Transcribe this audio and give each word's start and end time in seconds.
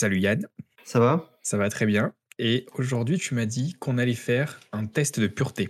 Salut 0.00 0.18
Yann, 0.18 0.48
Ça 0.82 0.98
va? 0.98 1.28
ça 1.42 1.58
va 1.58 1.68
très 1.68 1.84
bien. 1.84 2.14
Et 2.38 2.64
aujourd'hui, 2.78 3.18
tu 3.18 3.34
m'as 3.34 3.44
dit 3.44 3.74
qu'on 3.74 3.98
allait 3.98 4.14
faire 4.14 4.58
un 4.72 4.86
test 4.86 5.20
de 5.20 5.26
pureté. 5.26 5.68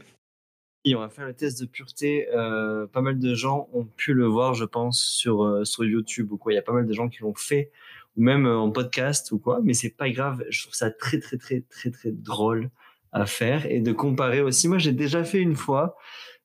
Et 0.84 0.95
on 0.95 1.00
va 1.00 1.09
faire 1.09 1.27
le 1.27 1.34
test 1.34 1.61
de 1.61 1.66
pureté. 1.66 2.29
euh, 2.32 2.87
pas 2.87 3.01
mal 3.01 3.19
de 3.19 3.35
gens 3.35 3.69
ont 3.72 3.85
pu 3.85 4.14
le 4.14 4.27
voir, 4.27 4.54
je 4.54 4.64
pense, 4.64 5.04
sur, 5.04 5.43
euh, 5.43 5.64
sur 5.64 5.84
YouTube 5.84 6.30
ou 6.30 6.37
quoi. 6.37 6.52
Il 6.52 6.55
y 6.55 6.59
a 6.61 6.62
pas 6.62 6.73
mal 6.73 6.87
de 6.87 6.93
gens 6.93 7.09
qui 7.09 7.23
l'ont 7.23 7.34
fait, 7.34 7.73
ou 8.16 8.23
même 8.23 8.46
euh, 8.46 8.56
en 8.56 8.70
podcast 8.70 9.32
ou 9.32 9.41
quoi. 9.41 9.59
Mais 9.64 9.74
c'est 9.74 9.96
pas 9.96 10.09
grave. 10.11 10.45
Je 10.48 10.62
trouve 10.62 10.74
ça 10.74 10.92
très, 10.92 11.19
très, 11.19 11.37
très, 11.37 11.62
très, 11.62 11.91
très 11.91 12.12
drôle 12.12 12.70
à 13.10 13.27
faire 13.27 13.66
et 13.66 13.80
de 13.80 13.91
comparer 13.91 14.42
aussi. 14.42 14.69
Moi, 14.69 14.78
j'ai 14.78 14.92
déjà 14.92 15.24
fait 15.24 15.41
une 15.41 15.56
fois 15.56 15.97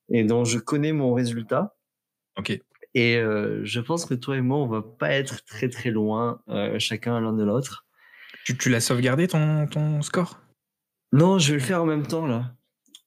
et 0.10 0.24
donc 0.24 0.48
je 0.48 0.58
connais 0.58 0.92
mon 0.92 1.14
résultat. 1.14 1.76
Ok. 2.36 2.60
Et 2.96 3.18
euh, 3.18 3.60
je 3.64 3.80
pense 3.82 4.06
que 4.06 4.14
toi 4.14 4.38
et 4.38 4.42
moi, 4.42 4.58
on 4.58 4.68
va 4.68 4.82
pas 4.82 5.12
être 5.12 5.44
très, 5.46 5.70
très 5.70 5.92
loin, 5.92 6.42
euh, 6.50 6.80
chacun 6.80 7.20
l'un 7.20 7.34
de 7.34 7.44
l'autre. 7.44 7.86
Tu, 8.46 8.58
tu 8.58 8.70
l'as 8.70 8.80
sauvegardé 8.80 9.28
ton, 9.28 9.68
ton 9.68 10.02
score? 10.02 10.40
Non, 11.12 11.38
je 11.38 11.52
vais 11.54 11.60
le 11.60 11.64
faire 11.64 11.84
en 11.84 11.86
même 11.86 12.08
temps 12.08 12.26
là. 12.26 12.56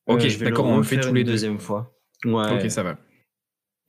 Ok, 0.06 0.20
Euh, 0.20 0.28
je 0.28 0.38
vais 0.38 0.46
d'accord, 0.46 0.66
on 0.66 0.76
le 0.76 0.82
fait 0.82 1.00
tous 1.00 1.12
les 1.12 1.24
deux. 1.24 1.32
deuxième 1.32 1.58
fois. 1.58 1.98
Ouais. 2.24 2.62
Ok, 2.62 2.70
ça 2.70 2.82
va. 2.82 2.98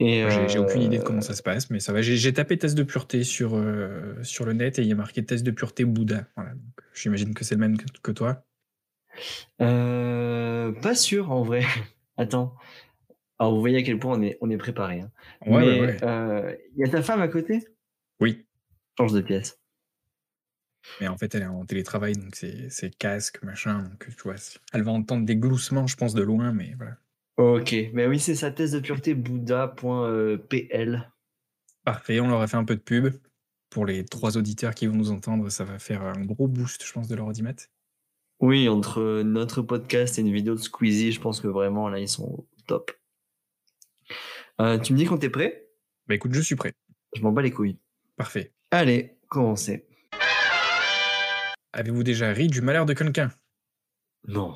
Et 0.01 0.25
J'ai 0.47 0.59
aucune 0.59 0.81
idée 0.83 0.97
de 0.97 1.01
euh, 1.01 1.05
comment 1.05 1.19
ça 1.21 1.33
se 1.33 1.43
passe, 1.43 1.69
mais 1.69 1.81
ça 1.81 1.91
va. 1.91 2.01
J'ai 2.01 2.31
tapé 2.33 2.57
test 2.57 2.77
de 2.77 2.83
pureté 2.83 3.25
sur, 3.25 3.51
euh, 3.55 4.15
sur 4.23 4.45
le 4.45 4.53
net 4.53 4.79
et 4.79 4.83
il 4.83 4.87
y 4.87 4.93
a 4.93 4.95
marqué 4.95 5.25
test 5.25 5.45
de 5.45 5.51
pureté 5.51 5.83
Bouddha. 5.83 6.23
Voilà, 6.37 6.51
J'imagine 6.93 7.33
que 7.33 7.43
c'est 7.43 7.55
le 7.55 7.59
même 7.59 7.77
que, 7.77 7.83
que 8.01 8.11
toi. 8.13 8.45
Euh, 9.61 10.71
pas 10.81 10.95
sûr 10.95 11.31
en 11.31 11.43
vrai. 11.43 11.65
Attends. 12.17 12.55
Alors 13.39 13.53
vous 13.53 13.59
voyez 13.61 13.77
à 13.77 13.83
quel 13.83 13.97
point 13.99 14.17
on 14.17 14.21
est, 14.21 14.37
on 14.41 14.49
est 14.49 14.57
préparé. 14.57 14.99
Hein. 15.01 15.11
Ouais, 15.45 15.59
Mais 15.61 15.79
ouais, 15.79 15.85
ouais. 15.87 16.03
euh, 16.03 16.55
il 16.75 16.79
y 16.81 16.83
a 16.83 16.89
ta 16.89 17.01
femme 17.01 17.21
à 17.21 17.27
côté? 17.29 17.65
Oui, 18.19 18.45
Change 18.97 19.13
de 19.13 19.21
pièce. 19.21 19.57
mais 20.99 21.07
en 21.07 21.17
fait, 21.17 21.33
elle 21.35 21.43
est 21.43 21.47
en 21.47 21.65
télétravail, 21.65 22.13
donc 22.13 22.35
c'est 22.35 22.97
casque, 22.97 23.41
machin. 23.43 23.83
Donc, 23.83 24.07
tu 24.09 24.23
vois, 24.23 24.35
elle 24.73 24.83
va 24.83 24.91
entendre 24.91 25.25
des 25.25 25.37
gloussements, 25.37 25.87
je 25.87 25.95
pense, 25.95 26.13
de 26.13 26.21
loin, 26.23 26.51
mais 26.51 26.73
voilà. 26.77 26.97
Ok, 27.37 27.73
mais 27.93 28.05
oui, 28.07 28.19
c'est 28.19 28.35
sa 28.35 28.51
thèse 28.51 28.73
de 28.73 28.79
pureté 28.81 29.13
bouddha.pl. 29.13 31.11
Parfait, 31.85 32.19
on 32.19 32.27
leur 32.27 32.41
a 32.41 32.47
fait 32.47 32.57
un 32.57 32.65
peu 32.65 32.75
de 32.75 32.81
pub. 32.81 33.13
Pour 33.69 33.85
les 33.85 34.03
trois 34.03 34.35
auditeurs 34.35 34.73
qui 34.73 34.87
vont 34.87 34.95
nous 34.95 35.11
entendre, 35.11 35.47
ça 35.49 35.63
va 35.63 35.79
faire 35.79 36.01
un 36.01 36.25
gros 36.25 36.47
boost, 36.47 36.83
je 36.85 36.91
pense, 36.91 37.07
de 37.07 37.15
leur 37.15 37.27
audimat. 37.27 37.53
Oui, 38.41 38.67
entre 38.67 39.21
notre 39.21 39.61
podcast 39.61 40.17
et 40.17 40.21
une 40.21 40.33
vidéo 40.33 40.55
de 40.55 40.59
Squeezie, 40.59 41.11
je 41.11 41.21
pense 41.21 41.39
que 41.39 41.47
vraiment 41.47 41.87
là, 41.87 41.99
ils 41.99 42.09
sont 42.09 42.45
top. 42.67 42.91
Euh, 44.61 44.77
tu 44.77 44.93
me 44.93 44.97
dis 44.97 45.05
quand 45.05 45.17
t'es 45.17 45.29
prêt? 45.29 45.67
Bah 46.07 46.15
écoute, 46.15 46.33
je 46.33 46.41
suis 46.41 46.55
prêt. 46.55 46.73
Je 47.15 47.21
m'en 47.21 47.31
bats 47.31 47.41
les 47.41 47.51
couilles. 47.51 47.77
Parfait. 48.17 48.51
Allez, 48.71 49.17
commencez. 49.29 49.85
Avez-vous 51.73 52.03
déjà 52.03 52.31
ri 52.33 52.47
du 52.47 52.61
malheur 52.61 52.85
de 52.85 52.93
quelqu'un? 52.93 53.31
Non. 54.27 54.55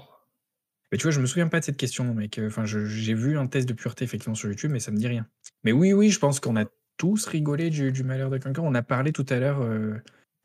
Mais 0.91 0.97
tu 0.97 1.03
vois, 1.03 1.11
je 1.11 1.19
me 1.21 1.25
souviens 1.25 1.47
pas 1.47 1.59
de 1.59 1.65
cette 1.65 1.77
question, 1.77 2.13
mec. 2.13 2.39
Enfin, 2.43 2.65
je- 2.65 2.85
j'ai 2.85 3.13
vu 3.13 3.37
un 3.37 3.47
test 3.47 3.67
de 3.67 3.73
pureté 3.73 4.03
effectivement 4.03 4.35
sur 4.35 4.49
YouTube, 4.49 4.71
mais 4.71 4.79
ça 4.79 4.91
me 4.91 4.97
dit 4.97 5.07
rien. 5.07 5.27
Mais 5.63 5.71
oui, 5.71 5.93
oui, 5.93 6.09
je 6.09 6.19
pense 6.19 6.39
qu'on 6.39 6.55
a 6.55 6.65
tous 6.97 7.25
rigolé 7.25 7.69
du, 7.69 7.91
du 7.91 8.03
malheur 8.03 8.29
de 8.29 8.38
quelqu'un. 8.38 8.61
On 8.63 8.75
a 8.75 8.83
parlé 8.83 9.11
tout 9.11 9.25
à 9.29 9.39
l'heure 9.39 9.61
euh, 9.61 9.95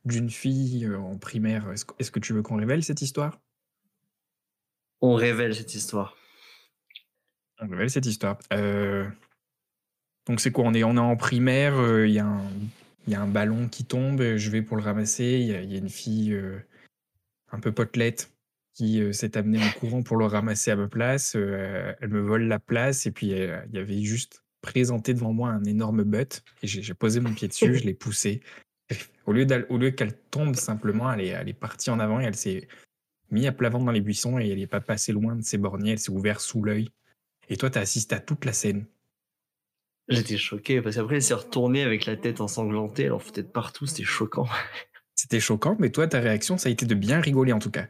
d'une 0.05 0.31
fille 0.31 0.85
euh, 0.87 0.99
en 0.99 1.19
primaire. 1.19 1.71
Est-ce 1.99 2.11
que 2.11 2.19
tu 2.19 2.33
veux 2.33 2.43
qu'on 2.43 2.57
révèle 2.57 2.83
cette 2.83 3.03
histoire? 3.03 3.41
On 5.01 5.15
révèle 5.15 5.55
cette 5.55 5.75
histoire. 5.75 6.17
On 7.61 7.69
révèle 7.69 7.91
cette 7.91 8.07
histoire. 8.07 8.39
Euh, 8.53 9.07
donc 10.27 10.41
c'est 10.41 10.51
quoi 10.53 10.65
on 10.65 10.75
est, 10.75 10.85
on 10.85 10.95
est 10.97 11.01
en 11.01 11.17
primaire, 11.17 11.77
euh, 11.79 12.07
il 12.07 12.15
y, 12.15 12.19
a 12.19 12.27
un- 12.27 12.51
il 13.07 13.13
y 13.13 13.17
a 13.17 13.21
un 13.23 13.27
ballon 13.27 13.69
qui 13.69 13.85
tombe, 13.85 14.21
euh, 14.21 14.37
je 14.37 14.51
vais 14.51 14.63
pour 14.63 14.77
le 14.77 14.83
ramasser, 14.83 15.39
il 15.41 15.47
y, 15.47 15.55
a- 15.55 15.79
une 15.79 15.89
fille 15.89 16.39
un 17.51 17.61
peu 17.61 17.73
potelette 17.73 18.31
qui 18.75 19.03
s'est 19.13 19.37
amenée 19.37 19.59
en 19.63 19.71
courant 19.81 20.03
pour 20.03 20.17
le 20.19 20.27
ramasser 20.27 20.71
à 20.71 20.77
ma 20.77 20.87
place. 20.87 21.35
elle 21.35 22.09
me 22.09 22.21
vole 22.21 22.45
la 22.45 22.61
place 22.61 23.07
et 23.07 23.11
puis 23.11 23.29
il 23.31 23.39
y 23.73 23.79
avait 23.79 24.03
juste 24.03 24.45
présenté 24.61 25.15
devant 25.15 25.33
moi 25.33 25.51
un 25.51 25.65
énorme 25.65 26.05
butt 26.05 26.45
et 26.63 26.67
j'ai 26.69 26.95
posé 26.95 27.21
mon 27.21 27.33
pied 27.33 27.49
dessus, 27.49 27.75
je 27.75 27.85
l'ai 27.85 27.95
poussé. 27.95 28.41
Au 29.27 29.33
lieu, 29.33 29.45
lieu 29.45 29.91
qu'elle 29.91 30.15
tombe 30.31 30.55
simplement, 30.55 31.13
elle 31.13 31.21
est, 31.23 31.29
elle 31.29 31.49
est 31.49 31.53
partie 31.55 31.91
en 31.91 31.99
avant 31.99 32.21
et 32.21 32.25
elle 32.25 32.37
s'est 32.37 32.69
mise 33.31 33.47
à 33.47 33.53
plat 33.53 33.69
ventre 33.69 33.85
dans 33.87 33.93
les 33.93 34.01
buissons 34.01 34.39
et 34.39 34.49
elle 34.49 34.59
n'est 34.59 34.67
pas 34.67 34.81
passée 34.81 35.13
loin 35.13 35.35
de 35.37 35.43
ses 35.43 35.59
borniers, 35.59 35.93
elle 35.93 35.99
s'est 35.99 36.13
ouverte 36.13 36.41
sous 36.41 36.63
l'œil. 36.63 36.89
Et 37.49 37.57
toi, 37.57 37.71
tu 37.71 37.79
as 37.79 37.83
assisté 37.83 38.15
à 38.15 38.21
toute 38.21 38.45
la 38.45 38.53
scène. 38.53 38.87
J'étais 40.09 40.37
choqué 40.39 40.81
parce 40.81 40.97
qu'après, 40.97 41.17
elle 41.17 41.23
s'est 41.23 41.35
retournée 41.35 41.83
avec 41.83 42.07
la 42.07 42.17
tête 42.17 42.41
ensanglantée, 42.41 43.11
foutait 43.19 43.43
de 43.43 43.49
partout, 43.49 43.87
c'était 43.87 44.05
choquant. 44.05 44.49
C'était 45.15 45.41
choquant, 45.41 45.77
mais 45.79 45.91
toi, 45.91 46.07
ta 46.07 46.21
réaction, 46.21 46.57
ça 46.59 46.69
a 46.69 46.73
été 46.73 46.87
de 46.87 46.95
bien 46.95 47.21
rigoler 47.21 47.53
en 47.53 47.59
tout 47.59 47.71
cas. 47.71 47.87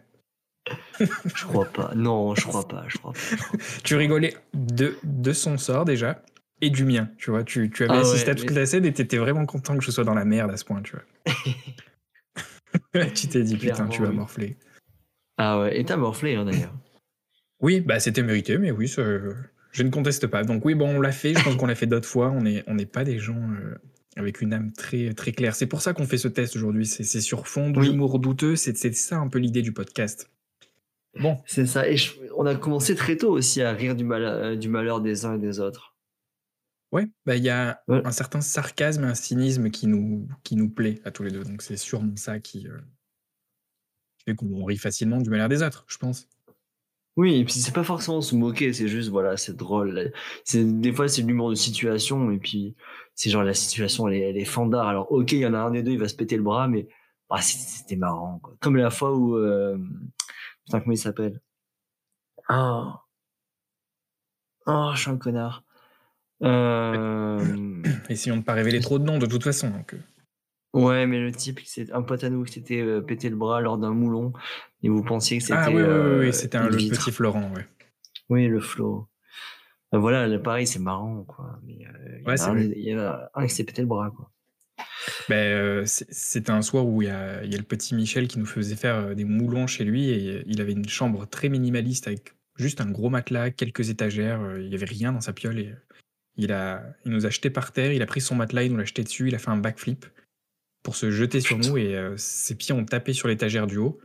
Je 1.01 1.45
crois 1.45 1.67
pas. 1.67 1.93
Non, 1.95 2.35
je 2.35 2.43
crois 2.47 2.67
pas. 2.67 2.85
Je 2.89 2.99
crois 2.99 3.13
pas. 3.13 3.59
Tu 3.85 3.95
rigolais 3.95 4.35
de, 4.53 4.99
de 5.03 5.33
son 5.33 5.57
sort 5.59 5.85
déjà 5.85 6.23
et 6.61 6.71
du 6.71 6.85
mien, 6.85 7.09
tu 7.19 7.31
vois. 7.31 7.45
Tu, 7.45 7.71
tu 7.71 7.85
avais 7.85 7.93
Ah 7.95 8.01
assisté 8.01 8.27
ouais, 8.27 8.31
à 8.33 8.35
toute 8.35 8.51
mais- 8.51 8.57
la 8.57 8.67
scène 8.67 8.85
et 8.85 8.93
t'étais 8.93 9.17
vraiment 9.17 9.47
content 9.47 9.79
que 9.79 9.85
je 9.85 9.91
sois 9.91 10.05
dans 10.05 10.15
la 10.15 10.25
merde 10.25 10.51
à 10.51 10.57
ce 10.57 10.65
point, 10.65 10.83
tu 10.83 10.97
vois. 10.97 11.05
tu 13.15 13.29
t'es 13.29 13.43
dit, 13.43 13.57
putain, 13.57 13.87
tu 13.89 14.03
vas 14.03 14.09
oui. 14.09 14.17
morfler. 14.17 14.57
Ah 15.39 15.61
ouais, 15.61 15.79
et 15.79 15.85
t'as 15.85 15.97
morflé 15.97 16.35
hein, 16.35 16.45
d'ailleurs. 16.45 16.75
Oui, 17.61 17.81
bah 17.81 17.99
c'était 18.01 18.23
mérité, 18.23 18.57
mais 18.59 18.71
oui, 18.71 18.89
ça, 18.89 19.03
je 19.73 19.83
ne 19.83 19.91
conteste 19.91 20.27
pas. 20.29 20.45
Donc 20.45 20.65
oui, 20.65 20.75
bon, 20.75 20.97
on 20.97 21.01
l'a 21.01 21.13
fait, 21.13 21.35
je 21.35 21.43
pense 21.43 21.57
qu'on 21.57 21.67
l'a 21.67 21.75
fait 21.75 21.87
d'autres 21.87 22.09
fois. 22.09 22.31
On 22.31 22.43
n'est 22.43 22.63
on 22.67 22.75
n'est 22.75 22.87
pas 22.87 23.05
des 23.05 23.19
gens 23.19 23.41
euh, 23.53 23.75
avec 24.17 24.41
une 24.41 24.53
âme 24.53 24.73
très, 24.73 25.13
très 25.15 25.33
claire. 25.33 25.55
C'est 25.57 25.67
pour 25.67 25.83
ça 25.83 25.93
qu'on 25.93 26.07
fait 26.07 26.19
ce 26.19 26.29
test 26.29 26.55
aujourd'hui. 26.57 26.87
C'est 26.87 27.21
sur 27.21 27.47
fond 27.49 27.73
Oui. 27.77 27.91
d'humour 27.91 28.19
douteux. 28.19 28.55
C'est 28.57 28.77
ça 28.95 29.17
un 29.19 29.29
peu 29.29 29.39
l'idée 29.39 29.63
du 29.63 29.73
podcast. 29.73 30.31
Bon, 31.19 31.39
C'est 31.47 31.67
ça. 31.67 31.89
Et 31.89 31.97
je- 31.97 32.13
on 32.37 32.47
a 32.47 32.55
commencé 32.55 32.95
très 32.95 33.17
tôt 33.17 33.31
aussi 33.33 33.61
à 33.63 33.73
rire 33.73 33.97
du, 33.97 34.05
mal, 34.05 34.23
euh, 34.25 34.57
du 34.57 34.69
malheur 34.69 35.01
des 35.01 35.25
uns 35.25 35.35
et 35.35 35.39
des 35.41 35.59
autres. 35.59 35.97
Ouais, 36.93 37.07
bah 37.27 37.37
il 37.37 37.43
y 37.43 37.51
a 37.51 37.83
Ouais. 37.89 38.01
un 38.05 38.13
certain 38.13 38.41
sarcasme 38.41 39.05
et 39.05 39.09
un 39.09 39.15
cynisme 39.15 39.69
qui 39.71 39.89
nous, 39.89 40.29
qui 40.45 40.55
nous 40.57 40.71
plaît 40.71 41.01
à 41.05 41.11
tous 41.11 41.23
les 41.25 41.31
deux. 41.31 41.43
Donc 41.45 41.61
c'est 41.63 41.77
sûrement 41.77 42.17
ça 42.17 42.39
qui, 42.39 42.67
euh, 42.69 42.79
qui 44.19 44.25
fait 44.31 44.35
qu'on 44.37 44.65
rit 44.65 44.77
facilement 44.79 45.21
du 45.21 45.29
malheur 45.29 45.49
des 45.49 45.63
autres, 45.63 45.85
je 45.89 45.99
pense. 45.99 46.29
Oui, 47.19 47.35
et 47.41 47.45
puis 47.45 47.55
c'est 47.55 47.75
pas 47.75 47.83
forcément 47.83 48.21
se 48.21 48.37
moquer, 48.37 48.73
c'est 48.73 48.87
juste, 48.87 49.11
voilà, 49.11 49.37
c'est 49.37 49.57
drôle. 49.57 50.13
C'est, 50.45 50.81
des 50.81 50.93
fois, 50.93 51.09
c'est 51.09 51.23
l'humour 51.23 51.51
de 51.51 51.57
situation, 51.57 52.31
et 52.31 52.39
puis 52.39 52.77
c'est 53.17 53.29
genre 53.29 53.43
la 53.43 53.55
situation, 53.55 54.07
elle 54.07 54.15
est, 54.15 54.31
elle 54.31 54.37
est 54.39 54.45
fandard. 54.45 54.87
Alors, 54.87 55.11
ok, 55.11 55.33
il 55.33 55.41
y 55.41 55.47
en 55.47 55.53
a 55.53 55.59
un 55.59 55.73
des 55.73 55.83
deux, 55.83 55.91
il 55.91 55.99
va 55.99 56.07
se 56.07 56.15
péter 56.15 56.37
le 56.37 56.45
bras, 56.45 56.69
mais 56.69 56.87
ah, 57.29 57.43
c'était, 57.43 57.97
marrant. 57.97 58.39
Quoi. 58.39 58.55
Comme 58.61 58.77
la 58.77 58.91
fois 58.91 59.17
où. 59.17 59.37
Euh... 59.37 59.77
Putain, 60.65 60.79
comment 60.81 60.93
il 60.93 60.99
s'appelle? 60.99 61.41
Ah. 62.49 63.03
Oh, 64.67 64.91
je 64.95 65.01
suis 65.01 65.11
un 65.11 65.17
connard. 65.17 65.65
Euh... 66.45 67.83
Essayons 68.09 68.37
de 68.37 68.41
ne 68.43 68.45
pas 68.45 68.55
révéler 68.55 68.79
trop 68.81 69.01
de 69.01 69.05
noms 69.05 69.19
de 69.19 69.27
toute 69.27 69.43
façon. 69.43 69.71
Donc, 69.71 69.95
euh, 69.95 69.99
Ouais, 70.75 71.07
mais 71.07 71.19
le 71.19 71.33
type, 71.33 71.61
c'est 71.65 71.91
un 71.93 72.03
pote 72.03 72.23
à 72.25 72.31
nous 72.31 72.45
qui 72.45 72.53
s'était 72.55 72.83
euh, 72.83 73.01
pété 73.01 73.31
le 73.31 73.37
bras 73.37 73.61
lors 73.61 73.79
d'un 73.79 73.93
moulon, 73.93 74.33
et 74.83 74.89
vous 74.89 75.03
pensiez 75.03 75.39
que 75.39 75.43
c'était. 75.45 75.55
Ah 75.57 75.69
oui, 75.69 75.77
oui, 75.77 75.83
oui, 75.83 75.85
euh, 76.29 76.33
c'était 76.33 76.59
un- 76.59 76.69
le 76.69 76.77
petit 76.77 77.11
Florent, 77.13 77.51
ouais. 77.55 77.67
Oui, 78.29 78.47
le 78.47 78.61
flow. 78.61 79.09
Ben 79.91 79.99
voilà, 79.99 80.27
là, 80.27 80.39
pareil, 80.39 80.67
c'est 80.67 80.79
marrant, 80.79 81.25
quoi. 81.25 81.59
Mais 81.65 81.79
euh, 81.87 82.19
Ouais, 82.27 82.35
il 82.77 82.83
y 82.85 82.93
a 82.93 83.31
un 83.35 83.47
qui 83.47 83.55
s'est 83.55 83.65
pété 83.65 83.81
le 83.83 83.89
bras, 83.89 84.11
quoi. 84.15 84.31
Ben, 85.29 85.85
C'était 85.87 86.51
un 86.51 86.63
soir 86.63 86.87
où 86.87 87.01
il 87.03 87.09
y, 87.09 87.11
a, 87.11 87.43
il 87.43 87.51
y 87.51 87.55
a 87.55 87.59
le 87.59 87.65
petit 87.65 87.95
Michel 87.95 88.29
qui 88.29 88.39
nous 88.39 88.47
faisait 88.47 88.77
faire 88.77 88.97
euh, 88.97 89.15
des 89.15 89.25
moulons 89.25 89.67
chez 89.67 89.85
lui 89.85 90.11
et 90.11 90.43
il 90.47 90.61
avait 90.61 90.73
une 90.73 90.89
chambre 90.89 91.27
très 91.27 91.49
minimaliste 91.49 92.07
avec 92.07 92.35
juste 92.57 92.81
un 92.81 92.91
gros 92.91 93.09
matelas, 93.09 93.51
quelques 93.51 93.89
étagères, 93.89 94.41
il 94.59 94.69
n'y 94.69 94.75
avait 94.75 94.85
rien 94.85 95.13
dans 95.13 95.21
sa 95.21 95.33
piole 95.33 95.59
et 95.59 95.75
il, 96.37 96.53
a, 96.53 96.83
il 97.07 97.13
nous 97.13 97.25
a 97.25 97.31
jeté 97.31 97.51
par 97.51 97.73
terre, 97.73 97.93
il 97.93 98.03
a 98.03 98.07
pris 98.07 98.21
son 98.21 98.35
matelas, 98.35 98.65
il 98.65 98.73
nous 98.73 98.79
l'a 98.79 98.85
jeté 98.85 99.03
dessus, 99.05 99.29
il 99.29 99.35
a 99.35 99.39
fait 99.39 99.51
un 99.51 99.57
backflip 99.57 100.05
pour 100.83 100.97
se 100.97 101.11
jeter 101.11 101.41
sur 101.41 101.57
nous 101.59 101.77
et 101.79 101.97
ses 102.17 102.57
pieds 102.57 102.75
ont 102.75 102.85
tapé 102.85 103.13
sur 103.13 103.29
l'étagère 103.29 103.67
du 103.69 103.77
haut 103.79 103.99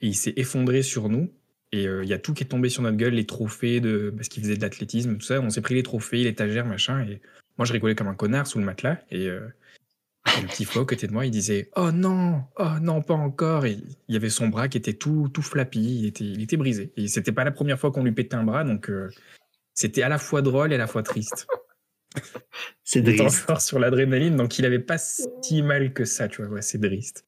et 0.00 0.08
il 0.08 0.14
s'est 0.14 0.34
effondré 0.36 0.82
sur 0.82 1.08
nous 1.08 1.32
et 1.72 1.86
euh, 1.86 2.02
il 2.02 2.08
y 2.08 2.12
a 2.12 2.18
tout 2.18 2.34
qui 2.34 2.42
est 2.42 2.48
tombé 2.48 2.68
sur 2.68 2.82
notre 2.82 2.96
gueule, 2.96 3.14
les 3.14 3.26
trophées 3.26 3.80
de 3.80 4.12
parce 4.16 4.28
qu'il 4.28 4.42
faisait 4.42 4.56
de 4.56 4.62
l'athlétisme, 4.62 5.16
tout 5.16 5.26
ça, 5.26 5.40
on 5.40 5.50
s'est 5.50 5.60
pris 5.60 5.74
les 5.74 5.82
trophées, 5.82 6.24
l'étagère, 6.24 6.66
machin 6.66 7.00
et 7.02 7.20
moi 7.58 7.66
je 7.66 7.72
rigolais 7.72 7.94
comme 7.94 8.08
un 8.08 8.14
connard 8.14 8.46
sous 8.46 8.58
le 8.58 8.64
matelas 8.64 8.98
et 9.10 9.28
euh, 9.28 9.46
le 10.26 10.46
petit 10.46 10.64
Flo 10.64 10.82
à 10.82 10.86
côté 10.86 11.06
de 11.06 11.12
moi, 11.12 11.26
il 11.26 11.30
disait 11.30 11.70
Oh 11.76 11.90
non, 11.92 12.44
oh 12.58 12.78
non, 12.80 13.02
pas 13.02 13.14
encore. 13.14 13.66
Et 13.66 13.78
il 14.08 14.14
y 14.14 14.16
avait 14.16 14.30
son 14.30 14.48
bras 14.48 14.68
qui 14.68 14.78
était 14.78 14.92
tout, 14.92 15.28
tout 15.32 15.42
flappy, 15.42 16.00
il 16.00 16.06
était, 16.06 16.24
il 16.24 16.42
était 16.42 16.56
brisé. 16.56 16.92
Et 16.96 17.08
c'était 17.08 17.32
pas 17.32 17.44
la 17.44 17.50
première 17.50 17.78
fois 17.78 17.90
qu'on 17.90 18.04
lui 18.04 18.12
pétait 18.12 18.36
un 18.36 18.44
bras, 18.44 18.64
donc 18.64 18.90
euh, 18.90 19.08
c'était 19.74 20.02
à 20.02 20.08
la 20.08 20.18
fois 20.18 20.42
drôle 20.42 20.72
et 20.72 20.74
à 20.74 20.78
la 20.78 20.86
fois 20.86 21.02
triste. 21.02 21.46
C'est 22.82 23.04
triste. 23.04 23.44
encore 23.44 23.60
sur 23.60 23.78
l'adrénaline, 23.78 24.34
donc 24.34 24.58
il 24.58 24.64
avait 24.64 24.80
pas 24.80 24.98
si 24.98 25.62
mal 25.62 25.92
que 25.92 26.04
ça, 26.04 26.26
tu 26.26 26.42
vois. 26.42 26.50
Ouais, 26.50 26.62
c'est 26.62 26.80
triste. 26.80 27.24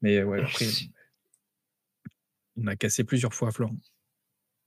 Mais 0.00 0.24
ouais, 0.24 0.42
après, 0.42 0.66
on 2.56 2.66
a 2.66 2.76
cassé 2.76 3.04
plusieurs 3.04 3.34
fois 3.34 3.50
Florent. 3.50 3.76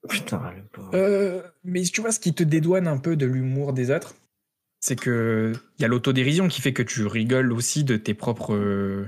Putain, 0.07 0.53
le 0.53 0.63
pauvre. 0.63 0.91
Euh, 0.93 1.41
mais 1.63 1.83
tu 1.83 2.01
vois, 2.01 2.11
ce 2.11 2.19
qui 2.19 2.33
te 2.33 2.43
dédouane 2.43 2.87
un 2.87 2.97
peu 2.97 3.15
de 3.15 3.25
l'humour 3.25 3.73
des 3.73 3.91
autres, 3.91 4.15
c'est 4.79 4.95
que 4.95 5.53
il 5.77 5.81
y 5.81 5.85
a 5.85 5.87
l'autodérision 5.87 6.47
qui 6.47 6.61
fait 6.61 6.73
que 6.73 6.83
tu 6.83 7.05
rigoles 7.07 7.51
aussi 7.51 7.83
de 7.83 7.97
tes 7.97 8.13
propres 8.13 8.53
euh, 8.53 9.07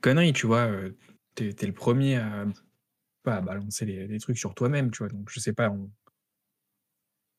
conneries, 0.00 0.32
tu 0.32 0.46
vois? 0.46 0.66
Heu, 0.66 0.96
tu 1.34 1.48
es 1.48 1.66
le 1.66 1.72
premier 1.72 2.16
à 2.16 2.46
pas 3.22 3.36
à 3.36 3.40
balancer 3.40 3.86
les 3.86 4.18
trucs 4.18 4.38
sur 4.38 4.54
toi-même, 4.54 4.90
tu 4.90 4.98
vois? 4.98 5.08
Donc 5.08 5.28
je 5.30 5.40
sais 5.40 5.52
pas, 5.52 5.70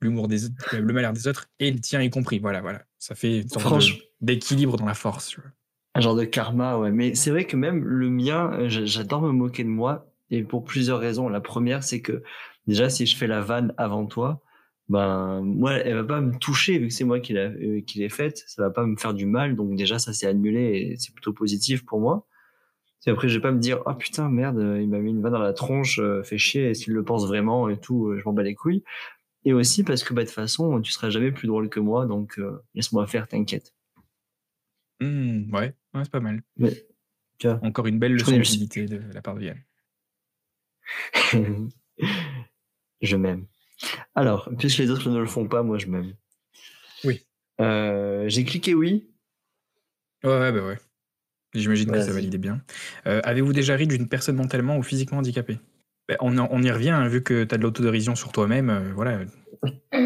l'humour 0.01 0.27
des 0.27 0.45
autres 0.45 0.75
le 0.75 0.93
malheur 0.93 1.13
des 1.13 1.27
autres 1.27 1.47
et 1.59 1.71
le 1.71 1.79
tien 1.79 2.01
y 2.01 2.09
compris. 2.09 2.39
Voilà, 2.39 2.61
voilà. 2.61 2.83
Ça 2.99 3.15
fait 3.15 3.41
une 3.41 3.49
sorte 3.49 3.83
d'équilibre 4.21 4.77
dans 4.77 4.85
la 4.85 4.93
force, 4.93 5.27
tu 5.27 5.41
vois? 5.41 5.51
Un 5.95 6.01
genre 6.01 6.15
de 6.15 6.25
karma, 6.25 6.77
ouais. 6.77 6.91
Mais 6.91 7.15
c'est 7.15 7.31
vrai 7.31 7.45
que 7.45 7.55
même 7.55 7.83
le 7.83 8.09
mien, 8.09 8.51
euh, 8.53 8.67
j'adore 8.69 9.21
me 9.21 9.31
moquer 9.31 9.63
de 9.63 9.69
moi 9.69 10.11
et 10.35 10.43
pour 10.43 10.63
plusieurs 10.63 10.99
raisons. 10.99 11.29
La 11.29 11.41
première, 11.41 11.83
c'est 11.83 12.01
que 12.01 12.23
déjà, 12.67 12.89
si 12.89 13.05
je 13.05 13.15
fais 13.15 13.27
la 13.27 13.41
vanne 13.41 13.73
avant 13.77 14.05
toi, 14.05 14.41
ben 14.89 15.41
moi, 15.41 15.73
elle 15.73 15.95
va 15.95 16.03
pas 16.03 16.21
me 16.21 16.37
toucher 16.37 16.77
vu 16.77 16.89
que 16.89 16.93
c'est 16.93 17.05
moi 17.05 17.19
qui 17.19 17.33
l'ai 17.33 17.39
euh, 17.39 17.81
qui 17.81 17.99
l'ai 17.99 18.09
faite. 18.09 18.43
Ça 18.47 18.61
va 18.63 18.69
pas 18.69 18.85
me 18.85 18.95
faire 18.97 19.13
du 19.13 19.25
mal, 19.25 19.55
donc 19.55 19.75
déjà, 19.75 19.99
ça 19.99 20.13
s'est 20.13 20.27
annulé 20.27 20.91
et 20.91 20.97
c'est 20.97 21.13
plutôt 21.13 21.33
positif 21.33 21.85
pour 21.85 21.99
moi. 21.99 22.27
Et 23.07 23.11
après, 23.11 23.29
je 23.29 23.35
vais 23.37 23.41
pas 23.41 23.51
me 23.51 23.59
dire, 23.59 23.83
oh 23.85 23.93
putain, 23.93 24.29
merde, 24.29 24.57
il 24.81 24.89
m'a 24.89 24.97
mis 24.97 25.11
une 25.11 25.21
vanne 25.21 25.33
dans 25.33 25.39
la 25.39 25.53
tronche, 25.53 25.99
euh, 25.99 26.23
fait 26.23 26.39
chier, 26.39 26.71
est-ce 26.71 26.85
qu'il 26.85 26.93
le 26.93 27.03
pense 27.03 27.27
vraiment 27.27 27.69
et 27.69 27.77
tout, 27.77 28.15
je 28.17 28.23
m'en 28.25 28.33
bats 28.33 28.41
les 28.41 28.55
couilles. 28.55 28.83
Et 29.43 29.53
aussi 29.53 29.83
parce 29.83 30.03
que, 30.03 30.13
bah, 30.15 30.23
de 30.23 30.27
toute 30.27 30.33
façon, 30.35 30.81
tu 30.81 30.91
seras 30.91 31.11
jamais 31.11 31.31
plus 31.31 31.47
drôle 31.47 31.69
que 31.69 31.79
moi, 31.79 32.07
donc 32.07 32.41
laisse-moi 32.73 33.05
faire, 33.05 33.27
t'inquiète. 33.27 33.75
Mmh, 35.01 35.53
ouais, 35.53 35.75
ouais 35.93 36.03
c'est 36.03 36.11
pas 36.11 36.19
mal. 36.19 36.41
Mais, 36.57 36.71
tu 37.37 37.47
vois, 37.47 37.59
Encore 37.63 37.87
une 37.87 37.99
belle 37.99 38.13
leçon 38.13 38.31
d'humilité 38.31 38.85
de 38.85 39.01
la 39.13 39.21
part 39.21 39.35
de 39.35 39.43
Yann. 39.43 39.57
je 43.01 43.15
m'aime. 43.15 43.45
Alors, 44.15 44.49
puisque 44.57 44.79
les 44.79 44.89
autres 44.89 45.09
ne 45.09 45.19
le 45.19 45.25
font 45.25 45.47
pas, 45.47 45.63
moi 45.63 45.77
je 45.77 45.87
m'aime. 45.87 46.15
Oui. 47.03 47.25
Euh, 47.61 48.27
j'ai 48.27 48.43
cliqué 48.43 48.73
oui. 48.73 49.09
Ouais, 50.23 50.39
ouais, 50.39 50.51
bah 50.51 50.65
ouais. 50.65 50.77
J'imagine 51.53 51.91
que 51.91 52.01
ça 52.01 52.11
validait 52.11 52.37
bien. 52.37 52.61
Euh, 53.07 53.21
avez-vous 53.23 53.53
déjà 53.53 53.75
ri 53.75 53.87
d'une 53.87 54.09
personne 54.09 54.35
mentalement 54.35 54.77
ou 54.77 54.83
physiquement 54.83 55.19
handicapée? 55.19 55.59
Bah, 56.09 56.15
on, 56.19 56.37
on, 56.37 56.61
y 56.61 56.69
revient, 56.69 56.89
hein, 56.89 57.07
vu 57.07 57.23
que 57.23 57.45
tu 57.45 57.55
as 57.55 57.57
de 57.57 57.63
l'autodérision 57.63 58.15
sur 58.15 58.31
toi-même, 58.31 58.69
euh, 58.69 58.93
voilà. 58.93 59.21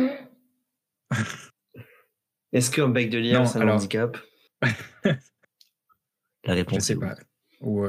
Est-ce 2.53 2.71
qu'un 2.71 2.89
bec 2.89 3.09
de 3.09 3.17
lierre, 3.17 3.47
c'est 3.47 3.59
un 3.59 3.67
handicap? 3.67 4.17
La 6.45 6.53
réponse 6.53 6.79
Je 6.79 6.83
sais 6.83 6.95
pas. 6.95 7.15
Ou, 7.61 7.85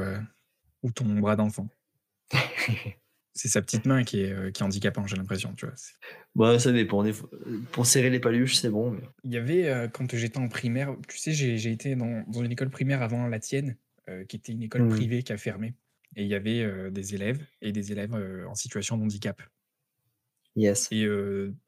ou 0.83 0.91
ton 0.91 1.05
bras 1.19 1.35
d'enfant. 1.35 1.67
C'est 3.33 3.47
sa 3.47 3.61
petite 3.61 3.85
main 3.85 4.03
qui 4.03 4.21
est, 4.21 4.31
euh, 4.31 4.51
qui 4.51 4.61
est 4.61 4.65
handicapante, 4.65 5.07
j'ai 5.07 5.15
l'impression, 5.15 5.53
tu 5.55 5.65
vois? 5.65 5.75
Bah, 6.35 6.59
ça 6.59 6.71
dépend. 6.71 7.03
pour 7.71 7.85
serrer 7.85 8.09
les 8.09 8.19
paluches, 8.19 8.55
c'est 8.55 8.69
bon, 8.69 8.99
Il 9.23 9.31
y 9.31 9.37
avait, 9.37 9.69
euh, 9.69 9.87
quand 9.87 10.13
j'étais 10.13 10.37
en 10.37 10.49
primaire, 10.49 10.95
tu 11.07 11.17
sais, 11.17 11.31
j'ai 11.31 11.71
été 11.71 11.95
dans 11.95 12.23
dans 12.27 12.43
une 12.43 12.51
école 12.51 12.69
primaire 12.69 13.01
avant 13.01 13.27
la 13.27 13.39
tienne, 13.39 13.77
euh, 14.09 14.25
qui 14.25 14.35
était 14.35 14.51
une 14.51 14.63
école 14.63 14.83
mmh. 14.83 14.89
privée 14.89 15.23
qui 15.23 15.31
a 15.31 15.37
fermé 15.37 15.75
et 16.17 16.23
il 16.23 16.27
y 16.27 16.35
avait, 16.35 16.91
des 16.91 17.15
élèves 17.15 17.41
et 17.61 17.71
des 17.71 17.93
élèves, 17.93 18.13
en 18.45 18.53
situation 18.53 18.97
de 18.97 19.03
handicap. 19.03 19.41
Yes. 20.57 20.89
Et 20.91 21.07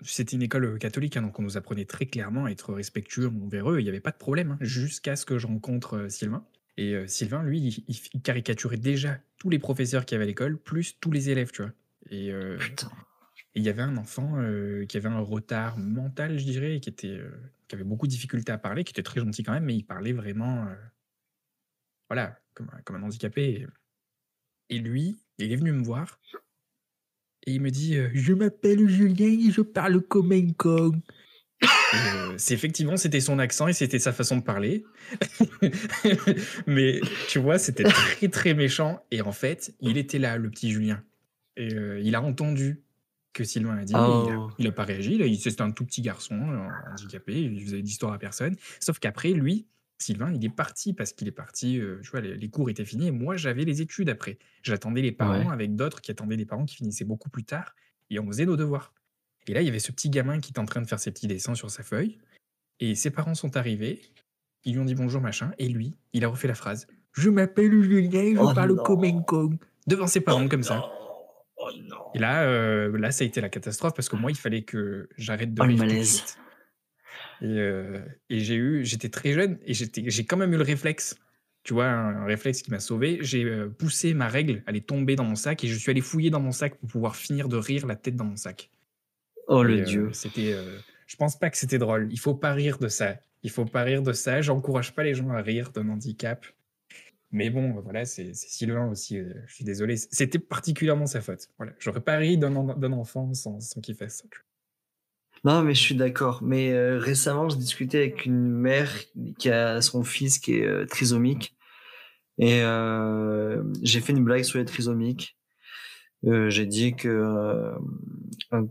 c'était 0.01 0.35
une 0.35 0.41
école, 0.41 0.77
catholique, 0.79 1.15
hein, 1.15 1.21
donc 1.21 1.39
on 1.39 1.43
nous 1.43 1.55
apprenait 1.55 1.85
très 1.85 2.07
clairement 2.07 2.43
à 2.43 2.51
être 2.51 2.73
respectueux 2.73 3.27
envers 3.27 3.71
eux, 3.71 3.79
il 3.79 3.85
y 3.85 3.89
avait 3.89 4.01
pas 4.01 4.11
de 4.11 4.17
problème, 4.17 4.51
hein, 4.51 4.57
jusqu'à 4.59 5.15
ce 5.15 5.25
que 5.25 5.37
je 5.37 5.47
rencontre, 5.47 6.07
Sylvain. 6.09 6.45
Et 6.77 7.07
Sylvain, 7.07 7.43
lui, 7.43 7.85
il, 7.87 8.21
caricaturait 8.21 8.77
déjà 8.77 9.19
tous 9.37 9.49
les 9.49 9.59
professeurs 9.59 10.05
qui 10.05 10.15
avaient 10.15 10.23
à 10.23 10.27
l'école, 10.27 10.57
plus 10.57 10.99
tous 10.99 11.11
les 11.11 11.29
élèves, 11.29 11.51
tu 11.51 11.61
vois. 11.61 11.71
Et 12.09 12.31
il 13.55 13.63
y 13.63 13.69
avait 13.69 13.83
un 13.83 13.97
enfant 13.97 14.37
qui 14.87 14.97
avait 14.97 15.09
un 15.09 15.19
retard 15.19 15.77
mental, 15.77 16.39
je 16.39 16.45
dirais, 16.45 16.79
qui, 16.79 16.89
était, 16.89 17.21
qui 17.67 17.75
avait 17.75 17.83
beaucoup 17.83 18.07
de 18.07 18.11
difficultés 18.11 18.51
à 18.51 18.57
parler, 18.57 18.83
qui 18.83 18.91
était 18.91 19.03
très 19.03 19.19
gentil 19.19 19.43
quand 19.43 19.53
même, 19.53 19.65
mais 19.65 19.75
il 19.75 19.83
parlait 19.83 20.13
vraiment, 20.13 20.67
voilà, 22.09 22.39
comme, 22.55 22.71
comme, 22.85 22.95
un 22.95 23.03
handicapé. 23.03 23.67
Et 24.69 24.79
lui, 24.79 25.15
il 25.37 25.51
est 25.51 25.57
venu 25.57 25.73
me 25.73 25.83
voir 25.83 26.19
et 27.45 27.53
il 27.53 27.61
me 27.61 27.69
dit 27.69 27.97
Je 28.13 28.33
m'appelle 28.33 28.87
Julien 28.87 29.47
et 29.47 29.51
je 29.51 29.61
parle 29.61 30.01
comme 30.01 30.31
un 30.31 30.51
con. 30.53 31.01
Euh, 31.93 32.33
c'est 32.37 32.53
effectivement, 32.53 32.97
c'était 32.97 33.19
son 33.19 33.39
accent 33.39 33.67
et 33.67 33.73
c'était 33.73 33.99
sa 33.99 34.13
façon 34.13 34.37
de 34.37 34.43
parler. 34.43 34.83
Mais 36.67 37.01
tu 37.29 37.39
vois, 37.39 37.57
c'était 37.57 37.83
très 37.83 38.27
très 38.29 38.53
méchant. 38.53 39.03
Et 39.11 39.21
en 39.21 39.31
fait, 39.31 39.73
il 39.81 39.97
était 39.97 40.19
là, 40.19 40.37
le 40.37 40.49
petit 40.49 40.71
Julien. 40.71 41.03
Et 41.55 41.73
euh, 41.73 41.99
il 42.01 42.15
a 42.15 42.21
entendu 42.21 42.81
que 43.33 43.43
Sylvain 43.43 43.77
a 43.77 43.83
dit. 43.83 43.93
Il, 43.93 44.67
a, 44.67 44.69
oh. 44.69 44.71
pas 44.71 44.83
réagi. 44.83 45.39
C'était 45.39 45.61
un 45.61 45.71
tout 45.71 45.85
petit 45.85 46.01
garçon 46.01 46.35
euh, 46.35 46.67
handicapé. 46.91 47.41
Il 47.41 47.63
faisait 47.63 47.81
d'histoire 47.81 48.13
à 48.13 48.19
personne. 48.19 48.55
Sauf 48.79 48.99
qu'après, 48.99 49.31
lui, 49.31 49.67
Sylvain, 49.97 50.31
il 50.33 50.43
est 50.43 50.49
parti 50.55 50.93
parce 50.93 51.13
qu'il 51.13 51.27
est 51.27 51.31
parti. 51.31 51.79
tu 52.01 52.09
vois, 52.09 52.21
les, 52.21 52.49
cours 52.49 52.69
étaient 52.69 52.85
finis. 52.85 53.07
Et 53.07 53.11
moi, 53.11 53.37
j'avais 53.37 53.65
les 53.65 53.81
études 53.81 54.09
après. 54.09 54.37
J'attendais 54.61 55.01
les 55.01 55.11
parents 55.11 55.49
avec 55.49 55.75
d'autres 55.75 56.01
qui 56.01 56.11
attendaient 56.11 56.37
des 56.37 56.45
parents 56.45 56.65
qui 56.65 56.75
finissaient 56.75 57.05
beaucoup 57.05 57.29
plus 57.29 57.43
tard. 57.43 57.75
Et 58.09 58.19
on 58.19 58.27
faisait 58.27 58.45
nos 58.45 58.57
devoirs. 58.57 58.93
Et 59.47 59.53
là, 59.53 59.61
il 59.61 59.65
y 59.65 59.69
avait 59.69 59.79
ce 59.79 59.91
petit 59.91 60.09
gamin 60.09 60.39
qui 60.39 60.51
était 60.51 60.59
en 60.59 60.65
train 60.65 60.81
de 60.81 60.87
faire 60.87 60.99
ses 60.99 61.11
petits 61.11 61.27
dessins 61.27 61.55
sur 61.55 61.69
sa 61.69 61.83
feuille. 61.83 62.17
Et 62.79 62.95
ses 62.95 63.11
parents 63.11 63.35
sont 63.35 63.55
arrivés. 63.57 64.01
Ils 64.65 64.73
lui 64.73 64.79
ont 64.79 64.85
dit 64.85 64.95
bonjour, 64.95 65.21
machin. 65.21 65.51
Et 65.57 65.67
lui, 65.67 65.95
il 66.13 66.23
a 66.25 66.27
refait 66.27 66.47
la 66.47 66.55
phrase 66.55 66.87
Je 67.11 67.29
m'appelle 67.29 67.81
Julien, 67.83 68.33
je 68.35 68.39
oh 68.39 68.53
parle 68.53 68.75
comme 68.83 69.03
un 69.03 69.21
con. 69.21 69.57
Devant 69.87 70.07
ses 70.07 70.21
parents, 70.21 70.47
comme 70.47 70.63
ça. 70.63 70.89
Oh 71.57 71.69
et 72.13 72.19
là, 72.19 72.43
euh, 72.43 72.97
là, 72.97 73.11
ça 73.11 73.23
a 73.23 73.27
été 73.27 73.41
la 73.41 73.49
catastrophe 73.49 73.93
parce 73.93 74.09
que 74.09 74.15
moi, 74.15 74.31
il 74.31 74.37
fallait 74.37 74.63
que 74.63 75.09
j'arrête 75.17 75.53
de 75.53 75.61
oh, 75.61 75.65
rire. 75.65 75.83
Et, 77.41 77.45
euh, 77.45 77.99
et 78.29 78.39
j'ai 78.39 78.55
eu, 78.55 78.85
j'étais 78.85 79.09
très 79.09 79.33
jeune 79.33 79.57
et 79.65 79.73
j'ai 79.73 80.25
quand 80.25 80.37
même 80.37 80.53
eu 80.53 80.57
le 80.57 80.63
réflexe, 80.63 81.17
tu 81.63 81.73
vois, 81.73 81.87
un, 81.87 82.25
réflexe 82.25 82.61
qui 82.61 82.71
m'a 82.71 82.79
sauvé. 82.79 83.19
J'ai 83.21 83.43
euh, 83.43 83.69
poussé 83.69 84.13
ma 84.13 84.27
règle, 84.27 84.63
elle 84.67 84.75
est 84.75 84.87
tombée 84.87 85.15
dans 85.15 85.25
mon 85.25 85.35
sac 85.35 85.63
et 85.63 85.67
je 85.67 85.75
suis 85.75 85.91
allé 85.91 86.01
fouiller 86.01 86.29
dans 86.29 86.39
mon 86.39 86.51
sac 86.51 86.75
pour 86.75 86.89
pouvoir 86.89 87.15
finir 87.15 87.49
de 87.49 87.57
rire 87.57 87.85
la 87.85 87.95
tête 87.95 88.15
dans 88.15 88.25
mon 88.25 88.37
sac. 88.37 88.69
Oh 89.47 89.63
le 89.63 89.81
dieu. 89.81 90.09
C'était, 90.13 90.55
je 91.07 91.15
pense 91.15 91.37
pas 91.37 91.49
que 91.49 91.57
c'était 91.57 91.77
drôle. 91.77 92.07
Il 92.11 92.19
faut 92.19 92.35
pas 92.35 92.53
rire 92.53 92.77
de 92.79 92.87
ça. 92.87 93.17
Il 93.43 93.51
faut 93.51 93.65
pas 93.65 93.83
rire 93.83 94.01
de 94.01 94.13
ça. 94.13 94.41
J'encourage 94.41 94.93
pas 94.93 95.03
les 95.03 95.13
gens 95.13 95.29
à 95.29 95.41
rire 95.41 95.71
d'un 95.71 95.89
handicap. 95.89 96.45
Mais 97.31 97.49
bon, 97.49 97.71
voilà, 97.81 98.05
c'est 98.05 98.33
Sylvain 98.33 98.89
aussi. 98.89 99.19
je 99.47 99.53
suis 99.53 99.65
désolé. 99.65 99.97
C'était 99.97 100.39
particulièrement 100.39 101.07
sa 101.07 101.19
faute. 101.19 101.49
Voilà, 101.57 101.73
j'aurais 101.79 102.01
pas 102.01 102.17
ri 102.17 102.37
d'un 102.37 102.93
enfant 102.93 103.33
sans, 103.33 103.59
sans 103.59 103.81
qu'il 103.81 103.95
fasse 103.95 104.17
ça. 104.17 104.25
Non, 105.43 105.61
mais 105.61 105.73
je 105.73 105.81
suis 105.81 105.95
d'accord. 105.95 106.41
Mais 106.43 106.71
récemment, 106.97 107.49
je 107.49 107.57
discutais 107.57 107.97
avec 107.97 108.25
une 108.25 108.49
mère 108.49 108.91
qui 109.39 109.49
a 109.49 109.81
son 109.81 110.03
fils 110.03 110.39
qui 110.39 110.59
est 110.59 110.85
trisomique. 110.85 111.55
Et 112.37 112.61
j'ai 113.81 113.99
fait 113.99 114.13
une 114.13 114.23
blague 114.23 114.43
sur 114.43 114.59
les 114.59 114.65
trisomiques. 114.65 115.37
Euh, 116.25 116.49
j'ai 116.49 116.65
dit 116.65 116.95
que 116.95 117.09
euh, 117.09 117.73
un, 118.51 118.65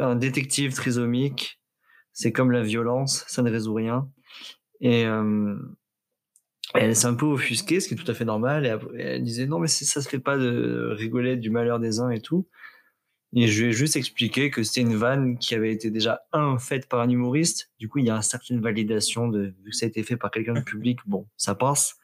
un, 0.00 0.16
détective 0.16 0.74
trisomique, 0.74 1.60
c'est 2.12 2.32
comme 2.32 2.50
la 2.50 2.62
violence, 2.62 3.24
ça 3.28 3.42
ne 3.42 3.50
résout 3.50 3.74
rien. 3.74 4.10
Et 4.80 5.04
euh, 5.04 5.56
elle 6.74 6.96
s'est 6.96 7.06
un 7.06 7.14
peu 7.14 7.26
offusquée, 7.26 7.80
ce 7.80 7.88
qui 7.88 7.94
est 7.94 7.96
tout 7.96 8.10
à 8.10 8.14
fait 8.14 8.24
normal. 8.24 8.66
Et 8.66 9.00
elle 9.00 9.22
disait 9.22 9.46
non, 9.46 9.58
mais 9.58 9.68
ça 9.68 10.00
se 10.00 10.08
fait 10.08 10.18
pas 10.18 10.36
de 10.36 10.90
rigoler 10.96 11.36
du 11.36 11.50
malheur 11.50 11.78
des 11.78 12.00
uns 12.00 12.10
et 12.10 12.20
tout. 12.20 12.48
Et 13.32 13.46
je 13.46 13.62
lui 13.62 13.70
ai 13.70 13.72
juste 13.72 13.94
expliqué 13.94 14.50
que 14.50 14.64
c'était 14.64 14.80
une 14.80 14.96
vanne 14.96 15.38
qui 15.38 15.54
avait 15.54 15.72
été 15.72 15.90
déjà 15.90 16.22
un 16.32 16.58
faite 16.58 16.88
par 16.88 17.00
un 17.00 17.08
humoriste. 17.08 17.70
Du 17.78 17.88
coup, 17.88 18.00
il 18.00 18.06
y 18.06 18.10
a 18.10 18.16
une 18.16 18.22
certaine 18.22 18.60
validation 18.60 19.28
de 19.28 19.54
vu 19.62 19.70
que 19.70 19.76
ça 19.76 19.86
a 19.86 19.88
été 19.88 20.02
fait 20.02 20.16
par 20.16 20.32
quelqu'un 20.32 20.54
de 20.54 20.62
public. 20.62 20.98
Bon, 21.06 21.28
ça 21.36 21.54
passe. 21.54 21.96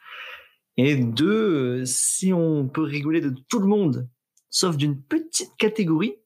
Et 0.77 0.95
deux, 0.95 1.85
si 1.85 2.33
on 2.33 2.69
peut 2.69 2.83
rigoler 2.83 3.21
de 3.21 3.35
tout 3.49 3.59
le 3.59 3.67
monde 3.67 4.09
sauf 4.57 4.79
d'une 4.79 4.99
petite 4.99 5.55
catégorie. 5.59 6.17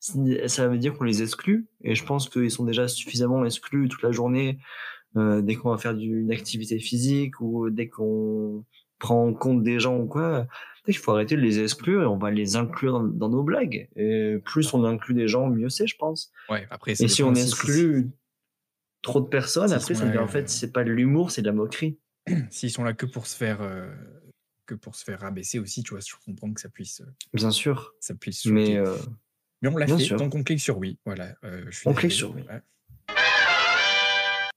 Ça 0.00 0.68
veut 0.68 0.78
dire 0.78 0.94
qu'on 0.94 1.04
les 1.04 1.22
exclut, 1.22 1.66
et 1.82 1.94
je 1.94 2.04
pense 2.04 2.28
qu'ils 2.28 2.50
sont 2.50 2.64
déjà 2.64 2.86
suffisamment 2.86 3.44
exclus 3.44 3.88
toute 3.88 4.02
la 4.02 4.12
journée 4.12 4.58
euh, 5.16 5.40
dès 5.40 5.56
qu'on 5.56 5.70
va 5.70 5.78
faire 5.78 5.92
une 5.92 6.30
activité 6.30 6.78
physique 6.78 7.40
ou 7.40 7.70
dès 7.70 7.88
qu'on 7.88 8.64
prend 8.98 9.26
en 9.26 9.32
compte 9.32 9.62
des 9.62 9.80
gens 9.80 9.98
ou 9.98 10.06
quoi. 10.06 10.46
Il 10.86 10.96
faut 10.96 11.12
arrêter 11.12 11.34
de 11.34 11.40
les 11.40 11.60
exclure 11.60 12.02
et 12.02 12.06
on 12.06 12.18
va 12.18 12.30
les 12.30 12.56
inclure 12.56 13.00
dans, 13.00 13.28
nos 13.28 13.42
blagues. 13.42 13.88
Et 13.96 14.36
plus 14.44 14.72
on 14.74 14.84
inclut 14.84 15.14
des 15.14 15.26
gens, 15.26 15.48
mieux 15.48 15.68
c'est, 15.70 15.86
je 15.86 15.96
pense. 15.96 16.30
Ouais, 16.50 16.66
après, 16.70 16.92
et 16.92 17.08
si 17.08 17.22
on 17.22 17.34
exclut 17.34 18.10
trop 19.02 19.20
de 19.20 19.28
personnes, 19.28 19.72
après, 19.72 19.94
ça 19.94 20.22
en 20.22 20.28
fait, 20.28 20.48
c'est 20.50 20.72
pas 20.72 20.84
de 20.84 20.90
l'humour, 20.90 21.30
c'est 21.30 21.42
de 21.42 21.46
la 21.46 21.52
moquerie. 21.52 21.98
S'ils 22.50 22.70
sont 22.70 22.84
là 22.84 22.92
que 22.92 23.06
pour 23.06 23.26
se 23.26 23.36
faire 23.36 23.62
euh, 23.62 23.90
que 24.68 24.74
pour 24.74 24.94
se 24.94 25.02
faire 25.02 25.20
rabaisser 25.20 25.58
aussi, 25.58 25.82
tu 25.82 25.90
vois, 25.90 26.00
je 26.00 26.14
comprends 26.24 26.52
que 26.52 26.60
ça 26.60 26.68
puisse. 26.68 27.00
Euh, 27.00 27.06
bien 27.32 27.50
sûr. 27.50 27.94
Ça 28.00 28.14
puisse. 28.14 28.44
Mais, 28.46 28.76
euh, 28.76 28.96
Mais 29.62 29.68
on 29.68 29.76
l'a 29.76 29.86
fait, 29.86 30.14
donc 30.16 30.34
on 30.34 30.44
clique 30.44 30.60
sur 30.60 30.78
oui. 30.78 30.98
Voilà. 31.04 31.34
Euh, 31.42 31.68
on 31.86 31.94
clique 31.94 32.12
sur 32.12 32.34
oui. 32.34 32.44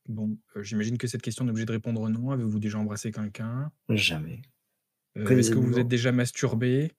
Bon, 0.08 0.38
j'imagine 0.58 0.98
que 0.98 1.08
cette 1.08 1.22
question 1.22 1.48
est 1.48 1.50
obligée 1.50 1.66
de 1.66 1.72
répondre 1.72 2.08
non. 2.10 2.32
Avez-vous 2.32 2.60
déjà 2.60 2.78
embrassé 2.78 3.12
quelqu'un? 3.12 3.72
Jamais. 3.90 4.42
Est-ce 5.16 5.52
que 5.52 5.60
vous 5.60 5.80
êtes 5.80 5.88
déjà 5.88 6.12
masturbé? 6.12 6.92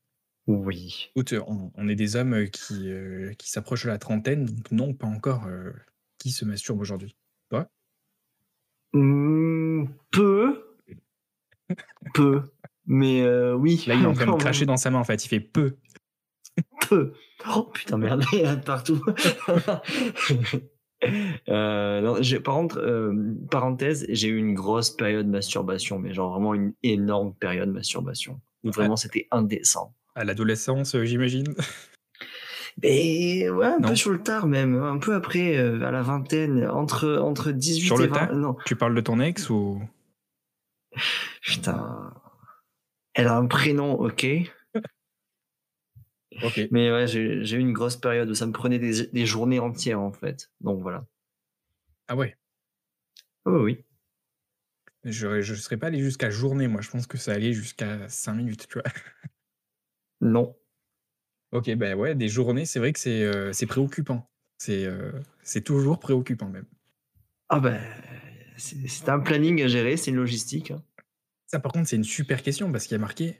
Oui. 0.46 1.10
Écoute, 1.14 1.34
on, 1.46 1.88
est 1.88 1.94
des 1.94 2.16
hommes 2.16 2.48
qui, 2.48 2.90
qui 3.38 3.50
s'approchent 3.50 3.84
de 3.84 3.90
la 3.90 3.98
trentaine, 3.98 4.46
donc 4.46 4.70
non, 4.72 4.94
pas 4.94 5.06
encore. 5.06 5.46
qui 6.18 6.30
se 6.30 6.44
masturbe 6.44 6.80
aujourd'hui? 6.80 7.14
Toi? 7.50 7.70
Mmh, 8.94 9.86
Peu. 10.10 10.64
peu. 12.14 12.51
Mais 12.86 13.22
euh, 13.22 13.54
oui. 13.54 13.84
Là, 13.86 13.94
il 13.94 14.02
est 14.02 14.06
en 14.06 14.12
train 14.12 14.26
de 14.26 14.30
quand 14.32 14.38
cracher 14.38 14.66
dans 14.66 14.76
sa 14.76 14.90
main, 14.90 14.98
en 14.98 15.04
fait. 15.04 15.24
Il 15.24 15.28
fait 15.28 15.40
peu. 15.40 15.76
peu. 16.88 17.12
Oh 17.54 17.64
putain, 17.72 17.96
merde, 17.98 18.24
il 18.32 18.40
y 18.40 18.46
en 18.46 18.50
a 18.50 18.56
de 18.56 18.64
partout. 18.64 19.00
Euh, 21.48 22.00
non, 22.00 22.16
j'ai- 22.22 22.38
par 22.38 22.54
contre, 22.54 22.78
euh, 22.78 23.12
parenthèse, 23.50 24.06
j'ai 24.08 24.28
eu 24.28 24.36
une 24.36 24.54
grosse 24.54 24.90
période 24.92 25.26
masturbation, 25.26 25.98
mais 25.98 26.14
genre 26.14 26.30
vraiment 26.30 26.54
une 26.54 26.74
énorme 26.84 27.34
période 27.34 27.70
masturbation. 27.70 28.40
Où 28.62 28.70
vraiment 28.70 28.94
c'était 28.94 29.26
indécent. 29.32 29.96
À 30.14 30.22
l'adolescence, 30.22 30.94
euh, 30.94 31.04
j'imagine. 31.04 31.56
Et 32.84 33.50
ouais, 33.50 33.66
un 33.66 33.80
Non. 33.80 33.88
peu 33.88 33.96
sur 33.96 34.10
le 34.12 34.22
tard 34.22 34.46
même, 34.46 34.80
un 34.80 34.98
peu 34.98 35.14
après, 35.16 35.56
euh, 35.56 35.82
à 35.84 35.90
la 35.90 36.02
vingtaine, 36.02 36.64
entre, 36.68 37.18
entre 37.20 37.50
18 37.50 37.86
Sur 37.86 37.96
et 38.00 38.04
le 38.04 38.12
20. 38.12 38.14
tard 38.14 38.34
Non, 38.36 38.56
Tu 38.64 38.76
parles 38.76 38.94
de 38.94 39.00
ton 39.00 39.18
ex 39.18 39.50
ou? 39.50 39.82
putain. 41.42 42.14
Elle 43.14 43.26
a 43.28 43.36
un 43.36 43.46
prénom, 43.46 43.94
ok. 43.94 44.26
Ok. 46.42 46.60
Mais 46.70 46.90
ouais, 46.90 47.06
j'ai 47.06 47.20
eu 47.56 47.58
une 47.58 47.72
grosse 47.72 47.96
période 47.96 48.28
où 48.30 48.34
ça 48.34 48.46
me 48.46 48.52
prenait 48.52 48.78
des, 48.78 49.06
des 49.06 49.26
journées 49.26 49.60
entières 49.60 50.00
en 50.00 50.12
fait. 50.12 50.50
Donc 50.60 50.80
voilà. 50.80 51.06
Ah 52.08 52.16
ouais. 52.16 52.36
Oh 53.44 53.60
oui. 53.64 53.84
Je 55.04 55.26
ne 55.26 55.56
serais 55.56 55.76
pas 55.76 55.88
allé 55.88 55.98
jusqu'à 56.00 56.30
journée, 56.30 56.68
moi. 56.68 56.80
Je 56.80 56.90
pense 56.90 57.06
que 57.06 57.18
ça 57.18 57.32
allait 57.32 57.52
jusqu'à 57.52 58.08
5 58.08 58.34
minutes, 58.34 58.66
tu 58.68 58.74
vois. 58.74 58.84
Non. 60.20 60.54
Ok, 61.50 61.70
ben 61.74 61.94
ouais, 61.98 62.14
des 62.14 62.28
journées, 62.28 62.64
c'est 62.64 62.78
vrai 62.78 62.92
que 62.92 62.98
c'est 63.00 63.24
euh, 63.24 63.52
préoccupant. 63.68 64.30
C'est 64.56 64.86
euh, 64.86 65.12
c'est 65.42 65.62
toujours 65.62 65.98
préoccupant, 65.98 66.48
même. 66.48 66.64
Ah 67.48 67.60
ben, 67.60 67.80
c'est 68.56 68.88
c'est 68.88 69.08
un 69.08 69.18
planning 69.20 69.60
à 69.62 69.68
gérer, 69.68 69.96
c'est 69.96 70.10
une 70.12 70.16
logistique. 70.16 70.70
hein. 70.70 70.82
Ça, 71.52 71.60
par 71.60 71.70
contre, 71.72 71.86
c'est 71.88 71.96
une 71.96 72.04
super 72.04 72.42
question 72.42 72.72
parce 72.72 72.84
qu'il 72.86 72.92
y 72.92 72.96
a 72.96 72.98
marqué. 72.98 73.36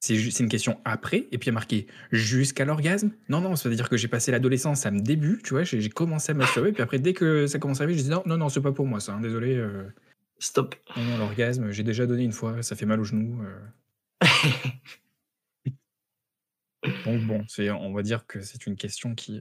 C'est 0.00 0.38
une 0.40 0.50
question 0.50 0.78
après, 0.84 1.28
et 1.32 1.38
puis 1.38 1.44
il 1.44 1.46
y 1.46 1.48
a 1.48 1.52
marqué 1.54 1.86
jusqu'à 2.12 2.66
l'orgasme. 2.66 3.10
Non, 3.30 3.40
non, 3.40 3.56
ça 3.56 3.70
veut 3.70 3.74
dire 3.74 3.88
que 3.88 3.96
j'ai 3.96 4.06
passé 4.08 4.30
l'adolescence 4.30 4.84
à 4.84 4.90
me 4.90 5.00
début, 5.00 5.40
tu 5.42 5.54
vois, 5.54 5.64
j'ai 5.64 5.88
commencé 5.88 6.32
à 6.32 6.34
masturber, 6.34 6.72
puis 6.72 6.82
après, 6.82 6.98
dès 6.98 7.14
que 7.14 7.46
ça 7.46 7.58
commence 7.58 7.80
à 7.80 7.84
arriver, 7.84 7.98
je 7.98 8.04
dis 8.04 8.10
non, 8.10 8.22
non, 8.26 8.36
non, 8.36 8.50
c'est 8.50 8.60
pas 8.60 8.72
pour 8.72 8.86
moi, 8.86 9.00
ça, 9.00 9.14
hein, 9.14 9.20
désolé. 9.22 9.54
euh, 9.56 9.84
Stop. 10.38 10.74
non, 10.94 11.04
non, 11.04 11.16
l'orgasme, 11.16 11.70
j'ai 11.70 11.84
déjà 11.84 12.04
donné 12.04 12.22
une 12.22 12.32
fois, 12.32 12.62
ça 12.62 12.76
fait 12.76 12.84
mal 12.84 13.00
au 13.00 13.04
genou. 13.04 13.42
euh. 13.44 13.58
Donc 17.06 17.22
bon, 17.22 17.42
c'est, 17.48 17.70
on 17.70 17.94
va 17.94 18.02
dire 18.02 18.26
que 18.26 18.42
c'est 18.42 18.66
une 18.66 18.76
question 18.76 19.14
qui, 19.14 19.40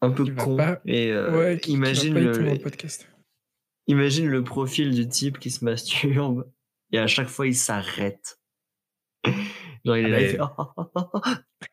Un 0.00 0.10
peu 0.10 0.24
Qui 0.24 0.34
con. 0.34 0.56
pas- 0.56 0.80
Et 0.84 1.12
euh, 1.12 1.38
ouais, 1.38 1.60
qui, 1.60 1.70
imagine, 1.74 2.12
le 2.18 2.58
podcast. 2.58 3.08
imagine 3.86 4.26
le 4.28 4.42
profil 4.42 4.92
du 4.92 5.06
type 5.06 5.38
qui 5.38 5.52
se 5.52 5.64
masturbe 5.64 6.50
et 6.94 6.98
à 6.98 7.06
chaque 7.06 7.28
fois 7.28 7.46
il 7.46 7.56
s'arrête. 7.56 8.38
Genre 9.84 9.96
il 9.96 10.06
est 10.06 10.10
là, 10.10 10.20
il 10.20 10.28
fait. 10.28 10.38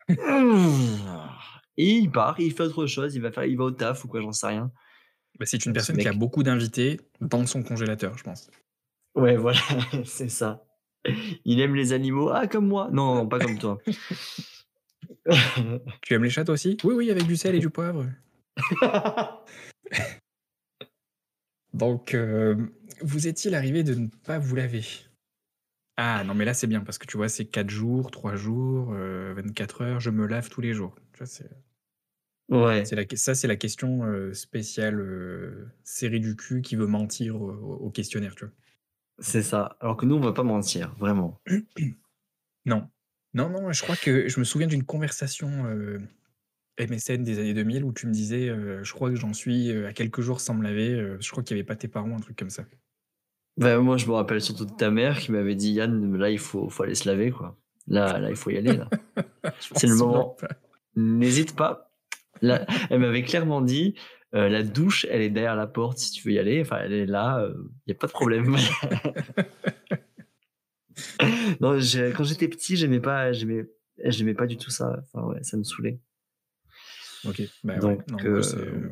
Et 1.78 1.88
il 1.88 2.10
part, 2.10 2.38
il 2.38 2.52
fait 2.52 2.64
autre 2.64 2.86
chose, 2.86 3.14
il 3.14 3.22
va 3.22 3.32
faire, 3.32 3.46
il 3.46 3.56
va 3.56 3.64
au 3.64 3.70
taf 3.70 4.04
ou 4.04 4.08
quoi, 4.08 4.20
j'en 4.20 4.32
sais 4.32 4.48
rien. 4.48 4.70
Bah, 5.38 5.46
c'est 5.46 5.64
une 5.64 5.72
Ce 5.72 5.74
personne 5.74 5.96
qui 5.96 6.06
a 6.06 6.12
beaucoup 6.12 6.42
d'invités 6.42 7.00
dans 7.22 7.46
son 7.46 7.62
congélateur, 7.62 8.18
je 8.18 8.24
pense. 8.24 8.50
Ouais, 9.14 9.36
voilà, 9.36 9.60
c'est 10.04 10.28
ça. 10.28 10.66
Il 11.46 11.60
aime 11.60 11.74
les 11.74 11.94
animaux. 11.94 12.28
Ah, 12.28 12.46
comme 12.46 12.68
moi. 12.68 12.90
Non, 12.92 13.14
non, 13.14 13.26
pas 13.26 13.38
comme 13.38 13.58
toi. 13.58 13.78
Tu 16.02 16.14
aimes 16.14 16.24
les 16.24 16.30
chats 16.30 16.44
toi 16.44 16.54
aussi? 16.54 16.76
Oui, 16.84 16.94
oui, 16.94 17.10
avec 17.10 17.26
du 17.26 17.36
sel 17.36 17.54
et 17.54 17.58
du 17.58 17.70
poivre. 17.70 18.06
Donc, 21.72 22.14
euh, 22.14 22.54
vous 23.00 23.26
est-il 23.26 23.54
arrivé 23.54 23.82
de 23.82 23.94
ne 23.94 24.08
pas 24.24 24.38
vous 24.38 24.54
laver? 24.54 24.84
Ah, 25.96 26.24
non, 26.24 26.34
mais 26.34 26.44
là, 26.44 26.54
c'est 26.54 26.66
bien, 26.66 26.80
parce 26.80 26.98
que 26.98 27.06
tu 27.06 27.16
vois, 27.16 27.28
c'est 27.28 27.44
4 27.46 27.70
jours, 27.70 28.10
3 28.10 28.34
jours, 28.36 28.92
euh, 28.94 29.34
24 29.34 29.82
heures, 29.82 30.00
je 30.00 30.10
me 30.10 30.26
lave 30.26 30.48
tous 30.48 30.60
les 30.62 30.72
jours. 30.72 30.94
Tu 31.12 31.18
vois, 31.18 31.26
c'est, 31.26 31.50
ouais. 32.48 32.84
c'est 32.84 32.96
la, 32.96 33.04
ça, 33.14 33.34
c'est 33.34 33.48
la 33.48 33.56
question 33.56 34.04
euh, 34.04 34.32
spéciale 34.32 35.00
euh, 35.00 35.68
série 35.84 36.20
du 36.20 36.36
cul 36.36 36.62
qui 36.62 36.76
veut 36.76 36.86
mentir 36.86 37.40
au, 37.40 37.50
au 37.50 37.90
questionnaire, 37.90 38.34
tu 38.34 38.46
vois. 38.46 38.54
C'est 39.18 39.42
ça. 39.42 39.76
Alors 39.80 39.96
que 39.96 40.06
nous, 40.06 40.16
on 40.16 40.20
va 40.20 40.32
pas 40.32 40.42
mentir, 40.42 40.94
vraiment. 40.96 41.40
Non. 42.64 42.88
Non, 43.34 43.48
non, 43.48 43.72
je 43.72 43.82
crois 43.82 43.96
que 43.96 44.28
je 44.28 44.38
me 44.38 44.44
souviens 44.44 44.68
d'une 44.68 44.84
conversation 44.84 45.66
euh, 45.66 45.98
MSN 46.78 47.24
des 47.24 47.40
années 47.40 47.54
2000 47.54 47.82
où 47.82 47.92
tu 47.92 48.06
me 48.06 48.12
disais, 48.12 48.48
je 48.84 48.92
crois 48.92 49.10
que 49.10 49.16
j'en 49.16 49.32
suis 49.32 49.72
à 49.84 49.92
quelques 49.92 50.20
jours 50.20 50.40
sans 50.40 50.54
me 50.54 50.62
laver, 50.62 51.16
je 51.18 51.30
crois 51.32 51.42
qu'il 51.42 51.56
n'y 51.56 51.60
avait 51.60 51.66
pas 51.66 51.74
tes 51.74 51.88
parents, 51.88 52.16
un 52.16 52.20
truc 52.20 52.38
comme 52.38 52.50
ça. 52.50 52.64
Ben, 53.56 53.78
moi, 53.80 53.96
je 53.96 54.06
me 54.06 54.12
rappelle 54.12 54.40
surtout 54.40 54.64
de 54.64 54.72
ta 54.72 54.90
mère 54.90 55.18
qui 55.18 55.32
m'avait 55.32 55.54
dit 55.54 55.72
Yann, 55.72 56.16
là, 56.16 56.30
il 56.30 56.38
faut, 56.38 56.68
faut 56.70 56.82
aller 56.82 56.94
se 56.94 57.08
laver, 57.08 57.30
quoi. 57.30 57.58
Là, 57.86 58.18
là, 58.18 58.30
il 58.30 58.36
faut 58.36 58.50
y 58.50 58.56
aller, 58.56 58.76
là. 58.76 58.88
C'est 59.60 59.86
le 59.86 59.94
m'en 59.96 60.06
moment. 60.06 60.36
N'hésite 60.96 61.54
pas. 61.56 61.90
Là, 62.40 62.66
elle 62.90 63.00
m'avait 63.00 63.22
clairement 63.22 63.60
dit 63.60 63.94
euh, 64.34 64.48
la 64.48 64.62
douche, 64.62 65.06
elle 65.10 65.20
est 65.20 65.30
derrière 65.30 65.56
la 65.56 65.66
porte 65.66 65.98
si 65.98 66.10
tu 66.10 66.26
veux 66.26 66.34
y 66.34 66.38
aller. 66.38 66.62
Enfin, 66.62 66.78
elle 66.82 66.92
est 66.92 67.06
là, 67.06 67.46
il 67.54 67.92
n'y 67.92 67.92
a 67.92 67.98
pas 67.98 68.06
de 68.06 68.12
problème. 68.12 68.56
non, 71.60 71.78
quand 72.16 72.24
j'étais 72.24 72.48
petit, 72.48 72.76
j'aimais 72.76 73.00
pas, 73.00 73.32
j'aimais, 73.32 73.68
j'aimais 74.04 74.34
pas 74.34 74.46
du 74.46 74.56
tout 74.56 74.70
ça. 74.70 75.02
Enfin, 75.12 75.26
ouais, 75.26 75.42
ça 75.42 75.56
me 75.56 75.64
saoulait. 75.64 76.00
Ok, 77.24 77.42
bah 77.62 77.74
ouais, 77.74 77.80
Donc, 77.80 78.08
non, 78.10 78.18
euh, 78.24 78.42
c'est, 78.42 78.56
euh, 78.56 78.90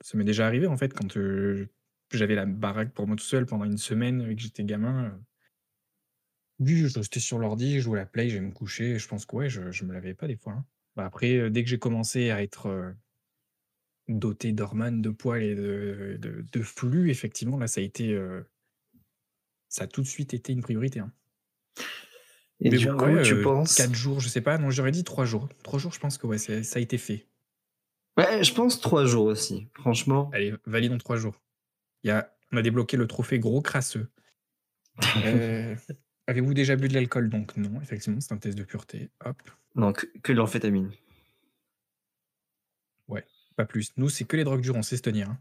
ça 0.00 0.16
m'est 0.16 0.24
déjà 0.24 0.46
arrivé 0.46 0.66
en 0.66 0.76
fait 0.76 0.94
quand 0.94 1.16
euh, 1.16 1.68
j'avais 2.16 2.34
la 2.34 2.46
baraque 2.46 2.92
pour 2.92 3.06
moi 3.06 3.16
tout 3.16 3.24
seul 3.24 3.46
pendant 3.46 3.64
une 3.64 3.78
semaine 3.78 4.22
et 4.30 4.34
que 4.36 4.42
j'étais 4.42 4.64
gamin. 4.64 5.04
euh, 5.06 5.10
Oui, 6.60 6.86
je 6.88 6.98
restais 6.98 7.20
sur 7.20 7.38
l'ordi, 7.38 7.74
je 7.76 7.80
jouais 7.80 7.98
à 7.98 8.02
la 8.02 8.06
play, 8.06 8.28
j'allais 8.28 8.40
me 8.46 8.52
coucher. 8.52 8.92
et 8.92 8.98
Je 8.98 9.08
pense 9.08 9.26
que 9.26 9.36
ouais, 9.36 9.48
je, 9.50 9.70
je 9.70 9.84
me 9.84 9.92
lavais 9.92 10.14
pas 10.14 10.26
des 10.26 10.36
fois. 10.36 10.52
hein. 10.54 10.66
Bah, 10.96 11.04
après, 11.06 11.36
euh, 11.36 11.50
dès 11.50 11.64
que 11.64 11.70
j'ai 11.70 11.78
commencé 11.78 12.30
à 12.30 12.42
être 12.42 12.66
euh, 12.66 12.92
doté 14.08 14.52
d'hormones, 14.52 15.02
de 15.02 15.10
poils 15.10 15.42
et 15.42 15.54
de, 15.54 16.16
de, 16.20 16.44
de 16.52 16.62
flux, 16.62 17.10
effectivement, 17.10 17.58
là, 17.58 17.66
ça 17.66 17.80
a 17.80 17.84
été. 17.84 18.12
euh, 18.12 18.42
ça 19.68 19.84
a 19.84 19.86
tout 19.86 20.02
de 20.02 20.06
suite 20.06 20.34
été 20.34 20.52
une 20.52 20.62
priorité. 20.62 21.00
hein. 21.00 21.12
Et 22.60 22.70
Mais 22.70 22.76
du 22.76 22.86
bon, 22.86 22.98
coup, 22.98 23.04
ouais, 23.06 23.22
tu 23.22 23.34
euh, 23.34 23.42
penses? 23.42 23.74
Quatre 23.74 23.94
jours, 23.94 24.20
je 24.20 24.28
sais 24.28 24.40
pas. 24.40 24.58
Non, 24.58 24.70
j'aurais 24.70 24.92
dit 24.92 25.02
trois 25.02 25.24
jours. 25.24 25.48
Trois 25.64 25.78
jours, 25.80 25.92
je 25.92 25.98
pense 25.98 26.18
que 26.18 26.26
ouais, 26.26 26.38
c'est- 26.38 26.62
ça 26.62 26.78
a 26.78 26.82
été 26.82 26.98
fait. 26.98 27.26
Ouais, 28.18 28.44
je 28.44 28.54
pense 28.54 28.80
trois 28.80 29.04
jours 29.06 29.24
aussi. 29.24 29.68
Franchement. 29.74 30.30
Allez, 30.32 30.52
valide 30.66 30.92
en 30.92 30.98
trois 30.98 31.16
jours. 31.16 31.40
Il 32.04 32.08
y 32.08 32.10
a, 32.10 32.34
on 32.52 32.56
a 32.56 32.62
débloqué 32.62 32.96
le 32.96 33.06
trophée 33.06 33.38
gros 33.38 33.62
crasseux. 33.62 34.08
Euh, 35.24 35.74
Avez-vous 36.28 36.54
déjà 36.54 36.76
bu 36.76 36.86
de 36.88 36.94
l'alcool? 36.94 37.28
Donc 37.28 37.56
non, 37.56 37.80
effectivement, 37.80 38.20
c'est 38.20 38.32
un 38.32 38.38
test 38.38 38.56
de 38.56 38.62
pureté. 38.62 39.10
Hop, 39.24 39.42
Non, 39.74 39.92
que, 39.92 40.06
de 40.32 40.36
l'amphétamine. 40.36 40.90
pas 43.54 43.66
plus. 43.66 43.92
Nous, 43.98 44.08
c'est 44.08 44.24
que 44.24 44.34
les 44.36 44.44
drogues 44.44 44.62
dures, 44.62 44.76
on 44.76 44.82
sait 44.82 44.96
se 44.96 45.02
tenir. 45.02 45.28
hein. 45.28 45.38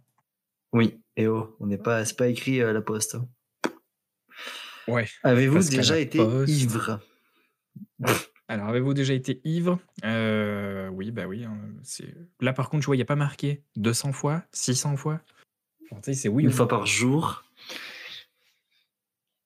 Oui. 0.73 0.99
Et 1.15 1.27
oh, 1.27 1.55
on 1.61 1.67
n'est 1.67 1.77
pas, 1.77 2.03
c'est 2.03 2.17
pas 2.17 2.27
écrit 2.27 2.61
à 2.61 2.73
la 2.73 2.81
poste. 2.81 3.15
hein. 3.15 3.29
Ouais. 4.87 5.07
Avez-vous 5.23 5.59
déjà 5.69 5.97
été 5.97 6.17
poste- 6.17 6.51
ivre? 6.51 6.99
Alors, 8.49 8.67
avez-vous 8.67 8.93
déjà 8.93 9.13
été 9.13 9.39
ivre? 9.45 9.79
Euh, 10.03 10.89
Oui, 10.89 11.11
bah 11.11 11.25
oui. 11.25 11.45
hein. 11.45 11.57
Là, 12.41 12.51
par 12.51 12.69
contre, 12.69 12.81
tu 12.81 12.85
vois, 12.87 12.95
il 12.95 12.99
n'y 12.99 13.03
a 13.03 13.05
pas 13.05 13.15
marqué 13.15 13.63
200 13.77 14.11
fois, 14.11 14.43
600 14.51 14.97
fois. 14.97 15.21
C'est 16.01 16.29
oui 16.29 16.43
une 16.43 16.50
ou 16.50 16.53
fois 16.53 16.67
par 16.67 16.86
jour 16.86 17.43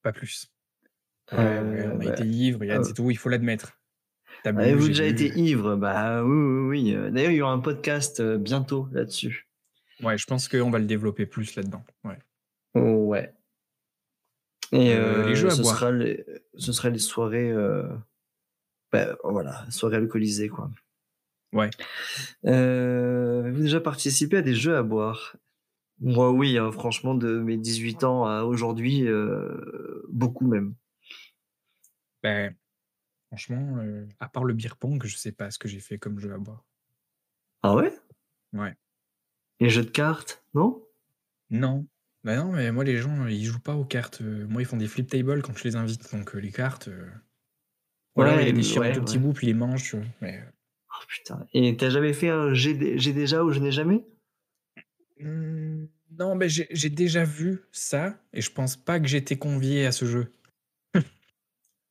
pas 0.05 0.13
plus. 0.13 0.51
Euh, 1.33 1.37
ouais, 1.37 1.87
on 1.87 1.99
a 1.99 2.05
bah, 2.05 2.13
été 2.13 2.23
ivre, 2.27 2.63
Yann, 2.63 2.81
euh, 2.81 2.83
c'est 2.83 2.93
tout, 2.93 3.09
il 3.09 3.17
faut 3.17 3.29
l'admettre. 3.29 3.79
Avez-vous 4.43 4.89
déjà 4.89 5.05
été 5.05 5.35
ivre 5.35 5.75
Bah 5.75 6.23
oui, 6.23 6.29
oui, 6.29 6.67
oui. 6.67 6.95
Euh, 6.95 7.09
D'ailleurs, 7.09 7.31
il 7.31 7.37
y 7.37 7.41
aura 7.41 7.53
un 7.53 7.59
podcast 7.59 8.21
bientôt 8.21 8.87
là-dessus. 8.91 9.47
Ouais, 10.03 10.15
je 10.17 10.25
pense 10.27 10.47
qu'on 10.47 10.69
va 10.69 10.77
le 10.77 10.85
développer 10.85 11.25
plus 11.25 11.55
là-dedans. 11.55 11.83
Ouais. 12.03 12.19
Oh, 12.75 13.05
ouais. 13.07 13.33
Et 14.71 14.93
euh, 14.93 15.25
les 15.25 15.35
jeux 15.35 15.47
à 15.47 15.51
ce, 15.51 15.61
boire. 15.61 15.75
sera 15.75 15.91
les, 15.91 16.25
ce 16.57 16.71
sera 16.71 16.89
les 16.89 16.99
soirées. 16.99 17.51
euh, 17.51 17.87
bah, 18.91 19.17
voilà, 19.23 19.65
soirées 19.69 19.97
alcoolisées, 19.97 20.49
quoi. 20.49 20.69
Ouais. 21.53 21.69
Euh, 22.45 23.39
Avez-vous 23.39 23.61
déjà 23.61 23.79
participé 23.79 24.37
à 24.37 24.41
des 24.41 24.55
jeux 24.55 24.75
à 24.75 24.83
boire? 24.83 25.35
Moi, 25.99 26.31
oui, 26.31 26.57
hein, 26.57 26.71
franchement, 26.71 27.15
de 27.15 27.39
mes 27.39 27.57
18 27.57 28.03
ans 28.03 28.25
à 28.25 28.43
aujourd'hui, 28.43 29.07
euh, 29.07 30.03
beaucoup 30.09 30.45
même. 30.47 30.75
Ben, 32.21 32.55
franchement, 33.27 33.77
euh, 33.77 34.05
à 34.19 34.27
part 34.27 34.43
le 34.43 34.53
beer 34.53 34.75
pong, 34.79 35.03
je 35.05 35.15
sais 35.15 35.31
pas 35.31 35.51
ce 35.51 35.59
que 35.59 35.67
j'ai 35.67 35.79
fait 35.79 35.97
comme 35.97 36.19
jeu 36.19 36.33
à 36.33 36.37
boire. 36.37 36.63
Ah 37.63 37.75
ouais? 37.75 37.93
Ouais. 38.53 38.75
Les 39.59 39.69
jeux 39.69 39.83
de 39.85 39.89
cartes, 39.89 40.43
non? 40.53 40.83
Non. 41.49 41.87
Bah 42.23 42.35
non, 42.37 42.51
mais 42.51 42.71
moi, 42.71 42.83
les 42.83 42.97
gens, 42.97 43.27
ils 43.27 43.45
jouent 43.45 43.59
pas 43.59 43.75
aux 43.75 43.85
cartes. 43.85 44.21
euh, 44.21 44.47
Moi, 44.47 44.61
ils 44.63 44.65
font 44.65 44.77
des 44.77 44.87
flip 44.87 45.07
tables 45.07 45.41
quand 45.41 45.57
je 45.57 45.63
les 45.63 45.75
invite. 45.75 46.11
Donc, 46.13 46.33
les 46.33 46.51
cartes. 46.51 46.87
euh, 46.87 47.09
Ouais, 48.15 48.49
ils 48.49 48.53
déchirent 48.53 48.81
en 48.81 48.85
ouais, 48.85 48.93
tout 48.93 49.01
petits 49.01 49.17
ouais. 49.17 49.23
bouts, 49.23 49.33
puis 49.33 49.47
ils 49.47 49.51
les 49.51 49.53
mangent. 49.53 49.95
Mais, 50.21 50.43
Oh 50.89 51.03
putain. 51.07 51.45
Et 51.53 51.75
t'as 51.75 51.89
jamais 51.89 52.13
fait 52.13 52.29
un 52.29 52.53
j'ai 52.53 52.73
déjà 52.73 53.43
ou 53.43 53.51
je 53.51 53.59
n'ai 53.59 53.71
jamais 53.71 54.05
hmm, 55.19 55.85
non, 56.17 56.35
mais 56.35 56.47
j'ai 56.49 56.89
déjà 56.89 57.23
vu 57.23 57.61
ça, 57.71 58.17
et 58.33 58.41
je 58.41 58.51
pense 58.51 58.75
pas 58.75 58.99
que 58.99 59.15
été 59.15 59.37
convié 59.37 59.85
à 59.85 59.91
ce 59.91 60.05
jeu. 60.05 60.31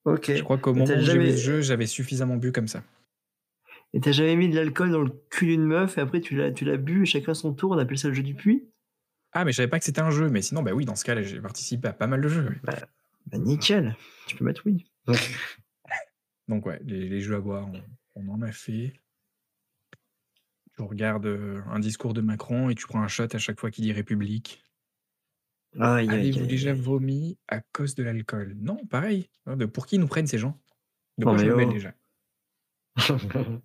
Ok. 0.05 0.35
Je 0.35 0.43
crois 0.43 0.59
qu'au 0.59 0.75
moment 0.75 0.85
où 0.85 1.01
j'ai 1.01 1.19
vu 1.19 1.31
le 1.31 1.37
jeu, 1.37 1.61
j'avais 1.63 1.87
suffisamment 1.87 2.37
bu 2.37 2.53
comme 2.53 2.69
ça. 2.69 2.85
Et 3.95 4.01
t'as 4.01 4.13
jamais 4.13 4.37
mis 4.37 4.51
de 4.51 4.55
l'alcool 4.57 4.91
dans 4.91 5.01
le 5.01 5.11
cul 5.31 5.47
d'une 5.47 5.65
meuf 5.65 5.97
et 5.97 6.03
après 6.03 6.21
tu 6.21 6.37
l'as, 6.37 6.51
bu 6.77 7.03
et 7.03 7.07
chacun 7.07 7.33
son 7.33 7.55
tour, 7.55 7.71
on 7.71 7.79
appelle 7.79 7.97
ça 7.97 8.09
le 8.09 8.15
jeu 8.15 8.23
du 8.23 8.35
puits? 8.35 8.69
Ah, 9.33 9.45
mais 9.45 9.53
je 9.53 9.57
savais 9.57 9.69
pas 9.69 9.79
que 9.79 9.85
c'était 9.85 10.03
un 10.03 10.11
jeu, 10.11 10.29
mais 10.29 10.43
sinon, 10.43 10.63
bah 10.63 10.73
oui, 10.73 10.85
dans 10.85 10.95
ce 10.95 11.05
cas-là, 11.05 11.23
j'ai 11.23 11.41
participé 11.41 11.89
à 11.89 11.93
pas 11.95 12.07
mal 12.07 12.21
de 12.21 12.29
jeux. 12.29 12.45
ouais. 12.45 12.75
Bah 13.27 13.39
nickel, 13.39 13.97
tu 14.27 14.37
peux 14.37 14.45
mettre 14.45 14.63
oui. 14.67 14.85
Donc, 16.49 16.67
ouais, 16.67 16.79
les, 16.85 17.09
les 17.09 17.21
jeux 17.21 17.37
à 17.37 17.41
boire, 17.41 17.67
on, 17.67 17.83
on 18.17 18.29
en 18.35 18.43
a 18.43 18.53
fait. 18.53 18.93
Tu 20.77 20.83
regardes 20.83 21.27
euh, 21.27 21.61
un 21.71 21.79
discours 21.79 22.15
de 22.15 22.21
Macron 22.21 22.69
et 22.69 22.75
tu 22.75 22.87
prends 22.87 23.03
un 23.03 23.09
shot 23.09 23.29
à 23.33 23.39
chaque 23.39 23.61
fois 23.61 23.71
qu'il 23.71 23.85
dit 23.85 23.93
République. 23.93 24.63
Aïe, 25.79 26.09
aïe, 26.09 26.11
Avez-vous 26.11 26.41
aïe, 26.41 26.47
déjà 26.47 26.71
aïe. 26.71 26.79
vomi 26.81 27.39
à 27.49 27.61
cause 27.61 27.95
de 27.95 28.03
l'alcool? 28.03 28.57
Non, 28.61 28.85
pareil. 28.87 29.29
Hein, 29.47 29.57
De, 29.57 29.67
pour 29.67 29.87
qui 29.87 29.99
nous 29.99 30.07
prennent 30.09 30.27
ces 30.27 30.39
gens? 30.39 30.61
De 31.19 31.25
Non, 31.25 31.33
quoi 31.33 31.39
je 31.39 31.45
mais 31.45 31.51
me 31.51 31.57
mêle 31.57 31.69
oh. 31.69 31.73
déjà? 31.73 31.95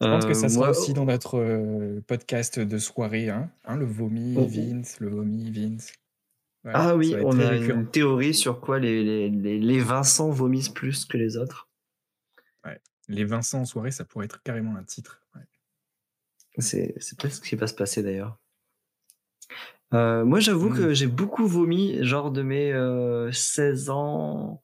Je 0.00 0.06
pense 0.08 0.26
que 0.26 0.34
ça 0.34 0.46
Euh, 0.46 0.48
sera 0.48 0.70
aussi 0.70 0.92
dans 0.92 1.04
notre 1.06 1.38
euh, 1.38 2.00
podcast 2.06 2.58
de 2.60 2.78
soirée, 2.78 3.30
hein, 3.30 3.50
hein, 3.64 3.76
le 3.76 3.84
vomi, 3.84 4.34
Oh. 4.36 4.46
Vince, 4.46 5.00
le 5.00 5.08
vomi, 5.08 5.50
Vince. 5.50 5.92
Ah 6.64 6.94
ça 6.96 6.96
oui, 6.96 7.12
va 7.12 7.20
être 7.20 7.26
on 7.26 7.30
très 7.30 7.44
a 7.44 7.48
récurrent. 7.50 7.80
une 7.80 7.90
théorie 7.90 8.34
sur 8.34 8.60
quoi 8.60 8.78
les, 8.78 9.02
les, 9.02 9.30
les, 9.30 9.58
les 9.58 9.80
Vincent 9.80 10.30
vomissent 10.30 10.68
plus 10.68 11.04
que 11.04 11.16
les 11.16 11.36
autres. 11.36 11.67
Les 13.08 13.24
Vincent 13.24 13.60
en 13.60 13.64
soirée, 13.64 13.90
ça 13.90 14.04
pourrait 14.04 14.26
être 14.26 14.42
carrément 14.42 14.76
un 14.76 14.84
titre. 14.84 15.22
ouais. 15.34 15.42
C'est 16.60 16.94
peut-être 17.18 17.34
ce 17.34 17.40
qui 17.40 17.54
va 17.56 17.66
se 17.66 17.74
passer 17.74 18.02
d'ailleurs. 18.02 18.36
Euh, 19.94 20.24
moi, 20.24 20.40
j'avoue 20.40 20.68
Mm. 20.70 20.76
que 20.76 20.94
j'ai 20.94 21.06
beaucoup 21.06 21.46
vomi, 21.46 22.02
genre 22.04 22.30
de 22.30 22.42
mes 22.42 22.72
euh, 22.72 23.32
16 23.32 23.90
ans 23.90 24.62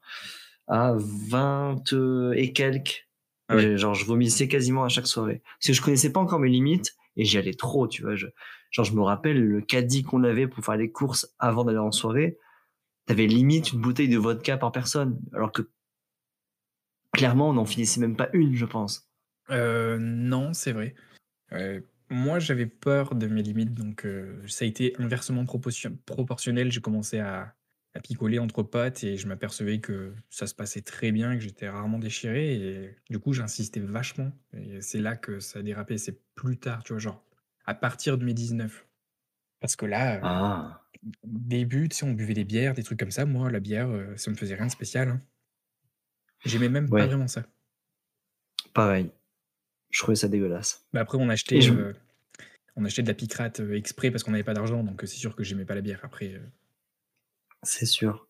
à 0.67 0.95
20 0.97 1.93
euh, 1.93 2.33
et 2.33 2.53
quelques. 2.53 3.09
Ah 3.49 3.57
ouais. 3.57 3.77
Genre, 3.79 3.95
je 3.95 4.05
vomissais 4.05 4.49
quasiment 4.49 4.85
à 4.85 4.89
chaque 4.89 5.07
soirée. 5.07 5.43
Parce 5.59 5.69
que 5.69 5.73
je 5.73 5.83
connaissais 5.83 6.11
pas 6.13 6.21
encore 6.21 6.41
mes 6.41 6.49
limites 6.51 6.95
et 7.17 7.25
j'y 7.25 7.39
allais 7.39 7.55
trop, 7.55 7.87
tu 7.89 8.03
vois. 8.03 8.17
Je, 8.17 8.27
genre, 8.71 8.85
je 8.85 8.93
me 8.95 9.03
rappelle 9.03 9.43
le 9.43 9.61
caddie 9.61 10.03
qu'on 10.03 10.25
avait 10.25 10.47
pour 10.49 10.65
faire 10.65 10.77
les 10.77 10.91
courses 10.91 11.33
avant 11.39 11.65
d'aller 11.65 11.79
en 11.79 11.93
soirée. 11.93 12.39
T'avais 13.07 13.27
limite 13.27 13.73
une 13.73 13.81
bouteille 13.81 14.09
de 14.09 14.19
vodka 14.19 14.57
par 14.57 14.73
personne. 14.73 15.19
Alors 15.33 15.53
que, 15.53 15.63
clairement, 17.15 17.51
on 17.51 17.55
n'en 17.55 17.65
finissait 17.65 18.01
même 18.01 18.17
pas 18.17 18.29
une, 18.33 18.55
je 18.55 18.67
pense. 18.67 19.09
Euh, 19.51 19.99
non, 19.99 20.53
c'est 20.53 20.73
vrai. 20.73 20.95
Euh, 21.53 21.81
moi, 22.11 22.39
j'avais 22.39 22.67
peur 22.67 23.15
de 23.15 23.27
mes 23.27 23.43
limites, 23.43 23.75
donc 23.75 24.05
euh, 24.05 24.41
ça 24.47 24.65
a 24.65 24.69
été 24.69 24.95
inversement 24.99 25.45
proportion- 25.45 25.97
proportionnel. 26.07 26.71
J'ai 26.71 26.81
commencé 26.81 27.19
à, 27.19 27.55
à 27.95 28.01
picoler 28.01 28.39
entre 28.39 28.63
potes 28.63 29.05
et 29.05 29.17
je 29.17 29.27
m'apercevais 29.27 29.81
que 29.81 30.15
ça 30.31 30.47
se 30.47 30.55
passait 30.55 30.83
très 30.83 31.13
bien, 31.13 31.35
que 31.35 31.41
j'étais 31.43 31.69
rarement 31.69 31.99
déchiré. 31.99 32.55
Et 32.57 32.97
du 33.11 33.19
coup, 33.19 33.33
j'insistais 33.33 33.81
vachement. 33.81 34.33
Et 34.57 34.81
c'est 34.81 35.01
là 35.01 35.17
que 35.17 35.41
ça 35.41 35.59
a 35.61 35.63
dérapé. 35.63 35.99
C'est 35.99 36.21
plus 36.35 36.57
tard, 36.59 36.83
tu 36.85 36.93
vois, 36.93 37.01
genre 37.01 37.25
à 37.67 37.75
partir 37.75 38.19
de 38.19 38.25
mes 38.25 38.35
19. 38.35 38.87
Parce 39.61 39.77
que 39.77 39.87
là, 39.87 40.21
Ah. 40.23 40.83
début, 41.25 41.89
tu 41.89 41.97
sais, 41.97 42.05
on 42.07 42.13
buvait 42.13 42.35
des 42.35 42.45
bières, 42.45 42.75
des 42.75 42.83
trucs 42.83 42.99
comme 42.99 43.11
ça. 43.11 43.25
Moi, 43.25 43.51
la 43.51 43.61
bière, 43.61 43.89
ça 44.17 44.31
me 44.31 44.37
faisait 44.37 44.55
rien 44.55 44.67
de 44.67 44.71
spécial. 44.71 45.09
hein. 45.09 45.21
J'aimais 46.45 46.69
même 46.69 46.89
pas 46.89 47.07
vraiment 47.07 47.29
ça. 47.29 47.45
Pareil. 48.73 49.11
Je 49.91 50.01
trouvais 50.01 50.17
ça 50.17 50.29
dégueulasse. 50.29 50.85
Bah 50.93 51.01
après, 51.01 51.19
on 51.19 51.29
achetait, 51.29 51.61
je- 51.61 51.73
euh, 51.73 51.93
on 52.77 52.85
achetait 52.85 53.03
de 53.03 53.09
la 53.09 53.15
picrate 53.15 53.61
euh, 53.61 53.77
exprès 53.77 54.11
parce 54.11 54.25
qu'on 54.25 54.33
n'avait 54.33 54.43
pas 54.45 54.55
d'argent, 54.55 54.83
donc 54.83 55.03
euh, 55.03 55.07
c'est 55.07 55.17
sûr 55.17 55.37
que 55.37 55.45
j'aimais 55.45 55.65
pas 55.65 55.75
la 55.77 55.81
bière. 55.81 56.01
Après, 56.03 56.35
euh. 56.35 56.41
C'est 57.63 57.87
sûr. 57.87 58.29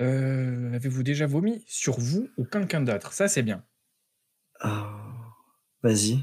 Euh, 0.00 0.72
avez-vous 0.72 1.02
déjà 1.02 1.26
vomi 1.26 1.62
sur 1.66 2.00
vous 2.00 2.28
ou 2.36 2.44
quelqu'un 2.44 2.80
d'autre? 2.80 3.12
Ça, 3.12 3.28
c'est 3.28 3.42
bien. 3.42 3.64
Ah. 4.60 5.00
Vas-y. 5.82 6.18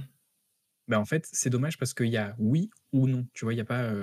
Bah 0.88 1.00
en 1.00 1.06
fait, 1.06 1.30
c'est 1.32 1.50
dommage 1.50 1.78
parce 1.78 1.94
qu'il 1.94 2.08
y 2.10 2.18
a 2.18 2.36
oui 2.40 2.70
ou 2.92 3.08
non. 3.08 3.28
Tu 3.34 3.46
vois, 3.46 3.54
il 3.54 3.58
n'y 3.58 3.62
a 3.62 3.66
pas 3.66 3.94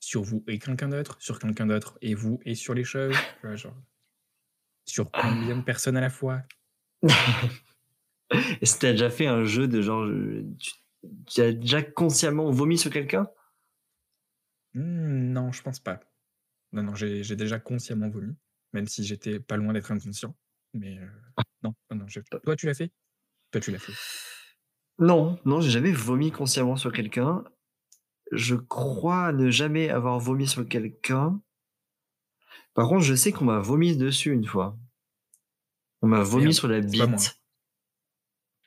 sur 0.00 0.22
vous 0.22 0.44
et 0.48 0.58
quelqu'un 0.58 0.88
d'autre, 0.88 1.16
sur 1.20 1.38
quelqu'un 1.38 1.66
d'autre 1.66 1.96
et 2.02 2.14
vous 2.14 2.40
et 2.44 2.54
sur 2.54 2.74
les 2.74 2.84
choses. 2.84 3.14
Tu 3.40 3.46
vois, 3.46 3.56
genre, 3.56 3.76
sur 4.88 5.10
combien 5.10 5.56
de 5.56 5.62
personnes 5.62 5.96
à 5.96 6.00
la 6.00 6.10
fois 6.10 6.42
Est-ce 8.60 8.74
que 8.76 8.80
t'as 8.80 8.92
déjà 8.92 9.10
fait 9.10 9.26
un 9.26 9.44
jeu 9.44 9.68
de 9.68 9.80
genre. 9.80 10.06
Tu, 10.58 10.72
tu 11.26 11.40
as 11.40 11.52
déjà 11.52 11.82
consciemment 11.82 12.50
vomi 12.50 12.76
sur 12.76 12.90
quelqu'un? 12.90 13.28
Hmm, 14.74 15.32
Non, 15.32 15.52
je 15.52 15.62
pense 15.62 15.80
pas. 15.80 16.00
Non, 16.72 16.82
non, 16.82 16.94
j'ai 16.94 17.36
déjà 17.36 17.58
consciemment 17.58 18.08
vomi, 18.10 18.36
même 18.74 18.86
si 18.86 19.04
j'étais 19.04 19.40
pas 19.40 19.56
loin 19.56 19.72
d'être 19.72 19.90
inconscient. 19.90 20.36
Mais 20.74 20.98
euh, 20.98 21.06
non, 21.62 21.74
non, 21.90 21.96
non. 21.98 22.08
je- 22.08 22.20
Toi, 22.44 22.56
tu 22.56 22.66
l'as 22.66 22.74
fait? 22.74 22.92
Toi, 23.50 23.60
tu 23.62 23.70
l'as 23.70 23.78
fait. 23.78 23.92
Non, 24.98 25.38
non, 25.46 25.60
j'ai 25.60 25.70
jamais 25.70 25.92
vomi 25.92 26.30
consciemment 26.30 26.76
sur 26.76 26.92
quelqu'un. 26.92 27.44
Je 28.32 28.56
crois 28.56 29.32
ne 29.32 29.50
jamais 29.50 29.88
avoir 29.88 30.18
vomi 30.18 30.46
sur 30.46 30.68
quelqu'un. 30.68 31.40
Par 32.74 32.88
contre, 32.88 33.02
je 33.02 33.14
sais 33.14 33.32
qu'on 33.32 33.44
m'a 33.46 33.58
vomi 33.58 33.96
dessus 33.96 34.32
une 34.32 34.46
fois. 34.46 34.76
On 36.02 36.06
m'a 36.08 36.22
vomi 36.22 36.54
sur 36.54 36.68
la 36.68 36.80
bite. 36.80 37.40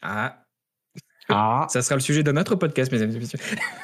Ah, 0.01 0.43
Ah, 1.29 1.67
ça 1.69 1.81
sera 1.81 1.95
le 1.95 2.01
sujet 2.01 2.23
de 2.23 2.31
notre 2.31 2.55
podcast, 2.55 2.91
mesdames 2.91 3.11
et 3.11 3.19
messieurs. 3.19 3.39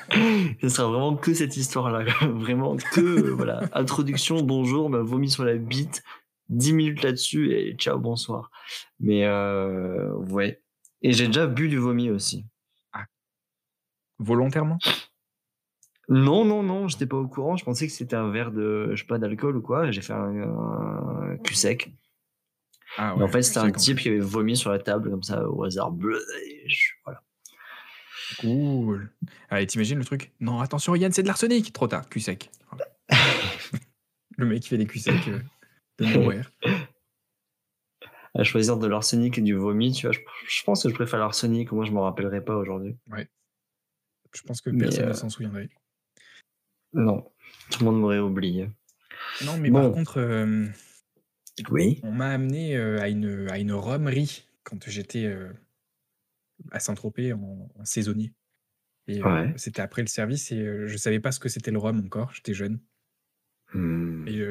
ce 0.61 0.69
sera 0.69 0.89
vraiment 0.89 1.15
que 1.15 1.33
cette 1.33 1.55
histoire-là. 1.55 2.03
Vraiment 2.27 2.75
que, 2.75 3.29
voilà, 3.29 3.61
introduction, 3.73 4.41
bonjour, 4.41 4.87
on 4.87 4.89
m'a 4.89 5.01
vomi 5.01 5.29
sur 5.29 5.45
la 5.45 5.55
bite. 5.55 6.03
10 6.49 6.73
minutes 6.73 7.03
là-dessus 7.03 7.53
et 7.53 7.75
ciao, 7.75 7.99
bonsoir. 7.99 8.51
Mais, 8.99 9.25
euh, 9.25 10.11
ouais. 10.29 10.61
Et 11.01 11.11
j'ai 11.13 11.27
déjà 11.27 11.45
bu 11.45 11.69
du 11.69 11.77
vomi 11.77 12.09
aussi. 12.09 12.45
Volontairement? 14.19 14.79
Non, 16.09 16.45
non, 16.45 16.63
non, 16.63 16.87
j'étais 16.87 17.05
pas 17.05 17.17
au 17.17 17.27
courant. 17.27 17.57
Je 17.57 17.65
pensais 17.65 17.85
que 17.85 17.93
c'était 17.93 18.15
un 18.15 18.29
verre 18.29 18.51
de, 18.51 18.91
je 18.93 19.01
sais 19.01 19.07
pas, 19.07 19.17
d'alcool 19.17 19.57
ou 19.57 19.61
quoi. 19.61 19.91
J'ai 19.91 20.01
fait 20.01 20.13
un, 20.13 20.41
un 20.41 21.37
cul 21.37 21.55
sec. 21.55 21.91
Ah 22.97 23.15
en 23.15 23.27
fait, 23.27 23.43
c'était 23.43 23.59
un 23.59 23.71
type 23.71 23.99
qui 23.99 24.07
avait 24.07 24.19
vomi 24.19 24.55
sur 24.55 24.71
la 24.71 24.79
table 24.79 25.09
comme 25.09 25.23
ça 25.23 25.47
au 25.47 25.63
hasard. 25.63 25.93
Voilà. 27.03 27.21
Cool. 28.39 29.11
Allez, 29.49 29.67
t'imagines 29.67 29.99
le 29.99 30.05
truc? 30.05 30.31
Non, 30.39 30.59
attention, 30.59 30.95
Yann, 30.95 31.11
c'est 31.11 31.23
de 31.23 31.27
l'arsenic. 31.27 31.73
Trop 31.73 31.87
tard, 31.87 32.07
cul 32.09 32.21
sec. 32.21 32.49
le 34.37 34.45
mec 34.45 34.61
qui 34.61 34.69
fait 34.69 34.77
des 34.77 34.87
cul 34.87 34.99
secs 34.99 35.13
euh, 35.27 35.39
de 35.99 36.05
nowhere. 36.05 36.51
À 38.33 38.43
choisir 38.43 38.77
de 38.77 38.87
l'arsenic 38.87 39.37
et 39.37 39.41
du 39.41 39.55
vomi, 39.55 39.91
tu 39.91 40.07
vois, 40.07 40.13
je, 40.13 40.19
je 40.47 40.63
pense 40.63 40.83
que 40.83 40.89
je 40.89 40.93
préfère 40.93 41.19
l'arsenic. 41.19 41.71
Moi, 41.71 41.85
je 41.85 41.91
m'en 41.91 42.03
rappellerai 42.03 42.43
pas 42.43 42.55
aujourd'hui. 42.55 42.95
Je 44.33 44.41
pense 44.43 44.61
que 44.61 44.69
personne 44.69 45.05
ne 45.05 45.09
euh, 45.09 45.13
s'en 45.13 45.29
souviendrait. 45.29 45.69
Non, 46.93 47.29
tout 47.71 47.79
le 47.79 47.85
monde 47.85 47.99
m'aurait 48.01 48.19
oublié. 48.19 48.69
Non, 49.45 49.57
mais 49.57 49.69
bon. 49.69 49.81
par 49.81 49.91
contre, 49.91 50.17
euh, 50.19 50.65
Oui. 51.69 51.99
on 52.03 52.11
m'a 52.11 52.29
amené 52.29 52.75
euh, 52.77 52.99
à, 53.01 53.09
une, 53.09 53.47
à 53.49 53.59
une 53.59 53.73
romerie 53.73 54.47
quand 54.63 54.87
j'étais 54.89 55.25
euh, 55.25 55.51
à 56.71 56.79
Saint-Tropez 56.79 57.33
en, 57.33 57.69
en 57.75 57.85
saisonnier. 57.85 58.33
Et 59.07 59.23
Ouais. 59.23 59.53
c'était 59.57 59.81
après 59.81 60.01
le 60.01 60.07
service 60.07 60.51
et 60.51 60.87
je 60.87 60.97
savais 60.97 61.19
pas 61.19 61.31
ce 61.31 61.39
que 61.39 61.49
c'était 61.49 61.71
le 61.71 61.77
rhum 61.77 61.99
encore, 62.05 62.33
j'étais 62.33 62.53
jeune. 62.53 62.79
Hmm. 63.73 64.27
Et 64.27 64.41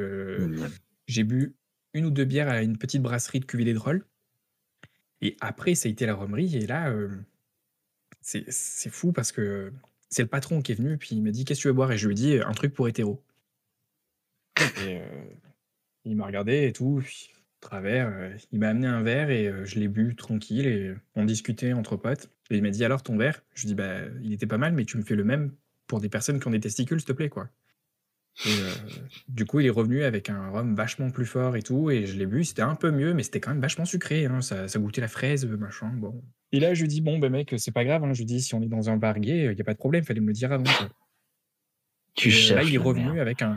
j'ai 1.07 1.25
bu 1.25 1.57
une 1.95 2.07
ou 2.07 2.11
deux 2.11 2.25
bières 2.25 2.49
à 2.49 2.63
une 2.63 2.79
petite 2.79 3.03
brasserie 3.03 3.41
de 3.41 3.45
cuvée 3.45 3.65
des 3.65 3.75
drôles. 3.75 4.07
Et 5.23 5.37
après, 5.41 5.75
ça 5.75 5.89
a 5.89 5.93
été 5.93 6.05
la 6.07 6.15
romerie. 6.15 6.57
Et 6.57 6.67
là, 6.67 6.95
c'est 8.21 8.45
c'est 8.51 8.91
fou 8.91 9.13
parce 9.13 9.33
que 9.33 9.73
c'est 10.09 10.23
le 10.23 10.29
patron 10.29 10.63
qui 10.63 10.73
est 10.73 10.77
venu, 10.77 10.99
puis 10.99 11.11
il 11.13 11.23
m'a 11.23 11.31
dit 11.31 11.45
Qu'est-ce 11.45 11.61
que 11.61 11.63
tu 11.63 11.69
veux 11.69 11.75
boire? 11.75 11.93
Et 11.93 11.99
je 11.99 12.07
lui 12.07 12.15
ai 12.15 12.17
dit 12.17 12.39
Un 12.39 12.53
truc 12.53 12.73
pour 12.75 12.89
hétéro. 12.89 13.23
Et 14.59 14.99
euh, 14.99 15.25
il 16.05 16.17
m'a 16.17 16.27
regardé 16.27 16.67
et 16.67 16.73
tout, 16.73 17.03
travers, 17.61 18.09
euh, 18.09 18.37
il 18.53 18.61
m'a 18.61 18.69
amené 18.69 18.87
un 18.87 19.03
verre 19.03 19.31
et 19.31 19.49
euh, 19.49 19.65
je 19.65 19.79
l'ai 19.79 19.89
bu 19.89 20.15
tranquille 20.15 20.67
et 20.67 20.95
on 21.15 21.25
discutait 21.25 21.73
entre 21.73 21.97
potes. 21.97 22.31
Et 22.51 22.57
il 22.57 22.63
m'a 22.63 22.71
dit 22.71 22.85
Alors 22.85 23.03
ton 23.03 23.17
verre? 23.17 23.43
Je 23.55 23.63
lui 23.63 23.69
dit 23.69 23.75
Bah, 23.75 24.01
il 24.23 24.33
était 24.33 24.47
pas 24.47 24.59
mal, 24.59 24.73
mais 24.73 24.85
tu 24.85 24.97
me 24.97 25.03
fais 25.03 25.17
le 25.17 25.25
même 25.25 25.53
pour 25.87 26.01
des 26.01 26.09
personnes 26.09 26.41
qui 26.41 26.47
ont 26.47 26.53
des 26.53 26.61
testicules, 26.61 27.01
s'il 27.01 27.09
te 27.09 27.13
plaît, 27.13 27.29
quoi. 27.29 27.49
Et 28.45 28.49
euh, 28.61 28.71
du 29.29 29.47
coup, 29.47 29.61
il 29.61 29.67
est 29.67 29.71
revenu 29.71 30.03
avec 30.05 30.29
un 30.29 30.51
rhum 30.51 30.75
vachement 30.75 31.11
plus 31.11 31.25
fort 31.25 31.57
et 31.57 31.63
tout, 31.63 31.91
et 31.91 32.05
je 32.07 32.19
l'ai 32.19 32.27
bu. 32.27 32.45
C'était 32.45 32.63
un 32.63 32.75
peu 32.75 32.91
mieux, 32.91 33.15
mais 33.15 33.23
c'était 33.23 33.41
quand 33.41 33.51
même 33.51 33.63
vachement 33.63 33.87
sucré. 33.87 34.27
hein, 34.27 34.43
Ça, 34.43 34.69
ça 34.69 34.79
goûtait 34.79 35.01
la 35.01 35.09
fraise, 35.09 35.47
machin. 35.47 35.91
Bon. 35.95 36.23
Et 36.53 36.61
là, 36.61 36.75
je 36.75 36.83
lui 36.83 36.89
dis 36.89 37.01
bon, 37.01 37.19
ben 37.19 37.33
mec, 37.33 37.55
c'est 37.57 37.73
pas 37.73 37.85
grave. 37.85 38.05
hein, 38.05 38.13
je 38.13 38.19
lui 38.19 38.27
dis 38.27 38.43
si 38.43 38.55
on 38.55 38.63
est 38.63 38.67
dans 38.69 38.91
un 38.91 38.97
bar 38.99 39.19
gay, 39.21 39.49
il 39.53 39.59
y 39.59 39.61
a 39.61 39.65
pas 39.65 39.73
de 39.73 39.79
problème. 39.79 40.05
Fallait 40.05 40.21
me 40.21 40.27
le 40.29 40.33
dire 40.35 40.53
avant. 40.53 40.65
quoi. 40.65 40.89
Tu 42.15 42.29
Et, 42.31 42.53
euh, 42.53 42.57
là, 42.57 42.63
il 42.63 42.75
est 42.75 42.79
revenu 42.79 43.05
merde. 43.07 43.19
avec 43.19 43.41
un. 43.43 43.57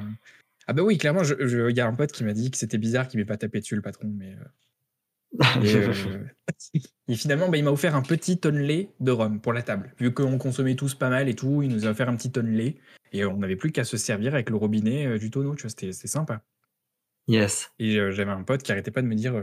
Ah 0.68 0.74
bah 0.74 0.84
oui, 0.84 0.98
clairement, 0.98 1.24
il 1.24 1.76
y 1.76 1.80
a 1.82 1.88
un 1.88 1.94
pote 1.94 2.12
qui 2.12 2.24
m'a 2.24 2.34
dit 2.34 2.50
que 2.52 2.58
c'était 2.58 2.78
bizarre 2.78 3.08
qu'il 3.08 3.20
m'ait 3.20 3.26
pas 3.26 3.38
tapé 3.38 3.60
dessus 3.60 3.76
le 3.76 3.82
patron, 3.82 4.08
mais. 4.16 4.34
euh, 4.34 5.62
et, 5.64 5.76
euh, 5.76 6.24
et 7.08 7.16
finalement, 7.16 7.50
bah, 7.50 7.58
il 7.58 7.64
m'a 7.64 7.72
offert 7.72 7.96
un 7.96 8.02
petit 8.02 8.40
tonnelet 8.40 8.90
de 9.00 9.12
rhum 9.12 9.42
pour 9.42 9.54
la 9.54 9.62
table. 9.62 9.94
Vu 10.00 10.14
qu'on 10.14 10.38
consommait 10.38 10.76
tous 10.76 10.96
pas 10.96 11.10
mal 11.10 11.28
et 11.30 11.36
tout, 11.36 11.64
il 11.64 11.70
nous 11.70 11.86
a 11.86 11.90
offert 11.90 12.10
un 12.10 12.16
petit 12.16 12.32
tonnelet. 12.32 12.78
Et 13.12 13.24
euh, 13.24 13.30
on 13.30 13.38
n'avait 13.38 13.56
plus 13.56 13.72
qu'à 13.72 13.84
se 13.84 13.98
servir 13.98 14.34
avec 14.34 14.50
le 14.50 14.56
robinet 14.56 15.06
euh, 15.06 15.18
du 15.18 15.32
tonneau, 15.32 15.56
tu 15.56 15.64
vois, 15.64 15.70
c'était 15.70 15.92
sympa. 15.94 16.44
Yes. 17.28 17.72
Et 17.80 17.98
euh, 18.00 18.12
j'avais 18.12 18.32
un 18.32 18.44
pote 18.44 18.64
qui 18.64 18.72
arrêtait 18.72 18.92
pas 18.92 19.02
de 19.02 19.08
me 19.08 19.16
dire 19.16 19.34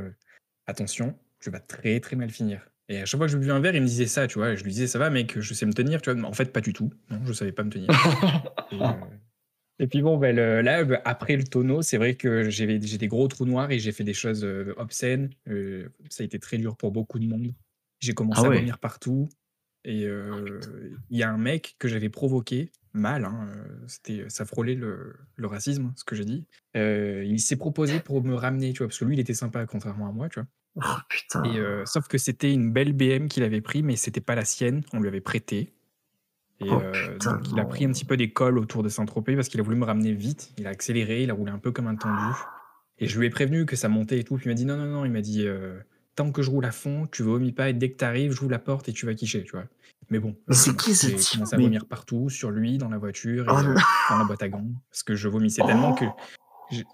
attention, 0.66 1.16
tu 1.40 1.50
vas 1.50 1.61
très 1.61 2.00
très 2.00 2.16
mal 2.16 2.31
finir. 2.31 2.68
Et 2.88 2.98
à 3.00 3.05
chaque 3.07 3.18
fois 3.18 3.26
que 3.26 3.33
je 3.33 3.38
buvais 3.38 3.52
un 3.52 3.61
verre, 3.61 3.74
il 3.74 3.83
me 3.83 3.87
disait 3.87 4.07
ça, 4.07 4.26
tu 4.29 4.38
vois. 4.38 4.50
Et 4.52 4.57
je 4.57 4.62
lui 4.64 4.70
disais 4.70 4.87
ça 4.87 4.98
va, 4.98 5.11
mec, 5.11 5.38
je 5.40 5.55
sais 5.55 5.66
me 5.66 5.72
tenir, 5.72 6.00
tu 6.00 6.11
vois. 6.11 6.20
Mais 6.20 6.26
en 6.26 6.33
fait, 6.33 6.52
pas 6.52 6.61
du 6.61 6.72
tout. 6.72 6.92
Non, 7.11 7.20
je 7.24 7.33
savais 7.33 7.52
pas 7.52 7.64
me 7.64 7.70
tenir. 7.70 7.88
et, 8.72 8.81
euh, 8.81 8.92
et 9.81 9.87
puis 9.88 10.02
bon, 10.02 10.16
ben, 10.18 10.35
le- 10.35 10.61
là, 10.62 10.85
ben, 10.85 11.00
après 11.05 11.37
le 11.37 11.44
tonneau, 11.44 11.83
c'est 11.83 11.96
vrai 11.96 12.14
que 12.14 12.48
j'ai 12.48 12.79
des 12.79 13.09
gros 13.09 13.26
trous 13.26 13.44
noirs 13.44 13.70
et 13.72 13.79
j'ai 13.81 13.90
fait 13.92 14.05
des 14.05 14.14
choses 14.14 14.44
euh, 14.44 14.72
obscènes. 14.76 15.31
Euh, 15.48 15.88
ça 16.11 16.22
a 16.22 16.26
été 16.26 16.38
très 16.38 16.59
dur 16.59 16.76
pour 16.76 16.92
beaucoup 16.92 17.18
de 17.18 17.26
monde. 17.26 17.52
J'ai 17.98 18.14
commencé 18.14 18.42
Ah 18.42 18.46
à 18.46 18.50
ouais. 18.50 18.59
vomir 18.59 18.79
partout. 18.79 19.29
Et 19.85 20.05
euh, 20.05 20.61
il 21.11 21.18
y 21.18 21.22
a 21.22 21.31
un 21.31 21.38
mec 21.38 21.76
que 21.79 21.87
j'avais 21.88 22.09
provoqué, 22.09 22.72
mal, 22.96 23.24
hein, 23.24 23.48
euh, 23.48 23.85
c'était, 23.87 24.24
ça 24.28 24.44
frôlait 24.44 24.74
le, 24.74 25.16
le 25.37 25.46
racisme, 25.46 25.92
ce 25.96 26.04
que 26.04 26.16
j'ai 26.16 26.24
dit. 26.24 26.46
Euh, 26.76 27.22
il 27.24 27.40
s'est 27.40 27.56
proposé 27.56 28.00
pour 28.00 28.22
me 28.24 28.35
ramener, 28.35 28.72
tu 28.72 28.78
vois, 28.78 28.88
parce 28.88 28.98
que 28.98 29.04
lui, 29.04 29.16
il 29.16 29.20
était 29.20 29.35
sympa, 29.35 29.64
contrairement 29.66 30.09
à 30.09 30.12
moi, 30.12 30.28
tu 30.28 30.40
vois. 30.40 30.48
Oh 30.76 30.98
putain. 31.09 31.44
Et 31.44 31.59
euh, 31.59 31.85
sauf 31.87 32.06
que 32.06 32.18
c'était 32.18 32.52
une 32.52 32.72
belle 32.72 32.92
BM 32.92 33.28
qu'il 33.28 33.42
avait 33.42 33.61
pris, 33.61 33.82
mais 33.82 33.96
c'était 33.96 34.20
pas 34.20 34.35
la 34.35 34.44
sienne, 34.44 34.82
on 34.92 35.00
lui 35.00 35.09
avait 35.09 35.20
prêté. 35.20 35.72
Et 36.61 36.68
Oh, 36.70 36.80
euh, 36.82 36.92
putain, 37.12 37.35
donc 37.35 37.50
il 37.50 37.61
a 37.61 37.64
pris 37.64 37.85
un 37.85 37.92
petit 37.92 38.04
peu 38.04 38.16
des 38.16 38.30
cols 38.30 38.59
autour 38.59 38.82
de 38.82 38.88
Saint-Tropez 38.88 39.35
parce 39.37 39.48
qu'il 39.48 39.61
a 39.61 39.62
voulu 39.62 39.76
me 39.76 39.85
ramener 39.85 40.12
vite. 40.12 40.52
Il 40.59 40.66
a 40.66 40.70
accéléré, 40.70 41.22
il 41.22 41.30
a 41.30 41.35
roulé 41.35 41.52
un 41.52 41.59
peu 41.59 41.70
comme 41.70 41.87
un 41.87 41.96
tendu. 41.96 42.35
Et 42.98 43.06
je 43.06 43.18
lui 43.18 43.26
ai 43.26 43.30
prévenu 43.30 43.66
que 43.66 43.76
ça 43.76 43.88
montait 43.88 44.18
et 44.18 44.24
tout. 44.24 44.37
Puis 44.37 44.46
il 44.46 44.48
m'a 44.48 44.54
dit 44.54 44.64
non, 44.64 44.76
non, 44.76 44.87
non. 44.87 45.04
Il 45.04 45.12
m'a 45.12 45.20
dit 45.20 45.46
euh, 45.46 45.78
tant 46.14 46.32
que 46.32 46.42
je 46.42 46.50
roule 46.50 46.64
à 46.64 46.72
fond, 46.72 47.06
tu 47.12 47.22
vomis 47.22 47.52
pas 47.52 47.68
et 47.68 47.74
dès 47.74 47.90
que 47.90 47.96
t'arrives, 47.96 48.32
j'ouvre 48.32 48.50
la 48.50 48.59
porte 48.59 48.88
et 48.88 48.92
tu 48.92 49.04
vas 49.04 49.14
quicher, 49.14 49.44
tu 49.44 49.52
vois. 49.52 49.66
Mais 50.11 50.19
bon, 50.21 50.37
c'est 50.51 50.77
qui 50.77 50.95
ce 50.95 51.09
type 51.09 51.33
commencé 51.35 51.55
à 51.55 51.59
Mais- 51.59 51.64
vomir 51.64 51.87
partout, 51.87 52.29
sur 52.31 52.51
lui, 52.51 52.79
dans 52.79 52.88
la 52.88 52.99
voiture, 52.99 53.45
et 53.45 53.49
Oh 53.51 53.62
dans 54.11 54.19
la 54.19 54.25
boîte 54.25 54.42
à 54.42 54.49
gants. 54.49 54.64
Parce 54.90 55.03
que 55.03 55.14
je 55.16 55.29
vomissais 55.29 55.62
tellement 55.66 55.95
que 55.95 56.05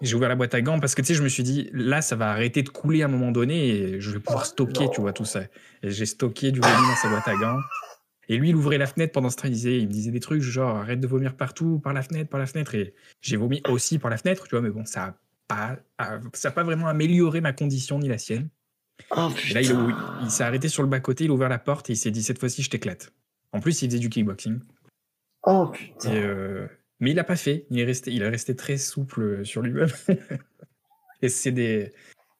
j'ai- 0.01 0.15
ouvert 0.15 0.29
la 0.29 0.35
boîte 0.35 0.53
à 0.55 0.61
gants 0.61 0.79
parce 0.79 0.95
que 0.95 1.01
tu 1.01 1.07
sais, 1.07 1.13
je 1.13 1.23
me 1.23 1.29
suis 1.29 1.43
dit 1.43 1.69
là, 1.73 2.01
ça 2.01 2.15
va 2.15 2.29
arrêter 2.31 2.63
de 2.63 2.69
couler 2.69 3.01
à 3.03 3.05
un 3.05 3.09
moment 3.09 3.31
donné 3.31 3.69
et 3.69 4.01
je 4.01 4.11
vais 4.11 4.19
pouvoir 4.19 4.45
stocker, 4.45 4.87
tu 4.93 5.01
vois, 5.01 5.13
tout 5.13 5.25
ça. 5.25 5.41
Et 5.83 5.91
j'ai 5.91 6.05
stocké 6.05 6.51
du 6.51 6.59
vomi 6.59 6.73
dans 6.87 6.95
sa 6.95 7.09
boîte 7.09 7.27
à 7.27 7.35
gants. 7.35 7.59
Et 8.29 8.37
lui, 8.37 8.49
il 8.49 8.55
ouvrait 8.55 8.77
la 8.77 8.87
fenêtre 8.87 9.11
pendant 9.11 9.29
ce 9.29 9.35
temps, 9.35 9.47
il, 9.47 9.51
disait, 9.51 9.77
il 9.79 9.87
me 9.87 9.91
disait 9.91 10.11
des 10.11 10.19
trucs 10.21 10.41
genre 10.41 10.77
arrête 10.77 10.99
de 11.01 11.07
vomir 11.07 11.35
partout, 11.35 11.79
par 11.79 11.91
la 11.93 12.01
fenêtre, 12.01 12.29
par 12.29 12.39
la 12.39 12.45
fenêtre. 12.45 12.73
Et 12.73 12.93
j'ai 13.21 13.35
vomi 13.35 13.61
aussi 13.67 13.99
par 13.99 14.09
la 14.09 14.17
fenêtre, 14.17 14.45
tu 14.47 14.51
vois, 14.51 14.61
mais 14.61 14.69
bon, 14.69 14.85
ça 14.85 15.03
a 15.05 15.15
pas, 15.47 15.77
a- 15.97 16.19
ça 16.33 16.47
a 16.47 16.51
pas 16.51 16.63
vraiment 16.63 16.87
amélioré 16.87 17.41
ma 17.41 17.51
condition 17.51 17.99
ni 17.99 18.07
la 18.07 18.17
sienne. 18.17 18.47
Oh 19.11 19.29
Et 19.49 19.53
là, 19.53 19.61
il, 19.61 20.31
s'est 20.31 20.43
arrêté 20.43 20.69
sur 20.69 20.83
le 20.83 20.89
bas-côté, 20.89 21.25
il 21.25 21.31
a 21.31 21.33
ouvert 21.33 21.49
la 21.49 21.59
porte 21.59 21.89
et 21.89 21.93
il 21.93 21.97
s'est 21.97 22.11
dit 22.11 22.23
cette 22.23 22.39
fois-ci, 22.39 22.63
je 22.63 22.69
t'éclate. 22.69 23.13
En 23.51 23.59
plus, 23.59 23.81
il 23.81 23.87
faisait 23.87 23.99
du 23.99 24.09
kickboxing. 24.09 24.59
Oh 25.43 25.67
putain. 25.67 26.11
Et, 26.11 26.19
euh, 26.19 26.67
mais 26.99 27.11
il 27.11 27.15
l'a 27.15 27.23
pas 27.23 27.35
fait. 27.35 27.65
Il 27.69 27.79
est 27.79 27.85
resté, 27.85 28.11
il 28.11 28.21
est 28.21 28.29
resté 28.29 28.55
très 28.55 28.77
souple 28.77 29.45
sur 29.45 29.61
lui-même. 29.61 29.89
et 31.21 31.29
c'est 31.29 31.51
des, 31.51 31.91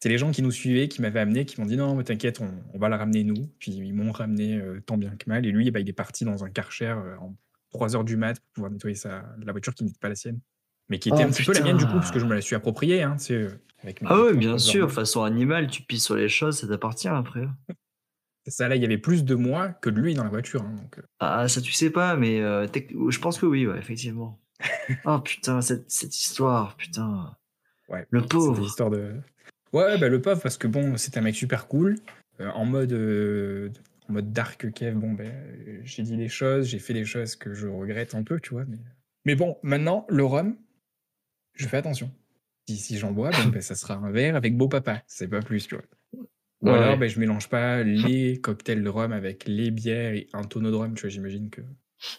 c'est 0.04 0.10
les 0.10 0.17
gens 0.17 0.32
qui 0.32 0.41
nous 0.41 0.52
suivaient, 0.52 0.88
qui 0.88 1.02
m'avaient 1.02 1.21
amené, 1.21 1.45
qui 1.45 1.62
m'ont 1.62 1.65
dit 1.65 1.78
non, 1.78 1.95
mais 1.95 2.04
t'inquiète, 2.04 2.41
on, 2.41 2.52
on 2.73 2.78
va 2.78 2.89
le 2.89 2.95
ramener 2.95 3.23
nous. 3.23 3.49
Puis 3.60 3.71
ils 3.71 3.93
m'ont 3.93 4.12
ramené 4.12 4.58
euh, 4.58 4.82
tant 4.86 4.97
bien 4.97 5.12
que 5.12 5.30
mal. 5.30 5.45
Et 5.45 5.52
lui, 5.52 5.71
bah, 5.71 5.80
il 5.80 5.88
est 5.88 5.93
parti 5.93 6.26
dans 6.26 6.43
un 6.43 6.49
karcher 6.49 6.88
euh, 6.88 7.17
en 7.19 7.36
3 7.71 7.95
heures 7.95 8.04
du 8.04 8.17
mat 8.17 8.39
pour 8.39 8.52
pouvoir 8.54 8.71
nettoyer 8.71 8.95
sa, 8.95 9.23
la 9.41 9.52
voiture 9.54 9.73
qui 9.73 9.86
n'était 9.86 9.99
pas 9.99 10.10
la 10.10 10.15
sienne. 10.15 10.39
Mais 10.89 10.99
qui 10.99 11.08
était 11.08 11.19
Oh, 11.19 11.28
un 11.28 11.30
petit 11.30 11.43
peu 11.43 11.54
la 11.54 11.62
mienne 11.62 11.78
du 11.78 11.86
coup, 11.86 11.93
parce 11.93 12.12
que 12.12 12.19
je 12.19 12.26
me 12.26 12.34
la 12.34 12.41
suis 12.41 12.54
appropriée. 12.54 13.02
Hein, 13.02 13.17
c'est, 13.17 13.34
euh, 13.36 13.49
avec 13.84 14.00
Ah 14.06 14.15
ouais, 14.15 14.22
propres 14.24 14.38
bien 14.39 14.58
sûr. 14.58 14.91
Façon 14.91 15.24
animale, 15.24 15.67
tu 15.67 15.82
pisses 15.84 16.06
sur 16.06 16.15
les 16.15 16.30
choses, 16.30 16.60
ça 16.60 16.67
t'appartient 16.67 17.08
après. 17.08 17.46
C'est 18.46 18.52
ça, 18.52 18.67
là, 18.67 18.76
il 18.76 18.82
y 18.82 18.86
avait 18.86 18.98
plus 18.98 19.24
de 19.24 19.36
moi 19.36 19.69
que 19.69 19.89
de 19.89 20.00
lui 20.02 20.13
dans 20.15 20.24
la 20.24 20.30
voiture. 20.30 20.62
hein, 20.63 20.76
donc, 20.76 20.98
euh, 21.00 21.04
Ah, 21.19 21.48
ça 21.48 21.62
tu 21.62 21.72
sais 21.72 21.89
pas, 21.89 22.15
mais 22.17 22.41
euh, 22.41 22.67
je 23.10 23.19
pense 23.19 23.38
que 23.39 23.46
oui, 23.46 23.65
ouais, 23.67 23.78
effectivement. 23.78 24.39
oh 25.06 25.19
putain, 25.19 25.62
cette, 25.62 25.89
cette 25.91 26.17
histoire, 26.19 26.76
putain. 26.76 27.36
Ouais, 27.89 28.06
Le 28.10 28.22
pauvre. 28.22 28.63
histoire 28.65 28.89
de. 28.89 29.13
Ouais, 29.72 29.98
bah, 29.98 30.10
le 30.10 30.22
pauvre, 30.22 30.41
parce 30.41 30.58
que 30.58 30.67
bon, 30.67 30.98
c'était 30.98 31.19
un 31.19 31.22
mec 31.22 31.36
super 31.36 31.67
cool. 31.67 31.96
euh, 32.41 32.50
en 32.52 32.65
mode. 32.65 32.91
euh, 32.93 33.69
en 34.10 34.13
mode 34.13 34.34
dark 34.34 34.69
Kev, 34.74 34.96
bon, 34.98 35.13
ben, 35.13 35.32
j'ai 35.86 36.04
dit 36.04 36.17
les 36.17 36.28
choses, 36.28 36.67
j'ai 36.67 36.80
fait 36.80 36.93
des 36.93 37.06
choses 37.06 37.38
que 37.38 37.54
je 37.54 37.67
regrette 37.67 38.13
un 38.15 38.24
peu, 38.24 38.39
tu 38.41 38.50
vois. 38.54 38.65
Mais, 38.65 38.78
mais 39.24 39.36
bon, 39.36 39.58
maintenant, 39.63 40.06
le 40.10 40.26
rhum, 40.26 40.58
je 41.54 41.65
fais 41.69 41.78
attention. 41.78 42.12
Si, 42.67 42.78
si 42.78 42.97
j'en 42.97 43.12
bois, 43.12 43.30
ben, 43.32 43.62
ça 43.62 43.76
sera 43.76 43.95
un 43.95 44.12
verre 44.12 44.36
avec 44.36 44.56
beau 44.56 44.67
papa, 44.69 45.04
c'est 45.08 45.28
pas 45.28 45.41
plus, 45.41 45.67
tu 45.67 45.76
vois. 45.76 45.84
Ou 46.62 46.69
Ouais. 46.69 46.73
alors, 46.76 46.97
ben, 46.97 47.10
je 47.10 47.19
mélange 47.19 47.49
pas 47.49 47.84
les 47.84 48.39
cocktails 48.39 48.82
de 48.84 48.89
rhum 48.89 49.12
avec 49.12 49.43
les 49.47 49.69
bières 49.69 50.13
et 50.13 50.28
un 50.34 50.43
tonneau 50.43 50.71
de 50.71 50.76
rhum, 50.76 50.93
tu 50.93 51.02
vois, 51.02 51.10
j'imagine 51.10 51.49
que. 51.49 51.62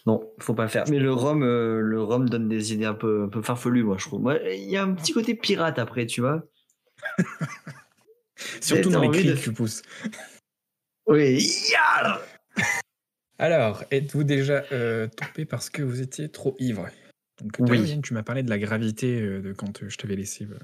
Non, 0.05 0.31
faut 0.39 0.53
pas 0.53 0.67
faire. 0.67 0.83
Mais 0.89 0.99
le 0.99 1.11
rhum, 1.11 1.41
euh, 1.43 1.79
le 1.79 2.01
rhum 2.01 2.29
donne 2.29 2.47
des 2.47 2.73
idées 2.73 2.85
un 2.85 2.93
peu, 2.93 3.23
un 3.23 3.29
peu 3.29 3.41
farfelues, 3.41 3.83
moi, 3.83 3.97
je 3.99 4.05
trouve. 4.05 4.39
Il 4.51 4.69
y 4.69 4.77
a 4.77 4.83
un 4.83 4.93
petit 4.93 5.13
côté 5.13 5.33
pirate 5.33 5.79
après, 5.79 6.05
tu 6.05 6.21
vois. 6.21 6.43
Surtout 8.61 8.91
dans 8.91 9.01
les 9.01 9.09
cris 9.09 9.25
de- 9.29 9.33
que 9.33 9.39
tu 9.39 9.51
pousses. 9.53 9.81
Oui, 11.07 11.47
Alors, 13.37 13.83
êtes-vous 13.91 14.23
déjà 14.23 14.63
euh, 14.71 15.07
tombé 15.07 15.45
parce 15.45 15.69
que 15.69 15.81
vous 15.83 16.01
étiez 16.01 16.29
trop 16.29 16.55
ivre? 16.59 16.87
Donc, 17.41 17.57
Oui. 17.69 17.99
tu 18.01 18.13
m'as 18.13 18.23
parlé 18.23 18.43
de 18.43 18.49
la 18.49 18.57
gravité 18.57 19.21
euh, 19.21 19.41
de 19.41 19.51
quand 19.53 19.83
euh, 19.83 19.89
je 19.89 19.97
t'avais 19.97 20.15
laissé. 20.15 20.45
euh, 20.45 20.57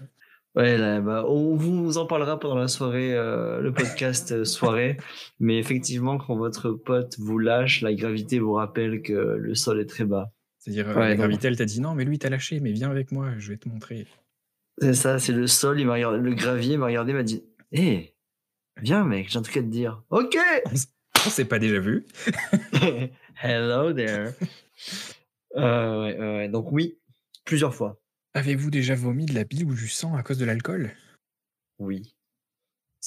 Ouais, 0.54 0.78
là, 0.78 1.00
bah, 1.00 1.24
on 1.30 1.56
vous 1.56 1.98
en 1.98 2.06
parlera 2.06 2.38
pendant 2.40 2.56
la 2.56 2.68
soirée, 2.68 3.14
euh, 3.14 3.62
le 3.62 3.74
podcast 3.74 4.32
euh, 4.34 4.44
soirée. 4.46 4.98
Mais 5.40 5.58
effectivement, 5.58 6.18
quand 6.18 6.36
votre 6.36 6.72
pote 6.72 7.16
vous 7.20 7.38
lâche, 7.40 7.82
la 7.82 7.94
gravité 7.94 8.40
vous 8.40 8.54
rappelle 8.54 9.02
que 9.02 9.14
le 9.14 9.56
sol 9.56 9.80
est 9.80 9.86
très 9.86 10.04
bas. 10.06 10.32
C'est-à-dire, 10.60 10.88
Ouais, 10.90 11.10
la 11.10 11.16
gravité, 11.16 11.48
elle 11.48 11.56
t'a 11.58 11.66
dit 11.66 11.80
non, 11.82 11.96
mais 11.96 12.04
lui, 12.06 12.20
t'as 12.20 12.30
lâché, 12.30 12.60
mais 12.60 12.72
viens 12.72 12.92
avec 12.92 13.12
moi, 13.12 13.30
je 13.40 13.50
vais 13.50 13.58
te 13.58 13.68
montrer. 13.68 14.06
C'est 14.78 14.94
ça, 14.94 15.18
c'est 15.20 15.32
le 15.32 15.48
sol. 15.48 15.80
Il 15.80 15.88
m'a 15.88 15.94
regardé, 15.94 16.20
le 16.20 16.34
gravier 16.36 16.78
m'a 16.78 16.86
regardé, 16.88 17.14
m'a 17.14 17.24
dit, 17.24 17.44
hé, 17.72 18.14
viens 18.80 19.04
mec, 19.04 19.30
j'ai 19.30 19.40
un 19.40 19.42
truc 19.42 19.58
à 19.58 19.62
te 19.62 19.68
dire. 19.68 20.04
Ok. 20.12 20.38
On 21.26 21.30
s'est 21.30 21.46
pas 21.46 21.60
déjà 21.60 21.80
vu. 21.80 22.06
Hello 23.42 23.94
there. 23.94 24.34
Euh, 25.56 26.02
ouais, 26.04 26.18
ouais, 26.20 26.36
ouais. 26.38 26.50
donc 26.50 26.72
oui, 26.72 26.98
plusieurs 27.46 27.76
fois. 27.76 28.00
Avez-vous 28.34 28.72
déjà 28.72 28.96
vomi 28.96 29.26
de 29.26 29.34
la 29.36 29.44
bile 29.44 29.66
ou 29.66 29.74
du 29.74 29.88
sang 29.90 30.16
à 30.16 30.24
cause 30.24 30.38
de 30.38 30.46
l'alcool? 30.46 30.92
Oui. 31.80 32.16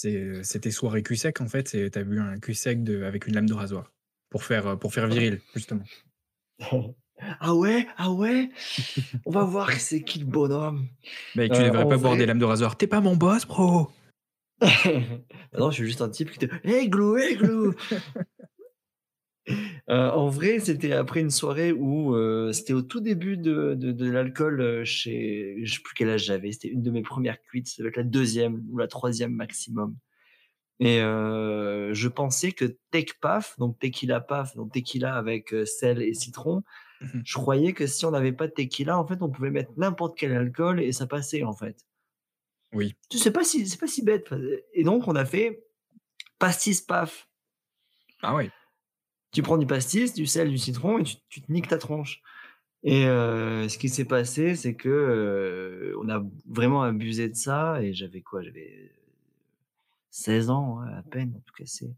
Euh, 0.05 0.43
C'était 0.43 0.71
soirée 0.71 1.03
cul 1.03 1.17
sec, 1.17 1.41
en 1.41 1.49
fait, 1.49 1.91
t'as 1.91 2.03
bu 2.03 2.19
un 2.21 2.39
cul 2.39 2.55
sec 2.55 2.83
de, 2.85 3.05
avec 3.05 3.27
une 3.27 3.35
lame 3.35 3.49
de 3.49 3.55
rasoir. 3.55 3.91
Pour 4.29 4.45
faire, 4.45 4.67
euh, 4.67 4.77
pour 4.77 4.93
faire 4.93 5.07
viril, 5.07 5.41
justement. 5.55 5.85
ah 7.41 7.55
ouais, 7.55 7.87
ah 7.97 8.11
ouais? 8.11 8.51
On 9.25 9.31
va 9.31 9.45
voir 9.45 9.71
c'est 9.73 10.03
qui 10.03 10.19
le 10.19 10.27
bonhomme. 10.27 10.89
Mec, 11.37 11.53
tu 11.53 11.61
Euh, 11.61 11.69
devrais 11.71 11.89
pas 11.89 11.97
boire 11.97 12.17
des 12.17 12.27
lames 12.27 12.39
de 12.41 12.45
rasoir. 12.45 12.77
T'es 12.77 12.87
pas 12.89 13.01
mon 13.01 13.17
boss, 13.17 13.47
bro 13.47 13.91
non, 15.59 15.71
je 15.71 15.75
suis 15.75 15.85
juste 15.87 16.01
un 16.01 16.09
type 16.09 16.31
qui 16.31 16.39
te. 16.39 16.47
Hey 16.63 16.89
Glou, 16.89 17.17
hey 17.17 17.37
Glou 17.37 17.75
Euh, 19.91 20.11
En 20.11 20.29
vrai, 20.29 20.59
c'était 20.59 20.93
après 20.93 21.21
une 21.21 21.31
soirée 21.31 21.73
où 21.73 22.15
euh, 22.15 22.53
c'était 22.53 22.73
au 22.73 22.83
tout 22.83 23.01
début 23.01 23.37
de, 23.37 23.75
de, 23.75 23.93
de 23.93 24.11
l'alcool 24.11 24.61
euh, 24.61 24.85
chez. 24.85 25.59
Je 25.63 25.75
sais 25.75 25.81
plus 25.83 25.95
quel 25.95 26.09
âge 26.09 26.25
j'avais, 26.25 26.53
c'était 26.53 26.69
une 26.69 26.83
de 26.83 26.91
mes 26.91 27.03
premières 27.03 27.41
cuites, 27.43 27.69
ça 27.69 27.83
la 27.95 28.03
deuxième 28.03 28.65
ou 28.71 28.79
la 28.79 28.89
troisième 28.89 29.33
maximum. 29.33 29.97
Et 30.81 31.01
euh, 31.01 31.93
je 31.95 32.09
pensais 32.09 32.53
que 32.53 32.65
Tech 32.91 33.07
Paf, 33.21 33.59
donc 33.59 33.79
Tequila 33.79 34.21
Paf, 34.21 34.57
donc 34.57 34.73
tequila 34.73 35.15
avec 35.15 35.55
sel 35.67 36.03
et 36.03 36.15
citron, 36.15 36.63
Mhm. 37.01 37.23
je 37.25 37.35
croyais 37.35 37.73
que 37.73 37.87
si 37.87 38.07
on 38.07 38.13
n'avait 38.13 38.33
pas 38.33 38.47
de 38.47 38.53
tequila, 38.53 38.99
en 38.99 39.07
fait, 39.07 39.21
on 39.21 39.29
pouvait 39.29 39.51
mettre 39.51 39.73
n'importe 39.77 40.17
quel 40.17 40.33
alcool 40.33 40.81
et 40.81 40.93
ça 40.93 41.07
passait 41.07 41.43
en 41.43 41.53
fait. 41.53 41.77
Oui. 42.73 42.95
Tu 43.11 43.19
sais 43.19 43.31
pas 43.31 43.45
si 43.45 43.67
c'est 43.67 43.79
pas 43.79 43.87
si 43.87 44.03
bête. 44.03 44.31
Et 44.73 44.85
donc 44.85 45.07
on 45.07 45.15
a 45.17 45.25
fait 45.25 45.65
pastis 46.39 46.81
paf. 46.81 47.29
Ah 48.23 48.35
ouais. 48.35 48.51
Tu 49.35 49.43
prends 49.43 49.59
du 49.59 49.67
pastis, 49.67 50.15
du 50.15 50.27
sel, 50.27 50.49
du 50.49 50.59
citron 50.59 50.99
et 50.99 51.03
tu, 51.03 51.17
tu 51.29 51.43
te 51.43 51.53
niques 51.53 51.69
ta 51.69 51.77
tronche. 51.77 52.23
Et 52.85 53.07
euh, 53.07 53.67
ce 53.69 53.79
qui 53.79 53.89
s'est 53.89 54.05
passé, 54.05 54.55
c'est 54.55 54.75
que 54.75 54.91
euh, 54.91 55.99
on 56.03 56.09
a 56.11 56.23
vraiment 56.47 56.83
abusé 56.83 57.31
de 57.31 57.35
ça 57.35 57.83
et 57.83 57.95
j'avais 57.95 58.21
quoi? 58.21 58.43
J'avais 58.43 58.93
16 60.11 60.51
ans 60.51 60.81
ouais, 60.81 60.93
à 60.93 61.03
peine, 61.03 61.33
en 61.35 61.41
tout 61.41 61.55
cas 61.55 61.65
c'est. 61.67 61.91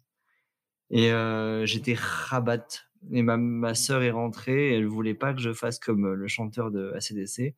Et 0.90 1.10
euh, 1.10 1.66
j'étais 1.66 1.94
rabat. 1.98 2.64
Et 3.12 3.22
ma, 3.22 3.36
ma 3.36 3.74
sœur 3.74 4.02
est 4.02 4.12
rentrée 4.12 4.70
et 4.70 4.76
elle 4.76 4.86
voulait 4.86 5.14
pas 5.14 5.34
que 5.34 5.40
je 5.40 5.52
fasse 5.52 5.80
comme 5.80 6.14
le 6.14 6.28
chanteur 6.28 6.70
de 6.70 6.92
ACDC, 6.94 7.54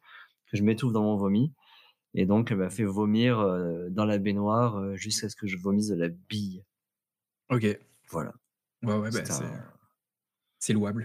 que 0.50 0.56
je 0.56 0.62
m'étouffe 0.62 0.92
dans 0.92 1.02
mon 1.02 1.16
vomi. 1.16 1.52
Et 2.14 2.24
donc, 2.26 2.50
elle 2.50 2.58
m'a 2.58 2.70
fait 2.70 2.84
vomir 2.84 3.38
dans 3.90 4.04
la 4.04 4.18
baignoire 4.18 4.96
jusqu'à 4.96 5.28
ce 5.28 5.36
que 5.36 5.46
je 5.46 5.56
vomisse 5.56 5.88
de 5.88 5.94
la 5.94 6.08
bille. 6.08 6.64
Ok. 7.50 7.78
Voilà. 8.10 8.32
Ouais, 8.82 9.00
bah, 9.00 9.10
C'était 9.10 9.32
c'est, 9.32 9.44
un- 9.44 9.72
c'est 10.58 10.72
louable. 10.72 11.04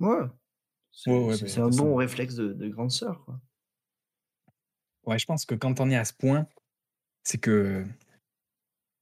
Ouais. 0.00 0.26
C'est 0.92 1.10
Ouais, 1.10 1.18
ouais, 1.24 1.38
bah, 1.38 1.46
c'est 1.48 1.60
un 1.60 1.68
bon 1.68 1.94
réflexe 1.96 2.34
de, 2.36 2.52
de 2.52 2.68
grande 2.68 2.90
sœur. 2.90 3.24
Quoi. 3.24 3.40
Ouais, 5.04 5.18
je 5.18 5.26
pense 5.26 5.44
que 5.44 5.54
quand 5.54 5.80
on 5.80 5.90
est 5.90 5.96
à 5.96 6.04
ce 6.04 6.12
point, 6.12 6.46
c'est 7.22 7.38
que 7.38 7.84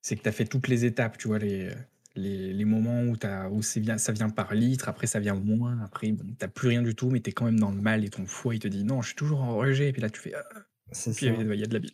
c'est 0.00 0.16
que 0.16 0.22
tu 0.22 0.28
as 0.28 0.32
fait 0.32 0.46
toutes 0.46 0.68
les 0.68 0.84
étapes, 0.84 1.16
tu 1.16 1.28
vois, 1.28 1.38
les, 1.38 1.70
les, 2.16 2.52
les 2.52 2.64
moments 2.64 3.02
où, 3.04 3.16
t'as- 3.16 3.48
où 3.48 3.62
ça 3.62 4.12
vient 4.12 4.28
par 4.30 4.52
litre, 4.54 4.88
après 4.88 5.06
ça 5.06 5.20
vient 5.20 5.34
moins, 5.36 5.80
après 5.82 6.10
bon, 6.12 6.34
t'as 6.36 6.48
plus 6.48 6.68
rien 6.68 6.82
du 6.82 6.94
tout, 6.96 7.08
mais 7.08 7.20
tu 7.20 7.30
es 7.30 7.32
quand 7.32 7.44
même 7.44 7.60
dans 7.60 7.70
le 7.70 7.80
mal 7.80 8.04
et 8.04 8.10
ton 8.10 8.26
foie 8.26 8.54
il 8.54 8.58
te 8.58 8.68
dit 8.68 8.84
non, 8.84 9.00
je 9.00 9.08
suis 9.08 9.16
toujours 9.16 9.42
en 9.42 9.56
rejet, 9.56 9.88
et 9.90 9.92
puis 9.92 10.02
là 10.02 10.10
tu 10.10 10.20
fais 10.20 10.34
ah, 10.34 10.44
C'est 10.90 11.14
Puis 11.14 11.26
il 11.26 11.32
y 11.60 11.62
a 11.62 11.66
de 11.66 11.72
la 11.74 11.78
bile. 11.78 11.92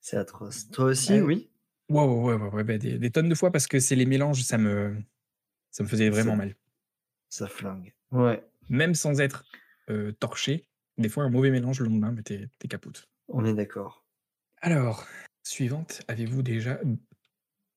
C'est 0.00 0.16
atroce. 0.16 0.68
Toi 0.70 0.86
aussi, 0.86 1.14
Ouais. 1.14 1.20
oui? 1.22 1.50
Ouais, 1.88 2.04
ouais, 2.04 2.34
ouais, 2.34 2.48
ouais, 2.50 2.64
bah, 2.64 2.78
des 2.78 2.98
des 2.98 3.10
tonnes 3.10 3.28
de 3.28 3.34
fois 3.34 3.50
parce 3.50 3.66
que 3.66 3.80
c'est 3.80 3.96
les 3.96 4.06
mélanges, 4.06 4.42
ça 4.42 4.58
me 4.58 4.96
ça 5.70 5.82
me 5.82 5.88
faisait 5.88 6.10
vraiment 6.10 6.32
Ça 6.32 6.36
mal. 6.36 6.56
ça 7.28 7.46
flingue. 7.48 7.94
Ouais, 8.10 8.42
Même 8.68 8.94
sans 8.94 9.20
être, 9.20 9.44
torché, 10.18 10.68
des 10.98 11.08
fois 11.08 11.24
un 11.24 11.30
mauvais 11.30 11.50
mélange 11.50 11.80
le 11.80 11.86
lendemain, 11.86 12.12
bah, 12.12 12.22
tu 12.22 12.34
es 12.34 12.38
tu 12.58 12.64
es 12.64 12.68
capoute. 12.68 13.08
on 13.28 13.44
est 13.44 13.54
d'accord. 13.54 14.04
Alors, 14.60 15.06
suivante, 15.42 16.02
avez-vous 16.08 16.42
déjà 16.42 16.80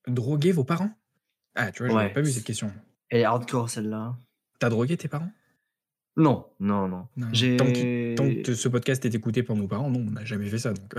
drogué 0.08 0.52
vos 0.52 0.64
parents? 0.64 0.92
Ah, 1.56 1.72
tu 1.72 1.84
vois, 1.84 1.90
je 1.90 1.96
Ouais, 1.96 2.14
pas 2.14 2.22
vu 2.22 2.32
cette 2.32 2.44
question. 2.44 2.72
elle 3.10 3.22
est 3.22 3.24
hardcore 3.24 3.70
celle-là. 3.70 4.18
Tu 4.60 4.66
as 4.66 4.70
drogué 4.70 4.98
tes 4.98 5.08
parents? 5.08 5.32
Non, 6.18 6.46
non, 6.60 6.88
non. 6.90 7.08
Non, 7.16 7.28
tant 7.56 7.72
que 7.72 8.54
ce 8.54 8.68
podcast 8.68 9.06
est 9.06 9.16
écouté 9.16 9.44
par 9.44 9.56
nos 9.56 9.68
parents, 9.68 9.90
non, 9.90 10.00
on 10.02 10.12
n'a 10.12 10.26
jamais 10.26 10.50
fait 10.50 10.58
ça 10.58 10.74
donc 10.74 10.94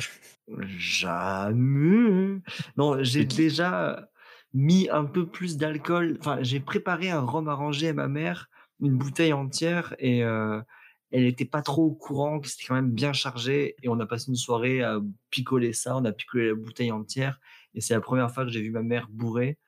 Jamais. 0.78 2.40
Non, 2.76 3.02
j'ai 3.02 3.24
déjà 3.24 4.08
mis 4.54 4.88
un 4.90 5.04
peu 5.04 5.26
plus 5.26 5.56
d'alcool 5.56 6.16
enfin, 6.20 6.38
j'ai 6.42 6.60
préparé 6.60 7.10
un 7.10 7.20
rhum 7.20 7.48
arrangé 7.48 7.88
à 7.88 7.92
ma 7.94 8.08
mère, 8.08 8.48
une 8.80 8.96
bouteille 8.98 9.32
entière 9.32 9.94
et 9.98 10.22
heu, 10.24 10.62
elle 11.10 11.24
était 11.24 11.44
pas 11.46 11.62
trop 11.62 11.84
au 11.86 11.94
courant 11.94 12.40
que 12.40 12.48
c'était 12.48 12.64
quand 12.68 12.74
même 12.74 12.90
bien 12.90 13.12
chargé 13.12 13.76
et 13.82 13.88
on 13.88 13.98
a 14.00 14.06
passé 14.06 14.28
une 14.28 14.36
soirée 14.36 14.82
à 14.82 14.98
picoler 15.30 15.72
ça. 15.72 15.96
On 15.96 16.04
a 16.04 16.12
picolé 16.12 16.48
la 16.48 16.54
bouteille 16.54 16.90
entière 16.92 17.38
et 17.74 17.80
c'est 17.80 17.94
la 17.94 18.00
1re 18.00 18.30
fois 18.32 18.44
que 18.44 18.50
j'ai 18.50 18.60
vu 18.62 18.70
ma 18.70 18.82
mère 18.82 19.08
bourrée, 19.10 19.58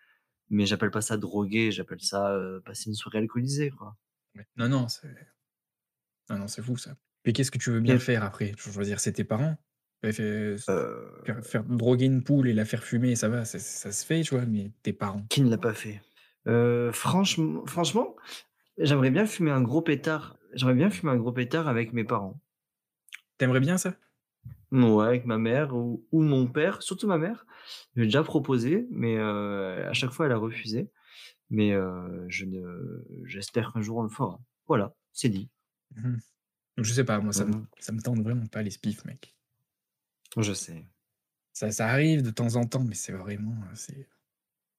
mais 0.50 0.66
j'appelle 0.66 0.90
pas 0.92 1.02
ça 1.02 1.16
droguer, 1.18 1.72
j'appelle 1.72 2.00
ça, 2.02 2.32
heu, 2.36 2.62
passer 2.64 2.90
une 2.90 2.96
soirée 2.96 3.18
alcoolisée, 3.18 3.70
quoi. 3.70 3.96
Non, 4.56 4.68
non, 4.68 4.88
c'est 4.88 5.08
non, 6.30 6.38
non, 6.38 6.48
c'est 6.48 6.62
fou 6.62 6.76
ça. 6.76 6.96
Mais 7.26 7.32
qu'est-ce 7.32 7.50
que 7.50 7.58
tu 7.58 7.70
veux 7.70 7.80
bien 7.80 7.98
Et 7.98 8.00
faire 8.00 8.22
après? 8.24 8.52
Je 8.58 8.70
veux 8.70 8.84
dire, 8.84 9.00
c'est 9.00 9.12
tes 9.12 9.24
parents. 9.24 9.56
Bah, 10.02 10.10
s 10.10 10.76
faire 11.24 11.44
faire 11.44 11.64
droguer 11.64 12.06
une 12.06 12.22
poule 12.24 12.48
et 12.48 12.52
la 12.52 12.64
faire 12.66 12.84
fumer, 12.84 13.16
ça 13.16 13.28
va, 13.28 13.44
ça 13.44 13.58
ça 13.58 13.92
se 13.92 14.04
fait, 14.06 14.22
tu 14.22 14.34
vois? 14.34 14.46
Mais 14.46 14.72
tes 14.82 14.92
parents? 14.92 15.26
Qui 15.28 15.42
ne 15.42 15.50
l'a 15.50 15.58
pas 15.58 15.74
fait? 15.74 16.00
Heu, 16.46 16.90
franchem 16.92 17.66
franchement, 17.66 18.16
j'aimerais 18.78 19.10
bien 19.10 19.26
fumer 19.26 19.50
un 19.52 19.62
gros 19.62 19.82
pétard. 19.82 20.38
J'aimerais 20.54 20.76
bien 20.76 20.90
fumer 20.90 21.12
un 21.12 21.16
gros 21.18 21.32
pétard 21.32 21.68
avec 21.68 21.92
mes 21.92 22.04
parents. 22.04 22.40
Tu 23.38 23.44
aimerais 23.44 23.60
bien 23.60 23.78
ça? 23.78 23.94
Ouais, 24.72 25.06
avec 25.06 25.24
ma 25.26 25.38
mère 25.38 25.74
ou 25.76 26.04
ou 26.10 26.20
mon 26.22 26.46
père, 26.48 26.82
surtout 26.82 27.06
ma 27.06 27.18
mère. 27.18 27.46
J'ai 27.96 28.04
déjà 28.04 28.22
proposé, 28.24 28.86
mais 28.90 29.16
heu, 29.16 29.86
à 29.86 29.92
chaque 29.92 30.10
fois 30.10 30.26
elle 30.26 30.32
a 30.32 30.36
refusé. 30.36 30.90
Mais 31.50 31.72
je 32.28 32.46
ne 32.46 33.04
j'espère 33.26 33.72
qu'un 33.74 33.82
jour 33.82 33.98
on 33.98 34.04
le 34.04 34.10
fera. 34.10 34.40
Voilà, 34.68 34.94
c'est 35.12 35.30
dit. 35.30 35.50
Mmh 35.96 36.08
mh. 36.08 36.20
Je 36.78 36.92
sais 36.92 37.04
pas, 37.04 37.20
moi 37.20 37.32
ça 37.32 37.44
me 37.46 37.52
Mmh 37.52 37.66
ça 37.80 37.92
me 37.92 38.00
tente 38.02 38.20
vraiment 38.22 38.46
pas 38.46 38.62
les 38.62 38.70
spliffs, 38.70 39.04
mec. 39.04 39.32
Je 40.36 40.52
sais. 40.52 40.84
Ça 41.56 41.70
ça 41.70 41.86
arrive 41.86 42.22
de 42.22 42.30
temps 42.30 42.56
en 42.56 42.64
temps, 42.66 42.82
mais 42.82 42.96
c'est 42.96 43.12
vraiment, 43.12 43.52
heu, 43.52 43.74
c'est 43.76 44.08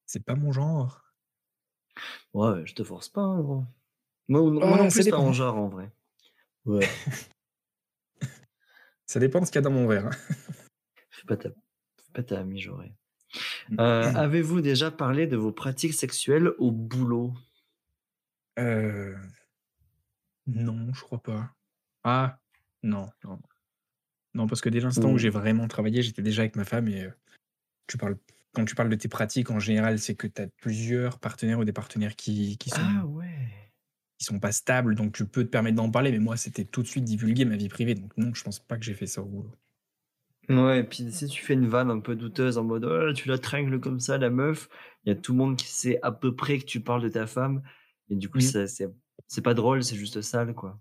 c'est 0.06 0.26
pas 0.26 0.36
mon 0.36 0.52
genre. 0.54 1.04
Ouais, 2.34 2.66
je 2.66 2.74
te 2.76 2.84
force 2.84 3.10
pas, 3.10 3.22
hein, 3.22 3.40
gros. 3.42 3.64
Moi 4.28 4.42
moi 4.52 4.62
Oh, 4.62 4.78
non 4.78 4.90
ça 4.90 4.92
plus, 4.92 5.04
c'est 5.04 5.12
pas 5.12 5.20
mon 5.20 5.32
genre 5.32 5.58
en 5.58 5.68
vrai. 5.70 5.92
Ouais. 6.66 6.88
Ça 9.08 9.20
dépend 9.20 9.40
de 9.40 9.46
ce 9.46 9.52
qu'il 9.52 9.58
y 9.58 9.60
a 9.60 9.62
dans 9.62 9.72
mon 9.72 9.88
verre, 9.88 10.08
hein. 10.08 10.12
Fais 11.12 11.26
pas 11.28 11.38
ta 11.38 11.50
pas 12.14 12.24
ta 12.24 12.44
mijaurée. 12.44 12.96
Mmh. 13.70 13.78
Heu, 13.80 13.84
avez-vous 14.16 14.62
déjà 14.62 14.92
parlé 14.92 15.28
de 15.28 15.38
vos 15.38 15.52
pratiques 15.54 15.94
sexuelles 15.94 16.50
au 16.60 16.72
boulot? 16.72 17.34
Heu, 18.58 19.18
non, 20.48 20.94
je 20.94 21.02
crois 21.04 21.22
pas. 21.22 21.54
Ah, 22.04 22.40
non, 22.84 23.10
non. 23.24 23.40
Non, 24.36 24.48
parce 24.48 24.62
que 24.62 24.70
dès 24.70 24.80
l'instant 24.82 25.12
où 25.12 25.18
j'ai 25.18 25.30
vraiment 25.30 25.68
travaillé, 25.68 26.02
j'étais 26.04 26.22
déjà 26.24 26.44
avec 26.44 26.56
ma 26.58 26.66
femme 26.66 26.88
et 26.90 27.06
heu, 27.06 27.14
tu 27.88 27.98
parles 27.98 28.18
quand 28.54 28.66
tu 28.66 28.76
parles 28.76 28.90
de 28.90 28.96
tes 28.98 29.10
pratiques 29.10 29.52
en 29.52 29.60
général, 29.60 30.00
c'est 30.00 30.16
que 30.16 30.28
tu 30.28 30.42
as 30.44 30.48
plusieurs 30.62 31.20
partenaires 31.20 31.60
ou 31.60 31.66
des 31.66 31.74
partenaires 31.74 32.16
qui 32.18 32.58
qui 32.60 32.70
sont 32.72 32.88
Ah 32.90 33.04
ouais! 33.06 33.74
qui 34.18 34.26
sont 34.26 34.40
pas 34.42 34.52
stables, 34.52 34.94
donc 34.96 35.14
tu 35.16 35.26
peux 35.26 35.44
te 35.46 35.50
permettre 35.50 35.78
d'en 35.78 35.90
parler, 35.92 36.12
mais 36.12 36.20
moi, 36.20 36.36
c'était 36.38 36.66
tout 36.66 36.82
de 36.84 36.88
suite 36.88 37.04
divulguer 37.06 37.46
ma 37.46 37.56
vie 37.58 37.70
privée, 37.70 37.96
donc 37.96 38.16
non, 38.18 38.34
je 38.34 38.44
pense 38.44 38.60
pas 38.60 38.78
que 38.78 38.84
j'ai 38.86 38.94
fait 38.94 39.08
ça 39.08 39.22
au 39.22 39.26
boulot. 39.26 39.52
Ouais 40.50 40.80
et 40.82 40.84
puis 40.84 41.12
si 41.12 41.28
tu 41.28 41.44
fais 41.44 41.54
une 41.56 41.68
vanne 41.68 41.90
un 41.90 42.00
peu 42.00 42.16
douteuse 42.16 42.58
en 42.60 42.64
mode: 42.64 42.86
«Oh, 42.86 43.14
tu 43.14 43.28
la 43.28 43.38
tringles 43.40 43.80
comme 43.80 44.00
ça 44.00 44.18
la 44.20 44.30
meuf», 44.30 44.70
il 45.04 45.10
y 45.10 45.12
a 45.12 45.16
tout 45.16 45.32
le 45.34 45.40
monde 45.40 45.58
qui 45.58 45.66
sait 45.68 46.00
à 46.04 46.12
peu 46.12 46.36
près 46.36 46.60
que 46.60 46.66
tu 46.66 46.82
parles 46.82 47.02
de 47.02 47.10
ta 47.10 47.26
femme 47.26 47.64
et 48.10 48.16
du 48.16 48.30
coup, 48.30 48.40
Mmh. 48.40 48.42
ça 48.42 48.68
c'est 48.68 48.88
c'est 49.28 49.42
pas 49.42 49.54
drôle, 49.54 49.84
c'est 49.84 49.96
juste 49.96 50.22
sale, 50.22 50.54
quoi. 50.54 50.80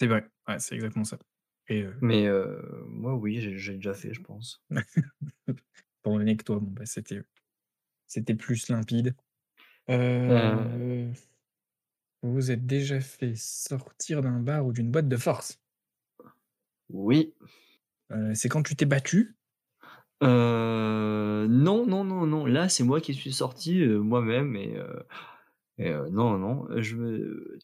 C'est 0.00 0.06
vrai, 0.06 0.26
ouais, 0.48 0.58
c'est 0.58 0.74
exactement 0.74 1.04
ça 1.04 1.18
et 1.68 1.84
Mais 2.00 2.28
moi, 2.86 3.14
oui, 3.14 3.40
j'ai 3.40 3.74
déjà 3.74 3.94
fait, 3.94 4.12
je 4.12 4.20
pense. 4.22 4.62
étant 6.02 6.16
donné 6.18 6.36
que 6.36 6.44
toi, 6.44 6.58
bon, 6.58 6.70
bah, 6.70 6.86
c'était 6.86 7.22
c'était 8.06 8.34
plus 8.34 8.68
limpide. 8.68 9.14
Heu, 9.90 11.12
vous 12.22 12.32
vous 12.32 12.50
êtes 12.50 12.64
déjà 12.64 12.98
fait 12.98 13.34
sortir 13.36 14.22
d'un 14.22 14.40
bar 14.40 14.64
ou 14.64 14.72
d'une 14.72 14.90
boîte 14.90 15.08
de 15.08 15.18
force? 15.18 15.60
Oui. 16.90 17.34
C'est 18.34 18.48
quand 18.48 18.62
tu 18.62 18.76
t'es 18.76 18.86
battu? 18.86 19.36
Non, 20.22 21.86
non, 21.86 22.04
non, 22.04 22.26
non, 22.26 22.46
là, 22.46 22.68
c'est 22.68 22.84
moi 22.84 23.00
qui 23.00 23.14
suis 23.14 23.32
sorti, 23.32 23.84
moi-même 23.86 24.56
et 24.56 24.74
et 25.80 25.90
non, 26.10 26.38
non, 26.38 26.66
je 26.80 26.94
me 26.96 27.58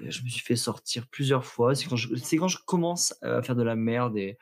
je 0.00 0.22
me 0.22 0.28
suis 0.28 0.40
fait 0.40 0.56
sortir 0.56 1.06
plusieurs 1.06 1.44
fois. 1.44 1.74
C'est 1.76 1.88
quand 1.88 1.96
je 1.96 2.14
c'est 2.16 2.36
quand 2.38 2.48
je 2.48 2.58
commence 2.66 3.14
à 3.22 3.40
faire 3.42 3.54
de 3.56 3.62
la 3.62 3.76
merde 3.76 4.16
et 4.16 4.36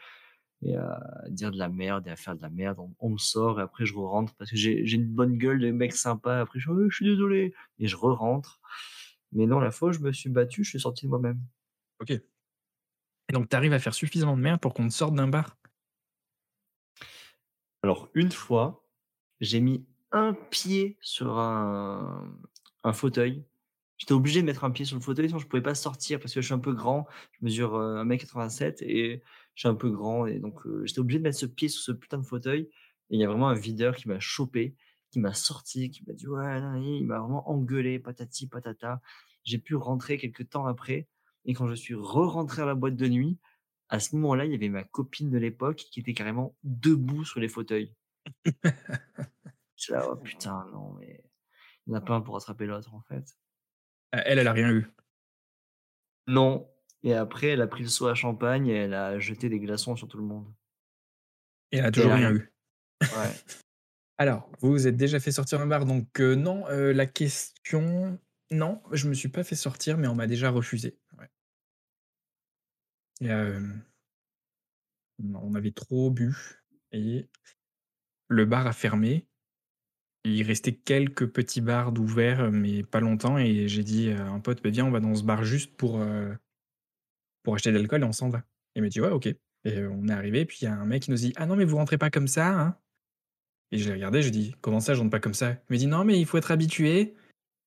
et 0.62 0.76
à 0.76 1.00
dire 1.28 1.50
de 1.52 1.58
la 1.58 1.68
merde 1.68 2.06
et 2.06 2.10
à 2.10 2.16
faire 2.16 2.34
de 2.34 2.42
la 2.42 2.48
merde, 2.50 2.78
on 2.78 2.94
on 2.98 3.10
me 3.10 3.18
sort 3.18 3.60
et 3.60 3.62
après 3.62 3.84
je 3.86 3.94
re-rentre 3.94 4.34
parce 4.36 4.50
que 4.50 4.56
j'ai 4.56 4.86
j'ai 4.86 4.96
une 4.96 5.06
bonne 5.06 5.36
gueule 5.36 5.60
de 5.60 5.70
mec 5.70 5.92
sympa. 5.92 6.40
Après 6.40 6.58
je 6.58 6.66
fais: 6.66 6.72
«Ouais, 6.72 6.86
je 6.88 6.96
suis 6.96 7.04
désolé» 7.06 7.54
et 7.78 7.86
je 7.88 7.96
re-rentre. 7.96 8.60
Mais 9.32 9.46
non, 9.46 9.60
la 9.60 9.70
fois 9.70 9.92
je 9.92 9.98
me 10.00 10.12
suis 10.12 10.30
battu, 10.30 10.64
je 10.64 10.70
suis 10.70 10.80
sorti 10.80 11.04
de 11.04 11.10
moi-même. 11.10 11.40
OK. 12.00 12.12
Donc 13.32 13.48
tu 13.50 13.56
arrives 13.56 13.74
à 13.74 13.78
faire 13.78 13.94
suffisamment 13.94 14.36
de 14.36 14.42
merde 14.42 14.60
pour 14.60 14.72
qu'on 14.74 14.88
te 14.88 14.92
sorte 14.94 15.14
d'un 15.14 15.28
bar? 15.28 15.58
Alors 17.82 18.08
une 18.14 18.32
fois, 18.32 18.88
j'ai 19.40 19.60
mis 19.60 19.84
un 20.12 20.32
pied 20.32 20.96
sur 21.02 21.38
un 21.38 22.32
un 22.84 22.92
fauteuil. 22.92 23.44
J'étais 23.98 24.12
obligé 24.12 24.40
de 24.42 24.46
mettre 24.46 24.64
un 24.64 24.70
pied 24.72 24.84
sur 24.84 24.96
le 24.96 25.02
fauteuil, 25.02 25.28
sinon 25.28 25.38
je 25.38 25.46
pouvais 25.46 25.62
pas 25.62 25.74
sortir 25.76 26.18
parce 26.20 26.34
que 26.34 26.40
je 26.40 26.46
suis 26.46 26.54
un 26.54 26.58
peu 26.58 26.72
grand. 26.74 27.06
Je 27.32 27.44
mesure, 27.44 27.76
heu, 27.76 27.98
1m87 27.98 28.82
et 28.82 29.22
je 29.54 29.60
suis 29.60 29.68
un 29.68 29.74
peu 29.76 29.90
grand 29.90 30.26
et 30.26 30.38
donc 30.40 30.66
heu, 30.66 30.84
j'étais 30.86 31.00
obligé 31.00 31.18
de 31.20 31.24
mettre 31.24 31.38
ce 31.38 31.46
pied 31.46 31.68
sur 31.68 31.82
ce 31.82 31.92
putain 31.92 32.18
de 32.18 32.24
fauteuil 32.26 32.62
et 33.10 33.16
il 33.16 33.20
y 33.20 33.24
a 33.24 33.28
vraiment 33.28 33.48
un 33.48 33.54
videur 33.54 33.96
qui 33.96 34.08
m'a 34.08 34.18
chopé, 34.20 34.76
qui 35.10 35.20
m'a 35.20 35.32
sorti, 35.34 35.90
qui 35.90 36.04
m'a 36.06 36.12
dit: 36.14 36.26
«Ouais, 36.26 36.42
nanani», 36.44 36.98
il 37.00 37.06
m'a 37.06 37.20
vraiment 37.20 37.48
engueulé, 37.50 37.98
patati 38.00 38.48
patata. 38.48 39.00
J'ai 39.44 39.58
pu 39.58 39.76
rentrer 39.76 40.16
quelque 40.18 40.42
temps 40.42 40.66
après 40.66 41.08
et 41.44 41.54
quand 41.54 41.68
je 41.68 41.74
suis 41.74 41.94
re-rentré 41.94 42.62
à 42.62 42.66
la 42.66 42.74
boîte 42.74 42.96
de 42.96 43.06
nuit, 43.08 43.38
à 43.90 44.00
ce 44.00 44.16
moment-là, 44.16 44.46
il 44.46 44.52
y 44.52 44.54
avait 44.54 44.68
ma 44.70 44.84
copine 44.84 45.30
de 45.30 45.38
l'époque 45.38 45.76
qui 45.90 46.00
était 46.00 46.14
carrément 46.14 46.56
debout 46.64 47.24
sur 47.24 47.40
les 47.40 47.48
fauteuils. 47.48 47.94
J'étais 49.76 49.92
là: 49.94 50.08
«Oh 50.10 50.16
putain, 50.16 50.66
non 50.72 50.94
mais 50.94 51.23
il 51.86 51.92
y 51.92 51.96
en 51.96 51.98
a 51.98 52.02
pas 52.02 52.14
un 52.14 52.20
pour 52.20 52.34
rattraper 52.34 52.66
l'autre, 52.66 52.94
en 52.94 53.00
fait». 53.02 53.36
Ah, 54.12 54.22
elle, 54.24 54.38
elle 54.38 54.48
a 54.48 54.52
rien 54.52 54.70
eu? 54.72 54.86
Non 56.26 56.70
et 57.02 57.14
après 57.14 57.46
elle 57.48 57.62
a 57.62 57.66
pris 57.66 57.82
le 57.82 57.88
seau 57.88 58.08
à 58.08 58.14
champagne 58.14 58.66
et 58.66 58.74
elle 58.74 58.92
a 58.92 59.18
jeté 59.18 59.48
des 59.48 59.58
glaçons 59.58 59.96
sur 59.96 60.06
tout 60.06 60.18
le 60.18 60.24
monde. 60.24 60.52
Et 61.72 61.78
elle 61.78 61.84
a 61.84 61.90
elle 61.96 62.10
toujours 62.10 62.12
a 62.12 62.14
rien 62.14 62.30
eu? 62.32 62.52
ouais. 63.12 63.40
Alors, 64.18 64.50
vous 64.60 64.70
vous 64.72 64.86
êtes 64.86 64.96
déjà 64.96 65.20
fait 65.20 65.32
sortir 65.32 65.58
d'un 65.58 65.66
bar 65.66 65.86
donc 65.86 66.20
heu, 66.20 66.34
non, 66.36 66.68
heu, 66.70 66.92
la 66.92 67.06
question 67.06 68.18
non, 68.50 68.82
je 68.92 69.08
me 69.08 69.14
suis 69.14 69.28
pas 69.30 69.44
fait 69.44 69.56
sortir, 69.56 69.98
mais 69.98 70.06
on 70.08 70.14
m'a 70.14 70.26
déjà 70.26 70.50
refusé, 70.50 70.98
ouais. 71.18 71.28
Et 73.20 73.26
hem 73.28 73.84
on 75.18 75.34
on 75.34 75.54
avait 75.54 75.72
trop 75.72 76.10
bu 76.10 76.34
et 76.92 77.28
le 78.28 78.44
bar 78.44 78.66
a 78.66 78.72
fermé. 78.74 79.28
Il 80.24 80.42
restait 80.42 80.72
quelques 80.72 81.26
petits 81.26 81.60
bars 81.60 81.92
d'ouverts, 81.92 82.50
mais 82.50 82.82
pas 82.82 83.00
longtemps 83.00 83.36
et 83.36 83.68
j'ai 83.68 83.82
dit 83.82 84.10
à 84.10 84.26
un 84.26 84.40
pote: 84.40 84.62
«Beh, 84.62 84.70
viens, 84.70 84.86
on 84.86 84.90
va 84.90 85.00
dans 85.00 85.14
ce 85.14 85.22
bar 85.22 85.44
juste 85.44 85.76
pour, 85.76 86.00
heu» 86.00 86.36
«pour 87.42 87.54
acheter 87.54 87.70
de 87.70 87.76
l'alcool 87.76 88.00
et 88.02 88.04
on 88.04 88.12
s'en 88.12 88.30
va». 88.30 88.42
Il 88.74 88.82
m'a 88.82 88.88
dit: 88.88 89.00
«Ouais, 89.00 89.10
OK» 89.10 89.26
et 89.26 89.78
heu, 89.78 89.90
on 89.90 90.08
est 90.08 90.12
arrivé, 90.12 90.44
puis 90.44 90.58
il 90.62 90.64
y 90.64 90.68
a 90.68 90.74
un 90.74 90.84
mec 90.84 91.02
qui 91.02 91.10
nous 91.10 91.16
dit: 91.16 91.32
«Ah 91.36 91.46
non, 91.46 91.56
mais 91.56 91.64
vous 91.64 91.76
rentrez 91.76 91.98
pas 91.98 92.10
comme 92.10 92.28
ça, 92.28 92.48
hein?» 92.48 92.76
et 93.70 93.78
je 93.78 93.88
l'ai 93.88 93.94
regardé, 93.94 94.22
je 94.22 94.30
lui 94.30 94.36
ai 94.36 94.40
dit: 94.40 94.54
«Comment 94.60 94.80
ça, 94.80 94.94
je 94.94 95.00
rentre 95.00 95.10
pas 95.10 95.20
comme 95.20 95.34
ça?» 95.34 95.52
il 95.52 95.72
me 95.72 95.76
dit: 95.78 95.86
«Non, 95.86 96.04
mais 96.04 96.18
il 96.18 96.26
faut 96.26 96.38
être 96.38 96.50
habitué» 96.50 97.14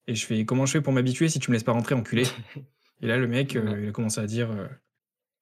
et 0.07 0.15
je 0.15 0.25
fais: 0.25 0.45
«Comment 0.45 0.65
je 0.65 0.73
fais 0.73 0.81
pour 0.81 0.93
m'habituer 0.93 1.29
si 1.29 1.39
tu 1.39 1.51
me 1.51 1.53
laisses 1.53 1.63
pas 1.63 1.73
rentrer, 1.73 1.93
enculé?» 1.95 2.23
et 3.01 3.07
là, 3.07 3.17
le 3.17 3.27
mec, 3.27 3.55
heu, 3.55 3.83
il 3.83 3.89
a 3.89 3.91
commencé 3.91 4.19
à 4.19 4.25
dire, 4.25 4.49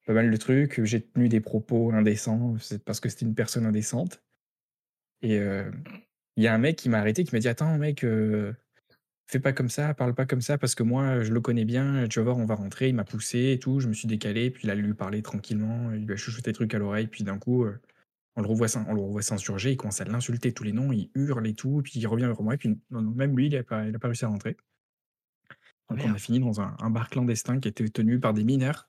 pas 0.06 0.12
mal 0.12 0.30
de 0.30 0.36
trucs, 0.36 0.84
j'ai 0.84 1.02
tenu 1.02 1.28
des 1.28 1.40
propos 1.40 1.92
indécents, 1.92 2.56
c'est 2.58 2.84
parce 2.84 3.00
que 3.00 3.08
c'était 3.08 3.26
une 3.26 3.34
personne 3.34 3.66
indécente 3.66 4.22
et 5.22 5.40
il 6.36 6.44
y 6.44 6.46
a 6.46 6.54
un 6.54 6.58
mec 6.58 6.76
qui 6.76 6.88
m'a 6.88 6.98
arrêté, 6.98 7.24
qui 7.24 7.34
m'a 7.34 7.40
dit: 7.40 7.48
«Attends 7.48 7.76
mec, 7.78 8.04
heu» 8.04 8.54
fais 9.28 9.40
pas 9.40 9.52
comme 9.52 9.70
ça, 9.70 9.94
parle 9.94 10.14
pas 10.14 10.26
comme 10.26 10.40
ça 10.42 10.58
parce 10.58 10.74
que 10.74 10.82
moi, 10.84 11.22
je 11.22 11.32
le 11.32 11.40
connais 11.40 11.64
bien, 11.64 12.06
tu 12.08 12.18
vas 12.20 12.24
voir, 12.26 12.38
on 12.38 12.46
va 12.46 12.54
rentrer, 12.56 12.88
il 12.90 12.94
m'a 12.94 13.04
poussé 13.04 13.52
et 13.52 13.58
tout, 13.58 13.80
je 13.80 13.88
me 13.88 13.92
suis 13.94 14.08
décalé, 14.08 14.50
puis 14.50 14.64
il 14.66 14.70
a 14.70 14.74
lui 14.76 14.94
parler 14.94 15.22
tranquillement, 15.22 15.92
il 15.92 16.06
lui 16.06 16.14
a 16.14 16.16
chuchoté 16.16 16.50
des 16.50 16.54
trucs 16.54 16.74
à 16.74 16.78
l'oreille, 16.78 17.08
puis 17.08 17.24
d'un 17.24 17.38
coup, 17.38 17.64
euh, 17.64 17.80
on 18.36 18.42
le 18.42 18.48
revoit, 18.48 18.68
on 18.88 18.94
le 18.94 19.00
revoit 19.02 19.22
s'insurger, 19.22 19.72
il 19.72 19.76
commence 19.78 20.00
à 20.00 20.04
l'insulter 20.04 20.52
tous 20.52 20.64
les 20.64 20.72
noms, 20.72 20.92
il 20.92 21.10
hurle 21.14 21.46
et 21.48 21.54
tout, 21.54 21.82
puis 21.84 21.94
il 22.00 22.06
revient 22.08 22.26
vers 22.26 22.42
moi, 22.42 22.54
et 22.54 22.58
puis 22.58 22.78
même 22.90 23.36
lui, 23.36 23.46
il 23.48 23.56
a 23.56 23.64
pas, 23.64 23.86
il 23.88 23.96
a 23.96 23.98
pas 24.00 24.08
réussi 24.08 24.24
à 24.26 24.28
rentrer. 24.28 24.56
Ah, 25.88 25.94
Donc 25.94 26.04
on 26.04 26.12
a 26.12 26.18
fini 26.18 26.40
dans 26.40 26.60
un, 26.60 26.76
un 26.80 26.90
bar 26.90 27.08
clandestin 27.10 27.60
qui 27.60 27.68
était 27.68 27.88
tenu 27.88 28.20
par 28.20 28.34
des 28.34 28.44
mineurs, 28.44 28.88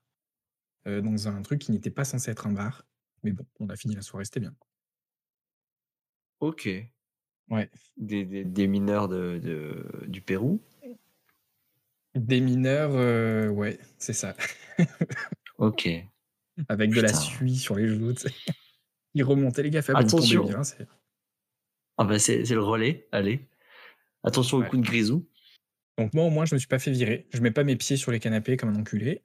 euh, 0.88 1.02
dans 1.02 1.28
un 1.30 1.42
truc 1.44 1.62
qui 1.62 1.72
n'était 1.72 1.92
pas 1.92 2.06
censé 2.06 2.32
être 2.32 2.48
un 2.48 2.54
bar. 2.54 2.86
Mais 3.24 3.34
bon, 3.34 3.46
on 3.60 3.70
a 3.70 3.76
fini 3.78 3.96
la 3.96 4.02
soirée, 4.04 4.26
c'était 4.26 4.42
bien. 4.42 4.56
Ok. 6.40 6.68
Ouais. 7.50 7.70
Des, 7.98 8.26
des, 8.26 8.44
des 8.44 8.68
mineurs 8.68 9.08
de, 9.08 9.40
de, 9.42 9.86
du 10.08 10.22
Pérou 10.22 10.62
Des 12.16 12.42
mineurs, 12.42 12.92
euh, 12.94 13.48
ouais, 13.50 13.80
c'est 13.98 14.14
ça. 14.14 14.36
Ok. 15.58 15.90
Avec 16.70 16.92
de 16.92 17.02
la 17.02 17.12
suie 17.14 17.56
sur 17.56 17.76
les 17.76 17.88
genoux. 17.88 18.14
tu 18.14 18.22
sais. 18.30 18.34
Il 19.16 19.24
remontait 19.24 19.64
les 19.64 19.72
gars, 19.72 19.82
faibles, 19.82 19.98
Attention. 20.00 20.46
bien. 20.46 20.64
c'est- 20.64 20.88
Ah 21.98 22.04
bah 22.04 22.20
c'est 22.20 22.44
le 22.44 22.62
relais, 22.64 23.08
allez. 23.12 23.48
Attention 24.24 24.58
au 24.58 24.64
coup 24.64 24.78
de 24.78 24.84
grisou. 24.84 25.28
Donc 25.98 26.14
moi 26.14 26.26
au 26.26 26.30
moins 26.30 26.46
je 26.46 26.54
me 26.54 26.60
suis 26.60 26.68
pas 26.68 26.78
fait 26.78 26.92
virer. 26.92 27.28
Je 27.34 27.42
mets 27.42 27.50
pas 27.50 27.64
mes 27.64 27.76
pieds 27.76 27.98
sur 27.98 28.12
les 28.12 28.20
canapés 28.20 28.56
comme 28.56 28.70
un 28.70 28.80
enculé. 28.80 29.24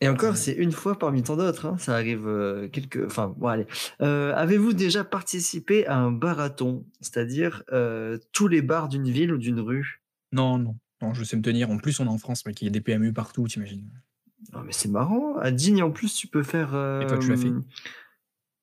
Et 0.00 0.08
encore, 0.08 0.36
c'est 0.36 0.52
une 0.52 0.70
fois 0.70 0.96
parmi 0.98 1.22
tant 1.24 1.36
d'autres. 1.36 1.66
hein. 1.66 1.76
Ça 1.78 1.94
arrive 1.94 2.28
euh, 2.28 2.68
quelques. 2.68 3.04
Enfin, 3.04 3.34
bon, 3.36 3.48
allez. 3.48 3.66
Euh, 4.00 4.32
Avez-vous 4.36 4.72
déjà 4.72 5.02
participé 5.02 5.86
à 5.86 5.98
un 5.98 6.12
barathon? 6.12 6.86
C'est-à-dire 7.00 7.64
euh, 7.72 8.16
tous 8.32 8.46
les 8.46 8.62
bars 8.62 8.88
d'une 8.88 9.10
ville 9.10 9.32
ou 9.32 9.38
d'une 9.38 9.58
rue? 9.58 10.00
Non, 10.30 10.58
non, 10.58 10.76
non, 11.02 11.14
je 11.14 11.24
sais 11.24 11.36
me 11.36 11.42
tenir. 11.42 11.68
En 11.70 11.78
plus 11.78 11.98
on 11.98 12.04
est 12.04 12.08
en 12.08 12.18
France, 12.18 12.46
mec, 12.46 12.60
il 12.62 12.66
y 12.66 12.68
a 12.68 12.70
des 12.70 12.80
PMU 12.80 13.12
partout, 13.12 13.48
t'imagines. 13.48 13.90
Non, 14.52 14.62
mais 14.64 14.72
c'est 14.72 14.88
marrant. 14.88 15.36
À 15.38 15.50
Digne, 15.50 15.82
en 15.82 15.90
plus, 15.90 16.14
tu 16.14 16.28
peux 16.28 16.44
faire. 16.44 16.68
Et 16.68 17.06
toi, 17.08 17.18
tu 17.18 17.30
l'as 17.30 17.36
fait? 17.36 17.48
euh, 17.48 17.60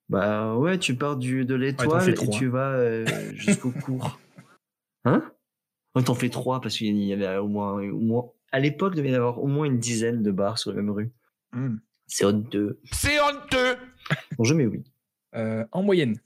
Bah 0.08 0.56
ouais, 0.56 0.78
tu 0.80 0.96
pars 0.96 1.18
du, 1.18 1.44
de 1.46 1.56
l'étoile 1.56 2.10
et 2.12 2.16
tu 2.30 2.48
vas 2.48 3.04
jusqu'au 3.34 3.72
cours. 3.72 4.22
Hein? 5.04 5.22
Oh, 5.96 6.02
T'en 6.02 6.16
fais 6.16 6.30
trois 6.30 6.62
parce 6.62 6.78
qu'il 6.78 6.98
y 6.98 7.12
avait 7.14 7.38
au 7.38 7.48
moins, 7.48 7.74
au 7.82 8.00
moins. 8.00 8.26
À 8.52 8.60
l'époque, 8.60 8.94
il 8.96 8.98
devait 8.98 9.12
y 9.12 9.16
avoir 9.16 9.44
au 9.44 9.48
moins 9.48 9.66
une 9.66 9.80
dizaine 9.80 10.24
de 10.24 10.32
bars 10.32 10.58
sur 10.58 10.72
la 10.72 10.78
même 10.78 10.92
rue. 10.92 11.12
Hmm. 11.56 11.78
C'est 12.06 12.26
honteux. 12.26 12.80
C'est 12.92 13.20
honteux 13.20 13.78
Bon, 14.38 14.44
je 14.44 14.54
mets 14.54 14.66
oui. 14.68 14.84
Euh, 15.36 15.66
en 15.72 15.82
moyenne, 15.82 16.20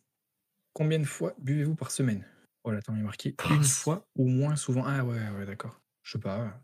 combien 0.74 1.00
de 1.00 1.06
fois 1.06 1.34
buvez-vous 1.40 1.76
par 1.76 1.92
semaine? 1.92 2.26
Oh 2.64 2.72
là, 2.72 2.80
attends, 2.80 2.94
il 2.96 3.00
est 3.00 3.04
marqué 3.04 3.36
une 3.52 3.64
fois 3.64 4.08
ou 4.16 4.28
moins 4.28 4.56
souvent. 4.58 4.84
Ah 4.86 5.06
ouais, 5.06 5.30
ouais, 5.38 5.46
d'accord. 5.46 5.80
Je 6.04 6.12
sais 6.14 6.20
pas. 6.20 6.62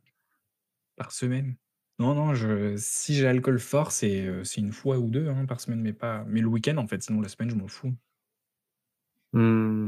Par 0.97 1.11
semaine? 1.11 1.55
Non, 1.99 2.13
non, 2.13 2.33
je, 2.35 2.75
si 2.77 3.15
j'ai 3.15 3.23
l'alcool 3.23 3.59
fort, 3.59 3.91
c'est 3.93 4.25
euh, 4.27 4.43
c'est 4.43 4.59
une 4.59 4.73
fois 4.73 4.97
ou 4.99 5.09
deux 5.09 5.29
hein, 5.29 5.45
par 5.45 5.61
semaine, 5.61 5.81
mais 5.81 5.93
pas. 5.93 6.25
Mais 6.27 6.41
le 6.41 6.47
week-end, 6.47 6.75
en 6.77 6.87
fait, 6.87 7.01
sinon 7.01 7.21
la 7.21 7.29
semaine, 7.29 7.49
je 7.49 7.55
m'en 7.55 7.67
fous. 7.69 7.95
Hmm. 9.33 9.87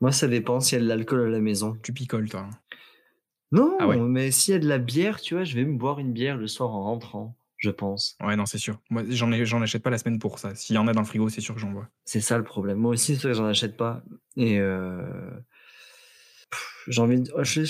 Moi, 0.00 0.10
ça 0.10 0.26
dépend 0.26 0.58
s'il 0.60 0.78
y 0.78 0.80
a 0.80 0.84
de 0.84 0.88
l'alcool 0.88 1.26
à 1.26 1.30
la 1.30 1.40
maison. 1.40 1.76
Tu 1.82 1.92
picoles, 1.92 2.28
toi. 2.28 2.40
hein? 2.40 2.50
Non, 3.52 3.76
Ah 3.78 3.86
ouais. 3.86 3.98
mais 3.98 4.30
s'il 4.30 4.52
y 4.54 4.56
a 4.56 4.60
de 4.60 4.66
la 4.68 4.78
bière, 4.78 5.20
tu 5.20 5.34
vois, 5.34 5.44
je 5.44 5.54
vais 5.54 5.64
me 5.64 5.76
boire 5.76 5.98
une 5.98 6.12
bière 6.12 6.36
le 6.36 6.48
soir 6.48 6.70
en 6.70 6.82
rentrant, 6.84 7.36
je 7.62 7.70
pense. 7.70 8.16
Ouais, 8.20 8.34
non, 8.36 8.44
c'est 8.44 8.58
sûr. 8.58 8.80
Moi, 8.90 9.04
j'en 9.08 9.30
ai- 9.32 9.46
j'en 9.46 9.62
achète 9.62 9.82
pas 9.82 9.90
la 9.90 9.98
semaine 9.98 10.18
pour 10.18 10.38
ça. 10.38 10.54
S'il 10.54 10.74
y 10.74 10.78
en 10.78 10.88
a 10.88 10.92
dans 10.92 11.00
le 11.00 11.06
frigo, 11.06 11.28
c'est 11.28 11.40
sûr 11.40 11.54
que 11.54 11.60
j'en 11.60 11.70
bois. 11.70 11.88
C'est 12.04 12.20
ça 12.20 12.36
le 12.36 12.44
problème. 12.44 12.78
Moi 12.78 12.90
aussi, 12.92 13.14
c'est 13.14 13.22
vrai 13.22 13.30
que 13.30 13.36
j'en 13.38 13.46
achète 13.46 13.76
pas. 13.76 14.02
Et 14.36 14.58
euh, 14.58 15.30
j'ai 16.88 17.00
envie 17.00 17.20
de... 17.20 17.30
je- 17.42 17.64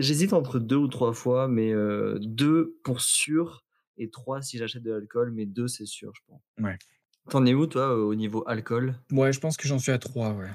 J'hésite 0.00 0.32
entre 0.32 0.58
deux 0.58 0.76
ou 0.76 0.88
trois 0.88 1.12
fois, 1.12 1.46
mais 1.48 1.72
euh, 1.72 2.18
deux 2.20 2.76
pour 2.82 3.00
sûr 3.00 3.64
et 3.96 4.10
trois 4.10 4.42
si 4.42 4.58
j'achète 4.58 4.82
de 4.82 4.92
l'alcool, 4.92 5.30
mais 5.32 5.46
deux 5.46 5.68
c'est 5.68 5.86
sûr, 5.86 6.12
je 6.14 6.20
pense. 6.26 6.40
Ouais. 6.58 6.78
T'en 7.30 7.46
es 7.46 7.54
où, 7.54 7.66
toi, 7.66 7.90
euh, 7.90 8.02
au 8.02 8.14
niveau 8.14 8.42
alcool? 8.46 8.96
Ouais, 9.12 9.32
je 9.32 9.40
pense 9.40 9.56
que 9.56 9.68
j'en 9.68 9.78
suis 9.78 9.92
à 9.92 9.98
trois, 9.98 10.32
ouais. 10.32 10.48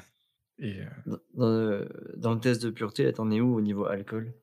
Et, 0.59 0.81
euh, 0.81 0.85
dans, 1.05 1.19
dans, 1.35 1.85
dans 2.17 2.33
le 2.33 2.39
test 2.39 2.61
de 2.63 2.69
pureté, 2.69 3.11
t'en 3.13 3.31
es 3.31 3.39
où 3.39 3.55
au 3.55 3.61
niveau 3.61 3.85
alcool? 3.85 4.33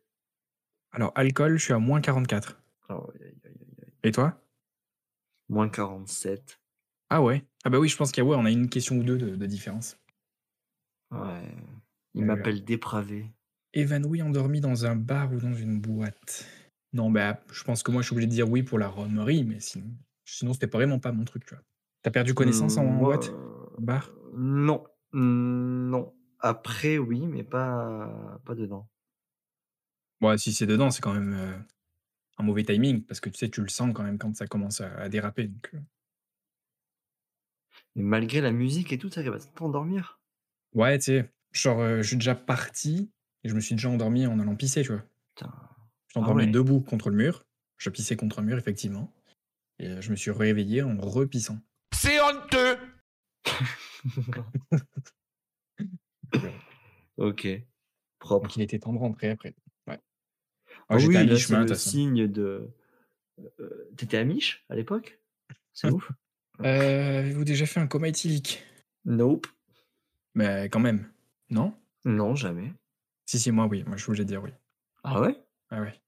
Alors, 0.93 1.13
alcool, 1.15 1.59
je 1.59 1.65
suis 1.65 1.73
à 1.75 1.79
moins 1.79 2.01
44. 2.01 2.59
Ah 2.89 2.97
ouais, 2.99 3.15
aïe, 3.21 3.35
aïe, 3.45 3.53
aïe, 3.61 3.77
aïe. 3.83 3.93
Et 4.07 4.13
toi? 4.13 4.41
Moins 5.49 5.69
47. 5.69 6.61
Ah 7.11 7.21
ouais? 7.23 7.45
Ah 7.65 7.71
bah 7.71 7.81
oui, 7.81 7.89
je 7.89 7.97
pense 7.97 8.13
qu'il 8.13 8.23
y 8.23 8.25
a, 8.25 8.31
ouais, 8.31 8.37
on 8.37 8.45
a 8.45 8.51
une 8.53 8.69
question 8.69 8.95
ou 8.99 9.03
deux 9.03 9.19
de, 9.19 9.35
de 9.35 9.47
différence. 9.47 9.97
Ouais. 11.11 11.55
Il 12.15 12.25
m'appelle 12.25 12.65
dépravé. 12.65 13.33
Évanoui, 13.75 14.23
endormi 14.23 14.61
dans 14.61 14.87
un 14.87 14.95
bar 14.95 15.33
ou 15.33 15.41
dans 15.41 15.53
une 15.55 15.81
boîte 15.81 16.47
Non, 16.93 17.11
bah, 17.11 17.41
je 17.53 17.65
pense 17.65 17.83
que 17.83 17.91
moi, 17.91 18.01
je 18.03 18.07
suis 18.07 18.15
obligé 18.15 18.29
de 18.29 18.33
dire 18.33 18.49
oui 18.49 18.63
pour 18.63 18.79
la 18.79 18.89
romerie, 18.89 19.43
mais 19.43 19.59
sinon, 19.59 19.91
sinon 20.25 20.53
c'était 20.53 20.69
pas 20.69 20.79
vraiment 20.79 21.01
pas 21.01 21.11
mon 21.13 21.25
truc, 21.25 21.45
tu 21.45 21.55
vois. 21.55 21.65
T'as 22.03 22.11
perdu 22.13 22.33
connaissance 22.33 22.79
en, 22.79 22.85
Hmm, 22.85 22.89
en 22.89 22.93
moi, 22.93 23.09
boîte? 23.09 23.31
Euh, 23.31 23.67
Bar? 23.79 24.13
Non. 24.35 24.85
Non. 25.13 26.15
Après, 26.39 26.99
oui, 26.99 27.27
mais 27.27 27.43
pas, 27.43 28.39
pas 28.45 28.55
dedans. 28.55 28.89
Ouais, 30.23 30.39
si 30.39 30.53
c'est 30.53 30.67
dedans, 30.67 30.91
c'est 30.91 31.03
quand 31.03 31.13
même 31.15 31.35
euh, 31.35 31.59
un 32.39 32.45
mauvais 32.45 32.65
timing, 32.65 33.03
parce 33.03 33.21
que 33.21 33.31
tu 33.31 33.39
sais, 33.39 33.49
tu 33.49 33.63
le 33.63 33.69
sens 33.69 33.93
quand 33.95 34.03
même 34.03 34.19
quand 34.19 34.35
ça 34.37 34.47
commence 34.47 34.81
à, 34.81 34.95
à 34.97 35.09
déraper. 35.09 35.49
Donc, 35.49 35.71
euh. 35.75 35.79
Mais 37.95 38.03
malgré 38.03 38.41
la 38.41 38.53
musique 38.53 38.93
et 38.93 38.99
tout, 38.99 39.11
ça 39.11 39.23
va 39.23 39.39
t'endormir. 39.39 40.21
Ouais, 40.75 40.99
tu 40.99 41.05
sais, 41.05 41.31
genre, 41.53 41.81
euh, 41.81 42.03
je 42.03 42.09
suis 42.09 42.17
déjà 42.17 42.35
parti 42.35 43.11
et 43.43 43.49
je 43.49 43.55
me 43.55 43.61
suis 43.61 43.75
déjà 43.75 43.89
endormi 43.89 44.27
en 44.27 44.39
allant 44.39 44.57
pisser, 44.57 44.83
tu 44.83 44.93
vois. 44.93 45.03
Putain. 45.35 45.53
Je 46.09 46.13
suis 46.13 46.21
endormi 46.21 46.45
ouais. 46.45 46.51
debout 46.51 46.81
contre 46.81 47.11
le 47.11 47.17
mur. 47.17 47.47
Je 47.79 47.91
pissais 47.91 48.17
contre 48.17 48.39
un 48.41 48.43
mur, 48.43 48.59
effectivement. 48.59 49.13
Et 49.79 49.89
euh, 49.89 50.01
je 50.01 50.11
me 50.11 50.17
suis 50.17 50.31
réveillé 50.31 50.83
en 50.83 50.97
repissant. 50.99 51.59
C'est 51.93 52.21
honteux 52.21 52.79
ok. 57.17 57.49
Propre. 58.19 58.47
Donc 58.47 58.57
il 58.57 58.63
était 58.63 58.79
temps 58.79 58.93
de 58.93 58.99
rentrer 58.99 59.31
après. 59.31 59.55
Ah 60.89 60.95
à 60.95 60.97
oui, 60.99 61.13
là, 61.13 61.37
c'est 61.37 61.57
le 61.57 61.75
signe 61.75 62.27
de. 62.27 62.69
Euh, 63.61 63.91
T'étais 63.97 64.19
à 64.19 64.25
Mich 64.25 64.65
à 64.69 64.77
l'époque? 64.77 65.21
C'est 65.73 65.91
ouf. 65.91 66.11
Euh, 66.61 67.19
Avez-vous 67.21 67.45
déjà 67.45 67.67
fait 67.67 67.81
un 67.81 67.87
coma 67.87 68.09
éthylique 68.09 68.65
Nope. 69.05 69.47
Mais 70.35 70.65
quand 70.71 70.81
même. 70.81 71.11
Non? 71.51 71.75
Non, 72.05 72.35
jamais. 72.35 72.73
Si, 73.27 73.39
si, 73.39 73.51
moi, 73.51 73.67
oui. 73.67 73.85
Moi, 73.87 73.97
je 73.97 74.11
de 74.11 74.23
dire 74.23 74.43
oui. 74.43 74.51
Ah 75.03 75.21
ouais? 75.21 75.37
Ah 75.71 75.81
ouais. 75.81 76.01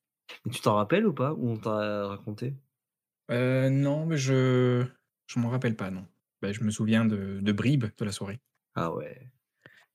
Et 0.46 0.50
tu 0.50 0.60
t'en 0.60 0.76
rappelles 0.76 1.06
ou 1.06 1.12
pas? 1.12 1.32
Ou 1.34 1.50
on 1.50 1.56
t'a 1.56 2.06
raconté? 2.06 2.54
Euh, 3.30 3.68
non, 3.68 4.06
mais 4.06 4.16
je. 4.16 4.86
Je 5.26 5.38
m'en 5.38 5.50
rappelle 5.50 5.76
pas, 5.76 5.90
non. 5.90 6.06
Bah, 6.40 6.52
je 6.52 6.62
me 6.62 6.70
souviens 6.70 7.04
de, 7.04 7.40
de 7.40 7.52
bribes 7.52 7.86
de 7.96 8.04
la 8.04 8.12
soirée. 8.12 8.40
Ah 8.74 8.94
ouais. 8.94 9.30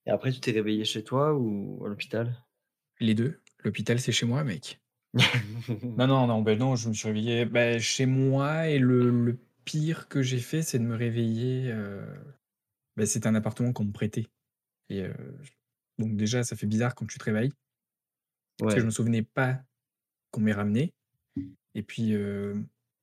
Et 0.06 0.12
après, 0.12 0.32
tu 0.32 0.40
t'es 0.40 0.52
réveillé 0.52 0.86
chez 0.86 1.04
toi 1.04 1.34
ou 1.34 1.84
à 1.86 1.90
l'hôpital? 1.90 2.36
Les 3.00 3.16
deux. 3.16 3.42
L'hôpital, 3.64 4.00
c'est 4.00 4.12
chez 4.12 4.26
moi, 4.26 4.44
mec. 4.44 4.80
Non, 5.98 6.08
non, 6.08 6.26
non, 6.28 6.42
ben 6.42 6.58
non, 6.58 6.76
je 6.76 6.90
me 6.90 6.94
suis 6.94 7.08
réveillé 7.08 7.46
bah, 7.46 7.78
chez 7.80 8.06
moi 8.06 8.68
et 8.68 8.80
le, 8.80 9.10
le 9.12 9.38
pire 9.64 10.08
que 10.08 10.22
j'ai 10.24 10.40
fait, 10.40 10.62
c'est 10.64 10.80
de 10.80 10.84
me 10.84 10.96
réveiller. 10.96 11.72
euh, 11.72 12.06
bah, 12.98 13.06
c'était 13.06 13.28
un 13.28 13.36
appartement 13.36 13.74
qu'on 13.74 13.86
me 13.86 13.92
prêtait. 13.94 14.28
Et 14.90 15.04
euh, 15.04 15.14
donc, 16.00 16.16
déjà, 16.18 16.44
ça 16.44 16.56
fait 16.56 16.68
bizarre 16.68 16.96
quand 16.96 17.08
tu 17.08 17.20
te 17.20 17.24
réveilles. 17.26 17.54
Parce 18.66 18.76
que 18.76 18.80
je 18.82 18.86
Ouais. 18.86 18.86
me 18.86 18.92
souvenais 18.92 19.24
pas 19.24 19.62
qu'on 20.32 20.42
m'ait 20.42 20.54
ramené. 20.54 20.94
Et 21.76 21.84
puis, 21.84 22.14
euh, 22.16 22.56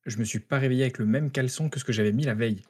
je 0.05 0.17
me 0.17 0.23
suis 0.25 0.39
pas 0.39 0.59
réveillé 0.59 0.83
avec 0.83 0.97
le 0.99 1.05
même 1.05 1.31
caleçon 1.31 1.69
que 1.69 1.79
ce 1.79 1.85
que 1.85 1.93
j'avais 1.93 2.13
mis 2.13 2.25
la 2.25 2.35
veille. 2.35 2.63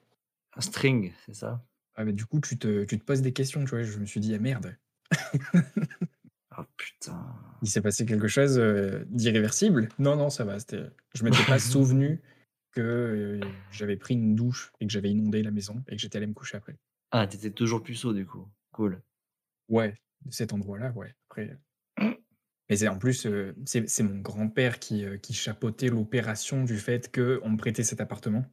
Un 0.54 0.62
string, 0.62 1.12
c'est 1.26 1.34
ça? 1.34 1.62
Ah, 1.96 2.04
mais 2.04 2.12
du 2.12 2.26
coup, 2.26 2.42
tu 2.42 2.58
te, 2.58 2.84
tu 2.84 3.00
te 3.00 3.04
poses 3.06 3.22
des 3.22 3.32
questions, 3.32 3.64
tu 3.64 3.70
vois. 3.70 3.84
Je 3.84 3.98
me 3.98 4.06
suis 4.06 4.20
dit, 4.20 4.36
ah 4.36 4.40
merde, 4.40 4.78
putain. 6.82 7.36
il 7.62 7.70
s'est 7.70 7.82
passé 7.82 8.06
quelque 8.06 8.28
chose 8.28 8.58
euh, 8.58 9.03
d'irréversible. 9.10 9.89
Non, 9.99 10.16
non, 10.16 10.30
ça 10.30 10.43
va. 10.43 10.58
Je 11.14 11.24
m'étais 11.24 11.43
pas 11.45 11.60
souvenu 11.60 12.22
que 12.72 12.82
euh, 12.82 13.39
j'avais 13.72 13.97
pris 13.97 14.14
une 14.16 14.36
douche 14.36 14.72
et 14.80 14.88
que 14.88 14.91
j'avais 14.91 15.10
inondé 15.10 15.43
la 15.43 15.51
maison 15.51 15.84
et 15.88 15.95
que 15.95 16.01
j'étais 16.01 16.18
allé 16.18 16.28
me 16.28 16.34
coucher 16.34 16.58
après. 16.58 16.78
Ah, 17.12 17.28
t'étais 17.28 17.51
toujours 17.51 17.84
puceau 17.84 18.14
du 18.14 18.26
coup. 18.26 18.47
Cool. 18.72 19.01
Ouais, 19.70 19.95
de 20.26 20.34
cet 20.34 20.53
endroit-là, 20.53 20.91
ouais. 20.95 21.14
Après. 21.30 21.58
Mais 22.72 22.78
c'est 22.78 22.88
en 22.88 22.97
plus, 22.97 23.26
euh, 23.26 23.53
c'est, 23.66 23.89
c'est 23.89 24.01
mon 24.01 24.22
grand-père 24.22 24.80
qui, 24.80 25.03
euh, 25.03 25.18
qui 25.18 25.34
chapeautait 25.34 25.89
l'opération 25.89 26.64
du 26.64 26.78
fait 26.78 27.14
qu'on 27.14 27.49
me 27.49 27.58
prêtait 27.58 27.84
cet 27.84 27.99
appartement. 27.99 28.45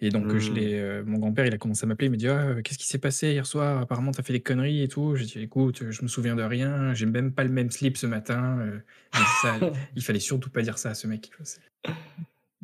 Et 0.00 0.10
donc, 0.10 0.32
euh, 0.34 0.38
je 0.38 0.52
Hmm. 0.52 0.54
l'ai, 0.54 0.74
euh, 0.78 1.04
mon 1.04 1.18
grand-père, 1.18 1.46
il 1.46 1.52
a 1.54 1.58
commencé 1.58 1.84
à 1.84 1.86
m'appeler, 1.88 2.06
il 2.06 2.10
me 2.12 2.16
dit 2.16 2.28
Ah, 2.28 2.54
Qu'est-ce 2.62 2.78
qui 2.78 2.86
s'est 2.86 2.98
passé 2.98 3.32
hier 3.32 3.46
soir? 3.46 3.80
Apparemment, 3.80 4.12
t'as 4.12 4.22
fait 4.22 4.32
des 4.32 4.40
conneries 4.42 4.82
et 4.82 4.88
tout. 4.88 5.16
J'ai 5.16 5.24
dit 5.26 5.40
Écoute, 5.40 5.90
je 5.90 6.02
me 6.02 6.08
souviens 6.08 6.36
de 6.36 6.42
rien, 6.42 6.94
j'ai 6.94 7.06
même 7.06 7.32
pas 7.32 7.42
le 7.44 7.50
même 7.50 7.70
slip 7.70 7.96
ce 7.96 8.06
matin. 8.06 8.58
euh, 8.60 8.78
ça, 9.42 9.56
il 9.96 10.02
fallait 10.02 10.20
surtout 10.20 10.50
pas 10.50 10.62
dire 10.62 10.78
ça 10.78 10.90
à 10.90 10.94
ce 10.94 11.06
mec. 11.08 11.30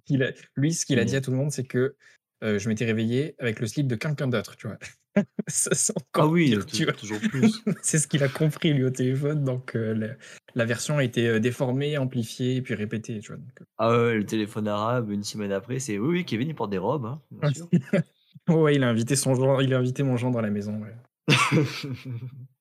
Il 0.09 0.22
a- 0.22 0.32
lui, 0.57 0.72
ce 0.72 0.87
qu'il 0.87 0.99
a 0.99 1.05
dit 1.05 1.16
à 1.16 1.20
tout 1.20 1.30
le 1.30 1.37
monde, 1.37 1.51
c'est 1.51 1.64
que 1.64 1.97
heu, 2.45 2.59
je 2.59 2.68
m'étais 2.68 2.84
réveillé 2.86 3.34
avec 3.38 3.61
le 3.61 3.66
slip 3.66 3.86
de 3.86 3.97
quelqu'un 3.97 4.28
d'autre, 4.28 4.57
tu 4.57 4.66
vois? 4.68 4.78
Ça, 5.49 5.74
c'est 5.74 5.92
Ah 6.16 6.26
encore 6.26 6.28
oui, 6.28 6.57
pire, 6.62 6.66
tu 6.66 6.84
vois? 6.84 6.95
toujours 6.97 7.24
plus. 7.24 7.62
C'est 7.82 7.99
ce 7.99 8.09
qu'il 8.09 8.22
a 8.22 8.28
compris 8.28 8.72
lui 8.74 8.84
au 8.84 8.90
téléphone, 8.90 9.45
donc 9.45 9.76
heu, 9.76 9.92
la 9.95 10.09
la 10.55 10.64
version 10.64 10.99
a 10.99 11.05
été, 11.05 11.28
heu, 11.28 11.40
déformée, 11.40 11.99
amplifiée 11.99 12.62
puis 12.62 12.74
répétée, 12.74 13.20
tu 13.20 13.28
vois? 13.32 13.38
Donc 13.38 13.61
Ah 13.78 13.90
ouais, 13.90 14.14
le 14.16 14.26
téléphone 14.26 14.66
arabe, 14.68 15.11
une 15.12 15.22
semaine 15.22 15.53
après, 15.53 15.78
c'est: 15.78 15.99
«Oui, 15.99 16.09
oui, 16.09 16.24
Kevin, 16.24 16.49
il 16.49 16.55
porte 16.57 16.70
des 16.70 16.78
robes, 16.78 17.07
hein, 17.07 17.22
bien 17.30 17.45
sûr». 17.45 17.70
ouais, 17.72 18.55
ouais, 18.55 18.74
il 18.76 18.82
a 18.84 18.88
invité 18.88 19.16
son 19.16 19.61
il 19.61 19.74
a 19.74 19.78
invité 19.78 20.03
mon 20.03 20.16
gendre 20.16 20.38
à 20.38 20.42
la 20.42 20.51
maison, 20.51 20.80
ouais. 20.80 20.95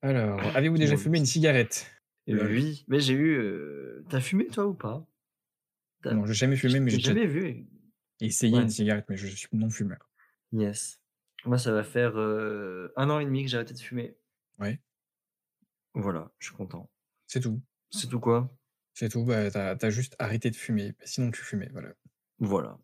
Alors, 0.01 0.55
avez-vous 0.55 0.77
déjà 0.77 0.97
fumé 0.97 1.17
une 1.19 1.25
cigarette? 1.25 1.91
Oui, 2.27 2.83
mais 2.87 2.99
j'ai 2.99 3.13
eu, 3.13 3.35
heu 3.37 4.05
tu 4.09 4.15
as 4.15 4.21
fumé 4.21 4.47
toi 4.47 4.65
ou 4.67 4.73
pas? 4.73 5.05
Non, 6.09 6.25
j'ai 6.25 6.33
jamais 6.33 6.55
fumé, 6.55 6.79
mais 6.79 6.91
j'ai 6.91 6.99
jamais 6.99 7.25
vu. 7.27 7.67
Essayé 8.25 8.57
une 8.57 8.69
cigarette, 8.69 9.05
mais 9.09 9.17
je 9.17 9.27
suis 9.27 9.47
non-fumeur. 9.53 10.09
Yes. 10.51 10.99
Moi, 11.45 11.57
ça 11.57 11.71
va 11.71 11.83
faire, 11.83 12.17
1 12.17 13.09
an 13.09 13.19
et 13.19 13.25
demi 13.25 13.43
que 13.43 13.49
j'ai 13.49 13.57
arrêté 13.57 13.73
de 13.73 13.79
fumer. 13.79 14.17
Ouais. 14.59 14.79
Voilà, 15.93 16.31
je 16.39 16.47
suis 16.47 16.55
content. 16.55 16.89
C'est 17.27 17.39
tout. 17.39 17.61
C'est 17.91 18.07
tout 18.07 18.19
quoi? 18.19 18.55
C'est 18.93 19.09
tout, 19.09 19.25
bah, 19.25 19.49
tu 19.51 19.85
as 19.85 19.89
juste 19.89 20.15
arrêté 20.19 20.51
de 20.51 20.55
fumer, 20.55 20.91
bah, 20.91 21.05
sinon 21.05 21.31
tu 21.31 21.41
fumais, 21.41 21.69
voilà. 21.71 21.89
Voilà. 22.39 22.79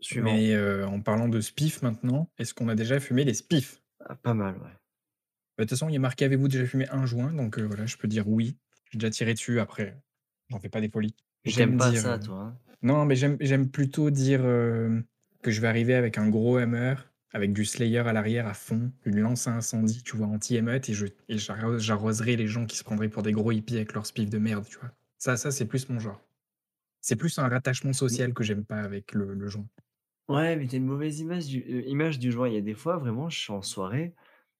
Suivant. 0.00 0.32
Mais 0.32 0.56
en 0.84 1.00
parlant 1.00 1.28
de 1.28 1.40
spliff 1.40 1.82
maintenant, 1.82 2.30
est-ce 2.38 2.54
qu'on 2.54 2.68
a 2.68 2.74
déjà 2.74 3.00
fumé 3.00 3.24
les 3.24 3.34
spliffs? 3.34 3.82
Ah, 4.00 4.14
pas 4.16 4.34
mal, 4.34 4.56
ouais. 4.56 4.62
Bah, 4.62 4.70
de 5.58 5.62
toute 5.64 5.70
façon, 5.70 5.88
il 5.88 5.92
y 5.92 5.96
a 5.96 6.00
marqué: 6.00 6.24
«Avez-vous 6.24 6.48
déjà 6.48 6.64
fumé 6.66 6.88
un 6.90 7.04
joint?» 7.04 7.32
donc 7.32 7.58
voilà, 7.58 7.84
je 7.86 7.96
peux 7.96 8.08
dire 8.08 8.28
oui. 8.28 8.56
J'ai 8.90 8.98
déjà 8.98 9.10
tiré 9.10 9.34
dessus, 9.34 9.60
après, 9.60 10.00
j'en 10.48 10.60
fais 10.60 10.68
pas 10.68 10.80
des 10.80 10.88
folies. 10.88 11.14
J'aime 11.44 11.76
pas 11.76 11.90
dire, 11.90 12.00
ça 12.00 12.18
toi, 12.18 12.38
hein? 12.38 12.58
Non, 12.82 13.04
mais 13.04 13.16
j'aime 13.16 13.70
plutôt 13.70 14.10
dire, 14.10 14.44
hem, 14.44 15.04
que 15.42 15.50
je 15.50 15.60
vais 15.60 15.66
arriver 15.68 15.94
avec 15.94 16.18
un 16.18 16.28
gros 16.28 16.56
hammer, 16.56 16.94
avec 17.32 17.52
du 17.52 17.64
Slayer 17.64 17.98
à 18.00 18.12
l'arrière 18.12 18.46
à 18.46 18.54
fond, 18.54 18.92
une 19.04 19.20
lance 19.20 19.46
à 19.48 19.52
incendie, 19.54 20.02
tu 20.02 20.16
vois, 20.16 20.26
anti-émeute 20.28 20.88
et 20.88 20.94
j'arroserai 21.38 22.36
les 22.36 22.46
gens 22.46 22.66
qui 22.66 22.76
se 22.76 22.84
prendraient 22.84 23.08
pour 23.08 23.22
des 23.22 23.32
gros 23.32 23.52
hippies 23.52 23.76
avec 23.76 23.92
leurs 23.92 24.06
spliffs 24.06 24.30
de 24.30 24.38
merde, 24.38 24.64
tu 24.66 24.78
vois? 24.78 24.92
Ça 25.18 25.36
ça, 25.36 25.50
c'est 25.50 25.66
plus 25.66 25.88
mon 25.88 25.98
genre. 25.98 26.22
C'est 27.02 27.16
plus 27.16 27.38
un 27.38 27.48
rattachement 27.48 27.92
social 27.94 28.34
que 28.34 28.44
j'aime 28.44 28.64
pas 28.66 28.80
avec 28.82 29.12
le 29.14 29.34
le 29.34 29.48
joint. 29.48 29.68
Ouais, 30.28 30.56
mais 30.56 30.66
tu 30.66 30.74
as 30.74 30.78
une 30.78 30.84
mauvaise 30.86 31.20
image 31.20 31.46
du 31.46 31.60
heu, 31.62 31.86
image 31.88 32.18
du 32.18 32.30
joint. 32.32 32.48
Il 32.48 32.54
y 32.54 32.56
a 32.58 32.60
des 32.60 32.74
fois, 32.74 32.98
vraiment, 32.98 33.30
je 33.30 33.38
suis 33.38 33.52
en 33.52 33.62
soirée, 33.62 34.14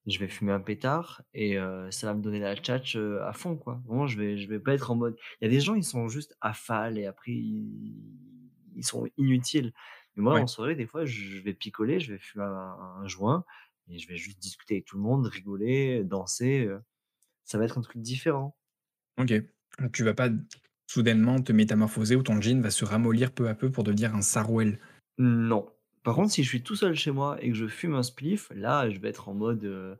je 0.08 0.18
vais 0.18 0.28
fumer 0.28 0.52
un 0.52 0.60
pétard 0.60 1.22
et 1.34 1.56
heu, 1.58 1.90
ça 1.90 2.06
va 2.08 2.14
me 2.14 2.22
donner 2.22 2.40
la 2.40 2.56
tchatche, 2.56 2.96
heu, 2.96 3.22
à 3.22 3.32
fond, 3.32 3.56
quoi. 3.56 3.82
Vraiment, 3.86 4.06
je 4.06 4.18
vais 4.18 4.38
je 4.38 4.48
vais 4.48 4.60
pas 4.60 4.74
être 4.74 4.90
en 4.90 4.96
mode 4.96 5.16
il 5.40 5.44
y 5.44 5.48
a 5.48 5.50
des 5.50 5.60
gens, 5.60 5.74
ils 5.74 5.84
sont 5.84 6.08
juste 6.08 6.36
affales 6.40 6.98
et 6.98 7.06
après 7.06 7.32
ils 7.32 8.50
ils 8.76 8.84
sont 8.84 9.06
inutiles. 9.16 9.72
Mais 10.16 10.22
moi, 10.22 10.36
en 10.36 10.46
soirée, 10.46 10.74
des 10.76 10.86
fois, 10.86 11.04
je 11.04 11.40
vais 11.40 11.54
picoler, 11.54 12.00
je 12.00 12.12
vais 12.14 12.18
fumer 12.18 12.44
un 12.44 12.50
un 13.02 13.06
joint 13.08 13.44
et 13.88 13.98
je 13.98 14.08
vais 14.08 14.16
juste 14.16 14.38
discuter 14.40 14.74
avec 14.76 14.84
tout 14.86 14.96
le 14.96 15.02
monde, 15.02 15.26
rigoler, 15.26 16.04
danser, 16.04 16.64
heu, 16.66 16.80
ça 17.44 17.58
va 17.58 17.64
être 17.66 17.78
un 17.78 17.82
truc 17.82 18.02
différent. 18.02 18.56
OK. 19.18 19.32
Donc 19.80 19.92
tu 19.92 20.04
vas 20.04 20.14
pas 20.14 20.28
soudainement 20.86 21.40
te 21.42 21.52
métamorphoser 21.52 22.16
ou 22.16 22.22
ton 22.22 22.40
jean 22.40 22.60
va 22.62 22.70
se 22.70 22.84
ramollir 22.84 23.32
peu 23.32 23.48
à 23.48 23.54
peu 23.54 23.70
pour 23.70 23.84
devenir 23.84 24.14
un 24.14 24.22
sarouel? 24.22 24.78
Non. 25.18 25.64
Par 26.04 26.14
contre, 26.14 26.30
si 26.32 26.42
je 26.42 26.48
suis 26.48 26.62
tout 26.62 26.76
seul 26.76 26.94
chez 26.94 27.10
moi 27.10 27.42
et 27.42 27.48
que 27.50 27.54
je 27.54 27.66
fume 27.66 27.94
un 27.94 28.02
spliff, 28.02 28.50
là, 28.54 28.90
je 28.90 28.98
vais 28.98 29.08
être 29.08 29.28
en 29.28 29.34
mode, 29.34 29.64
heu, 29.64 29.98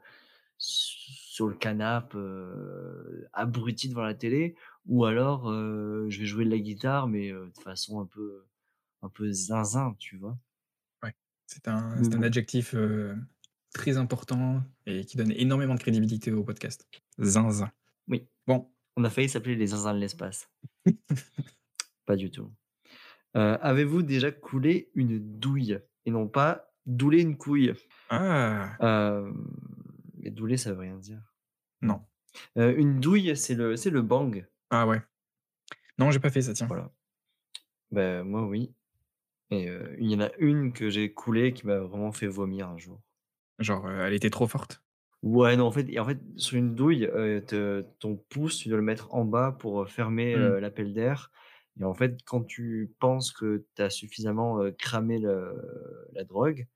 s 0.59 0.95
sur 1.31 1.49
le 1.49 1.55
canapé, 1.57 2.17
heu, 2.19 3.29
abruti 3.33 3.89
devant 3.91 4.03
la 4.05 4.15
télé 4.15 4.57
ou 4.87 5.05
alors, 5.07 5.51
heu, 5.51 6.07
je 6.11 6.21
vais 6.21 6.27
jouer 6.27 6.45
de 6.47 6.51
la 6.51 6.59
guitare 6.61 7.09
mais 7.09 7.31
de 7.33 7.53
façon 7.63 8.01
un 8.01 8.07
peu 8.07 8.47
un 9.03 9.11
peu 9.11 9.31
zinzin, 9.33 9.95
tu 9.99 10.17
vois? 10.19 10.39
Ouais, 11.03 11.15
c'est 11.47 11.69
un 11.69 12.03
c'est 12.03 12.15
un 12.17 12.23
adjectif, 12.23 12.75
très 13.73 13.97
important 13.97 14.63
et 14.87 15.05
qui 15.05 15.17
donne 15.17 15.33
énormément 15.33 15.75
de 15.75 15.81
crédibilité 15.81 16.33
au 16.33 16.45
podcast. 16.45 16.89
Zinzin. 17.21 17.71
Oui, 18.09 18.29
Bon. 18.47 18.73
on 18.97 19.05
a 19.05 19.11
failli 19.11 19.29
s'appeler 19.29 19.57
les 19.57 19.69
zinzins 19.69 19.95
de 19.95 20.01
l'espace. 20.01 20.51
Pas 22.07 22.17
du 22.17 22.31
tout. 22.31 22.53
Heu, 23.35 23.59
avez-vous 23.61 24.03
déjà 24.03 24.31
coulé 24.33 24.91
une 24.95 25.19
douille 25.39 25.79
et 26.07 26.11
non 26.11 26.29
pas 26.29 26.73
douler 26.87 27.21
une 27.21 27.37
couille? 27.37 27.75
Ah! 28.11 28.81
Hem, 28.81 29.51
mais 30.19 30.31
douler, 30.31 30.57
ça 30.57 30.73
veut 30.73 30.81
rien 30.81 30.97
dire. 30.99 31.23
Non. 31.81 32.09
Heu, 32.57 32.79
une 32.79 33.01
douille, 33.01 33.37
c'est 33.37 33.55
le 33.55 33.77
c'est 33.77 33.91
le 33.91 34.03
bang. 34.03 34.47
Ah 34.71 34.87
ouais. 34.87 35.01
Non, 35.99 36.11
j'ai 36.11 36.21
pas 36.21 36.31
fait 36.31 36.43
ça, 36.43 36.53
tiens. 36.55 36.71
Voilà. 36.71 36.91
Bah, 37.91 38.25
moi, 38.25 38.47
oui 38.47 38.75
et 39.51 39.69
il 40.01 40.11
y 40.11 40.17
en 40.17 40.21
a 40.21 40.31
une 40.39 40.73
que 40.73 40.91
j'ai 40.91 41.15
coulée 41.15 41.55
qui 41.55 41.67
m'a 41.67 41.79
vraiment 41.79 42.13
fait 42.13 42.27
vomir 42.29 42.69
un 42.71 42.79
jour. 42.79 43.03
Genre, 43.61 43.89
elle 43.91 44.15
était 44.15 44.31
trop 44.31 44.47
forte? 44.49 44.83
Ouais, 45.23 45.57
non, 45.57 45.67
en 45.67 45.73
fait 45.73 45.87
et 45.91 45.99
en 45.99 46.05
fait, 46.05 46.19
sur 46.37 46.57
une 46.59 46.77
douille, 46.77 47.09
te 47.47 47.81
ton 47.99 48.17
pouce, 48.17 48.59
tu 48.59 48.69
dois 48.69 48.77
le 48.79 48.85
mettre 48.85 49.13
en 49.13 49.25
bas 49.25 49.51
pour, 49.59 49.89
fermer, 49.89 50.35
Mmh. 50.35 50.59
l'appel 50.61 50.95
d'air 50.95 51.33
et 51.81 51.85
en 51.85 51.95
fait, 51.95 52.19
quand 52.25 52.45
tu 52.45 52.93
penses 53.01 53.33
que 53.33 53.65
tu 53.77 53.83
as 53.83 53.91
suffisamment, 53.91 54.61
cramé 54.79 55.19
la 55.19 56.25
drogue, 56.25 56.67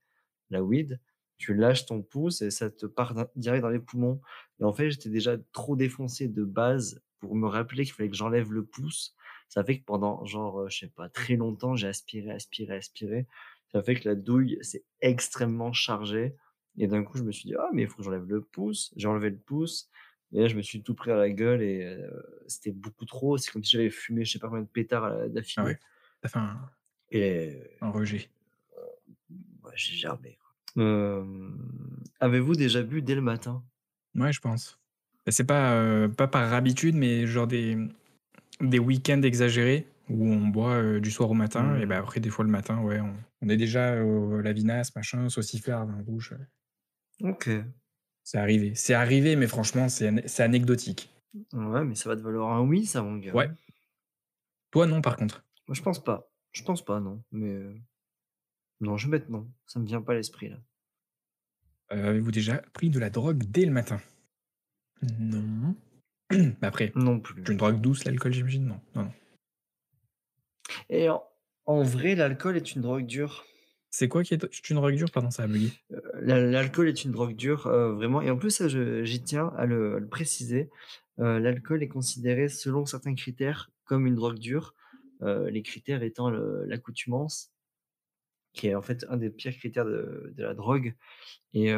la 0.49 0.63
weed, 0.63 0.99
tu 1.37 1.53
lâches 1.53 1.85
ton 1.85 2.01
pouce 2.01 2.41
et 2.41 2.51
ça 2.51 2.69
te 2.69 2.85
part 2.85 3.15
direct 3.35 3.61
dans 3.63 3.69
les 3.69 3.79
poumons 3.79 4.21
et 4.59 4.63
en 4.63 4.73
fait, 4.73 4.89
j'étais 4.91 5.09
déjà 5.09 5.37
trop 5.51 5.75
défoncé 5.75 6.27
de 6.27 6.43
base 6.43 7.01
pour 7.19 7.35
me 7.35 7.47
rappeler 7.47 7.83
qu'il 7.85 7.93
fallait 7.93 8.09
que 8.09 8.15
j'enlève 8.15 8.51
le 8.53 8.65
pouce. 8.65 9.15
Ça 9.49 9.63
fait 9.63 9.79
que 9.79 9.85
pendant 9.85 10.25
genre, 10.25 10.61
heu, 10.61 10.69
je 10.69 10.79
sais 10.79 10.87
pas, 10.89 11.09
très 11.09 11.35
longtemps, 11.35 11.75
j'ai 11.75 11.87
aspiré, 11.87 12.31
aspiré, 12.31 12.75
aspiré. 12.75 13.27
Ça 13.71 13.81
fait 13.83 13.95
que 13.95 14.07
la 14.09 14.15
douille 14.15 14.57
s'est 14.61 14.85
extrêmement 15.01 15.73
chargée 15.73 16.35
et 16.77 16.87
d'un 16.87 17.03
coup, 17.03 17.17
je 17.17 17.23
me 17.23 17.31
suis 17.31 17.49
dit: 17.49 17.55
«Ah 17.57 17.69
mais 17.73 17.83
il 17.83 17.87
faut 17.87 17.97
que 17.97 18.03
j'enlève 18.03 18.25
le 18.27 18.41
pouce». 18.41 18.93
J'ai 18.95 19.07
enlevé 19.07 19.29
le 19.29 19.37
pouce 19.39 19.89
et 20.33 20.41
là, 20.41 20.47
je 20.47 20.55
me 20.55 20.61
suis 20.61 20.81
tout 20.83 20.95
pris 20.95 21.11
à 21.11 21.15
la 21.15 21.29
gueule 21.29 21.61
et 21.61 21.97
c'était 22.47 22.71
beaucoup 22.71 23.05
trop. 23.05 23.37
C'est 23.37 23.51
comme 23.51 23.63
si 23.63 23.71
j'avais 23.77 23.89
fumé 23.91 24.25
je 24.25 24.31
sais 24.33 24.39
pas 24.39 24.47
combien 24.49 24.63
de 24.63 24.67
pétards, 24.69 25.05
heu, 25.05 25.29
Ah 25.55 25.63
d'affilée 25.63 25.65
ouais. 25.65 25.79
As 26.23 26.29
fait 26.29 26.37
un 26.39 26.69
et 27.11 27.79
un 27.81 27.91
rejet. 27.91 28.29
bah, 29.29 29.71
j'ai. 29.75 30.07
Hem, 30.77 32.03
avez-vous 32.19 32.55
déjà 32.55 32.81
bu 32.83 33.01
dès 33.01 33.15
le 33.15 33.21
matin? 33.21 33.63
Ouais, 34.15 34.31
je 34.33 34.39
pense. 34.39 34.79
Bah, 35.25 35.31
c'est 35.31 35.45
pas, 35.45 36.07
pas 36.09 36.27
par 36.27 36.53
habitude, 36.53 36.95
mais 36.95 37.25
genre 37.27 37.47
des, 37.47 37.77
des 38.61 38.79
week-ends 38.79 39.21
exagérés 39.23 39.87
où 40.09 40.27
on 40.27 40.47
boit, 40.49 40.99
du 40.99 41.11
soir 41.11 41.31
au 41.31 41.35
matin 41.35 41.77
et 41.77 41.83
Mmh. 41.83 41.93
après 41.93 42.19
des 42.21 42.29
fois 42.29 42.45
le 42.45 42.51
matin, 42.51 42.81
ouais, 42.81 43.01
on 43.01 43.15
on 43.43 43.49
est 43.49 43.57
déjà 43.57 44.03
au 44.03 44.41
la 44.41 44.53
vinasse, 44.53 44.95
machin, 44.95 45.29
sauciflard, 45.29 45.85
vin 45.87 46.03
rouge, 46.05 46.33
heu 46.33 46.45
OK. 47.23 47.65
C'est 48.23 48.37
arrivé. 48.37 48.73
C'est 48.75 48.93
arrivé, 48.93 49.35
mais 49.35 49.47
franchement, 49.47 49.89
c'est 49.89 50.07
ane 50.07 50.21
c'est 50.25 50.43
anecdotique. 50.43 51.09
Ouais, 51.53 51.83
mais 51.83 51.95
ça 51.95 52.09
va 52.09 52.15
te 52.15 52.21
valoir 52.21 52.51
un 52.53 52.61
oui, 52.61 52.85
ça, 52.85 53.01
mon 53.01 53.17
gars, 53.17 53.33
Ouais. 53.33 53.49
Toi, 54.71 54.87
non, 54.87 55.01
par 55.01 55.17
contre? 55.17 55.43
Moi, 55.67 55.75
je 55.75 55.81
pense 55.81 56.03
pas. 56.03 56.29
Je 56.51 56.63
pense 56.63 56.83
pas, 56.85 56.99
non, 56.99 57.23
mais 57.31 57.49
heu, 57.51 57.75
non, 58.79 58.97
je 58.97 59.07
vais 59.07 59.17
mettre 59.17 59.31
non. 59.31 59.49
Ça 59.65 59.79
me 59.79 59.85
vient 59.85 60.01
pas 60.01 60.13
à 60.13 60.15
l'esprit, 60.15 60.49
là. 60.49 60.57
Heu, 61.91 62.05
avez-vous 62.05 62.31
déjà 62.31 62.57
pris 62.73 62.89
de 62.89 62.99
la 62.99 63.09
drogue 63.09 63.43
dès 63.47 63.65
le 63.65 63.71
matin? 63.71 63.99
Non. 65.19 65.75
Après, 66.61 66.91
Non 66.95 67.21
c'est 67.25 67.33
plus. 67.33 67.43
une 67.51 67.57
drogue 67.57 67.81
douce, 67.81 68.05
l'alcool, 68.05 68.33
j'imagine? 68.33 68.65
Non, 68.67 68.79
non, 68.95 69.03
non. 69.03 69.11
Et 70.89 71.09
en 71.09 71.23
en 71.65 71.81
vrai, 71.81 72.15
l'alcool 72.15 72.57
est 72.57 72.75
une 72.75 72.81
drogue 72.81 73.05
dure. 73.05 73.45
C'est 73.95 74.07
quoi 74.07 74.23
qui 74.23 74.33
est 74.33 74.69
une 74.71 74.75
drogue 74.77 74.95
dure? 74.95 75.11
Pardon, 75.11 75.29
ça 75.29 75.43
a 75.43 75.47
buggé. 75.47 75.75
Heu, 75.91 76.01
l'al 76.21 76.51
l'alcool 76.51 76.87
est 76.89 77.03
une 77.03 77.11
drogue 77.11 77.35
dure, 77.35 77.67
heu, 77.67 77.93
vraiment 77.93 78.21
et 78.21 78.29
en 78.29 78.37
plus, 78.37 78.51
ça, 78.51 78.67
j'y 78.67 79.23
tiens 79.23 79.47
à 79.57 79.65
le 79.65 79.95
à 79.95 79.99
le 79.99 80.07
préciser. 80.07 80.69
Heu, 81.19 81.39
l'alcool 81.39 81.83
est 81.83 81.87
considéré 81.87 82.47
selon 82.49 82.85
certains 82.85 83.15
critères 83.15 83.71
comme 83.85 84.07
une 84.07 84.15
drogue 84.15 84.39
dure, 84.39 84.75
les 85.21 85.61
critères 85.63 86.03
étant 86.03 86.29
l'accoutumance 86.31 87.49
qui 88.53 88.67
est 88.67 88.75
en 88.75 88.81
fait 88.81 89.05
un 89.09 89.17
des 89.17 89.29
pires 89.29 89.55
critères 89.55 89.85
de 89.85 90.31
de 90.35 90.43
la 90.43 90.53
drogue 90.53 90.95
et 91.53 91.69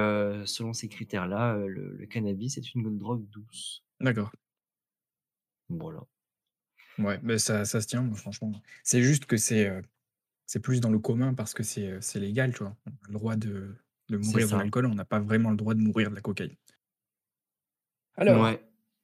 selon 0.45 0.73
ces 0.73 0.89
critères-là, 0.89 1.57
le 1.57 1.95
le 1.97 2.07
cannabis 2.07 2.57
est 2.57 2.75
une 2.75 2.97
drogue 2.99 3.29
douce. 3.29 3.83
D'accord. 3.99 4.31
Voilà. 5.69 6.07
Ouais, 6.97 7.19
mais 7.23 7.37
ça 7.39 7.65
ça 7.65 7.81
se 7.81 7.87
tient, 7.87 8.09
franchement. 8.13 8.53
C'est 8.83 9.01
juste 9.03 9.25
que 9.25 9.35
c'est, 9.37 9.67
c'est 10.45 10.59
plus 10.59 10.81
dans 10.81 10.89
le 10.91 10.99
commun 10.99 11.33
parce 11.33 11.53
que 11.53 11.63
c'est, 11.63 11.99
légal, 12.15 12.53
tu 12.53 12.59
vois? 12.59 12.75
On 12.85 12.91
a 12.91 12.93
le 13.07 13.13
droit 13.13 13.35
de 13.35 13.75
de 14.09 14.17
mourir 14.17 14.47
de 14.47 14.55
l'alcool, 14.55 14.85
on 14.85 14.93
n'a 14.93 15.03
pas 15.05 15.19
vraiment 15.19 15.49
le 15.49 15.57
droit 15.57 15.73
de 15.73 15.79
mourir 15.79 16.11
de 16.11 16.15
la 16.15 16.21
cocaïne. 16.21 16.55
Alors, 18.17 18.45
Ouais. 18.45 18.59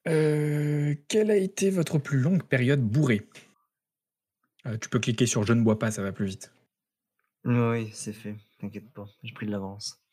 quelle 0.06 1.32
a 1.32 1.36
été 1.36 1.70
votre 1.72 1.98
plus 1.98 2.20
longue 2.20 2.44
période 2.44 2.82
bourré? 2.82 3.28
Heu, 4.66 4.78
tu 4.78 4.90
peux 4.90 5.00
cliquer 5.00 5.26
sur 5.26 5.44
«Je 5.44 5.54
ne 5.54 5.64
bois 5.64 5.80
pas», 5.80 5.90
ça 5.90 6.04
va 6.04 6.12
plus 6.12 6.26
vite. 6.26 6.52
Oui, 7.46 7.90
c'est 7.94 8.14
fait, 8.14 8.36
t'inquiète 8.60 8.92
pas, 8.94 9.08
j'ai 9.24 9.34
pris 9.34 9.48
de 9.48 9.52
l'avance. 9.52 10.04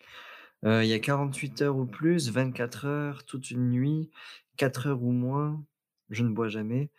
Il 0.65 0.87
y 0.87 0.95
a 0.95 0.99
48 0.99 1.63
heures 1.63 1.77
ou 1.77 1.87
plus, 1.87 2.31
24 2.31 2.87
heures, 2.87 3.25
toute 3.27 3.51
une 3.51 3.71
nuit, 3.71 4.11
4 4.57 4.87
heures 4.89 5.03
ou 5.03 5.13
moins, 5.13 5.65
je 6.11 6.25
ne 6.25 6.31
bois 6.31 6.49
jamais. 6.49 6.91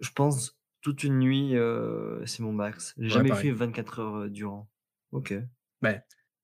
Je 0.00 0.10
pense 0.10 0.58
toute 0.84 1.02
une 1.04 1.18
nuit, 1.18 1.54
c'est 2.26 2.40
mon 2.42 2.52
max. 2.52 2.94
J'ai 2.98 3.08
Ouais, 3.08 3.24
jamais 3.24 3.34
pareil. 3.34 3.46
fait 3.46 3.50
24 3.50 3.98
heures, 4.00 4.16
heu, 4.18 4.30
durant. 4.30 4.70
OK. 5.12 5.34
Bah, 5.82 5.94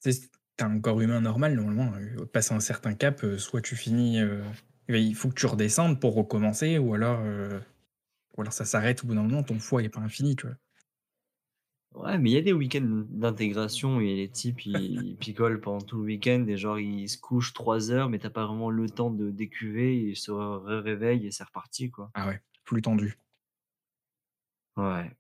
tu 0.03 0.13
sais, 0.13 0.21
tu 0.57 0.65
un 0.65 0.81
corps 0.81 1.01
humain 1.01 1.21
normal, 1.21 1.55
normalement, 1.55 1.93
heu, 1.97 2.27
passer 2.27 2.55
un 2.55 2.61
certain 2.61 2.95
cap, 2.95 3.25
soit 3.39 3.63
tu 3.63 3.77
finis, 3.77 4.21
heu, 4.21 4.43
il 4.89 5.15
faut 5.15 5.29
que 5.31 5.35
tu 5.35 5.47
redescendes 5.47 6.01
pour 6.01 6.15
recommencer 6.15 6.79
ou 6.79 6.95
alors, 6.95 7.21
ou 8.37 8.41
alors 8.41 8.53
ça 8.53 8.65
s'arrête 8.65 9.05
au 9.05 9.07
bout 9.07 9.15
d'un 9.15 9.23
moment, 9.23 9.45
ton 9.45 9.61
foie 9.61 9.83
il 9.83 9.87
est 9.87 9.89
pas 9.89 10.01
infini, 10.01 10.35
tu 10.35 10.47
vois? 10.49 10.57
Ouais, 11.95 12.19
mais 12.19 12.31
il 12.31 12.33
y 12.33 12.37
a 12.37 12.41
des 12.43 12.53
week-ends 12.53 13.05
d'intégration 13.11 14.01
et 14.01 14.15
les 14.17 14.29
types, 14.29 14.65
ils 14.67 15.17
picolent 15.19 15.61
pendant 15.61 15.81
tout 15.85 15.99
le 15.99 16.03
week-end 16.05 16.45
et 16.49 16.57
genre 16.57 16.79
ils 16.81 17.09
se 17.09 17.17
couchent 17.19 17.53
3 17.53 17.91
heures, 17.93 18.09
mais 18.09 18.19
tu 18.19 18.27
as 18.27 18.31
pas 18.31 18.45
vraiment 18.47 18.71
le 18.71 18.89
temps 18.91 19.11
de 19.13 19.31
décuver, 19.31 19.97
ils 19.97 20.17
se 20.17 20.31
réveillent 20.33 21.27
et 21.27 21.31
c'est 21.33 21.45
reparti, 21.45 21.91
quoi. 21.91 22.13
Ah 22.15 22.29
ouais, 22.29 22.41
flux 22.65 22.83
tendu. 22.83 23.19
Ouais. 24.77 25.17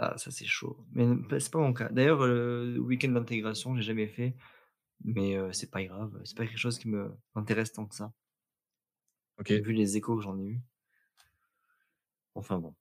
Ah 0.00 0.16
ça 0.16 0.30
c'est 0.30 0.46
chaud, 0.46 0.76
mais 0.92 1.06
bah, 1.28 1.40
c'est 1.40 1.50
pas 1.50 1.58
mon 1.58 1.72
cas. 1.72 1.88
D'ailleurs, 1.88 2.22
heu, 2.22 2.78
week-end 2.78 3.08
d'intégration, 3.10 3.74
j'ai 3.74 3.82
jamais 3.82 4.06
fait, 4.06 4.36
mais 5.04 5.36
c'est 5.54 5.70
pas 5.70 5.84
grave, 5.84 6.20
c'est 6.24 6.36
pas 6.36 6.46
quelque 6.46 6.58
chose 6.58 6.78
qui 6.78 6.88
me 6.88 7.12
m'intéresse 7.34 7.72
tant 7.72 7.86
que 7.86 7.94
ça. 7.96 8.12
OK. 9.40 9.50
Vu 9.52 9.72
les 9.72 9.96
échos 9.96 10.16
que 10.16 10.22
j'en 10.22 10.38
ai 10.38 10.44
eus. 10.44 10.60
Enfin 12.34 12.58
bon. 12.58 12.74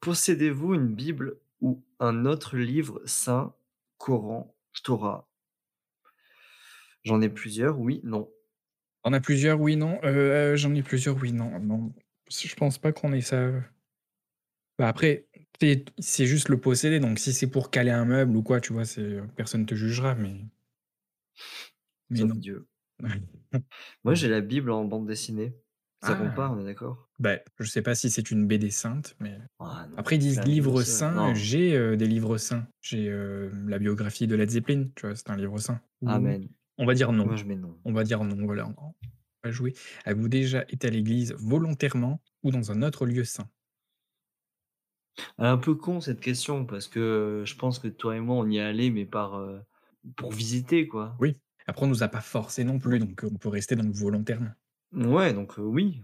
Possédez-vous 0.00 0.74
une 0.74 0.94
bible 0.94 1.38
ou 1.62 1.82
un 2.00 2.26
autre 2.26 2.56
livre 2.58 3.00
saint, 3.06 3.54
Coran, 3.98 4.54
Torah? 4.84 5.26
J'en 7.04 7.20
ai 7.20 7.28
plusieurs, 7.28 7.78
oui, 7.78 8.00
non. 8.04 8.30
On 9.04 9.12
a 9.12 9.20
plusieurs, 9.20 9.60
oui, 9.60 9.76
non, 9.76 10.00
j'en 10.56 10.74
ai 10.74 10.82
plusieurs, 10.82 11.16
oui, 11.16 11.32
non, 11.32 11.58
non. 11.60 11.92
Je 12.30 12.54
pense 12.54 12.78
pas 12.78 12.92
qu'on 12.92 13.12
ait 13.12 13.20
ça, 13.20 13.40
heu 13.42 13.62
bah, 14.78 14.88
après, 14.88 15.26
c'est 15.98 16.24
juste 16.24 16.48
le 16.48 16.58
posséder, 16.58 17.00
donc 17.00 17.18
si 17.18 17.34
c'est 17.34 17.48
pour 17.48 17.70
caler 17.70 17.90
un 17.90 18.06
meuble 18.06 18.34
ou 18.34 18.42
quoi, 18.42 18.62
tu 18.62 18.72
vois, 18.72 18.84
heu, 18.96 19.24
personne 19.36 19.66
te 19.66 19.74
jugera, 19.74 20.14
mais 20.14 20.36
mais 22.08 22.20
Sauf 22.20 22.30
non. 22.30 22.34
Dieu. 22.36 22.66
Moi, 24.04 24.14
j'ai 24.14 24.28
la 24.28 24.40
Bible 24.40 24.70
en 24.70 24.84
bande 24.86 25.06
dessinée. 25.06 25.54
Ça 26.00 26.14
compte 26.14 26.34
pas, 26.34 26.46
Ah! 26.46 26.52
on 26.52 26.60
est 26.60 26.64
d'accord? 26.64 27.10
Bah, 27.18 27.36
je 27.58 27.68
sais 27.68 27.82
pas 27.82 27.94
si 27.94 28.08
c'est 28.08 28.30
une 28.30 28.46
BD 28.46 28.70
sainte, 28.70 29.14
mais 29.20 29.36
Ah 29.58 29.86
non, 29.90 29.98
après 29.98 30.16
ils 30.16 30.20
disent 30.20 30.42
livre 30.44 30.82
saint, 30.82 31.34
j'ai, 31.34 31.76
heu, 31.76 31.98
des 31.98 32.06
livres 32.06 32.38
saints. 32.38 32.66
J'ai, 32.80 33.14
la 33.66 33.78
biographie 33.78 34.26
de 34.26 34.34
Led 34.34 34.48
Zeppelin, 34.48 34.86
tu 34.96 35.06
vois? 35.06 35.14
C'est 35.14 35.28
un 35.28 35.36
livre 35.36 35.58
saint. 35.58 35.78
Amen. 36.06 36.48
on 36.78 36.86
va 36.86 36.94
dire 36.94 37.12
non. 37.12 37.26
Moi, 37.26 37.36
je 37.36 37.44
mets 37.44 37.56
non. 37.56 37.76
On 37.84 37.92
va 37.92 38.02
dire 38.02 38.24
non, 38.24 38.46
voilà, 38.46 38.72
va 39.44 39.50
jouer. 39.50 39.74
Avez-vous 40.04 40.28
déjà 40.28 40.64
été 40.68 40.88
à 40.88 40.90
l'église 40.90 41.34
volontairement 41.38 42.20
ou 42.42 42.50
dans 42.50 42.72
un 42.72 42.82
autre 42.82 43.06
lieu 43.06 43.24
saint? 43.24 43.48
Un 45.38 45.56
peu 45.58 45.74
con 45.74 46.00
cette 46.00 46.20
question 46.20 46.64
parce 46.64 46.86
que, 46.86 47.42
je 47.44 47.54
pense 47.56 47.78
que 47.78 47.88
toi 47.88 48.16
et 48.16 48.20
moi, 48.20 48.36
on 48.36 48.48
y 48.48 48.58
est 48.58 48.60
allés, 48.60 48.90
mais 48.90 49.06
par, 49.06 49.42
pour 50.16 50.32
visiter, 50.32 50.86
quoi. 50.86 51.16
Oui, 51.18 51.36
après 51.66 51.86
on 51.86 51.88
nous 51.88 52.02
a 52.02 52.08
pas 52.08 52.20
forcé 52.20 52.64
non 52.64 52.78
plus, 52.78 52.98
donc 52.98 53.22
on 53.24 53.36
peut 53.36 53.48
rester 53.48 53.74
le 53.74 53.90
volontairement. 53.90 54.52
Ouais, 54.92 55.32
donc 55.32 55.54
oui. 55.58 56.02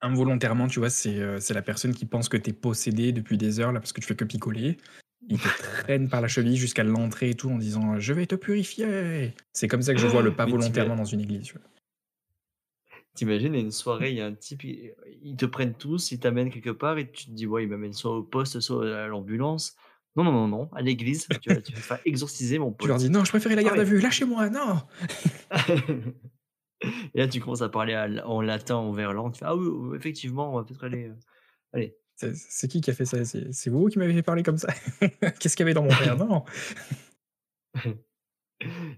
Involontairement, 0.00 0.68
tu 0.68 0.80
vois, 0.80 0.90
c'est, 0.90 1.40
c'est 1.40 1.54
la 1.54 1.62
personne 1.62 1.94
qui 1.94 2.04
pense 2.04 2.28
que 2.28 2.36
tu 2.36 2.50
es 2.50 2.52
possédé 2.52 3.12
depuis 3.12 3.38
des 3.38 3.60
heures 3.60 3.72
là 3.72 3.80
parce 3.80 3.92
que 3.92 4.00
tu 4.00 4.06
fais 4.06 4.16
que 4.16 4.24
picoler. 4.24 4.76
Il 5.28 5.40
te 5.40 5.48
traîne 5.48 6.10
par 6.10 6.20
la 6.20 6.28
cheville 6.28 6.56
jusqu'à 6.56 6.84
l'entrée 6.84 7.30
et 7.30 7.34
tout 7.34 7.48
en 7.50 7.56
disant: 7.56 7.98
«Je 7.98 8.12
vais 8.12 8.26
te 8.26 8.34
purifier». 8.34 9.34
C'est 9.54 9.68
comme 9.68 9.80
ça 9.80 9.94
que 9.94 10.00
je 10.00 10.06
vois 10.06 10.22
le 10.22 10.32
pas 10.36 10.44
volontairement 10.44 10.96
dans 10.96 11.06
une 11.06 11.20
église, 11.20 11.44
tu 11.44 11.54
vois? 11.54 11.62
Tu 13.16 13.24
imagines, 13.24 13.54
il 13.54 13.58
y 13.58 13.60
a 13.60 13.64
une 13.64 13.70
soirée, 13.72 14.10
il 14.10 14.16
y 14.16 14.20
a 14.20 14.26
un 14.26 14.34
type, 14.34 14.64
ils 14.64 15.36
te 15.36 15.46
prennent 15.46 15.74
tous, 15.76 16.10
ils 16.12 16.20
t'amènent 16.20 16.50
quelque 16.50 16.70
part 16.70 16.98
et 16.98 17.10
tu 17.10 17.26
te 17.26 17.30
dis: 17.32 17.46
«Ouais, 17.46 17.64
il 17.64 17.68
m'amène 17.68 17.92
soit 17.92 18.16
au 18.18 18.22
poste, 18.24 18.60
soit 18.60 18.96
à 19.04 19.06
l'ambulance». 19.08 19.76
Non, 20.16 20.24
non, 20.24 20.32
non, 20.32 20.48
non, 20.48 20.70
à 20.74 20.82
l'église, 20.82 21.28
tu 21.40 21.50
vas 21.50 21.60
tu 21.62 21.72
vas 21.74 21.80
te 21.82 21.86
faire 21.86 22.00
exorciser 22.04 22.58
mon 22.58 22.72
Tu 22.80 22.88
leur 22.88 22.98
dis: 22.98 23.08
pote. 23.08 23.10
«Non, 23.10 23.24
je 23.24 23.30
préférais 23.30 23.54
la 23.56 23.62
Ah 23.62 23.64
garde 23.64 23.80
à 23.80 23.84
vue, 23.84 24.00
lâchez-moi, 24.00 24.50
non!» 24.50 24.82
Et 27.14 27.18
là, 27.20 27.28
tu 27.28 27.40
commences 27.40 27.62
à 27.62 27.68
parler 27.68 27.94
à 27.94 28.08
en 28.28 28.40
latin, 28.42 28.76
en 28.76 28.92
verlan, 28.92 29.30
tu 29.30 29.40
fais: 29.40 29.46
«Ah 29.46 29.56
oui, 29.56 29.66
oui, 29.68 29.96
effectivement, 29.96 30.52
on 30.52 30.56
va 30.56 30.64
peut-être 30.64 30.84
aller, 30.84 31.08
heu, 31.08 31.16
allez». 31.72 31.96
C'est 32.16 32.34
c'est 32.36 32.68
qui 32.68 32.80
qui 32.80 32.90
a 32.90 32.94
fait 32.94 33.06
ça? 33.06 33.24
C'est 33.24 33.52
c'est 33.52 33.70
vous 33.70 33.88
qui 33.88 33.98
m'avez 33.98 34.14
fait 34.14 34.22
parler 34.22 34.42
comme 34.44 34.58
ça? 34.58 34.68
Qu'est-ce 35.40 35.56
qu'il 35.56 35.64
y 35.64 35.68
avait 35.68 35.74
dans 35.74 35.84
mon 35.84 35.94
verre? 35.94 36.16
Non! 36.16 36.44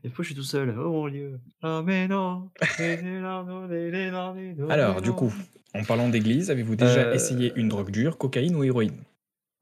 Des 0.02 0.10
fois, 0.10 0.22
je 0.22 0.28
suis 0.28 0.34
tout 0.34 0.42
seul: 0.42 0.70
«Oh 0.78 0.90
mon 0.92 1.08
Dieu, 1.08 1.40
ameno, 1.62 2.52
Alors 4.68 5.00
du 5.02 5.12
coup, 5.12 5.32
en 5.74 5.82
parlant 5.84 6.08
d'église, 6.08 6.50
avez-vous 6.50 6.76
déjà 6.76 7.06
essayé 7.10 7.52
une 7.56 7.68
drogue 7.68 7.90
dure, 7.90 8.18
cocaïne 8.18 8.54
ou 8.56 8.64
héroïne? 8.64 9.02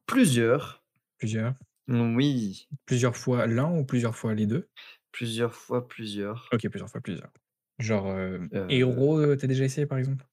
Plusieurs. 0.06 0.82
Plusieurs? 1.18 1.54
Oui. 1.88 2.68
Plusieurs 2.86 3.16
fois 3.16 3.46
l'un 3.46 3.70
ou 3.78 3.84
plusieurs 3.84 4.16
fois 4.16 4.34
les 4.34 4.46
2? 4.46 4.68
Plusieurs 5.12 5.54
fois 5.54 5.86
plusieurs. 5.88 6.50
OK, 6.52 6.68
plusieurs 6.68 6.88
fois 6.90 7.00
plusieurs. 7.00 7.32
Genre, 7.78 8.06
heu, 8.10 8.50
héros, 8.68 9.18
Heu 9.18 9.32
heu, 9.32 9.36
tu 9.36 9.44
as 9.44 9.48
déjà 9.48 9.64
essayé 9.64 9.86
par 9.86 9.98
exemple? 9.98 10.24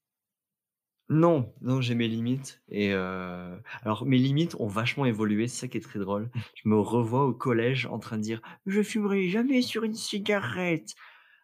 Non, 1.13 1.53
non, 1.61 1.81
j'ai 1.81 1.93
mes 1.93 2.07
limites 2.07 2.61
et 2.69 2.91
heu, 2.93 3.61
alors 3.81 4.05
mes 4.05 4.17
limites 4.17 4.55
ont 4.59 4.67
vachement 4.67 5.03
évolué, 5.05 5.47
c'est 5.49 5.61
ça 5.61 5.67
qui 5.67 5.77
est 5.77 5.81
très 5.81 5.99
drôle. 5.99 6.31
Mmh. 6.33 6.41
Je 6.55 6.69
me 6.69 6.79
revois 6.79 7.25
au 7.25 7.33
collège 7.33 7.85
en 7.87 7.99
train 7.99 8.17
de 8.17 8.21
dire: 8.23 8.41
«Je 8.65 8.81
fumerai 8.81 9.27
jamais 9.29 9.61
sur 9.61 9.83
une 9.83 9.93
cigarette». 9.95 10.95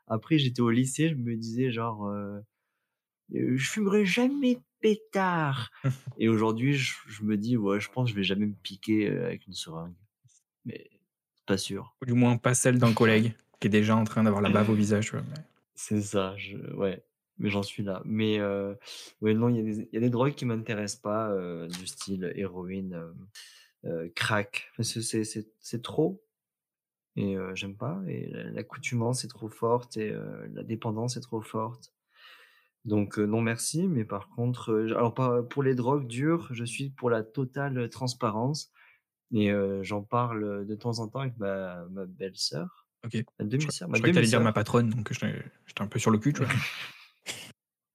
Après 0.08 0.38
j'étais 0.40 0.62
au 0.62 0.70
lycée, 0.72 1.10
je 1.10 1.16
me 1.16 1.36
disais 1.36 1.72
genre, 1.72 2.08
heu: 2.10 2.42
«Heu, 3.34 3.58
je 3.58 3.70
fumerai 3.72 4.06
jamais 4.06 4.56
de 4.56 4.62
pétard» 4.82 5.72
et 6.18 6.30
aujourd'hui 6.30 6.74
je 6.76 6.96
je 7.08 7.24
me 7.24 7.38
dis: 7.38 7.58
«Ouais, 7.58 7.80
je 7.80 7.90
pense 7.92 8.10
je 8.10 8.16
vais 8.16 8.24
jamais 8.24 8.48
me 8.48 8.56
piquer, 8.56 9.10
heu, 9.10 9.26
avec 9.26 9.48
une 9.48 9.54
seringue». 9.54 9.96
Mais 10.66 10.90
pas 11.48 11.58
sûr. 11.58 11.96
Ou 12.02 12.06
du 12.08 12.14
moins 12.14 12.38
pas 12.38 12.56
celle 12.56 12.80
d'un 12.80 12.92
collègue 12.96 13.36
qui 13.60 13.68
est 13.68 13.70
déjà 13.70 13.96
en 13.96 14.04
train 14.04 14.24
d'avoir 14.24 14.42
la 14.42 14.50
bave 14.50 14.72
au 14.72 14.74
visage? 14.74 15.14
Mais 15.14 15.22
C'est 15.76 16.02
ça, 16.02 16.36
je 16.38 16.58
ouais, 16.76 17.04
mais 17.40 17.50
j'en 17.50 17.64
suis 17.64 17.84
là. 17.84 18.02
Mais 18.06 18.40
ouais, 19.22 19.34
non, 19.34 19.50
il 19.50 19.58
y 19.58 19.60
a 19.60 19.64
des 19.64 19.80
il 19.92 19.94
y 19.94 19.98
a 19.98 20.02
des 20.02 20.10
drogues 20.10 20.36
qui 20.36 20.46
m'intéressent 20.46 21.02
pas, 21.02 21.30
heu, 21.32 21.68
du 21.68 21.88
style 21.88 22.32
héroïne, 22.36 22.94
hem, 22.94 23.28
heu, 23.92 24.12
crack, 24.16 24.72
parce 24.78 24.94
que 24.94 25.02
c'est 25.02 25.82
trop 25.82 26.24
et 27.16 27.36
j'aime 27.56 27.76
pas 27.76 28.02
et 28.08 28.28
l'a 28.30 28.44
l'accoutumance 28.52 29.26
est 29.26 29.28
trop 29.30 29.50
forte 29.50 29.98
et 29.98 30.14
la 30.54 30.64
dépendance 30.64 31.18
est 31.18 31.22
trop 31.22 31.42
forte. 31.42 31.94
Donc 32.86 33.18
non 33.18 33.42
merci, 33.42 33.88
mais 33.88 34.06
par 34.06 34.30
contre, 34.30 34.74
alors 34.96 35.14
pas 35.14 35.44
pour 35.44 35.64
les 35.64 35.76
drogues 35.76 36.08
dures, 36.08 36.48
je 36.52 36.64
suis 36.64 36.90
pour 36.92 37.10
la 37.10 37.24
totale 37.24 37.90
transparence 37.90 38.72
et 39.34 39.52
j'en 39.82 40.04
parle, 40.04 40.66
de 40.66 40.76
temps 40.76 41.00
en 41.00 41.08
temps 41.08 41.20
avec 41.22 41.38
ma 41.38 41.86
ma 41.92 42.06
belle-sœur, 42.06 42.88
OK. 43.06 43.14
ma 43.40 43.46
Je 43.52 43.58
demi-sœur, 43.58 43.90
ma 43.90 43.98
je 43.98 44.02
croyais 44.02 44.14
que 44.16 44.26
dire 44.26 44.42
ma 44.42 44.54
patronne, 44.54 44.90
donc 44.90 45.12
j'étais 45.14 45.82
un 45.82 45.88
peu 45.88 46.00
sur 46.00 46.12
le 46.12 46.18
cul, 46.20 46.34
tu 46.34 46.44
vois? 46.44 46.50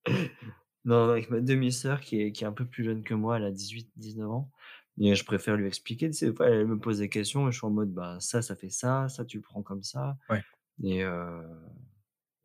Non, 0.84 1.11
avec 1.11 1.30
ma 1.30 1.40
demi-sœur 1.40 2.00
qui 2.00 2.20
est 2.20 2.32
qui 2.32 2.42
est 2.44 2.46
un 2.46 2.53
peu 2.53 2.66
plus 2.66 2.82
jeune 2.84 3.05
que 3.05 3.14
moi, 3.14 3.36
elle 3.36 3.44
a 3.44 3.53
18-19 3.53 4.28
ans 4.30 4.50
et 4.98 5.14
je 5.14 5.24
préfère 5.24 5.57
lui 5.57 5.66
expliquer, 5.68 6.09
tu 6.11 6.14
sais, 6.16 6.26
des 6.30 6.34
fois 6.36 6.48
elle 6.48 6.66
me 6.66 6.78
pose 6.78 6.98
des 6.98 7.09
questions 7.09 7.48
et 7.48 7.53
je 7.53 7.59
suis 7.59 7.66
en 7.66 7.70
mode: 7.70 7.92
«Bah 7.94 8.18
ça, 8.20 8.42
ça 8.42 8.57
fait 8.57 8.68
ça, 8.68 9.09
ça 9.09 9.24
tu 9.24 9.36
le 9.38 9.42
prends 9.42 9.62
comme 9.62 9.82
ça» 9.82 10.16
Ouais. 10.28 10.42
et 10.84 11.05
heu 11.05 11.42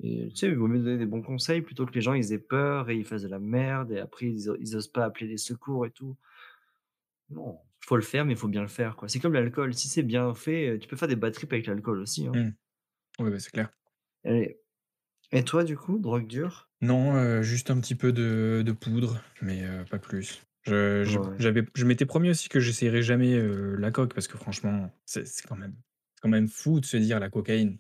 et 0.02 0.30
tu 0.30 0.36
sais, 0.38 0.48
il 0.50 0.56
vaut 0.58 0.68
mieux 0.68 0.80
donner 0.80 0.98
des 0.98 1.06
bons 1.08 1.22
conseils 1.24 1.62
plutôt 1.64 1.86
que 1.88 1.94
les 1.94 2.02
gens 2.02 2.14
ils 2.14 2.34
aient 2.34 2.40
peur 2.40 2.90
et 2.90 2.96
ils 2.98 3.06
fassent 3.06 3.24
de 3.24 3.28
la 3.30 3.40
merde 3.40 3.92
et 3.92 4.00
après 4.00 4.28
ils 4.28 4.50
osent 4.50 4.88
pas 4.90 5.06
appeler 5.06 5.28
les 5.28 5.38
secours 5.38 5.86
et 5.88 5.92
tout. 5.92 6.18
Non, 7.30 7.60
faut 7.80 7.96
le 7.96 8.02
faire, 8.02 8.26
mais 8.26 8.34
il 8.34 8.38
faut 8.38 8.48
bien 8.50 8.62
le 8.62 8.68
faire, 8.68 8.96
quoi. 8.98 9.08
C'est 9.10 9.20
comme 9.20 9.34
l'alcool, 9.34 9.74
si 9.74 9.88
c'est 9.90 10.04
bien 10.04 10.34
fait, 10.34 10.70
heu, 10.76 10.80
tu 10.80 10.88
peux 10.88 10.96
faire 10.98 11.08
des 11.08 11.16
bad 11.16 11.34
trips 11.34 11.52
avec 11.54 11.68
l'alcool 11.68 12.00
aussi, 12.00 12.28
hein. 12.28 12.36
Mmh. 12.36 12.52
Ouais, 13.20 13.32
bah, 13.32 13.40
c'est 13.40 13.52
clair. 13.52 13.72
Et 15.32 15.46
toi 15.46 15.64
du 15.64 15.78
coup, 15.78 16.00
drogue 16.00 16.28
dure? 16.28 16.67
Non, 16.82 17.16
heu, 17.18 17.42
juste 17.42 17.72
un 17.72 17.80
petit 17.80 17.96
peu 17.96 18.12
de 18.14 18.62
de 18.66 18.72
poudre, 18.72 19.22
mais 19.42 19.64
heu, 19.64 19.84
pas 19.90 19.98
plus. 19.98 20.44
Je 20.64 21.04
je 21.06 21.20
Ouais. 21.20 21.40
j'avais 21.40 21.66
je 21.76 21.86
m'étais 21.86 22.06
promis 22.06 22.30
aussi 22.30 22.50
que 22.50 22.60
j'essayerais 22.60 23.02
jamais, 23.02 23.34
heu, 23.36 23.76
la 23.78 23.90
coke 23.92 24.14
parce 24.14 24.28
que 24.28 24.38
franchement, 24.38 24.92
c'est 25.06 25.26
c'est 25.26 25.48
quand 25.48 25.56
même 25.56 25.74
c'est 26.16 26.22
quand 26.22 26.30
même 26.30 26.48
fou 26.48 26.80
de 26.80 26.86
se 26.86 26.98
dire 26.98 27.20
la 27.20 27.30
cocaïne. 27.32 27.80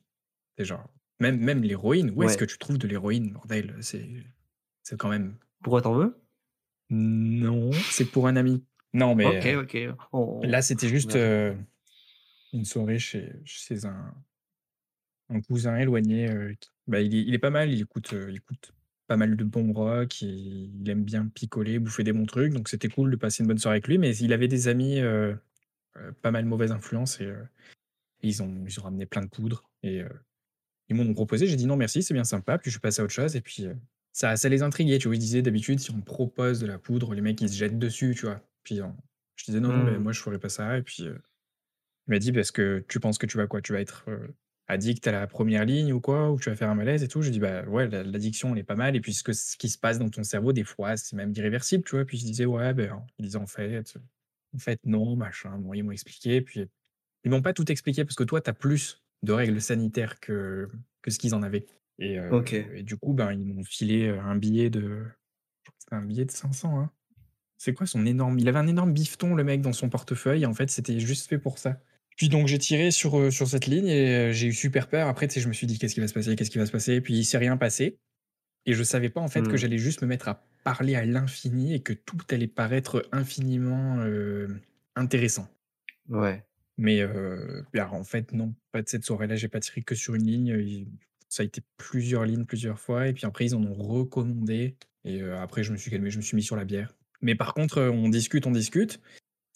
C'est 0.57 0.65
genre 0.65 0.89
même 1.19 1.39
même 1.39 1.63
l'héroïne, 1.63 2.11
où 2.15 2.23
est-ce 2.23 2.37
que 2.37 2.45
tu 2.45 2.57
trouves 2.59 2.79
de 2.79 2.87
l'héroïne 2.87 3.31
bordel? 3.33 3.77
C'est 3.81 4.25
c'est 4.83 4.97
quand 4.97 5.09
même 5.09 5.37
Pourquoi 5.61 5.81
tu 5.81 5.87
en 5.87 5.93
veux? 5.93 6.21
non, 6.89 7.85
c'est 7.89 8.05
pour 8.05 8.27
un 8.27 8.35
ami. 8.35 8.65
Non, 8.93 9.15
mais 9.15 9.39
OK, 9.39 9.55
OK, 9.57 9.77
on 10.13 10.51
là, 10.51 10.61
c'était 10.61 10.89
juste, 10.89 11.15
une 12.53 12.65
soirée 12.65 12.99
chez 12.99 13.41
chez 13.45 13.85
un 13.85 14.13
un 15.29 15.41
cousin 15.41 15.77
éloigné, 15.77 16.55
qui 16.59 16.69
bah, 16.87 17.01
il 17.01 17.13
est 17.15 17.21
il 17.23 17.33
est 17.33 17.39
pas 17.39 17.49
mal, 17.49 17.71
il 17.71 17.81
écoute, 17.81 18.13
il 18.13 18.35
écoute 18.35 18.71
pas 19.07 19.17
mal 19.17 19.35
de 19.37 19.43
bon 19.43 19.73
rock, 19.73 20.21
il 20.21 20.81
il 20.81 20.89
aime 20.89 21.03
bien 21.03 21.27
picoler, 21.27 21.79
bouffer 21.79 22.03
des 22.03 22.13
bons 22.13 22.25
trucs, 22.25 22.53
donc 22.53 22.69
c'était 22.69 22.89
cool 22.89 23.11
de 23.11 23.15
passer 23.17 23.43
une 23.43 23.47
bonne 23.47 23.57
soirée 23.59 23.75
avec 23.77 23.87
lui, 23.87 23.97
mais 23.97 24.15
il 24.17 24.33
avait 24.33 24.47
des 24.49 24.67
amis, 24.67 24.99
heu 25.01 25.37
heu, 25.97 26.13
pas 26.21 26.31
mal 26.31 26.45
mauvaise 26.45 26.71
influence 26.73 27.21
et 27.21 27.25
heu, 27.27 27.47
ils 28.23 28.43
ont 28.43 28.65
ils 28.67 28.79
ont 28.79 28.83
ramené 28.83 29.05
plein 29.07 29.21
de 29.23 29.29
poudre 29.29 29.69
et 29.83 30.03
ils 30.89 30.95
m'en 30.95 31.03
ont 31.03 31.13
proposé, 31.13 31.47
j'ai 31.47 31.55
dit: 31.57 31.65
«Non 31.67 31.77
merci, 31.77 32.03
c'est 32.03 32.13
bien 32.13 32.23
sympa», 32.25 32.57
puis 32.57 32.69
je 32.71 32.75
suis 32.75 32.81
passé 32.81 33.01
à 33.01 33.05
autre 33.05 33.13
chose 33.13 33.35
et 33.35 33.41
puis, 33.41 33.67
ça 34.13 34.35
ça 34.37 34.49
les 34.49 34.63
intriguait, 34.63 34.99
tu 34.99 35.07
vois? 35.09 35.15
Ils 35.15 35.19
disaient: 35.19 35.41
«D'habitude, 35.41 35.79
si 35.79 35.91
on 35.91 36.01
propose 36.01 36.59
de 36.59 36.67
la 36.67 36.79
poudre, 36.79 37.13
les 37.15 37.21
mecs, 37.21 37.41
ils 37.41 37.49
se 37.49 37.55
jettent 37.57 37.79
dessus», 37.79 38.15
tu 38.15 38.25
vois? 38.27 38.41
Puis 38.63 38.77
Je 39.37 39.45
disais: 39.45 39.59
«Non, 39.61 39.73
non, 39.73 39.83
mais 39.83 39.99
Mmh. 39.99 40.01
moi 40.01 40.11
je 40.13 40.21
ferais 40.21 40.39
pas 40.39 40.49
ça» 40.49 40.77
et 40.77 40.83
puis, 40.83 41.03
il 41.05 41.13
m'a 42.07 42.19
dit: 42.19 42.31
«Parce 42.33 42.51
que 42.51 42.85
tu 42.89 42.99
penses 42.99 43.17
que 43.17 43.25
tu 43.27 43.37
vas 43.37 43.47
quoi? 43.47 43.61
Tu 43.61 43.73
vas 43.73 43.81
être, 43.81 44.05
addict 44.67 45.07
à 45.07 45.11
la 45.13 45.27
première 45.27 45.65
ligne 45.65 45.93
ou 45.93 46.01
quoi? 46.01 46.31
Ou 46.31 46.39
tu 46.39 46.49
vas 46.49 46.55
faire 46.55 46.69
un 46.69 46.75
malaise 46.75 47.03
et 47.03 47.07
tout?» 47.07 47.21
je 47.21 47.29
dis: 47.31 47.39
«Bah, 47.39 47.63
ouais, 47.67 47.87
la 47.89 48.03
l'addiction 48.03 48.53
elle 48.53 48.59
est 48.59 48.63
pas 48.63 48.75
mal 48.75 48.95
et 48.95 49.01
puis 49.01 49.13
ce 49.13 49.23
que 49.23 49.33
ce 49.33 49.57
qui 49.57 49.69
se 49.69 49.77
passe 49.79 49.99
dans 49.99 50.09
ton 50.09 50.23
cerveau 50.23 50.53
des 50.53 50.63
fois, 50.65 50.97
c'est 50.97 51.15
même 51.15 51.33
irréversible», 51.35 51.83
tu 51.85 51.95
vois? 51.95 52.05
Puis 52.05 52.17
je 52.19 52.25
disais: 52.25 52.45
«Ouais, 52.45 52.73
ben», 52.73 53.05
il 53.19 53.25
disait: 53.25 53.37
«En 53.37 53.47
fait, 53.47 53.83
en 54.55 54.59
fait 54.59 54.79
non, 54.85 55.15
machin». 55.15 55.57
Bon, 55.59 55.73
ils 55.73 55.83
m'ont 55.83 55.91
expliqué 55.91 56.41
puis 56.41 56.65
ils 57.25 57.31
m'ont 57.31 57.41
pas 57.43 57.53
tout 57.53 57.71
expliqué 57.71 58.05
parce 58.05 58.15
que 58.15 58.23
toi, 58.25 58.41
tu 58.41 58.49
as 58.49 58.53
plus 58.53 59.03
de 59.23 59.33
règles 59.33 59.61
sanitaires 59.61 60.19
que 60.21 60.69
que 61.03 61.11
ce 61.11 61.19
qu'ils 61.19 61.35
en 61.35 61.43
avaient 61.43 61.67
et 61.99 62.17
et 62.75 62.83
du 62.83 62.97
coup, 62.97 63.13
ben, 63.13 63.31
ils 63.33 63.45
m'ont 63.45 63.63
filé, 63.63 64.07
heu, 64.09 64.19
un 64.19 64.35
billet 64.37 64.69
de 64.71 65.05
un 65.91 66.01
billet 66.03 66.25
de 66.25 66.31
500, 66.31 66.79
hein. 66.81 66.91
C'est 67.57 67.73
quoi 67.73 67.87
son 67.87 68.05
énorme 68.07 68.39
il 68.39 68.47
avait 68.49 68.59
un 68.59 68.67
énorme 68.67 68.93
bifton 68.93 69.35
le 69.35 69.43
mec 69.45 69.61
dans 69.61 69.73
son 69.73 69.89
portefeuille 69.89 70.43
et 70.43 70.47
en 70.47 70.53
fait, 70.55 70.69
c'était 70.71 70.99
juste 70.99 71.27
fait 71.29 71.39
pour 71.39 71.59
ça. 71.59 71.79
Puis 72.17 72.29
donc 72.29 72.47
j'ai 72.47 72.59
tiré 72.59 72.91
sur, 72.91 73.19
heu, 73.19 73.31
sur 73.31 73.47
cette 73.47 73.67
ligne 73.67 73.87
et 73.87 74.29
heu, 74.29 74.33
j'ai 74.33 74.47
eu 74.47 74.53
super 74.53 74.89
peur. 74.89 75.07
Après, 75.07 75.27
tu 75.29 75.35
sais, 75.35 75.41
je 75.41 75.47
me 75.47 75.53
suis 75.53 75.67
dit: 75.67 75.79
«Qu'est-ce 75.79 75.95
qui 75.95 76.01
va 76.01 76.09
se 76.09 76.15
passer? 76.15 76.35
Qu'est-ce 76.35 76.51
qui 76.51 76.59
va 76.59 76.65
se 76.67 76.73
passer?» 76.73 77.01
puis 77.01 77.15
il 77.15 77.25
s'est 77.25 77.37
rien 77.39 77.57
passé 77.57 77.99
et 78.65 78.73
je 78.73 78.83
savais 78.83 79.09
pas 79.09 79.21
en 79.21 79.29
fait 79.29 79.47
que 79.47 79.57
Mmh. 79.57 79.57
j'allais 79.57 79.79
juste 79.79 80.01
me 80.03 80.07
mettre 80.07 80.29
à 80.29 80.47
parler 80.63 80.95
à 80.95 81.05
l'infini 81.05 81.73
et 81.73 81.81
que 81.81 81.93
tout 81.93 82.17
allait 82.31 82.47
paraître 82.47 83.07
infiniment, 83.13 83.99
heu, 84.01 84.61
intéressant. 84.95 85.49
Ouais. 86.09 86.45
Mais 86.77 87.01
alors 87.73 87.93
en 87.93 88.03
fait 88.03 88.31
non, 88.33 88.53
pas 88.71 88.81
de 88.81 88.89
cette 88.89 89.03
soirée-là, 89.03 89.35
j'ai 89.35 89.47
pas 89.47 89.59
tiré 89.59 89.81
que 89.81 89.95
sur 89.95 90.13
une 90.15 90.25
ligne, 90.27 90.85
ça 91.27 91.43
a 91.43 91.45
été 91.45 91.61
plusieurs 91.77 92.25
lignes, 92.25 92.45
plusieurs 92.45 92.79
fois 92.79 93.07
et 93.07 93.13
puis 93.13 93.25
après 93.25 93.45
ils 93.45 93.55
en 93.55 93.63
ont 93.63 93.73
recommandé 93.73 94.77
et 95.03 95.21
après 95.23 95.63
je 95.63 95.71
me 95.71 95.77
suis 95.77 95.89
calmé, 95.89 96.11
je 96.11 96.17
me 96.17 96.21
suis 96.21 96.35
mis 96.35 96.43
sur 96.43 96.55
la 96.55 96.65
bière. 96.65 96.93
Mais 97.21 97.33
par 97.33 97.55
contre, 97.55 97.81
on 97.81 98.09
discute, 98.09 98.45
on 98.45 98.51
discute, 98.51 99.01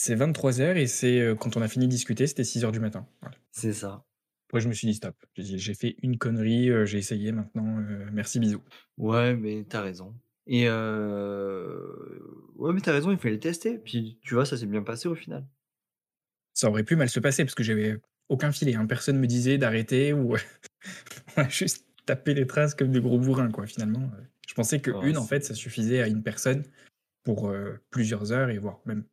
c'est 0.02 0.16
23:00 0.16 0.78
et 0.78 0.88
c'est, 0.88 1.20
heu, 1.20 1.36
quand 1.36 1.58
on 1.58 1.62
a 1.62 1.68
fini 1.68 1.86
de 1.86 1.92
discuter, 1.92 2.26
c'était 2.26 2.44
6:00 2.44 2.72
du 2.72 2.80
matin. 2.80 3.06
Voilà. 3.22 3.36
C'est 3.52 3.74
ça. 3.74 4.04
Après 4.50 4.60
je 4.60 4.68
me 4.68 4.74
suis 4.74 4.88
dit: 4.88 4.96
«Stop». 4.96 5.16
J'ai 5.36 5.44
dit: 5.44 5.60
«J'ai 5.60 5.76
fait 5.76 5.96
une 6.02 6.18
connerie, 6.18 6.70
heu, 6.70 6.86
j'ai 6.86 6.98
essayé 6.98 7.32
maintenant, 7.32 7.80
heu, 7.80 8.08
merci, 8.12 8.40
bisous». 8.40 8.64
Ouais, 8.98 9.36
mais 9.36 9.66
tu 9.70 9.76
as 9.76 9.82
raison 9.82 10.16
et 10.48 10.68
ouais, 10.68 12.74
mais 12.74 12.82
tu 12.82 12.90
as 12.90 12.94
raison, 12.94 13.12
il 13.12 13.18
fallait 13.18 13.36
le 13.36 13.40
tester. 13.40 13.78
Puis 13.78 14.20
tu 14.24 14.34
vois, 14.34 14.46
ça 14.46 14.58
s'est 14.58 14.66
bien 14.66 14.82
passé 14.82 15.08
au 15.08 15.16
final. 15.16 15.46
Ça 16.54 16.70
aurait 16.70 16.84
pu 16.84 16.96
mal 16.96 17.10
se 17.10 17.20
passer 17.20 17.46
parce 17.46 17.56
que 17.56 17.64
j'avais 17.64 17.98
aucun 18.28 18.52
filet, 18.52 18.76
hein. 18.76 18.86
Personne 18.88 19.20
me 19.20 19.28
disait 19.28 19.58
d'arrêter 19.58 20.14
ou 20.14 20.36
on 21.38 21.42
a 21.42 21.48
juste 21.48 21.86
tapé 22.06 22.34
les 22.34 22.48
traces 22.48 22.76
comme 22.76 22.92
des 22.92 23.02
gros 23.02 23.20
bourrins, 23.20 23.52
quoi, 23.52 23.68
finalement. 23.68 24.12
Je 24.48 24.54
pensais 24.54 24.82
Oh, 24.88 24.92
qu'1 25.02 25.18
en 25.18 25.26
fait, 25.26 25.46
ça 25.46 25.54
suffisait 25.54 26.02
à 26.02 26.08
une 26.08 26.24
personne 26.24 26.64
pour, 27.24 27.54
plusieurs 27.92 28.32
heures 28.32 28.50
et 28.50 28.58
voire 28.58 28.82
même 28.86 29.06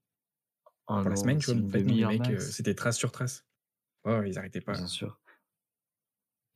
Oh 0.88 1.00
pour 1.00 1.10
la 1.10 1.16
semaine, 1.16 1.38
tu 1.38 1.52
vois? 1.52 1.62
en 1.62 1.68
fait 1.68 1.78
les 1.78 1.92
1/2 1.92 2.02
heure 2.04 2.10
mecs, 2.10 2.30
heu, 2.30 2.32
max. 2.32 2.50
c'était 2.50 2.74
trace 2.74 2.96
sur 2.96 3.12
trace. 3.12 3.46
Ouais, 4.04 4.28
ils 4.28 4.38
arrêtaient 4.38 4.60
pas. 4.60 4.72
Bien 4.72 4.86
sûr. 4.86 5.18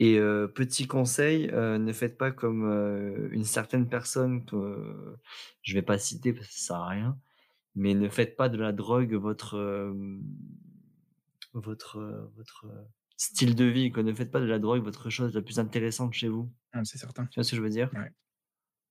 Et 0.00 0.18
petit 0.54 0.86
conseil, 0.86 1.48
ne 1.52 1.92
faites 1.92 2.18
pas 2.18 2.32
comme, 2.32 3.28
une 3.30 3.44
certaine 3.44 3.88
personne 3.88 4.44
que 4.44 5.16
je 5.62 5.74
vais 5.74 5.82
pas 5.82 5.98
citer 5.98 6.32
parce 6.32 6.48
que 6.48 6.52
ça 6.54 6.66
sert 6.66 6.76
à 6.76 6.88
rien, 6.88 7.18
mais 7.74 7.94
ne 7.94 8.08
faites 8.08 8.36
pas 8.36 8.48
de 8.48 8.58
la 8.58 8.72
drogue 8.72 9.14
votre, 9.14 9.92
votre, 11.52 12.00
votre, 12.34 12.66
style 13.16 13.54
de 13.54 13.64
vie, 13.64 13.92
quoi. 13.92 14.02
Ne 14.02 14.12
faites 14.12 14.32
pas 14.32 14.40
de 14.40 14.46
la 14.46 14.58
drogue 14.58 14.82
votre 14.82 15.10
chose 15.10 15.34
la 15.34 15.42
plus 15.42 15.60
intéressante 15.60 16.12
chez 16.12 16.28
vous. 16.28 16.52
Ah, 16.72 16.84
c'est 16.84 16.98
certain. 16.98 17.26
Tu 17.26 17.36
vois 17.36 17.44
ce 17.44 17.50
que 17.52 17.56
je 17.56 17.62
veux 17.62 17.70
dire? 17.70 17.90
Ouais. 17.94 18.10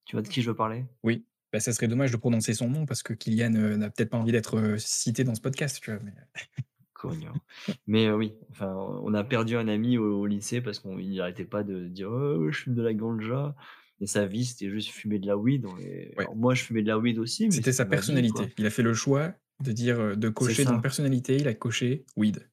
Tu 0.05 0.15
vois 0.15 0.21
de 0.21 0.27
qui 0.29 0.41
je 0.41 0.49
veux 0.49 0.55
parler? 0.55 0.85
Oui, 1.03 1.25
bah, 1.53 1.59
ça 1.59 1.73
serait 1.73 1.87
dommage 1.87 2.11
de 2.11 2.17
prononcer 2.17 2.53
son 2.53 2.69
nom 2.69 2.85
parce 2.85 3.03
que 3.03 3.13
Kylian, 3.13 3.53
heu, 3.55 3.75
n'a 3.77 3.89
peut-être 3.89 4.09
pas 4.09 4.17
envie 4.17 4.31
d'être, 4.31 4.57
heu, 4.57 4.77
cité 4.79 5.23
dans 5.23 5.35
ce 5.35 5.41
podcast, 5.41 5.79
tu 5.81 5.91
vois? 5.91 5.99
Mais. 6.03 6.13
Mais 7.87 8.07
heu, 8.07 8.15
oui, 8.15 8.33
enfin, 8.51 8.73
on 9.03 9.13
a 9.13 9.23
perdu 9.23 9.55
un 9.57 9.67
ami 9.67 9.97
au 9.97 10.19
au 10.21 10.25
lycée 10.25 10.61
parce 10.61 10.79
qu'on 10.79 10.97
il 10.99 11.19
arrêtait 11.21 11.45
pas 11.45 11.63
de 11.63 11.87
dire: 11.87 12.11
«Ouais, 12.11 12.35
ouais, 12.35 12.51
je 12.51 12.59
fume 12.63 12.75
de 12.75 12.81
la 12.81 12.93
ganja» 12.93 13.55
et 13.99 14.07
sa 14.07 14.25
vie, 14.25 14.45
c'était 14.45 14.69
juste 14.69 14.89
fumer 14.89 15.19
de 15.19 15.27
la 15.27 15.37
weed 15.37 15.65
et 15.79 16.17
Ouais. 16.17 16.27
alors 16.27 16.35
moi, 16.35 16.53
je 16.55 16.63
fumais 16.63 16.81
de 16.83 16.87
la 16.87 16.97
weed 16.99 17.19
aussi, 17.19 17.49
C'était 17.49 17.73
sa 17.73 17.85
vie, 17.85 17.85
personnalité. 17.85 18.53
Il 18.57 18.65
a 18.65 18.69
fait 18.71 18.81
le 18.81 18.93
choix 18.95 19.35
de 19.59 19.71
dire, 19.71 20.17
de 20.17 20.29
cocher 20.29 20.65
dans 20.65 20.79
personnalité, 20.79 21.35
il 21.37 21.47
a 21.47 21.53
coché 21.53 22.05
weed. 22.15 22.49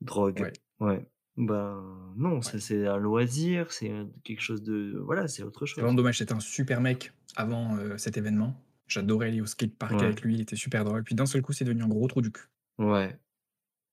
Drogue, 0.00 0.40
Ouais. 0.40 0.52
ouais. 0.80 1.08
Ben, 1.38 2.12
non, 2.16 2.36
Ouais. 2.36 2.42
ça 2.42 2.58
c'est 2.58 2.86
un 2.88 2.96
loisir, 2.96 3.70
c'est, 3.70 3.92
quelque 4.24 4.40
chose 4.42 4.60
de 4.62 4.98
voilà, 5.04 5.28
c'est 5.28 5.44
autre 5.44 5.66
C'est 5.66 5.74
vraiment 5.76 5.92
chose. 5.92 5.96
dommage, 5.96 6.18
c'était 6.18 6.32
un 6.34 6.40
super 6.40 6.80
mec 6.80 7.12
avant, 7.36 7.76
heu, 7.78 7.96
cet 7.96 8.16
événement. 8.16 8.60
J'adorais 8.88 9.28
aller 9.28 9.40
au 9.40 9.46
skatepark 9.46 9.92
Ouais. 9.94 10.04
avec 10.04 10.22
lui, 10.22 10.34
il 10.34 10.40
était 10.40 10.56
super 10.56 10.84
drôle. 10.84 11.04
Puis 11.04 11.14
d'un 11.14 11.26
seul 11.26 11.42
coup, 11.42 11.52
c'est 11.52 11.64
devenu 11.64 11.84
un 11.84 11.88
gros 11.88 12.08
trou 12.08 12.22
du 12.22 12.32
cul. 12.32 12.48
Ouais, 12.78 13.16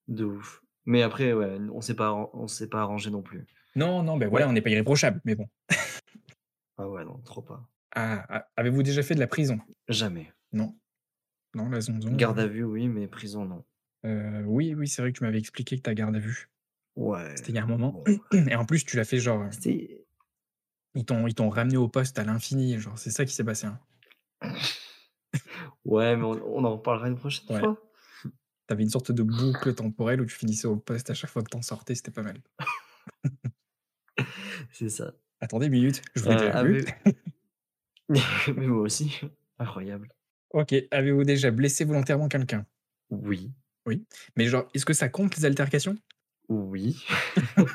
de 0.07 0.25
ouf. 0.25 0.63
Mais 0.85 1.03
après, 1.03 1.33
ouais, 1.33 1.57
on 1.71 1.81
s'est 1.81 1.93
pas 1.95 2.07
arran 2.07 2.31
on 2.33 2.47
s'est 2.47 2.67
pas 2.69 2.81
arrangés 2.81 3.11
non 3.11 3.21
plus. 3.21 3.45
Non, 3.75 4.01
non, 4.01 4.17
beh, 4.17 4.25
voilà, 4.25 4.45
Ouais. 4.45 4.49
on 4.51 4.53
n'est 4.53 4.61
pas 4.61 4.69
irréprochable, 4.71 5.21
mais 5.23 5.35
bon. 5.35 5.47
Ah 6.77 6.89
ouais, 6.89 7.05
non, 7.05 7.19
trop 7.19 7.41
pas. 7.41 7.67
Ah, 7.95 8.25
a 8.39 8.47
avez-vous 8.57 8.83
déjà 8.83 9.03
fait 9.03 9.15
de 9.15 9.19
la 9.19 9.27
prison? 9.27 9.59
Jamais. 9.87 10.33
Non? 10.51 10.75
Non, 11.53 11.69
la 11.69 11.79
zonzon, 11.79 12.13
Garde 12.15 12.39
à 12.39 12.47
vue, 12.47 12.63
oui, 12.63 12.87
mais 12.87 13.07
prison, 13.07 13.45
non. 13.45 13.63
Heu, 14.05 14.43
oui, 14.45 14.73
oui, 14.73 14.87
c'est 14.87 15.01
vrai 15.01 15.11
que 15.13 15.17
tu 15.19 15.23
m'avais 15.23 15.39
expliqué 15.39 15.77
que 15.77 15.81
ta 15.83 15.93
garde 15.93 16.15
à 16.15 16.19
vue, 16.19 16.49
Ouais, 16.95 17.35
c'était 17.35 17.51
il 17.51 17.55
y 17.55 17.59
a 17.59 17.63
un 17.63 17.67
moment 17.67 18.03
bon. 18.05 18.19
et 18.47 18.55
en 18.55 18.65
plus, 18.65 18.85
tu 18.85 18.95
l'as 18.97 19.05
fait 19.05 19.19
genre, 19.19 19.45
C'était 19.51 20.05
ils 20.95 21.05
t'ont 21.05 21.27
ils 21.27 21.35
t'ont 21.35 21.49
ramené 21.49 21.77
au 21.77 21.89
poste 21.89 22.17
à 22.19 22.23
l'infini, 22.23 22.79
genre, 22.79 22.97
c'est 22.97 23.11
ça 23.11 23.25
qui 23.25 23.33
s'est 23.33 23.43
passé, 23.43 23.67
hein? 23.67 23.79
Ouais, 25.83 26.15
mais 26.15 26.23
on 26.23 26.57
on 26.57 26.63
en 26.63 26.71
reparlera 26.77 27.07
une 27.07 27.17
prochaine 27.17 27.45
Ouais. 27.49 27.59
fois. 27.59 27.81
Tu 28.23 28.73
avais 28.73 28.83
une 28.83 28.89
sorte 28.89 29.11
de 29.11 29.23
boucle 29.23 29.73
temporelle 29.75 30.21
où 30.21 30.25
tu 30.25 30.35
finissais 30.35 30.67
au 30.67 30.77
poste 30.77 31.09
à 31.09 31.13
chaque 31.13 31.29
fois 31.29 31.43
que 31.43 31.49
tu 31.49 31.57
en 31.57 31.61
sortais, 31.61 31.95
c'était 31.95 32.11
pas 32.11 32.23
mal. 32.23 32.41
C'est 34.71 34.89
ça. 34.89 35.13
Attendez 35.41 35.65
une 35.67 35.73
minute, 35.73 36.01
je 36.15 36.21
vous 36.21 36.31
vu. 36.31 36.31
avez 36.31 36.85
mais 38.55 38.67
moi 38.67 38.81
aussi, 38.81 39.19
incroyable. 39.59 40.09
OK, 40.51 40.73
avez-vous 40.91 41.23
déjà 41.23 41.51
blessé 41.51 41.85
volontairement 41.85 42.29
quelqu'un? 42.29 42.65
Oui. 43.09 43.51
Oui, 43.87 44.03
mais 44.35 44.47
genre, 44.47 44.67
est-ce 44.73 44.85
que 44.85 44.93
ça 44.93 45.09
compte 45.09 45.35
les 45.37 45.45
altercations? 45.45 45.95
Oui. 46.49 47.05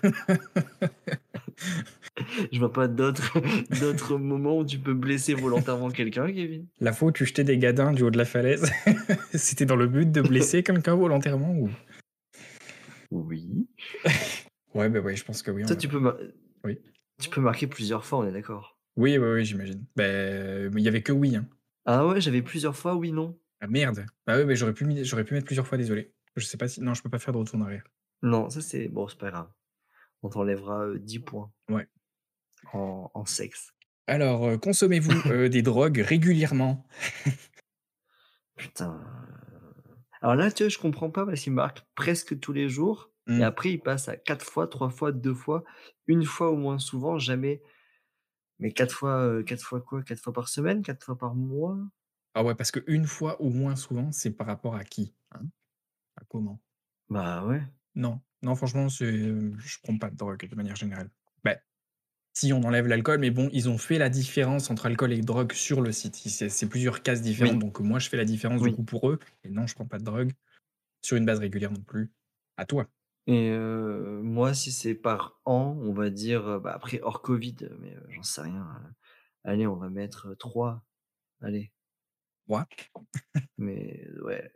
Je 2.53 2.59
vois 2.59 2.73
pas 2.73 2.89
d'autres 2.89 3.39
d'autres 3.81 4.17
moments 4.17 4.59
où 4.59 4.65
tu 4.65 4.79
peux 4.79 4.95
blesser 4.95 5.35
volontairement 5.35 5.91
quelqu'un, 5.91 6.33
Kevin. 6.33 6.67
La 6.81 6.93
fois 6.93 7.09
où 7.09 7.13
tu 7.13 7.27
jetais 7.27 7.45
des 7.45 7.59
gadins 7.59 7.93
du 7.93 8.03
haut 8.03 8.11
de 8.11 8.19
la 8.19 8.25
falaise, 8.25 8.71
c'était 9.35 9.67
dans 9.67 9.77
le 9.77 9.87
but 9.87 10.11
de 10.11 10.21
blesser 10.23 10.63
quelqu'un 10.63 10.95
volontairement 10.95 11.53
ou? 11.53 11.71
Oui. 13.11 13.67
Ouais, 14.75 14.89
bah, 14.89 15.01
ouais, 15.01 15.17
je 15.17 15.25
pense 15.25 15.43
que 15.43 15.51
oui, 15.51 15.65
Toi, 15.65 15.75
on 15.75 15.79
tu 15.79 15.89
peux 15.89 15.99
mar 15.99 16.17
oui. 16.65 16.79
tu 17.21 17.29
peux 17.29 17.41
marquer 17.41 17.67
plusieurs 17.67 18.05
fois, 18.05 18.21
on 18.21 18.27
est 18.27 18.33
d'accord? 18.33 18.79
Oui, 18.97 19.19
oui, 19.19 19.29
oui, 19.33 19.45
j'imagine. 19.45 19.85
Beh, 19.97 20.69
mais 20.73 20.81
il 20.81 20.85
y 20.85 20.89
avait 20.89 21.03
que 21.03 21.13
oui, 21.13 21.35
hein. 21.37 21.49
Ah 21.87 22.07
ouais, 22.07 22.21
j'avais 22.21 22.43
plusieurs 22.43 22.77
fois 22.77 22.95
oui, 22.95 23.11
non? 23.11 23.39
Ah 23.61 23.67
merde! 23.67 24.07
Bah, 24.27 24.37
ouais, 24.37 24.45
mais 24.45 24.55
j'aurais 24.57 24.75
pu 24.75 24.87
j'aurais 25.05 25.25
pu 25.25 25.35
mettre 25.35 25.47
plusieurs 25.47 25.67
fois, 25.67 25.77
désolé. 25.77 26.13
Je 26.37 26.45
sais 26.45 26.57
pas 26.57 26.69
si 26.69 26.81
non, 26.81 26.95
je 26.95 27.03
peux 27.03 27.11
pas 27.11 27.19
faire 27.19 27.33
de 27.33 27.39
retour 27.39 27.59
en 27.59 27.63
arrière. 27.63 27.85
Non, 28.23 28.49
ça 28.49 28.63
c'est 28.63 28.89
bon, 28.89 29.09
c'est 29.09 29.19
pas 29.19 29.31
grave. 29.31 29.53
On 30.23 30.31
t'enlèvera, 30.31 30.87
heu, 30.87 30.99
10 31.01 31.21
points. 31.21 31.53
Ouais. 31.69 31.89
En 32.73 33.11
en 33.15 33.27
sexe. 33.27 33.71
Alors, 34.07 34.47
heu, 34.47 34.59
consommez-vous, 34.59 35.23
heu, 35.31 35.49
des 35.49 35.63
drogues 35.63 36.01
régulièrement? 36.07 36.87
Putain. 38.57 39.01
Alors 40.23 40.35
là, 40.35 40.51
tu 40.51 40.63
vois, 40.65 40.69
je 40.71 40.79
comprends 40.79 41.11
pas 41.11 41.25
parce 41.27 41.41
qu'il 41.43 41.53
marque 41.53 41.83
presque 41.95 42.39
tous 42.41 42.53
les 42.53 42.69
jours 42.69 43.11
et 43.37 43.43
Mmh. 43.43 43.45
après 43.45 43.71
il 43.73 43.79
passe 43.81 44.09
à 44.09 44.17
4 44.17 44.45
fois, 44.45 44.67
3 44.69 44.91
fois, 44.91 45.13
2 45.13 45.35
fois, 45.35 45.65
1 46.07 46.25
fois 46.25 46.51
au 46.51 46.57
moins 46.57 46.79
souvent, 46.79 47.19
jamais 47.19 47.63
mais 48.61 48.73
4 48.73 48.95
fois, 48.95 49.25
heu, 49.27 49.45
4 49.45 49.65
fois 49.65 49.81
quoi? 49.83 50.03
4 50.05 50.21
fois 50.23 50.33
par 50.35 50.49
semaine? 50.49 50.83
4 50.83 51.05
fois 51.05 51.19
par 51.19 51.35
mois? 51.37 51.79
Ah 52.35 52.43
ouais, 52.45 52.57
parce 52.57 52.73
qu'une 52.73 53.07
fois 53.07 53.41
ou 53.41 53.51
moins 53.51 53.77
souvent, 53.77 54.11
c'est 54.13 54.33
par 54.33 54.47
rapport 54.49 54.75
à 54.75 54.83
qui? 54.85 55.15
Hein? 55.33 55.47
À 56.17 56.25
comment? 56.27 56.61
Bah, 57.09 57.45
ouais. 57.47 57.63
Non, 57.95 58.21
non 58.43 58.55
franchement, 58.55 58.87
heu, 59.01 59.53
je 59.59 59.79
prends 59.83 59.99
pas 59.99 60.11
de 60.11 60.17
drogue 60.17 60.49
de 60.49 60.55
manière 60.55 60.77
générale. 60.77 61.11
Bah, 61.45 61.57
si 62.35 62.53
on 62.53 62.63
enlève 62.65 62.87
l'alcool, 62.89 63.21
mais 63.21 63.31
bon, 63.31 63.51
ils 63.53 63.69
ont 63.71 63.79
fait 63.79 63.99
la 63.99 64.11
différence 64.11 64.71
entre 64.71 64.87
alcool 64.87 65.13
et 65.13 65.23
drogue 65.23 65.53
sur 65.53 65.83
le 65.83 65.93
site. 65.93 66.17
C'est 66.17 66.69
plusieurs 66.69 67.03
cases 67.03 67.23
différentes, 67.23 67.59
Oui. 67.59 67.61
donc 67.61 67.81
moi 67.81 67.99
je 68.01 68.09
fais 68.11 68.19
la 68.19 68.25
différence 68.27 68.63
du 68.63 68.71
Oui. 68.71 68.73
coup 68.73 68.85
pour 68.85 69.11
eux 69.11 69.21
et 69.45 69.51
non, 69.51 69.67
je 69.69 69.75
prends 69.75 69.87
pas 69.89 69.99
de 69.99 70.05
drogue 70.05 70.33
sur 71.03 71.17
une 71.19 71.27
base 71.27 71.41
régulière 71.41 71.73
non 71.73 71.83
plus. 71.83 72.13
À 72.57 72.67
toi. 72.67 72.89
Et 73.27 73.51
heu, 73.51 74.21
moi, 74.23 74.55
si 74.55 74.73
c'est 74.73 74.95
par 74.95 75.41
an, 75.45 75.77
on 75.81 75.93
va 75.93 76.11
dire, 76.11 76.47
heu, 76.49 76.61
bah, 76.61 76.73
après 76.75 77.01
hors 77.03 77.23
covid, 77.23 77.57
mais 77.81 77.97
j'en 78.09 78.23
sais 78.23 78.41
rien, 78.43 78.63
heu, 78.87 78.93
allez, 79.45 79.67
on 79.67 79.77
va 79.77 79.89
mettre, 79.91 80.29
heu, 80.31 80.37
3, 80.37 80.85
allez. 81.41 81.73
What? 82.47 82.91
Mais 83.59 84.09
ouais. 84.23 84.51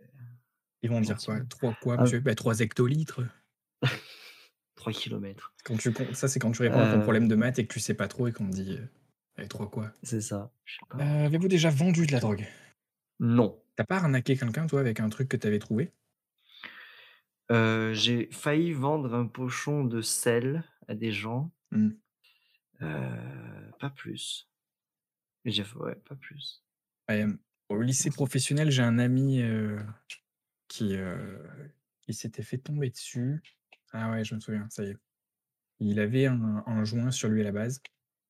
Ils 0.84 0.90
vont 0.90 1.00
dire 1.00 1.16
quoi? 1.16 1.36
Gentiment. 1.38 1.48
3 1.48 1.74
quoi, 1.80 1.96
Ah 1.98 2.02
monsieur? 2.02 2.20
Bah, 2.20 2.34
3 2.34 2.60
hectolitres. 2.60 3.22
3 4.76 4.92
kilomètres. 4.92 5.52
Quand 5.64 5.76
tu 5.78 5.90
ça, 6.12 6.28
c'est 6.28 6.38
quand 6.38 6.52
tu 6.52 6.60
réponds 6.62 6.80
à 6.80 6.90
ton 6.90 7.00
problème 7.00 7.26
de 7.26 7.34
maths 7.34 7.58
et 7.58 7.66
que 7.66 7.72
tu 7.72 7.80
sais 7.80 7.94
pas 7.94 8.06
trop 8.06 8.28
et 8.28 8.32
qu'on 8.32 8.48
te 8.50 8.54
dit, 8.54 8.72
heu: 8.72 8.88
«Eh 9.38 9.48
3 9.48 9.70
quoi?» 9.70 9.90
C'est 10.02 10.20
ça, 10.20 10.52
pas. 10.90 10.98
avez-vous 10.98 11.48
déjà 11.48 11.70
vendu 11.70 12.06
de 12.06 12.12
la 12.12 12.20
drogue? 12.20 12.46
Non. 13.18 13.58
Tu 13.78 13.84
pas 13.84 13.96
arnaqué 13.96 14.36
quelqu'un, 14.36 14.66
toi, 14.66 14.80
avec 14.80 15.00
un 15.00 15.08
truc 15.08 15.28
que 15.28 15.36
tu 15.38 15.46
avais 15.46 15.58
trouvé? 15.58 15.90
J'ai 17.48 18.28
failli 18.30 18.72
vendre 18.72 19.14
un 19.14 19.26
pochon 19.26 19.84
de 19.84 20.02
sel 20.02 20.64
à 20.86 20.94
des 20.94 21.12
gens. 21.12 21.50
Heu, 22.82 23.70
pas 23.80 23.90
plus. 23.90 24.50
j'ai 25.46 25.64
ouais, 25.76 25.94
pas 25.94 26.14
plus. 26.16 26.62
au 27.70 27.80
lycée 27.80 28.10
professionnel, 28.10 28.70
j'ai 28.70 28.82
un 28.82 28.98
ami, 28.98 29.42
qui, 30.68 30.96
s'était 32.10 32.42
fait 32.42 32.58
tomber 32.58 32.90
dessus. 32.90 33.42
Ah 33.92 34.10
ouais, 34.10 34.24
je 34.24 34.34
me 34.34 34.40
souviens, 34.40 34.66
ça 34.70 34.84
y 34.84 34.90
est. 34.90 34.96
Il 35.80 36.00
avait 36.00 36.26
un 36.26 36.84
joint 36.84 37.10
sur 37.10 37.28
lui 37.28 37.40
à 37.40 37.44
la 37.44 37.52
base, 37.52 37.80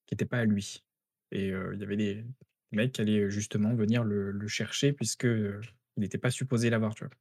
qui 0.07 0.15
était 0.15 0.27
pas 0.27 0.39
à 0.39 0.45
lui 0.45 0.83
et 1.35 1.49
il 1.49 1.79
y 1.79 1.83
avait 1.83 1.97
des 1.97 2.25
mecs 2.73 2.93
qui 2.93 3.01
allaient, 3.01 3.31
justement 3.31 3.75
venir 3.75 4.05
le 4.05 4.31
le 4.31 4.49
chercher 4.49 4.93
puisque, 4.93 5.25
il 5.25 6.01
n'était 6.01 6.19
pas 6.19 6.31
supposé 6.31 6.71
l'avoir, 6.71 6.95
tu 6.95 7.05
vois? 7.05 7.13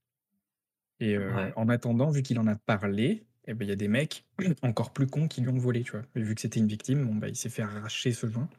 Et 0.99 1.17
en 1.55 1.67
attendant, 1.67 2.09
vu 2.11 2.21
qu'il 2.21 2.39
en 2.39 2.47
a 2.47 2.55
parlé 2.55 3.25
et 3.45 3.53
ben, 3.53 3.65
il 3.65 3.69
y 3.69 3.73
a 3.73 3.75
des 3.75 3.89
mecs 3.89 4.25
encore 4.61 4.93
plus 4.93 5.07
cons 5.07 5.27
qui 5.27 5.41
lui 5.41 5.49
ont 5.49 5.57
volé, 5.57 5.83
tu 5.83 5.91
vois? 5.91 6.03
Et 6.15 6.21
vu 6.21 6.33
que 6.33 6.41
c'était 6.41 6.59
une 6.59 6.67
victime, 6.67 7.05
bon, 7.05 7.15
bah, 7.15 7.27
il 7.27 7.35
s'est 7.35 7.49
fait 7.49 7.61
arracher 7.61 8.13
ce 8.13 8.27
joint. 8.27 8.49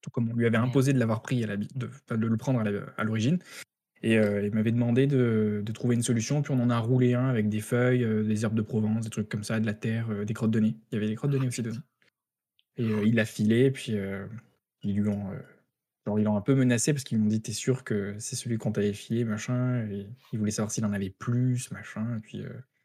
Tout 0.00 0.10
comme 0.10 0.30
on 0.30 0.34
lui 0.34 0.46
avait 0.46 0.56
imposé 0.56 0.92
de 0.94 0.98
l'avoir 0.98 1.20
pris 1.20 1.44
à 1.44 1.48
la 1.48 1.56
de 1.56 1.66
de 1.76 2.26
le 2.26 2.36
prendre 2.36 2.60
à 2.96 3.04
l'origine 3.04 3.38
et 4.02 4.14
il 4.14 4.50
m'avait 4.52 4.72
demandé 4.72 5.06
de 5.06 5.62
de 5.64 5.72
trouver 5.72 5.94
une 5.94 6.02
solution, 6.02 6.42
puis 6.42 6.52
on 6.52 6.60
en 6.60 6.70
a 6.70 6.78
roulé 6.78 7.14
un 7.14 7.28
avec 7.28 7.48
des 7.48 7.60
feuilles, 7.60 8.06
des 8.24 8.44
herbes 8.44 8.54
de 8.54 8.62
Provence, 8.62 9.04
des 9.04 9.10
trucs 9.10 9.28
comme 9.28 9.44
ça, 9.44 9.60
de 9.60 9.66
la 9.66 9.74
terre, 9.74 10.24
des 10.24 10.34
crottes 10.34 10.50
de 10.50 10.60
nez. 10.60 10.76
Il 10.90 10.94
y 10.94 10.98
avait 10.98 11.08
des 11.08 11.14
crottes 11.16 11.30
de 11.30 11.38
nez 11.38 11.46
aussi 11.46 11.62
dedans 11.62 11.80
et 12.76 12.84
il 13.04 13.14
l'a 13.14 13.24
filé, 13.24 13.70
puis 13.70 13.94
ils 14.82 14.96
lui 14.96 15.08
ont, 15.08 15.30
genre 16.06 16.18
ils 16.18 16.24
l'ont 16.24 16.36
un 16.36 16.40
peu 16.40 16.54
menacé 16.54 16.92
parce 16.92 17.04
qu'ils 17.04 17.18
m'ont 17.18 17.26
dit: 17.26 17.42
«Tu 17.42 17.52
sûr 17.52 17.84
que 17.84 18.14
c'est 18.18 18.36
celui 18.36 18.58
qu'on 18.58 18.72
t'avait 18.72 18.92
filé?» 18.92 19.24
machin? 19.24 19.86
Et 19.90 20.06
il 20.32 20.38
voulait 20.38 20.50
savoir 20.50 20.70
s'il 20.70 20.84
en 20.84 20.92
avait 20.92 21.10
plus, 21.10 21.70
machin 21.70 22.16
et 22.16 22.20
puis, 22.20 22.42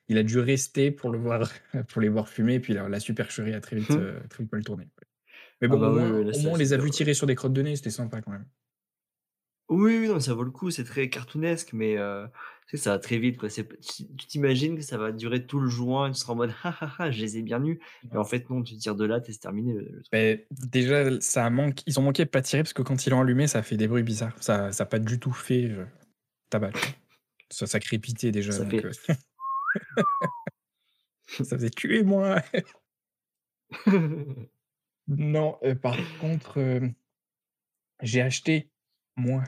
il 0.07 0.17
a 0.17 0.23
dû 0.23 0.39
rester 0.39 0.91
pour 0.91 1.09
le 1.09 1.17
voir 1.17 1.49
pour 1.89 2.01
les 2.01 2.09
voir 2.09 2.27
fumer 2.27 2.59
puis 2.59 2.73
la 2.73 2.89
la 2.89 2.99
supercherie 2.99 3.53
a 3.53 3.61
très 3.61 3.77
vite, 3.77 3.89
mmh. 3.89 4.27
très 4.29 4.43
vite 4.43 4.51
mal 4.51 4.63
tourné. 4.63 4.87
Mais 5.61 5.67
bon, 5.67 5.77
ah 5.81 5.95
bah 5.95 6.09
au 6.11 6.39
moins 6.41 6.51
on 6.51 6.55
les 6.57 6.73
a 6.73 6.77
vus 6.77 6.91
tirer 6.91 7.13
sur 7.13 7.27
des 7.27 7.35
crottes 7.35 7.53
de 7.53 7.61
nez, 7.61 7.75
c'était 7.75 7.89
sympa 7.89 8.21
quand 8.21 8.31
même. 8.31 8.45
Oui, 9.67 9.97
oui, 9.97 10.07
non, 10.07 10.19
ça 10.19 10.33
vaut 10.35 10.43
le 10.43 10.51
coup, 10.51 10.69
c'est 10.69 10.83
très 10.83 11.09
cartoonesque, 11.09 11.73
mais 11.73 11.97
heu, 11.97 12.27
tu 12.67 12.77
sais, 12.77 12.83
ça 12.83 12.91
va 12.91 12.99
très 12.99 13.17
vite, 13.17 13.37
quoi. 13.39 13.49
C'est 13.49 13.67
tu 13.81 14.05
t'imagines 14.27 14.75
que 14.75 14.83
ça 14.83 14.97
va 14.99 15.11
durer 15.11 15.45
tout 15.47 15.59
le 15.59 15.67
joint, 15.69 16.11
tu 16.11 16.19
seras 16.19 16.33
en 16.33 16.35
mode: 16.35 16.53
«Ah, 16.63 16.75
ah, 16.81 16.93
ah, 16.99 17.11
je 17.11 17.19
les 17.19 17.37
ai 17.37 17.41
bien 17.41 17.59
nus» 17.59 17.79
et 18.13 18.17
en 18.17 18.23
fait, 18.25 18.47
non, 18.51 18.61
tu 18.61 18.77
tires 18.77 18.95
de 18.95 19.05
là, 19.05 19.19
c'est 19.25 19.39
terminé 19.39 19.73
le 19.73 20.03
déjà, 20.51 21.19
ça 21.19 21.49
manque 21.49 21.79
ils 21.87 21.99
ont 21.99 22.03
manqué 22.03 22.25
de 22.25 22.29
pas 22.29 22.41
tirer 22.43 22.61
parce 22.61 22.73
que 22.73 22.83
quand 22.83 23.07
ils 23.07 23.09
l'ont 23.09 23.21
allumé, 23.21 23.47
ça 23.47 23.63
fait 23.63 23.77
des 23.77 23.87
bruits 23.87 24.03
bizarres. 24.03 24.35
Ça 24.39 24.71
ça 24.71 24.83
a 24.83 24.85
pas 24.85 24.99
du 24.99 25.19
tout 25.19 25.31
fait, 25.33 25.63
heu, 25.65 25.87
tabac, 26.51 26.71
Ça 27.51 27.67
ça 27.67 27.79
crépitait 27.79 28.31
déjà 28.31 28.51
Ça 28.51 28.65
fait 28.65 28.83
ça 31.43 31.57
faisait: 31.57 31.69
«Tuez-moi!» 31.71 32.41
Non, 35.07 35.59
par 35.81 35.97
contre, 36.19 36.59
j'ai 38.01 38.21
acheté, 38.21 38.69
moi, 39.15 39.43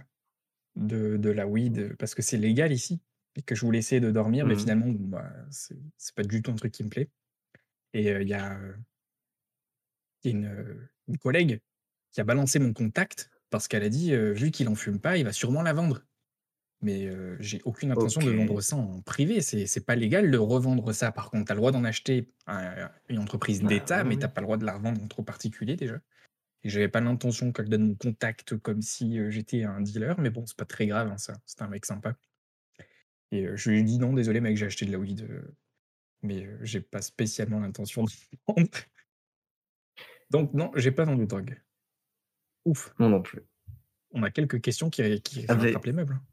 de 0.76 1.18
de 1.18 1.30
la 1.30 1.48
weed, 1.48 1.96
parce 1.98 2.16
que 2.16 2.22
c'est 2.22 2.38
légal 2.38 2.72
ici 2.72 3.02
et 3.38 3.42
que 3.44 3.56
je 3.56 3.62
voulais 3.62 3.80
essayer 3.80 4.02
de 4.02 4.12
dormir, 4.12 4.46
mais 4.46 4.56
mmh. 4.56 4.60
finalement, 4.60 4.88
bah, 4.90 5.32
c'est 5.52 6.16
pas 6.16 6.24
du 6.24 6.42
tout 6.42 6.52
un 6.52 6.56
truc 6.56 6.72
qui 6.72 6.84
me 6.84 6.90
plaît. 6.90 7.10
Et 7.94 8.10
il 8.10 8.28
y 8.28 8.34
a, 8.34 8.60
une, 10.24 10.90
une 11.08 11.18
collègue 11.18 11.62
qui 12.12 12.20
a 12.20 12.24
balancé 12.24 12.60
mon 12.60 12.74
contact 12.74 13.30
parce 13.50 13.68
qu'elle 13.68 13.84
a 13.84 13.90
dit, 13.90 14.16
«Vu 14.34 14.52
qu'il 14.52 14.68
en 14.68 14.76
fume 14.76 15.00
pas, 15.00 15.18
il 15.18 15.24
va 15.24 15.32
sûrement 15.32 15.62
la 15.62 15.74
vendre». 15.74 16.04
Mais 16.82 17.10
j'ai 17.40 17.62
aucune 17.64 17.92
intention 17.92 18.22
de 18.22 18.32
vendre 18.32 18.60
ça 18.62 18.76
en 18.76 19.02
privé, 19.02 19.42
c'est 19.42 19.86
pas 19.86 19.96
légal 19.96 20.30
de 20.30 20.38
revendre 20.38 20.94
ça. 20.94 21.12
Par 21.12 21.30
contre, 21.30 21.46
tu 21.46 21.52
as 21.52 21.56
le 21.56 21.60
droit 21.60 21.72
d'en 21.72 21.84
acheter 21.84 22.30
à 22.48 22.92
une 23.08 23.20
entreprise 23.20 23.62
bah, 23.62 23.70
d'État, 23.70 24.04
mais 24.04 24.18
tu 24.18 24.28
pas 24.28 24.42
le 24.42 24.46
droit 24.46 24.58
de 24.58 24.66
la 24.66 24.74
revendre 24.74 25.02
entre 25.02 25.22
particuliers 25.22 25.76
déjà 25.76 26.00
et 26.68 26.70
j'avais 26.70 26.90
pas 26.90 27.00
l'intention 27.00 27.54
qu'elle 27.54 27.70
donne 27.70 27.88
mon 27.88 27.96
contact 27.96 28.58
comme 28.58 28.82
si, 28.82 29.20
j'étais 29.30 29.64
un 29.64 29.80
dealer, 29.80 30.20
mais 30.20 30.30
bon, 30.30 30.46
c'est 30.46 30.58
pas 30.58 30.66
très 30.66 30.86
grave, 30.86 31.08
hein, 31.08 31.18
ça. 31.18 31.34
C'était 31.46 31.64
un 31.64 31.70
mec 31.70 31.86
sympa 31.86 32.18
et 33.32 33.48
je 33.56 33.70
lui 33.70 33.80
ai 33.80 33.84
dit: 33.84 34.00
«Non, 34.00 34.14
désolé 34.14 34.42
mec, 34.42 34.58
j'ai 34.58 34.66
acheté 34.66 34.86
de 34.86 34.92
la 34.92 35.00
weed, 35.00 35.28
mais 36.22 36.48
j'ai 36.62 36.82
pas 36.82 37.02
spécialement 37.02 37.60
l'intention 37.60 38.04
de 38.04 38.10
vendre». 38.48 38.70
Donc 40.30 40.54
non, 40.54 40.72
j'ai 40.76 40.92
pas 40.92 41.06
vendu 41.06 41.22
de 41.22 41.28
drogue. 41.28 41.62
Ouf. 42.66 42.94
Moi 42.98 43.10
non 43.10 43.22
plus. 43.22 43.44
On 44.12 44.24
a 44.24 44.32
quelques 44.32 44.62
questions 44.62 44.90
qui 44.90 45.22
qui 45.22 45.46
rattrapent 45.46 45.86
les 45.86 45.94
meubles. 45.94 46.20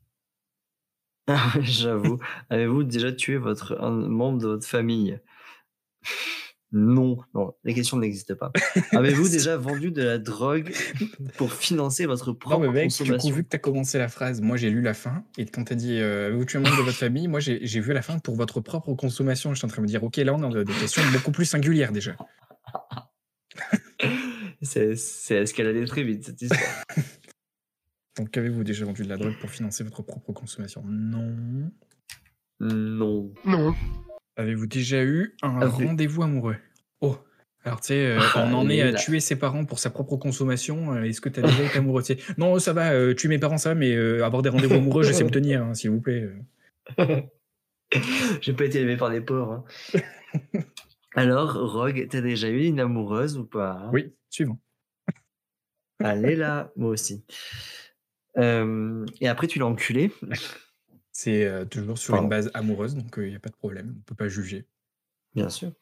Ah 1.26 1.54
j'avoue. 1.62 2.18
Avez-vous 2.50 2.84
déjà 2.84 3.10
tué 3.10 3.38
votre 3.38 3.80
un 3.80 3.90
membre 3.90 4.42
de 4.42 4.46
votre 4.46 4.66
famille? 4.66 5.18
Non, 6.76 7.18
non, 7.34 7.54
les 7.62 7.72
questions 7.72 7.96
n'existent 7.96 8.34
pas. 8.34 8.50
Avez-vous 8.90 9.28
déjà 9.28 9.56
vendu 9.56 9.92
de 9.92 10.02
la 10.02 10.18
drogue 10.18 10.74
pour 11.36 11.52
financer 11.52 12.04
votre 12.04 12.32
propre 12.32 12.58
non, 12.58 12.72
mais 12.72 12.86
mec, 12.86 13.02
Du 13.02 13.16
coup, 13.16 13.30
vu 13.30 13.44
que 13.44 13.50
tu 13.50 13.56
as 13.56 13.60
commencé 13.60 13.96
la 13.96 14.08
phrase, 14.08 14.40
moi 14.40 14.56
j'ai 14.56 14.70
lu 14.70 14.82
la 14.82 14.92
fin, 14.92 15.24
et 15.38 15.46
quand 15.46 15.62
tu 15.64 15.72
as 15.72 15.76
dit 15.76 16.00
euh, 16.00 16.26
avez-vous 16.26 16.44
tué 16.44 16.58
un 16.58 16.62
membre 16.62 16.78
de 16.78 16.82
votre 16.82 16.98
famille, 16.98 17.28
moi 17.28 17.38
j'ai 17.38 17.80
vu 17.80 17.92
la 17.92 18.02
fin 18.02 18.18
pour 18.18 18.34
votre 18.34 18.60
propre 18.60 18.92
consommation. 18.94 19.54
Je 19.54 19.58
suis 19.58 19.66
en 19.66 19.68
train 19.68 19.82
de 19.82 19.86
me 19.86 19.88
dire, 19.88 20.02
ok, 20.02 20.16
là 20.16 20.34
on 20.34 20.42
a 20.42 20.64
des 20.64 20.72
questions 20.72 21.02
beaucoup 21.12 21.30
plus 21.30 21.44
singulières 21.44 21.92
déjà. 21.92 22.16
c'est 24.62 24.96
escaladé 25.30 25.84
très 25.84 26.02
vite 26.02 26.24
cette 26.24 26.42
histoire. 26.42 26.84
Donc, 28.16 28.36
avez-vous 28.36 28.64
déjà 28.64 28.84
vendu 28.84 29.02
de 29.02 29.08
la 29.08 29.16
drogue 29.16 29.38
pour 29.40 29.50
financer 29.50 29.84
votre 29.84 30.02
propre 30.02 30.32
consommation? 30.32 30.82
Non. 30.86 31.70
Non. 32.60 33.32
Non. 33.44 33.74
Avez-vous 34.36 34.66
déjà 34.66 35.04
eu 35.04 35.36
un 35.42 35.68
rendez-vous 35.68 36.22
amoureux? 36.22 36.56
Oh 37.00 37.16
alors, 37.66 37.80
tu 37.80 37.88
sais, 37.88 38.06
euh, 38.06 38.18
on 38.36 38.52
en 38.52 38.68
est 38.68 38.82
à 38.82 38.92
tuer 38.92 39.20
ses 39.20 39.36
parents 39.36 39.64
pour 39.64 39.78
sa 39.78 39.88
propre 39.88 40.16
consommation. 40.16 40.92
Euh, 40.92 41.04
est-ce 41.04 41.22
que 41.22 41.30
tu 41.30 41.40
as 41.40 41.44
déjà 41.44 41.62
été 41.62 41.78
amoureux? 41.78 42.02
Non, 42.36 42.58
ça 42.58 42.74
va, 42.74 42.92
euh, 42.92 43.14
tuer 43.14 43.28
mes 43.28 43.38
parents, 43.38 43.56
ça 43.56 43.70
va, 43.70 43.74
mais 43.74 43.96
avoir 44.20 44.42
des 44.42 44.50
rendez-vous 44.50 44.74
amoureux, 44.74 45.02
je 45.02 45.12
sais 45.12 45.24
me 45.24 45.30
tenir, 45.30 45.64
hein, 45.64 45.72
s'il 45.72 45.90
vous 45.90 46.00
plaît. 46.00 46.30
J'ai 48.42 48.52
pas 48.52 48.64
été 48.66 48.80
élevé 48.80 48.98
par 48.98 49.10
des 49.10 49.22
pauvres. 49.22 49.64
Hein. 49.94 50.60
Alors, 51.14 51.54
Rogue, 51.54 52.06
t'as 52.10 52.20
déjà 52.20 52.48
eu 52.48 52.64
une 52.64 52.80
amoureuse 52.80 53.38
ou 53.38 53.46
pas? 53.46 53.88
Oui, 53.94 54.12
suivant. 54.28 54.58
Allez 56.00 56.36
là, 56.36 56.70
moi 56.76 56.90
aussi 56.90 57.24
et 58.36 59.28
après, 59.28 59.46
tu 59.46 59.58
l'as 59.58 59.66
enculé? 59.66 60.10
C'est, 61.16 61.48
toujours 61.70 61.96
sur 61.96 62.16
une 62.16 62.28
base 62.28 62.50
amoureuse, 62.54 62.96
donc 62.96 63.14
il 63.18 63.30
y 63.30 63.36
a 63.36 63.38
pas 63.38 63.48
de 63.48 63.54
problème, 63.54 63.94
on 63.96 64.02
peut 64.02 64.16
pas 64.16 64.28
juger. 64.28 64.66
Bien 65.34 65.48
sûr. 65.48 65.72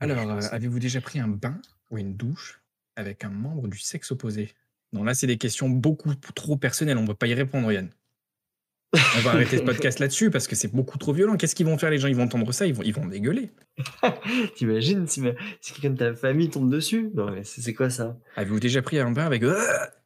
Alors, 0.00 0.30
avez-vous 0.52 0.78
déjà 0.78 1.00
pris 1.00 1.18
un 1.18 1.28
bain 1.28 1.60
ou 1.90 1.98
une 1.98 2.14
douche 2.14 2.62
avec 2.96 3.24
un 3.24 3.30
membre 3.30 3.68
du 3.68 3.78
sexe 3.78 4.10
opposé? 4.10 4.52
Non, 4.92 5.02
là, 5.02 5.14
c'est 5.14 5.26
des 5.26 5.38
questions 5.38 5.68
beaucoup 5.68 6.14
trop 6.34 6.56
personnelles, 6.56 6.98
on 6.98 7.02
ne 7.02 7.06
peut 7.06 7.14
pas 7.14 7.26
y 7.26 7.34
répondre, 7.34 7.72
Yann. 7.72 7.90
On 9.16 9.20
va 9.20 9.32
arrêter 9.32 9.58
ce 9.58 9.62
podcast 9.66 9.98
là-dessus 9.98 10.30
parce 10.30 10.46
que 10.46 10.54
c'est 10.54 10.72
beaucoup 10.72 10.98
trop 10.98 11.12
violent. 11.12 11.36
Qu'est-ce 11.36 11.54
qu'ils 11.54 11.66
vont 11.66 11.78
faire 11.78 11.90
les 11.90 11.98
gens? 11.98 12.08
Ils 12.08 12.14
vont 12.14 12.24
entendre 12.24 12.52
ça, 12.52 12.66
ils 12.66 12.74
vont 12.74 12.82
ils 12.82 12.94
vont 12.94 13.06
dégueuler. 13.06 13.50
T'imagines 14.54 15.06
si 15.08 15.22
si 15.60 15.72
quelqu'un 15.72 15.90
de 15.90 15.96
ta 15.96 16.14
famille 16.14 16.48
tombe 16.48 16.70
dessus? 16.70 17.10
Non 17.14 17.30
mais 17.30 17.42
c'est 17.42 17.74
quoi 17.74 17.90
ça? 17.90 18.16
Avez-vous 18.36 18.60
déjà 18.60 18.82
pris 18.82 19.00
un 19.00 19.10
bain 19.10 19.26
avec, 19.26 19.42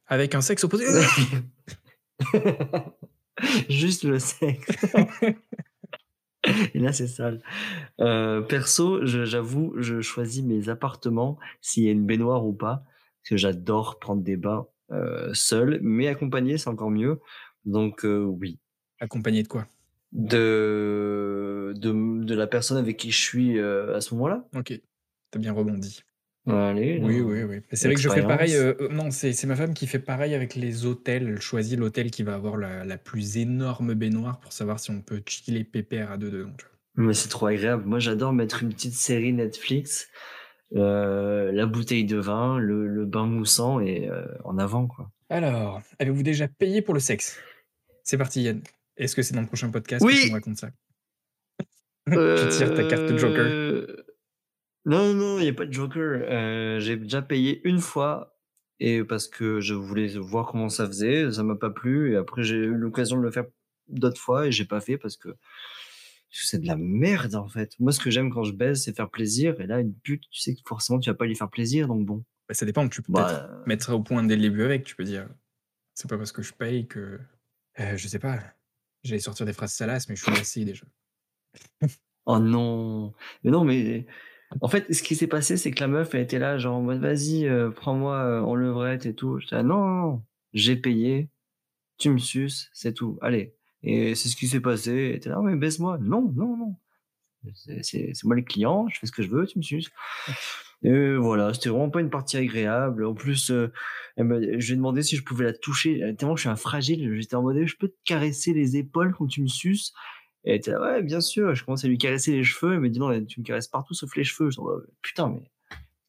avec 0.07 0.33
un 0.33 0.41
sexe 0.41 0.63
opposé? 0.63 0.85
Juste 3.69 4.03
le 4.03 4.19
sexe. 4.19 4.95
Et 6.73 6.79
là, 6.79 6.93
c'est 6.93 7.07
sale. 7.07 7.41
Euh, 7.99 8.41
perso, 8.41 9.05
j'avoue, 9.05 9.73
je, 9.77 10.01
choisis 10.01 10.43
mes 10.43 10.69
appartements 10.69 11.37
s'il 11.61 11.83
y 11.83 11.89
a 11.89 11.91
une 11.91 12.05
baignoire 12.05 12.45
ou 12.45 12.53
pas. 12.53 12.83
Parce 13.21 13.29
que 13.31 13.37
j'adore 13.37 13.99
prendre 13.99 14.23
des 14.23 14.37
bains 14.37 14.67
euh, 14.91 15.31
seul, 15.33 15.79
mais 15.81 16.07
accompagné, 16.07 16.57
c'est 16.57 16.69
encore 16.69 16.91
mieux. 16.91 17.19
Donc, 17.65 18.05
euh, 18.05 18.23
oui. 18.23 18.59
Accompagné 18.99 19.43
de 19.43 19.47
quoi? 19.47 19.67
De, 20.11 21.73
de, 21.75 22.23
de, 22.23 22.35
la 22.35 22.47
personne 22.47 22.77
avec 22.77 22.97
qui 22.97 23.11
je 23.11 23.21
suis 23.21 23.59
à 23.59 24.01
ce 24.01 24.15
moment-là. 24.15 24.47
Ok, 24.55 24.73
t'as 25.29 25.39
bien 25.39 25.53
rebondi. 25.53 26.03
Allez, 26.49 26.99
Oui, 27.01 27.21
oui, 27.21 27.43
oui. 27.43 27.61
C'est 27.73 27.87
vrai 27.87 27.95
que 27.95 28.01
je 28.01 28.09
fais 28.09 28.21
pareil. 28.21 28.55
Euh, 28.55 28.73
euh, 28.81 28.89
non, 28.89 29.11
c'est 29.11 29.45
ma 29.45 29.55
femme 29.55 29.73
qui 29.73 29.87
fait 29.87 29.99
pareil 29.99 30.33
avec 30.33 30.55
les 30.55 30.85
hôtels. 30.85 31.27
Elle 31.27 31.41
choisit 31.41 31.77
l'hôtel 31.77 32.11
qui 32.11 32.23
va 32.23 32.35
avoir 32.35 32.57
la, 32.57 32.85
la 32.85 32.97
plus 32.97 33.37
énorme 33.37 33.93
baignoire 33.93 34.39
pour 34.39 34.53
savoir 34.53 34.79
si 34.79 34.91
on 34.91 35.01
peut 35.01 35.21
chiller 35.27 35.63
pépère 35.63 36.11
à 36.11 36.17
deux 36.17 36.31
dedans. 36.31 36.53
Mais 36.95 37.13
c'est 37.13 37.29
trop 37.29 37.47
agréable. 37.47 37.83
Moi, 37.85 37.99
j'adore 37.99 38.33
mettre 38.33 38.63
une 38.63 38.69
petite 38.69 38.93
série 38.93 39.31
Netflix, 39.31 40.09
euh, 40.75 41.51
la 41.51 41.65
bouteille 41.65 42.05
de 42.05 42.17
vin, 42.17 42.57
le, 42.57 42.87
le 42.87 43.05
bain 43.05 43.25
moussant 43.25 43.79
et 43.79 44.09
en 44.43 44.57
avant, 44.57 44.87
quoi. 44.87 45.11
Alors, 45.29 45.81
avez-vous 45.99 46.23
déjà 46.23 46.47
payé 46.47 46.81
pour 46.81 46.93
le 46.93 46.99
sexe? 46.99 47.37
C'est 48.03 48.17
parti, 48.17 48.41
Yann. 48.41 48.61
Est-ce 48.97 49.15
que 49.15 49.21
c'est 49.21 49.35
dans 49.35 49.41
le 49.41 49.47
prochain 49.47 49.69
podcast 49.69 50.05
que 50.05 50.11
tu 50.11 50.29
me 50.29 50.33
racontes 50.33 50.57
ça? 50.57 50.69
Tu 52.09 52.49
tires 52.57 52.73
ta 52.73 52.83
carte 52.85 53.15
Joker. 53.17 53.85
Non, 54.85 55.13
non, 55.13 55.39
il 55.39 55.43
n'y 55.43 55.49
a 55.49 55.53
pas 55.53 55.65
de 55.65 55.73
Joker. 55.73 56.21
Euh, 56.23 56.79
j'ai 56.79 56.97
déjà 56.97 57.21
payé 57.21 57.61
une 57.67 57.79
fois 57.79 58.37
et 58.79 59.03
parce 59.03 59.27
que 59.27 59.59
je 59.59 59.73
voulais 59.73 60.07
voir 60.17 60.47
comment 60.47 60.69
ça 60.69 60.87
faisait, 60.87 61.31
ça 61.31 61.43
m'a 61.43 61.55
pas 61.55 61.69
plu 61.69 62.13
et 62.13 62.15
après 62.15 62.43
j'ai 62.43 62.55
eu 62.55 62.73
l'occasion 62.73 63.17
de 63.17 63.21
le 63.23 63.31
faire 63.31 63.45
d'autres 63.89 64.19
fois 64.21 64.47
et 64.47 64.51
j'ai 64.51 64.65
pas 64.65 64.79
fait 64.79 64.97
parce 64.97 65.17
que 65.17 65.35
c'est 66.31 66.61
de 66.61 66.67
la 66.67 66.77
merde 66.77 67.35
en 67.35 67.47
fait. 67.49 67.73
Moi 67.79 67.91
ce 67.91 67.99
que 67.99 68.09
j'aime 68.09 68.29
quand 68.31 68.43
je 68.43 68.53
baise 68.53 68.83
c'est 68.83 68.95
faire 68.95 69.09
plaisir 69.09 69.59
et 69.59 69.67
là 69.67 69.79
une 69.81 69.93
pute 69.93 70.23
tu 70.31 70.39
sais 70.39 70.55
que 70.55 70.61
forcément 70.65 70.99
tu 70.99 71.09
vas 71.09 71.15
pas 71.15 71.25
lui 71.25 71.35
faire 71.35 71.49
plaisir 71.49 71.87
donc 71.87 72.05
bon. 72.05 72.23
Bah, 72.47 72.53
ça 72.55 72.65
dépend, 72.65 72.87
tu 72.87 73.01
peux 73.01 73.11
Bah, 73.11 73.25
peut-être 73.25 73.67
mettre 73.67 73.93
au 73.93 74.01
point 74.01 74.23
dès 74.23 74.35
le 74.35 74.41
début 74.41 74.63
avec, 74.63 74.85
tu 74.85 74.95
peux 74.95 75.03
dire 75.03 75.27
c'est 75.93 76.09
pas 76.09 76.17
parce 76.17 76.31
que 76.31 76.41
je 76.41 76.53
paye 76.53 76.87
que 76.87 77.19
euh, 77.79 77.97
je 77.97 78.07
sais 78.07 78.19
pas, 78.19 78.39
j'allais 79.03 79.19
sortir 79.19 79.45
des 79.45 79.53
phrases 79.53 79.73
salaces 79.73 80.07
mais 80.07 80.15
je 80.15 80.23
suis 80.23 80.31
lassé 80.35 80.63
déjà. 80.65 80.85
Oh 82.25 82.39
non! 82.39 83.13
Mais 83.43 83.51
non, 83.51 83.63
mais 83.63 84.05
en 84.61 84.67
fait, 84.67 84.91
ce 84.93 85.03
qui 85.03 85.15
s'est 85.15 85.27
passé, 85.27 85.57
c'est 85.57 85.71
que 85.71 85.79
la 85.79 85.87
meuf, 85.87 86.13
elle 86.15 86.21
était 86.21 86.39
là, 86.39 86.57
genre 86.57 86.77
en 86.77 86.81
mode 86.81 86.99
vas-y, 86.99 87.47
euh, 87.47 87.69
prends-moi 87.69 88.15
euh, 88.17 88.41
en 88.41 88.55
levrette 88.55 89.05
et 89.05 89.13
tout. 89.13 89.39
J'étais 89.39 89.55
là, 89.55 89.63
non, 89.63 89.77
non, 89.77 90.01
non, 90.01 90.23
j'ai 90.53 90.75
payé, 90.75 91.29
tu 91.97 92.09
me 92.09 92.17
suces, 92.17 92.69
c'est 92.73 92.93
tout, 92.93 93.19
allez. 93.21 93.55
Et 93.83 94.15
c'est 94.15 94.29
ce 94.29 94.35
qui 94.35 94.47
s'est 94.47 94.59
passé. 94.59 94.91
Elle 94.91 95.15
était 95.15 95.29
là, 95.29 95.39
mais 95.43 95.55
baisse-moi. 95.55 95.97
Non, 96.01 96.31
non, 96.35 96.57
non. 96.57 96.75
C'est 97.81 98.11
moi 98.25 98.35
le 98.35 98.41
client, 98.41 98.87
je 98.89 98.99
fais 98.99 99.07
ce 99.07 99.11
que 99.13 99.23
je 99.23 99.29
veux, 99.29 99.45
tu 99.47 99.59
me 99.59 99.63
suces. 99.63 99.89
Et 100.83 101.15
voilà, 101.15 101.53
c'était 101.53 101.69
vraiment 101.69 101.89
pas 101.89 102.01
une 102.01 102.09
partie 102.09 102.37
agréable. 102.37 103.05
En 103.05 103.13
plus, 103.13 103.51
euh, 103.51 103.71
je 104.17 104.23
lui 104.23 104.73
ai 104.73 104.75
demandé 104.75 105.03
si 105.03 105.15
je 105.15 105.23
pouvais 105.23 105.45
la 105.45 105.53
toucher. 105.53 106.15
Tellement 106.17 106.35
je 106.35 106.41
suis 106.41 106.49
un 106.49 106.55
fragile, 106.55 107.15
j'étais 107.19 107.35
en 107.35 107.43
mode, 107.43 107.65
je 107.65 107.75
peux 107.77 107.89
te 107.89 107.97
caresser 108.05 108.53
les 108.53 108.77
épaules 108.77 109.13
quand 109.17 109.27
tu 109.27 109.41
me 109.41 109.47
suces? 109.47 109.93
Et 110.45 110.51
elle 110.51 110.55
était 110.57 110.71
là, 110.71 110.81
ouais, 110.81 111.01
bien 111.03 111.21
sûr. 111.21 111.53
Je 111.55 111.63
commence 111.65 111.83
à 111.83 111.87
lui 111.87 111.97
caresser 111.97 112.31
les 112.31 112.43
cheveux. 112.43 112.73
Elle 112.73 112.79
me 112.79 112.89
dit, 112.89 112.99
non, 112.99 113.23
tu 113.25 113.39
me 113.41 113.45
caresses 113.45 113.67
partout 113.67 113.93
sauf 113.93 114.15
les 114.15 114.23
cheveux. 114.23 114.49
Je 114.51 114.57
dis, 114.59 114.65
putain, 115.01 115.29
mais 115.29 115.49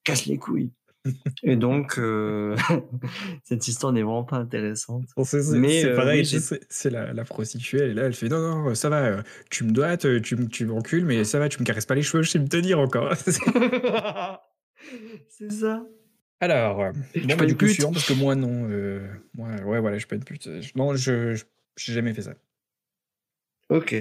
casse 0.04 0.26
les 0.26 0.38
couilles. 0.38 0.70
Et 1.42 1.56
donc, 1.56 1.98
euh, 1.98 2.54
cette 3.44 3.66
histoire 3.66 3.92
n'est 3.92 4.02
vraiment 4.02 4.24
pas 4.24 4.36
intéressante. 4.36 5.04
Bon, 5.16 5.24
c'est 5.24 5.42
Mais, 5.58 5.80
c'est 5.80 5.88
euh, 5.88 5.96
pareil, 5.96 6.20
oui, 6.20 6.40
c'est 6.68 6.90
la, 6.90 7.12
la 7.14 7.24
prostituée, 7.24 7.78
elle 7.78 7.90
est 7.90 7.94
là, 7.94 8.02
elle 8.04 8.12
fait 8.12 8.28
non, 8.28 8.38
non, 8.64 8.74
ça 8.74 8.90
va, 8.90 9.04
euh, 9.06 9.22
tu 9.50 9.64
me 9.64 9.70
dois, 9.72 9.96
tu, 9.96 10.20
tu, 10.20 10.36
me- 10.36 10.46
tu 10.46 10.66
me 10.66 10.72
recules, 10.74 11.06
mais 11.06 11.24
ça 11.24 11.38
va, 11.38 11.48
tu 11.48 11.58
me 11.58 11.64
caresses 11.64 11.86
pas 11.86 11.94
les 11.94 12.02
cheveux, 12.02 12.22
je 12.22 12.30
sais 12.30 12.38
me 12.38 12.48
tenir 12.48 12.78
encore. 12.78 13.14
c'est 15.28 15.50
ça. 15.50 15.82
Alors, 16.38 16.92
suis 17.12 17.20
bon, 17.22 17.28
pas 17.28 17.36
bah, 17.36 17.46
du 17.46 17.52
une 17.52 17.58
coup, 17.58 17.64
pute. 17.64 17.74
suivant, 17.74 17.92
parce 17.92 18.06
que 18.06 18.12
moi, 18.12 18.34
non, 18.34 18.68
euh, 18.70 19.06
moi, 19.34 19.48
ouais, 19.64 19.80
voilà, 19.80 19.96
je 19.96 20.00
suis 20.00 20.08
pas 20.08 20.16
une 20.16 20.24
pute. 20.24 20.60
Je- 20.60 20.72
Non, 20.76 20.94
je 20.96 21.34
je- 21.34 21.44
j'ai 21.76 21.92
jamais 21.94 22.12
fait 22.12 22.22
ça. 22.22 22.34
Ok. 23.70 23.94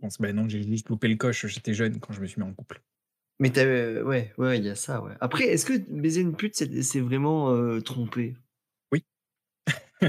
Pense, 0.00 0.18
bah 0.18 0.32
non, 0.32 0.48
j'ai 0.48 0.62
juste 0.62 0.88
loupé 0.88 1.08
le 1.08 1.16
coche, 1.16 1.46
j'étais 1.46 1.74
jeune 1.74 2.00
quand 2.00 2.12
je 2.12 2.20
me 2.20 2.26
suis 2.26 2.40
mis 2.40 2.46
en 2.48 2.54
couple. 2.54 2.80
Mais 3.38 3.50
t'as, 3.50 3.64
euh, 3.64 4.02
ouais, 4.02 4.32
ouais, 4.38 4.58
il 4.58 4.64
y 4.64 4.68
a 4.68 4.74
ça, 4.74 5.02
ouais. 5.02 5.12
Après, 5.20 5.44
est-ce 5.44 5.64
que 5.66 5.76
baiser 5.90 6.20
une 6.20 6.34
pute, 6.36 6.54
c'est 6.56 6.82
c'est 6.82 7.00
vraiment 7.00 7.50
euh, 7.52 7.80
tromper 7.80 8.36
Oui. 8.92 9.04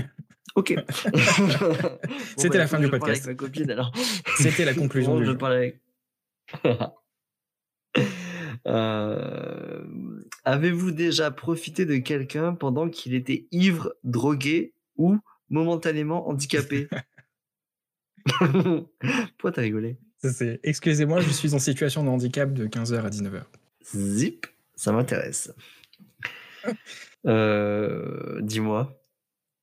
Ok. 0.55 0.73
Bon, 1.13 1.97
C'était 2.37 2.57
la 2.57 2.67
fin 2.67 2.79
du 2.79 2.89
podcast. 2.89 3.25
Avec 3.25 3.41
ma 3.41 3.47
copine, 3.47 3.71
alors. 3.71 3.93
C'était 4.37 4.65
la 4.65 4.73
conclusion 4.73 5.13
Bon, 5.13 5.19
du 5.19 5.25
je 5.25 5.31
jeu. 5.31 5.37
parle 5.37 5.53
avec. 5.53 5.81
Euh, 8.67 9.83
Avez-vous 10.43 10.91
déjà 10.91 11.31
profité 11.31 11.85
de 11.85 11.97
quelqu'un 11.97 12.53
pendant 12.53 12.89
qu'il 12.89 13.13
était 13.13 13.47
ivre, 13.51 13.93
drogué 14.03 14.73
ou 14.97 15.17
momentanément 15.49 16.27
handicapé? 16.29 16.87
Pourquoi 19.37 19.51
t'as 19.51 19.61
rigolé? 19.61 19.97
C'est- 20.23 20.59
Excusez-moi, 20.63 21.21
je 21.21 21.29
suis 21.29 21.53
en 21.53 21.59
situation 21.59 22.03
de 22.03 22.09
handicap 22.09 22.53
de 22.53 22.67
15h 22.67 23.03
à 23.05 23.09
19h. 23.09 23.43
Zip, 23.95 24.47
ça 24.75 24.91
m'intéresse. 24.91 25.51
Euh, 27.25 28.39
Dis-moi. 28.41 28.97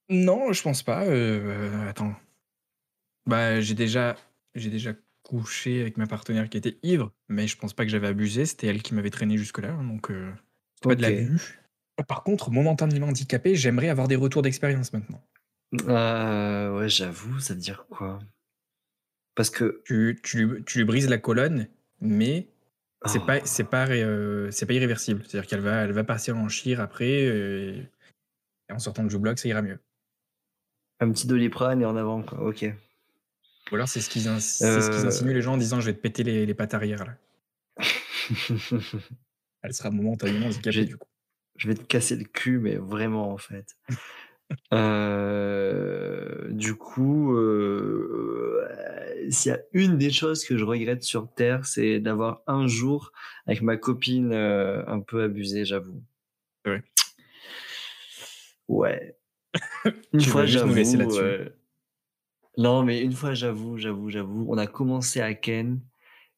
Non, 0.08 0.52
je 0.52 0.62
pense 0.62 0.82
pas. 0.82 1.04
euh, 1.04 1.88
attends. 1.88 2.14
Bah, 3.26 3.60
j'ai 3.60 3.74
déjà, 3.74 4.16
j'ai 4.54 4.70
déjà 4.70 4.94
couché 5.22 5.80
avec 5.82 5.96
ma 5.98 6.06
partenaire 6.06 6.48
qui 6.48 6.56
était 6.56 6.78
ivre, 6.82 7.12
mais 7.28 7.46
je 7.46 7.56
pense 7.58 7.74
pas 7.74 7.84
que 7.84 7.90
j'avais 7.90 8.06
abusé. 8.06 8.46
C'était 8.46 8.66
elle 8.68 8.82
qui 8.82 8.94
m'avait 8.94 9.10
traîné 9.10 9.36
jusque-là, 9.36 9.72
donc 9.72 10.10
euh, 10.10 10.32
pas 10.82 10.94
de 10.94 11.02
l'abus. 11.02 11.60
Par 12.06 12.22
contre, 12.22 12.50
momentanément 12.50 13.08
handicapé, 13.08 13.54
j'aimerais 13.54 13.88
avoir 13.90 14.08
des 14.08 14.16
retours 14.16 14.42
d'expérience 14.42 14.92
maintenant. 14.92 15.22
Euh, 15.88 16.78
ouais, 16.78 16.88
j'avoue, 16.88 17.38
ça 17.40 17.52
veut 17.54 17.60
dire 17.60 17.86
quoi? 17.90 18.18
Parce 19.38 19.50
que 19.50 19.80
Tu, 19.84 20.18
tu, 20.24 20.44
lui- 20.46 20.64
tu 20.64 20.78
lui 20.78 20.84
brises 20.84 21.08
la 21.08 21.18
colonne, 21.18 21.68
mais 22.00 22.48
c'est 23.06 23.20
Oh. 23.20 23.24
pas, 23.26 23.38
c'est 23.46 23.62
pas, 23.70 23.88
euh, 23.88 24.50
c'est 24.50 24.66
pas 24.66 24.72
irréversible. 24.72 25.22
C'est-à-dire 25.24 25.48
qu'elle 25.48 25.60
va, 25.60 25.84
elle 25.84 25.92
va 25.92 26.02
partir 26.02 26.36
en 26.36 26.48
chire 26.48 26.80
après, 26.80 27.24
euh, 27.28 27.80
et 28.68 28.72
en 28.72 28.80
sortant 28.80 29.04
de 29.04 29.08
jeu 29.10 29.18
bloc, 29.18 29.38
ça 29.38 29.48
ira 29.48 29.62
mieux. 29.62 29.78
un 31.00 31.12
petit 31.12 31.28
doliprane 31.28 31.80
et 31.80 31.84
en 31.84 31.94
avant, 31.96 32.24
quoi. 32.24 32.40
Ok. 32.44 32.64
Ou 33.70 33.74
alors 33.76 33.86
c'est 33.86 34.00
ce 34.00 34.10
qu'ils 34.10 34.22
c'est 34.40 34.64
ce 34.80 34.90
Euh. 34.90 35.06
insinuent 35.06 35.32
les 35.34 35.42
gens 35.42 35.52
en 35.54 35.56
disant 35.56 35.78
je 35.78 35.86
vais 35.86 35.94
te 35.94 36.00
péter 36.00 36.24
les, 36.24 36.44
les 36.44 36.54
pattes 36.54 36.74
arrière 36.74 37.04
là. 37.06 37.16
Elle 39.62 39.72
sera 39.74 39.90
momentanément 39.92 40.46
handicapée 40.46 40.84
du 40.84 40.96
coup. 40.96 41.06
Je 41.54 41.68
vais 41.68 41.74
te 41.76 41.84
casser 41.84 42.16
le 42.16 42.24
cul, 42.24 42.58
mais 42.58 42.74
vraiment, 42.76 43.30
en 43.32 43.38
fait. 43.38 43.76
Euh, 44.72 46.48
du 46.50 46.74
coup, 46.74 47.34
euh, 47.36 47.38
euh, 47.38 47.47
s'il 49.30 49.52
y 49.52 49.54
a 49.54 49.60
une 49.72 49.98
des 49.98 50.10
choses 50.10 50.44
que 50.44 50.56
je 50.56 50.64
regrette 50.64 51.02
sur 51.02 51.32
Terre, 51.34 51.66
c'est 51.66 52.00
d'avoir 52.00 52.42
un 52.46 52.66
jour 52.66 53.12
avec 53.46 53.62
ma 53.62 53.76
copine 53.76 54.32
euh, 54.32 54.84
un 54.86 55.00
peu 55.00 55.22
abusé, 55.22 55.64
j'avoue. 55.64 56.02
Ouais. 58.68 59.16
Une 60.12 60.20
Tu 60.20 60.28
fois, 60.28 60.46
j'avoue. 60.46 60.74
euh, 61.18 61.48
Non, 62.56 62.82
mais 62.82 63.00
une 63.00 63.12
fois, 63.12 63.34
j'avoue, 63.34 63.78
j'avoue, 63.78 64.10
j'avoue. 64.10 64.46
On 64.48 64.58
a 64.58 64.66
commencé 64.66 65.20
à 65.20 65.32
Ken 65.34 65.80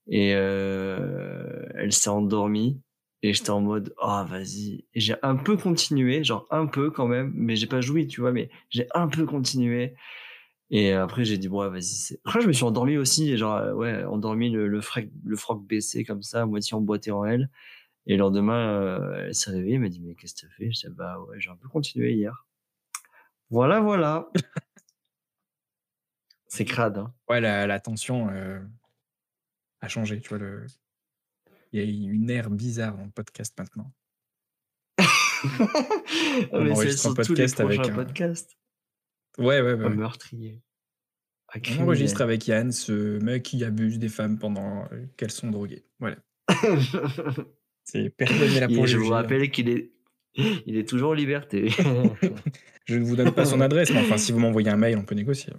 et 0.08 0.34
euh, 0.34 1.66
elle 1.74 1.92
s'est 1.92 2.10
endormie. 2.10 2.80
Et 3.22 3.34
j'étais 3.34 3.50
en 3.50 3.60
mode, 3.60 3.94
ah, 4.00 4.26
vas-y. 4.28 4.86
Et 4.94 5.00
j'ai 5.00 5.14
un 5.22 5.36
peu 5.36 5.56
continué, 5.58 6.24
genre 6.24 6.46
un 6.50 6.66
peu 6.66 6.90
quand 6.90 7.06
même, 7.06 7.32
mais 7.34 7.54
j'ai 7.54 7.66
pas 7.66 7.82
joui, 7.82 8.06
tu 8.06 8.22
vois, 8.22 8.32
mais 8.32 8.48
j'ai 8.70 8.86
un 8.94 9.08
peu 9.08 9.26
continué. 9.26 9.94
Et 10.72 10.92
après, 10.92 11.24
j'ai 11.24 11.36
dit, 11.36 11.48
bon, 11.48 11.62
ouais, 11.62 11.68
vas-y. 11.70 11.82
c'est- 11.82 12.20
Après, 12.24 12.40
je 12.40 12.46
me 12.46 12.52
suis 12.52 12.64
endormi 12.64 12.96
aussi, 12.96 13.30
et 13.32 13.36
genre, 13.36 13.56
euh, 13.56 13.72
ouais, 13.72 14.04
endormi 14.04 14.50
le, 14.50 14.68
le, 14.68 14.80
frac- 14.80 15.10
le 15.24 15.36
froc 15.36 15.64
baissé 15.66 16.04
comme 16.04 16.22
ça, 16.22 16.42
à 16.42 16.46
moitié 16.46 16.74
emboîté 16.74 17.10
en 17.10 17.24
elle. 17.24 17.50
Et 18.06 18.12
le 18.12 18.18
lendemain, 18.20 18.80
euh, 18.80 19.26
elle 19.26 19.34
s'est 19.34 19.50
réveillée, 19.50 19.74
elle 19.74 19.80
m'a 19.80 19.88
dit, 19.88 20.00
mais 20.00 20.14
qu'est-ce 20.14 20.34
que 20.34 20.40
t'as 20.46 20.52
fait? 20.54 20.70
Je 20.72 20.86
dis, 20.88 20.94
bah 20.94 21.18
ouais, 21.20 21.40
j'ai 21.40 21.50
un 21.50 21.56
peu 21.56 21.68
continué 21.68 22.12
hier. 22.14 22.46
Voilà, 23.50 23.80
voilà. 23.80 24.28
C'est 26.46 26.64
crade, 26.64 26.98
hein. 26.98 27.12
Ouais, 27.28 27.40
la, 27.40 27.66
la 27.66 27.78
tension 27.80 28.28
euh, 28.30 28.60
a 29.80 29.88
changé, 29.88 30.20
tu 30.20 30.28
vois. 30.30 30.38
Le... 30.38 30.66
Il 31.72 31.80
y 31.80 31.82
a 31.82 31.86
une 32.12 32.28
ère 32.30 32.50
bizarre 32.50 32.96
dans 32.96 33.04
le 33.04 33.10
podcast 33.10 33.56
maintenant. 33.58 33.92
On 36.52 36.64
mais 36.64 36.70
enregistre 36.72 37.06
un 37.08 37.14
sur 37.14 37.24
tous 37.24 37.34
les 37.34 37.42
podcast 37.44 37.60
avec 37.60 37.78
prochains 37.80 37.92
un- 37.92 38.04
podcasts. 38.04 38.56
Ouais, 39.38 39.60
ouais, 39.60 39.74
ouais. 39.74 39.84
Un 39.86 39.90
meurtrier. 39.90 40.60
Un 41.52 41.58
On 41.58 41.60
criminel. 41.62 41.84
enregistre 41.86 42.20
avec 42.20 42.46
Yann, 42.46 42.72
ce 42.72 43.18
mec 43.22 43.42
qui 43.42 43.64
abuse 43.64 43.98
des 43.98 44.08
femmes 44.08 44.38
pendant 44.38 44.84
euh, 44.92 45.06
qu'elles 45.16 45.30
sont 45.30 45.50
droguées. 45.50 45.84
Voilà. 45.98 46.16
C'est 47.84 48.10
personne 48.10 48.52
n'est 48.52 48.60
là 48.60 48.68
pour 48.68 48.86
je 48.86 48.98
vous 48.98 49.08
rappelle 49.10 49.50
qu'il 49.50 49.68
est, 49.68 49.90
il 50.34 50.76
est 50.76 50.88
toujours 50.88 51.10
en 51.10 51.14
liberté. 51.14 51.70
Je 52.86 52.96
ne 52.96 53.04
vous 53.04 53.14
donne 53.14 53.32
pas 53.32 53.44
son 53.44 53.60
adresse, 53.60 53.90
mais 53.92 54.00
enfin, 54.00 54.16
si 54.16 54.32
vous 54.32 54.40
m'envoyez 54.40 54.68
un 54.68 54.76
mail, 54.76 54.96
on 54.96 55.04
peut 55.04 55.14
négocier. 55.14 55.52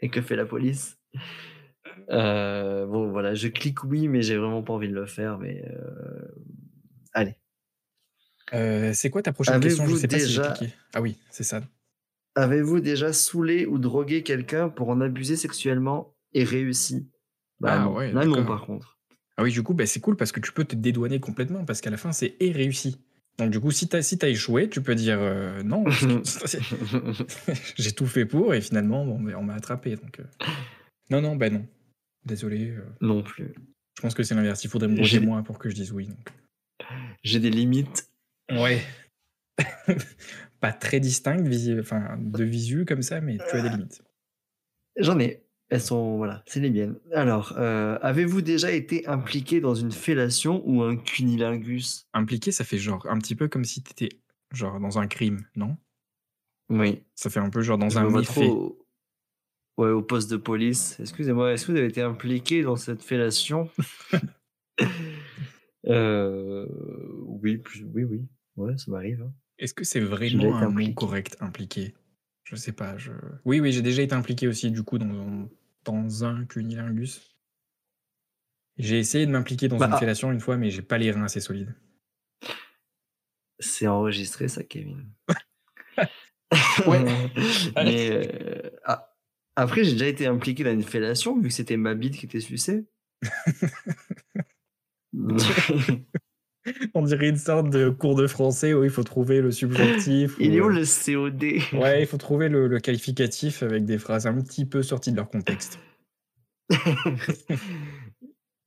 Et 0.00 0.08
que 0.08 0.20
fait 0.20 0.34
la 0.34 0.44
police? 0.44 0.98
Euh, 2.10 2.84
Bon, 2.86 3.10
voilà, 3.10 3.34
je 3.34 3.46
clique 3.48 3.84
oui, 3.84 4.08
mais 4.08 4.22
j'ai 4.22 4.36
vraiment 4.36 4.62
pas 4.62 4.72
envie 4.72 4.88
de 4.88 4.94
le 4.94 5.06
faire. 5.06 5.38
Mais 5.38 5.64
euh, 5.68 6.28
allez. 7.12 7.36
Euh, 8.52 8.92
c'est 8.92 9.10
quoi 9.10 9.22
ta 9.22 9.32
prochaine 9.32 9.60
question? 9.60 9.86
Je 9.86 9.94
sais 9.96 10.08
pas 10.08 10.18
si 10.18 10.32
j'ai 10.32 10.42
cliqué. 10.42 10.74
Ah 10.94 11.00
oui, 11.00 11.18
c'est 11.30 11.44
ça. 11.44 11.62
Avez-vous 12.36 12.80
déjà 12.80 13.12
saoulé 13.12 13.66
ou 13.66 13.78
drogué 13.78 14.22
quelqu'un 14.22 14.68
pour 14.68 14.88
en 14.88 15.00
abuser 15.00 15.36
sexuellement 15.36 16.14
et 16.32 16.44
réussi? 16.44 17.08
Bah 17.60 17.74
Ah 17.74 17.84
non. 17.84 17.94
ouais, 17.94 18.12
Là, 18.12 18.24
non, 18.24 18.44
par 18.44 18.66
contre. 18.66 18.98
Ah 19.36 19.42
oui, 19.42 19.52
du 19.52 19.62
coup, 19.62 19.74
bah, 19.74 19.86
c'est 19.86 20.00
cool 20.00 20.16
parce 20.16 20.32
que 20.32 20.40
tu 20.40 20.52
peux 20.52 20.64
te 20.64 20.74
dédouaner 20.76 21.20
complètement 21.20 21.64
parce 21.64 21.80
qu'à 21.80 21.90
la 21.90 21.96
fin, 21.96 22.12
c'est 22.12 22.36
et 22.40 22.50
réussi. 22.52 23.00
Donc, 23.38 23.50
du 23.50 23.58
coup, 23.60 23.70
si 23.72 23.88
t'as 23.88 24.02
si 24.02 24.16
as 24.22 24.28
échoué, 24.28 24.68
tu 24.68 24.80
peux 24.80 24.94
dire 24.94 25.18
euh, 25.20 25.62
non, 25.64 25.84
j'ai 27.76 27.92
tout 27.92 28.06
fait 28.06 28.26
pour 28.26 28.54
et 28.54 28.60
finalement, 28.60 29.04
bon, 29.04 29.34
on 29.36 29.42
m'a 29.42 29.54
attrapé. 29.54 29.96
Donc, 29.96 30.20
euh, 30.20 30.24
non, 31.10 31.20
non, 31.20 31.36
ben 31.36 31.52
non. 31.52 31.66
Désolé. 32.24 32.70
euh, 32.70 32.84
non 33.00 33.22
plus. 33.22 33.54
je 33.96 34.02
pense 34.02 34.14
que 34.14 34.22
c'est 34.22 34.34
l'inverse. 34.34 34.62
Il 34.64 34.70
faudrait 34.70 34.88
me 34.88 34.96
droguer 34.96 35.20
moi 35.20 35.42
pour 35.42 35.58
que 35.58 35.68
je 35.68 35.74
dise 35.74 35.92
oui. 35.92 36.08
J'ai 37.22 37.40
des 37.40 37.50
limites. 37.50 38.08
Ouais. 38.50 38.82
Pas 40.64 40.72
très 40.72 40.98
distinctes, 40.98 41.46
visi- 41.46 41.78
enfin, 41.78 42.16
de 42.18 42.42
visu 42.42 42.86
comme 42.86 43.02
ça, 43.02 43.20
mais 43.20 43.36
tu 43.36 43.56
as 43.56 43.60
des 43.60 43.68
limites. 43.68 44.02
J'en 44.96 45.18
ai. 45.18 45.44
Elles 45.68 45.82
sont, 45.82 46.16
voilà, 46.16 46.42
c'est 46.46 46.60
les 46.60 46.70
miennes. 46.70 46.98
Alors, 47.12 47.54
euh, 47.58 47.98
avez-vous 48.00 48.40
déjà 48.40 48.72
été 48.72 49.06
impliqué 49.06 49.60
dans 49.60 49.74
une 49.74 49.92
fellation 49.92 50.62
ou 50.66 50.80
un 50.82 50.96
cunilingus? 50.96 52.06
Impliqué, 52.14 52.50
ça 52.50 52.64
fait 52.64 52.78
genre 52.78 53.06
un 53.10 53.18
petit 53.18 53.34
peu 53.34 53.46
comme 53.48 53.64
si 53.64 53.82
t'étais 53.82 54.08
Genre 54.52 54.80
dans 54.80 54.98
un 54.98 55.06
crime, 55.06 55.44
non? 55.54 55.76
Oui. 56.70 57.02
Ça 57.14 57.28
fait 57.28 57.40
un 57.40 57.50
peu 57.50 57.60
genre 57.60 57.76
dans 57.76 57.90
Je 57.90 57.98
un 57.98 58.08
méfait. 58.10 58.46
au- 58.48 58.86
Ouais, 59.76 59.90
au 59.90 60.00
poste 60.00 60.30
de 60.30 60.36
police. 60.38 60.96
Excusez-moi, 61.00 61.52
est-ce 61.52 61.66
que 61.66 61.72
vous 61.72 61.78
avez 61.78 61.88
été 61.88 62.00
impliqué 62.00 62.62
dans 62.62 62.76
cette 62.76 63.02
fellation? 63.02 63.68
Euh, 65.86 66.66
Oui, 67.42 67.58
plus- 67.58 67.84
oui, 67.92 68.04
oui. 68.04 68.22
Ouais, 68.56 68.78
ça 68.78 68.90
m'arrive. 68.90 69.20
hein. 69.22 69.32
Est-ce 69.58 69.74
que 69.74 69.84
c'est 69.84 70.00
vraiment 70.00 70.56
un 70.56 70.68
mot 70.68 70.92
correct, 70.94 71.36
impliqué? 71.40 71.94
Je 72.44 72.56
sais 72.56 72.72
pas. 72.72 72.96
Je... 72.98 73.12
Oui, 73.44 73.60
oui, 73.60 73.72
j'ai 73.72 73.82
déjà 73.82 74.02
été 74.02 74.14
impliqué 74.14 74.48
aussi, 74.48 74.70
du 74.70 74.82
coup, 74.82 74.98
dans, 74.98 75.48
dans 75.84 76.24
un 76.24 76.44
cunilingus. 76.44 77.36
J'ai 78.76 78.98
essayé 78.98 79.26
de 79.26 79.30
m'impliquer 79.30 79.68
dans 79.68 79.76
Bah, 79.76 79.88
une 79.90 79.98
fellation 79.98 80.32
une 80.32 80.40
fois, 80.40 80.56
mais 80.56 80.70
j'ai 80.70 80.82
pas 80.82 80.98
les 80.98 81.12
reins 81.12 81.24
assez 81.24 81.40
solides. 81.40 81.74
C'est 83.60 83.86
enregistré, 83.86 84.48
ça, 84.48 84.62
Kevin. 84.62 85.06
Ouais. 86.86 87.04
Mais 87.76 88.10
euh, 88.12 88.70
ah, 88.84 89.16
après, 89.56 89.84
j'ai 89.84 89.92
déjà 89.92 90.06
été 90.06 90.26
impliqué 90.26 90.62
dans 90.62 90.72
une 90.72 90.84
fellation, 90.84 91.40
vu 91.40 91.48
que 91.48 91.54
c'était 91.54 91.76
ma 91.76 91.94
bite 91.94 92.16
qui 92.16 92.26
était 92.26 92.40
sucée. 92.40 92.86
On 96.94 97.02
dirait 97.02 97.28
une 97.28 97.36
sorte 97.36 97.68
de 97.70 97.90
cours 97.90 98.14
de 98.14 98.26
français 98.26 98.72
où 98.74 98.84
il 98.84 98.90
faut 98.90 99.02
trouver 99.04 99.40
le 99.40 99.50
subjonctif. 99.50 100.36
Il 100.38 100.54
est 100.54 100.60
où 100.60 100.68
euh, 100.70 100.72
le 100.72 100.84
COD 100.84 101.78
Ouais, 101.78 102.02
il 102.02 102.06
faut 102.06 102.16
trouver 102.16 102.48
le, 102.48 102.66
le 102.68 102.80
qualificatif 102.80 103.62
avec 103.62 103.84
des 103.84 103.98
phrases 103.98 104.26
un 104.26 104.34
petit 104.40 104.64
peu 104.64 104.82
sorties 104.82 105.10
de 105.12 105.16
leur 105.16 105.28
contexte. 105.30 105.78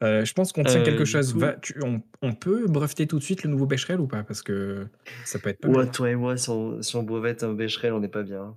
Euh, 0.03 0.23
je 0.25 0.31
pense 0.33 0.53
qu'on 0.53 0.63
tient 0.63 0.81
Euh, 0.81 0.83
quelque 0.85 1.05
du 1.05 1.09
chose. 1.09 1.33
coup- 1.33 1.39
Va, 1.39 1.53
tu- 1.53 1.73
on, 1.83 2.03
on 2.21 2.33
peut 2.35 2.67
breveter 2.67 3.07
tout 3.07 3.17
de 3.17 3.23
suite 3.23 3.41
le 3.41 3.49
nouveau 3.49 3.65
Becherel 3.65 3.99
ou 3.99 4.05
pas? 4.05 4.21
Parce 4.23 4.43
que 4.43 4.85
ça 5.25 5.39
peut 5.39 5.49
être 5.49 5.59
pas 5.59 5.69
mal. 5.69 5.85
Ouais, 5.85 5.91
toi 5.91 6.11
et 6.11 6.15
moi, 6.15 6.37
si 6.37 6.51
on, 6.51 6.79
si 6.83 6.95
on 6.97 7.01
brevette 7.01 7.41
un 7.41 7.53
Becherel, 7.53 7.93
on 7.93 7.99
n'est 7.99 8.07
pas 8.07 8.21
bien. 8.21 8.55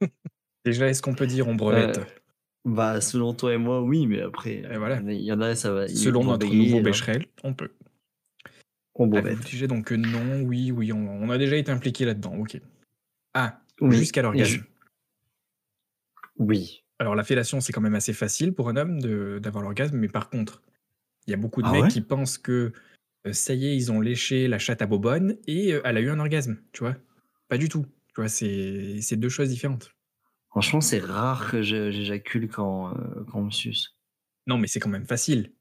Déjà, 0.64 0.88
est-ce 0.88 1.00
qu'on 1.00 1.14
peut 1.14 1.28
dire 1.28 1.46
on 1.46 1.54
brevette? 1.54 1.98
Euh, 1.98 2.04
Bah, 2.64 3.00
selon 3.00 3.34
toi 3.34 3.54
et 3.54 3.56
moi, 3.56 3.82
oui, 3.82 4.08
mais 4.08 4.20
après, 4.20 4.64
Et 4.68 4.78
voilà. 4.78 5.00
il 5.06 5.22
y 5.22 5.30
en 5.30 5.40
a, 5.40 5.54
ça 5.54 5.72
va. 5.72 5.86
Selon 5.86 6.24
notre 6.24 6.52
nouveau 6.52 6.78
là. 6.78 6.82
Becherel, 6.82 7.26
on 7.44 7.54
peut. 7.54 7.70
Jugé 9.46 9.66
donc 9.68 9.86
que 9.86 9.94
non, 9.94 10.42
oui, 10.42 10.70
oui, 10.72 10.92
on, 10.92 10.98
on 11.08 11.30
a 11.30 11.38
déjà 11.38 11.56
été 11.56 11.70
impliqué 11.70 12.04
là-dedans, 12.04 12.34
ok. 12.36 12.60
Ah, 13.34 13.60
Oui. 13.80 13.96
jusqu'à 13.96 14.22
l'orgasme. 14.22 14.64
Oui. 16.36 16.84
Alors 16.98 17.14
la 17.14 17.24
fellation, 17.24 17.60
c'est 17.60 17.72
quand 17.72 17.80
même 17.80 17.94
assez 17.94 18.12
facile 18.12 18.52
pour 18.52 18.68
un 18.68 18.76
homme 18.76 19.00
d'avoir 19.40 19.62
l'orgasme, 19.62 19.96
mais 19.96 20.08
par 20.08 20.30
contre, 20.30 20.62
il 21.26 21.30
y 21.30 21.34
a 21.34 21.36
beaucoup 21.36 21.62
de 21.62 21.68
Ah 21.68 21.72
mecs 21.72 21.82
ouais 21.82 21.88
qui 21.88 22.00
pensent 22.00 22.38
que 22.38 22.72
euh, 23.26 23.32
ça 23.32 23.54
y 23.54 23.66
est, 23.66 23.76
ils 23.76 23.92
ont 23.92 24.00
léché 24.00 24.48
la 24.48 24.58
chatte 24.58 24.82
à 24.82 24.86
bobonne 24.86 25.36
et 25.46 25.74
euh, 25.74 25.80
elle 25.84 25.96
a 25.96 26.00
eu 26.00 26.10
un 26.10 26.18
orgasme, 26.18 26.58
tu 26.72 26.80
vois. 26.80 26.96
Pas 27.48 27.58
du 27.58 27.68
tout. 27.68 27.86
Tu 28.14 28.20
vois, 28.20 28.28
c'est 28.28 29.16
deux 29.16 29.28
choses 29.28 29.48
différentes. 29.48 29.94
Franchement, 30.50 30.80
c'est 30.80 30.98
rare 30.98 31.50
que 31.50 31.62
j'éjacule 31.62 32.48
quand, 32.48 32.96
euh, 32.96 33.24
quand 33.30 33.40
on 33.40 33.44
me 33.44 33.50
suce. 33.50 33.96
Non, 34.46 34.58
mais 34.58 34.66
c'est 34.66 34.80
quand 34.80 34.88
même 34.88 35.06
facile. 35.06 35.52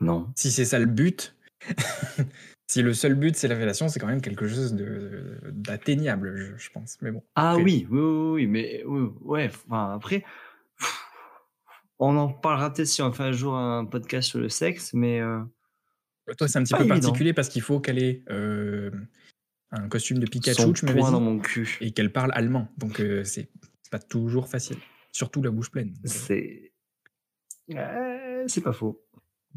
Non. 0.00 0.32
Si 0.36 0.50
c'est 0.50 0.64
ça 0.64 0.78
le 0.78 0.86
but, 0.86 1.36
si 2.66 2.82
le 2.82 2.94
seul 2.94 3.14
but 3.14 3.36
c'est 3.36 3.48
la 3.48 3.56
fellation, 3.56 3.88
c'est 3.88 3.98
quand 4.00 4.06
même 4.06 4.20
quelque 4.20 4.46
chose 4.46 4.74
d'atteignable, 5.50 6.36
je, 6.36 6.56
je 6.56 6.70
pense. 6.70 6.98
Mais 7.02 7.10
bon. 7.10 7.22
Ah 7.34 7.52
après- 7.52 7.62
oui, 7.62 7.86
oui, 7.90 8.00
oui, 8.00 8.30
oui, 8.32 8.46
mais 8.46 8.82
oui, 8.86 9.08
ouais, 9.22 9.50
enfin, 9.68 9.94
après, 9.94 10.24
on 11.98 12.16
en 12.16 12.28
parlera 12.28 12.72
peut-être 12.72 12.86
si 12.88 13.02
on 13.02 13.12
fait 13.12 13.24
un 13.24 13.32
jour 13.32 13.56
un 13.56 13.84
podcast 13.84 14.28
sur 14.28 14.38
le 14.38 14.48
sexe, 14.48 14.94
mais 14.94 15.20
euh, 15.20 15.40
Toi, 16.36 16.46
c'est 16.48 16.58
un 16.58 16.62
petit 16.62 16.74
peu 16.74 16.80
évident. 16.80 16.94
particulier 16.94 17.32
parce 17.32 17.48
qu'il 17.48 17.62
faut 17.62 17.80
qu'elle 17.80 17.98
ait 18.02 18.22
euh, 18.30 18.90
un 19.72 19.88
costume 19.88 20.18
de 20.18 20.26
Pikachu, 20.26 20.62
son 20.62 20.72
tu 20.72 20.84
m'avais 20.86 21.00
dit, 21.02 21.10
dans 21.10 21.20
mon 21.20 21.38
cul. 21.40 21.76
et 21.80 21.90
qu'elle 21.90 22.12
parle 22.12 22.30
allemand. 22.34 22.68
Donc, 22.78 23.00
euh, 23.00 23.24
c'est 23.24 23.48
pas 23.90 23.98
toujours 23.98 24.48
facile. 24.48 24.76
Surtout 25.10 25.42
la 25.42 25.50
bouche 25.50 25.70
pleine. 25.70 25.94
C'est. 26.04 26.72
C'est 28.46 28.60
pas 28.62 28.72
faux. 28.72 29.04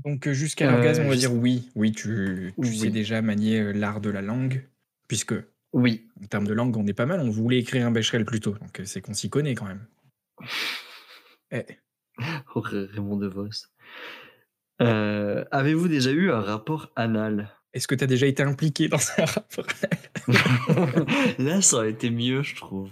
Donc, 0.04 0.28
euh, 0.28 0.34
jusqu'à 0.34 0.68
Euh, 0.68 0.72
l'orgasme, 0.72 1.04
on 1.06 1.10
va 1.10 1.16
dire 1.16 1.34
oui. 1.34 1.70
Oui, 1.76 1.92
tu, 1.92 2.54
tu 2.62 2.74
sais 2.76 2.90
déjà 2.90 3.22
manier 3.22 3.60
euh, 3.60 3.72
l'art 3.72 4.02
de 4.02 4.10
la 4.10 4.22
langue, 4.22 4.64
puisque 5.08 5.36
Oui. 5.74 6.08
en 6.24 6.28
termes 6.28 6.48
de 6.48 6.54
langue, 6.54 6.76
on 6.78 6.88
est 6.88 6.94
pas 6.94 7.06
mal. 7.06 7.20
On 7.20 7.30
voulait 7.30 7.60
écrire 7.60 7.86
un 7.86 7.92
Becherel 7.92 8.26
plus 8.26 8.40
tôt. 8.40 8.56
Donc, 8.60 8.80
euh, 8.80 8.86
c'est 8.86 9.02
qu'on 9.02 9.14
s'y 9.14 9.30
connaît 9.30 9.56
quand 9.56 9.66
même. 9.66 9.86
Eh, 11.54 11.66
Oh, 12.56 12.62
Raymond 12.62 13.18
DeVos. 13.18 13.50
Euh, 14.82 15.44
Avez-vous 15.52 15.88
déjà 15.90 16.12
eu 16.12 16.32
un 16.32 16.40
rapport 16.40 16.92
anal? 16.96 17.52
Est-ce 17.74 17.88
que 17.88 17.96
tu 17.96 18.04
as 18.04 18.08
déjà 18.08 18.26
été 18.26 18.42
impliqué 18.44 18.88
dans 18.88 19.00
un 19.18 19.26
rapport 19.26 19.66
Là, 21.40 21.62
ça 21.62 21.76
aurait 21.78 21.92
été 21.92 22.10
mieux, 22.10 22.42
je 22.44 22.56
trouve. 22.56 22.90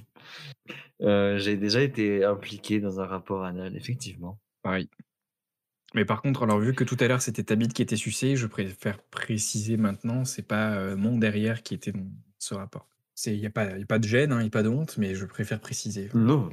Euh, 1.01 1.37
J'ai 1.37 1.57
déjà 1.57 1.81
été 1.81 2.23
impliqué 2.25 2.79
dans 2.79 2.99
un 2.99 3.05
rapport 3.05 3.43
anal, 3.45 3.75
effectivement. 3.77 4.39
Pareil. 4.61 4.89
Mais 5.95 6.05
par 6.05 6.21
contre, 6.21 6.43
alors 6.43 6.59
vu 6.59 6.73
que 6.73 6.83
tout 6.83 6.97
à 6.99 7.07
l'heure 7.07 7.21
c'était 7.21 7.43
ta 7.43 7.55
bite 7.55 7.73
qui 7.73 7.81
était 7.81 7.95
sucée, 7.95 8.35
je 8.35 8.45
préfère 8.47 8.99
préciser 9.03 9.75
maintenant, 9.77 10.23
c'est 10.25 10.43
pas 10.47 10.73
euh, 10.75 10.95
mon 10.95 11.17
derrière 11.17 11.63
qui 11.63 11.73
était 11.73 11.91
dans 11.91 12.05
ce 12.37 12.53
rapport. 12.53 12.87
Il 13.25 13.39
n'y 13.39 13.45
a, 13.45 13.49
pas- 13.49 13.77
y 13.77 13.83
a 13.83 13.85
pas 13.85 13.99
de 13.99 14.07
gêne, 14.07 14.31
il 14.33 14.39
n'y 14.41 14.47
a 14.47 14.49
pas 14.49 14.63
de 14.63 14.69
honte, 14.69 14.97
mais 14.97 15.13
je 15.15 15.25
préfère 15.25 15.59
préciser. 15.59 16.09
Non, 16.13 16.49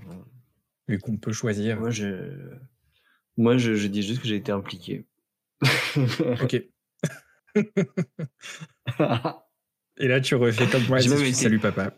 Vu 0.88 0.98
qu'on 0.98 1.16
peut 1.16 1.32
choisir. 1.32 1.78
moi 1.80 1.90
je, 1.90 2.30
moi 3.36 3.56
je, 3.58 3.74
je 3.74 3.86
dis 3.88 4.02
juste 4.02 4.22
que 4.22 4.26
j'ai 4.28 4.36
été 4.36 4.52
impliqué. 4.52 5.06
Ok. 6.42 6.62
Et 9.98 10.08
là, 10.08 10.20
tu 10.20 10.34
refais 10.34 10.66
comme 10.68 10.84
moi, 10.88 10.98
dis, 11.00 11.08
été- 11.28 11.32
salut 11.32 11.58
papa. 11.58 11.92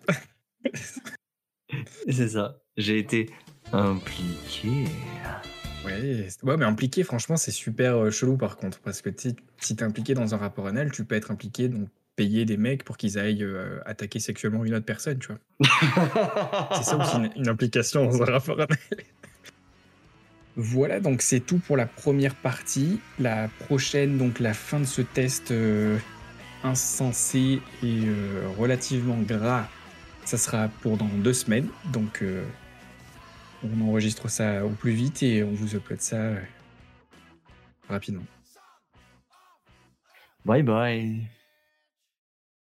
C'est 2.09 2.29
ça. 2.29 2.61
J'ai 2.77 2.99
été 2.99 3.31
impliqué. 3.73 4.85
Ouais, 5.89 6.29
ouais, 6.43 6.57
mais 6.57 6.65
impliqué, 6.65 7.03
franchement, 7.03 7.37
c'est 7.37 7.51
super 7.51 7.97
euh, 7.97 8.11
chelou 8.11 8.37
par 8.37 8.57
contre. 8.57 8.81
Parce 8.81 9.03
que 9.03 9.11
si 9.59 9.77
t'es 9.77 9.83
impliqué 9.83 10.15
dans 10.15 10.35
un 10.35 10.39
rapport 10.39 10.67
anal, 10.67 10.91
tu 10.91 11.05
peux 11.05 11.15
être 11.15 11.31
impliqué, 11.31 11.69
donc 11.69 11.89
payer 12.17 12.45
des 12.45 12.57
mecs 12.57 12.85
pour 12.85 12.97
qu'ils 12.97 13.19
aillent 13.19 13.45
euh, 13.45 13.79
attaquer 13.87 14.19
sexuellement 14.19 14.65
une 14.65 14.75
autre 14.75 14.87
personne, 14.87 15.19
tu 15.19 15.29
vois. 15.29 15.39
C'est 16.75 16.83
ça 16.85 16.97
aussi 16.97 17.17
une, 17.17 17.31
une 17.37 17.49
implication 17.49 18.05
dans 18.05 18.23
un 18.23 18.27
rapport 18.27 18.61
anal. 18.61 18.79
Voilà, 20.61 20.99
donc 20.99 21.23
c'est 21.23 21.39
tout 21.39 21.59
pour 21.59 21.77
la 21.77 21.87
première 21.87 22.35
partie. 22.35 22.99
La 23.21 23.49
prochaine, 23.61 24.19
donc 24.19 24.41
la 24.41 24.55
fin 24.55 24.81
de 24.81 24.85
ce 24.85 25.03
test 25.03 25.53
euh, 25.53 25.97
insensé 26.65 27.63
et 27.85 28.01
euh, 28.07 28.49
relativement 28.59 29.17
gras, 29.19 29.69
ça 30.25 30.37
sera 30.37 30.67
pour 30.83 30.97
dans 30.97 31.07
deux 31.07 31.33
semaines. 31.33 31.69
Donc 31.93 32.23
euh, 32.23 32.43
on 33.63 33.89
enregistre 33.89 34.29
ça 34.29 34.65
au 34.65 34.71
plus 34.71 34.93
vite 34.93 35.23
et 35.23 35.43
on 35.43 35.53
vous 35.53 35.75
upload 35.75 36.01
ça 36.01 36.17
euh, 36.17 36.41
rapidement. 37.89 38.25
Bye 40.45 40.63
bye. 40.63 41.38